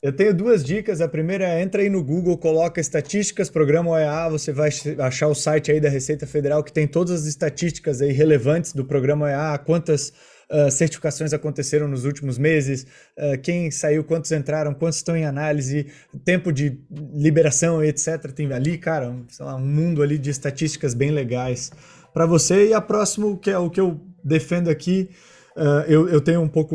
Eu 0.04 0.12
tenho 0.12 0.34
duas 0.34 0.62
dicas. 0.62 1.00
A 1.00 1.08
primeira 1.08 1.46
é 1.46 1.62
entra 1.62 1.80
aí 1.80 1.88
no 1.88 2.04
Google, 2.04 2.36
coloca 2.36 2.78
estatísticas, 2.78 3.48
programa 3.48 3.92
OEA, 3.92 4.28
você 4.28 4.52
vai 4.52 4.68
achar 4.98 5.28
o 5.28 5.34
site 5.34 5.72
aí 5.72 5.80
da 5.80 5.88
Receita 5.88 6.26
Federal 6.26 6.62
que 6.62 6.70
tem 6.70 6.86
todas 6.86 7.22
as 7.22 7.26
estatísticas 7.26 8.02
aí 8.02 8.12
relevantes 8.12 8.74
do 8.74 8.84
programa 8.84 9.24
OEA, 9.24 9.56
quantas 9.64 10.12
uh, 10.50 10.70
certificações 10.70 11.32
aconteceram 11.32 11.88
nos 11.88 12.04
últimos 12.04 12.36
meses, 12.36 12.86
uh, 13.16 13.40
quem 13.42 13.70
saiu, 13.70 14.04
quantos 14.04 14.30
entraram, 14.30 14.74
quantos 14.74 14.98
estão 14.98 15.16
em 15.16 15.24
análise, 15.24 15.86
tempo 16.22 16.52
de 16.52 16.78
liberação, 17.14 17.82
etc. 17.82 18.30
Tem 18.30 18.52
ali, 18.52 18.76
cara, 18.76 19.08
um, 19.08 19.24
lá, 19.40 19.56
um 19.56 19.64
mundo 19.64 20.02
ali 20.02 20.18
de 20.18 20.28
estatísticas 20.28 20.92
bem 20.92 21.12
legais 21.12 21.72
para 22.12 22.26
você. 22.26 22.68
E 22.68 22.74
a 22.74 22.80
próxima, 22.82 23.38
que 23.38 23.50
é 23.50 23.56
o 23.56 23.70
que 23.70 23.80
eu 23.80 23.98
defendo 24.22 24.68
aqui, 24.68 25.08
Uh, 25.56 25.86
eu, 25.86 26.08
eu, 26.08 26.20
tenho 26.20 26.40
um 26.40 26.48
pouco 26.48 26.74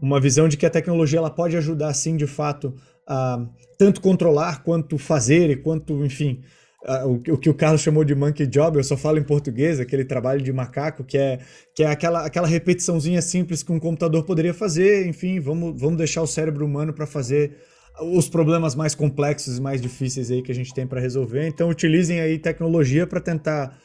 uma 0.00 0.20
visão 0.20 0.46
de 0.48 0.56
que 0.56 0.64
a 0.64 0.70
tecnologia 0.70 1.18
ela 1.18 1.30
pode 1.30 1.56
ajudar, 1.56 1.92
sim, 1.92 2.16
de 2.16 2.26
fato, 2.26 2.72
a 3.06 3.44
tanto 3.76 4.00
controlar 4.00 4.62
quanto 4.62 4.96
fazer 4.96 5.50
e 5.50 5.56
quanto, 5.56 6.04
enfim, 6.04 6.40
uh, 6.84 7.08
o, 7.08 7.34
o, 7.34 7.38
que 7.38 7.50
o 7.50 7.54
Carlos 7.54 7.80
chamou 7.80 8.04
de 8.04 8.14
monkey 8.14 8.46
job, 8.46 8.78
eu 8.78 8.84
só 8.84 8.96
falo 8.96 9.18
em 9.18 9.24
português, 9.24 9.80
aquele 9.80 10.04
trabalho 10.04 10.40
de 10.40 10.52
macaco, 10.52 11.02
que 11.02 11.18
é, 11.18 11.40
que 11.74 11.82
é 11.82 11.86
aquela, 11.86 12.24
aquela 12.24 12.46
repetiçãozinha 12.46 13.20
simples 13.20 13.60
que 13.60 13.72
um 13.72 13.80
computador 13.80 14.22
poderia 14.24 14.54
fazer, 14.54 15.06
enfim, 15.08 15.40
vamos, 15.40 15.80
vamos 15.80 15.98
deixar 15.98 16.22
o 16.22 16.28
cérebro 16.28 16.64
humano 16.64 16.92
para 16.92 17.06
fazer 17.06 17.56
os 18.00 18.28
problemas 18.28 18.74
mais 18.74 18.94
complexos 18.94 19.58
e 19.58 19.60
mais 19.60 19.80
difíceis 19.80 20.30
aí 20.30 20.42
que 20.42 20.52
a 20.52 20.54
gente 20.54 20.72
tem 20.72 20.86
para 20.86 21.00
resolver. 21.00 21.46
Então, 21.48 21.68
utilizem 21.68 22.20
aí 22.20 22.38
tecnologia 22.38 23.06
para 23.06 23.20
tentar 23.20 23.76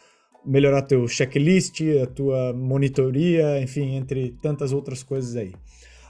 melhorar 0.45 0.81
teu 0.81 1.07
checklist, 1.07 1.81
a 2.01 2.05
tua 2.07 2.53
monitoria, 2.53 3.61
enfim, 3.61 3.95
entre 3.95 4.35
tantas 4.41 4.71
outras 4.73 5.03
coisas 5.03 5.35
aí. 5.35 5.53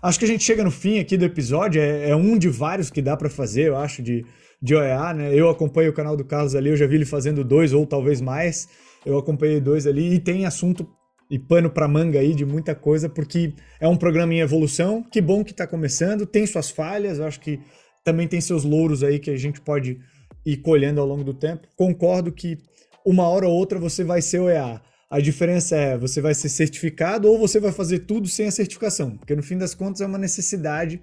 Acho 0.02 0.18
que 0.18 0.26
a 0.26 0.28
gente 0.28 0.44
chega 0.44 0.64
no 0.64 0.72
fim 0.72 1.00
aqui 1.00 1.16
do 1.16 1.26
episódio, 1.26 1.82
é, 1.82 2.10
é 2.10 2.16
um 2.16 2.38
de 2.38 2.50
vários 2.50 2.90
que 2.90 3.02
dá 3.02 3.16
para 3.16 3.30
fazer, 3.30 3.68
eu 3.68 3.78
acho, 3.78 4.02
de, 4.02 4.26
de 4.62 4.74
OEA, 4.74 5.14
né? 5.14 5.36
Eu 5.36 5.50
acompanho 5.50 5.92
o 5.92 5.94
canal 5.94 6.18
do 6.18 6.26
Carlos 6.26 6.56
ali, 6.56 6.70
eu 6.70 6.78
já 6.78 6.88
vi 6.88 6.96
ele 6.96 7.06
fazendo 7.06 7.44
dois 7.44 7.72
ou 7.72 7.86
talvez 7.86 8.20
mais. 8.20 8.68
Eu 9.06 9.18
acompanhei 9.18 9.60
dois 9.60 9.86
ali 9.86 10.14
e 10.14 10.20
tem 10.20 10.46
assunto 10.46 10.88
e 11.30 11.40
pano 11.40 11.70
para 11.70 11.88
manga 11.88 12.20
aí 12.20 12.34
de 12.34 12.46
muita 12.46 12.76
coisa, 12.76 13.08
porque 13.08 13.54
é 13.80 13.88
um 13.88 13.96
programa 13.96 14.34
em 14.34 14.40
evolução. 14.40 15.04
Que 15.04 15.22
bom 15.22 15.44
que 15.44 15.52
está 15.52 15.68
começando, 15.68 16.26
tem 16.26 16.46
suas 16.46 16.70
falhas, 16.70 17.20
eu 17.20 17.26
acho 17.26 17.40
que 17.40 17.60
também 18.04 18.28
tem 18.28 18.42
seus 18.42 18.64
louros 18.64 19.04
aí 19.04 19.20
que 19.20 19.30
a 19.30 19.38
gente 19.38 19.62
pode 19.62 20.00
ir 20.46 20.58
colhendo 20.58 21.00
ao 21.00 21.08
longo 21.08 21.24
do 21.24 21.34
tempo. 21.34 21.68
Concordo 21.76 22.32
que 22.32 22.58
uma 23.06 23.28
hora 23.28 23.48
ou 23.48 23.54
outra 23.54 23.80
você 23.80 24.04
vai 24.04 24.22
ser 24.22 24.40
OEA. 24.40 24.82
A 25.10 25.20
diferença 25.20 25.76
é 25.76 25.98
você 25.98 26.22
vai 26.22 26.34
ser 26.34 26.50
certificado 26.50 27.30
ou 27.30 27.38
você 27.38 27.60
vai 27.60 27.72
fazer 27.72 28.00
tudo 28.00 28.28
sem 28.28 28.48
a 28.48 28.52
certificação, 28.52 29.18
porque 29.18 29.36
no 29.36 29.44
fim 29.44 29.58
das 29.58 29.76
contas 29.76 30.02
é 30.02 30.06
uma 30.06 30.18
necessidade 30.18 31.02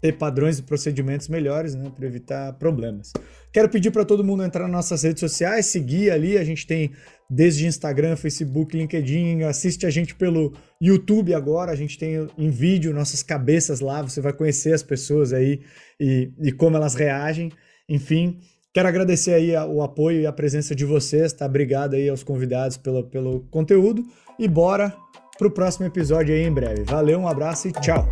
ter 0.00 0.16
padrões 0.16 0.58
e 0.58 0.62
procedimentos 0.62 1.28
melhores, 1.28 1.74
né, 1.74 1.90
para 1.94 2.06
evitar 2.06 2.54
problemas. 2.54 3.12
Quero 3.52 3.68
pedir 3.68 3.90
para 3.90 4.04
todo 4.04 4.24
mundo 4.24 4.42
entrar 4.42 4.62
nas 4.62 4.72
nossas 4.72 5.02
redes 5.02 5.20
sociais, 5.20 5.66
seguir 5.66 6.10
ali, 6.10 6.38
a 6.38 6.44
gente 6.44 6.66
tem 6.66 6.92
desde 7.28 7.66
Instagram, 7.66 8.16
Facebook, 8.16 8.76
LinkedIn, 8.76 9.42
assiste 9.42 9.86
a 9.86 9.90
gente 9.90 10.14
pelo 10.14 10.54
YouTube 10.80 11.34
agora, 11.34 11.70
a 11.70 11.76
gente 11.76 11.98
tem 11.98 12.28
em 12.38 12.50
vídeo 12.50 12.94
nossas 12.94 13.22
cabeças 13.22 13.80
lá, 13.80 14.02
você 14.02 14.20
vai 14.20 14.32
conhecer 14.32 14.72
as 14.72 14.82
pessoas 14.82 15.32
aí 15.32 15.60
e, 16.00 16.30
e 16.40 16.52
como 16.52 16.76
elas 16.76 16.94
reagem. 16.94 17.52
Enfim, 17.88 18.38
Quero 18.72 18.88
agradecer 18.88 19.34
aí 19.34 19.56
o 19.56 19.82
apoio 19.82 20.20
e 20.20 20.26
a 20.26 20.32
presença 20.32 20.76
de 20.76 20.84
vocês, 20.84 21.32
tá? 21.32 21.46
Obrigado 21.46 21.94
aí 21.94 22.08
aos 22.08 22.22
convidados 22.22 22.76
pelo, 22.76 23.02
pelo 23.04 23.40
conteúdo 23.50 24.04
e 24.38 24.46
bora 24.46 24.94
pro 25.36 25.50
próximo 25.50 25.86
episódio 25.86 26.34
aí 26.34 26.42
em 26.42 26.52
breve. 26.52 26.84
Valeu, 26.84 27.18
um 27.18 27.26
abraço 27.26 27.66
e 27.66 27.72
tchau! 27.72 28.08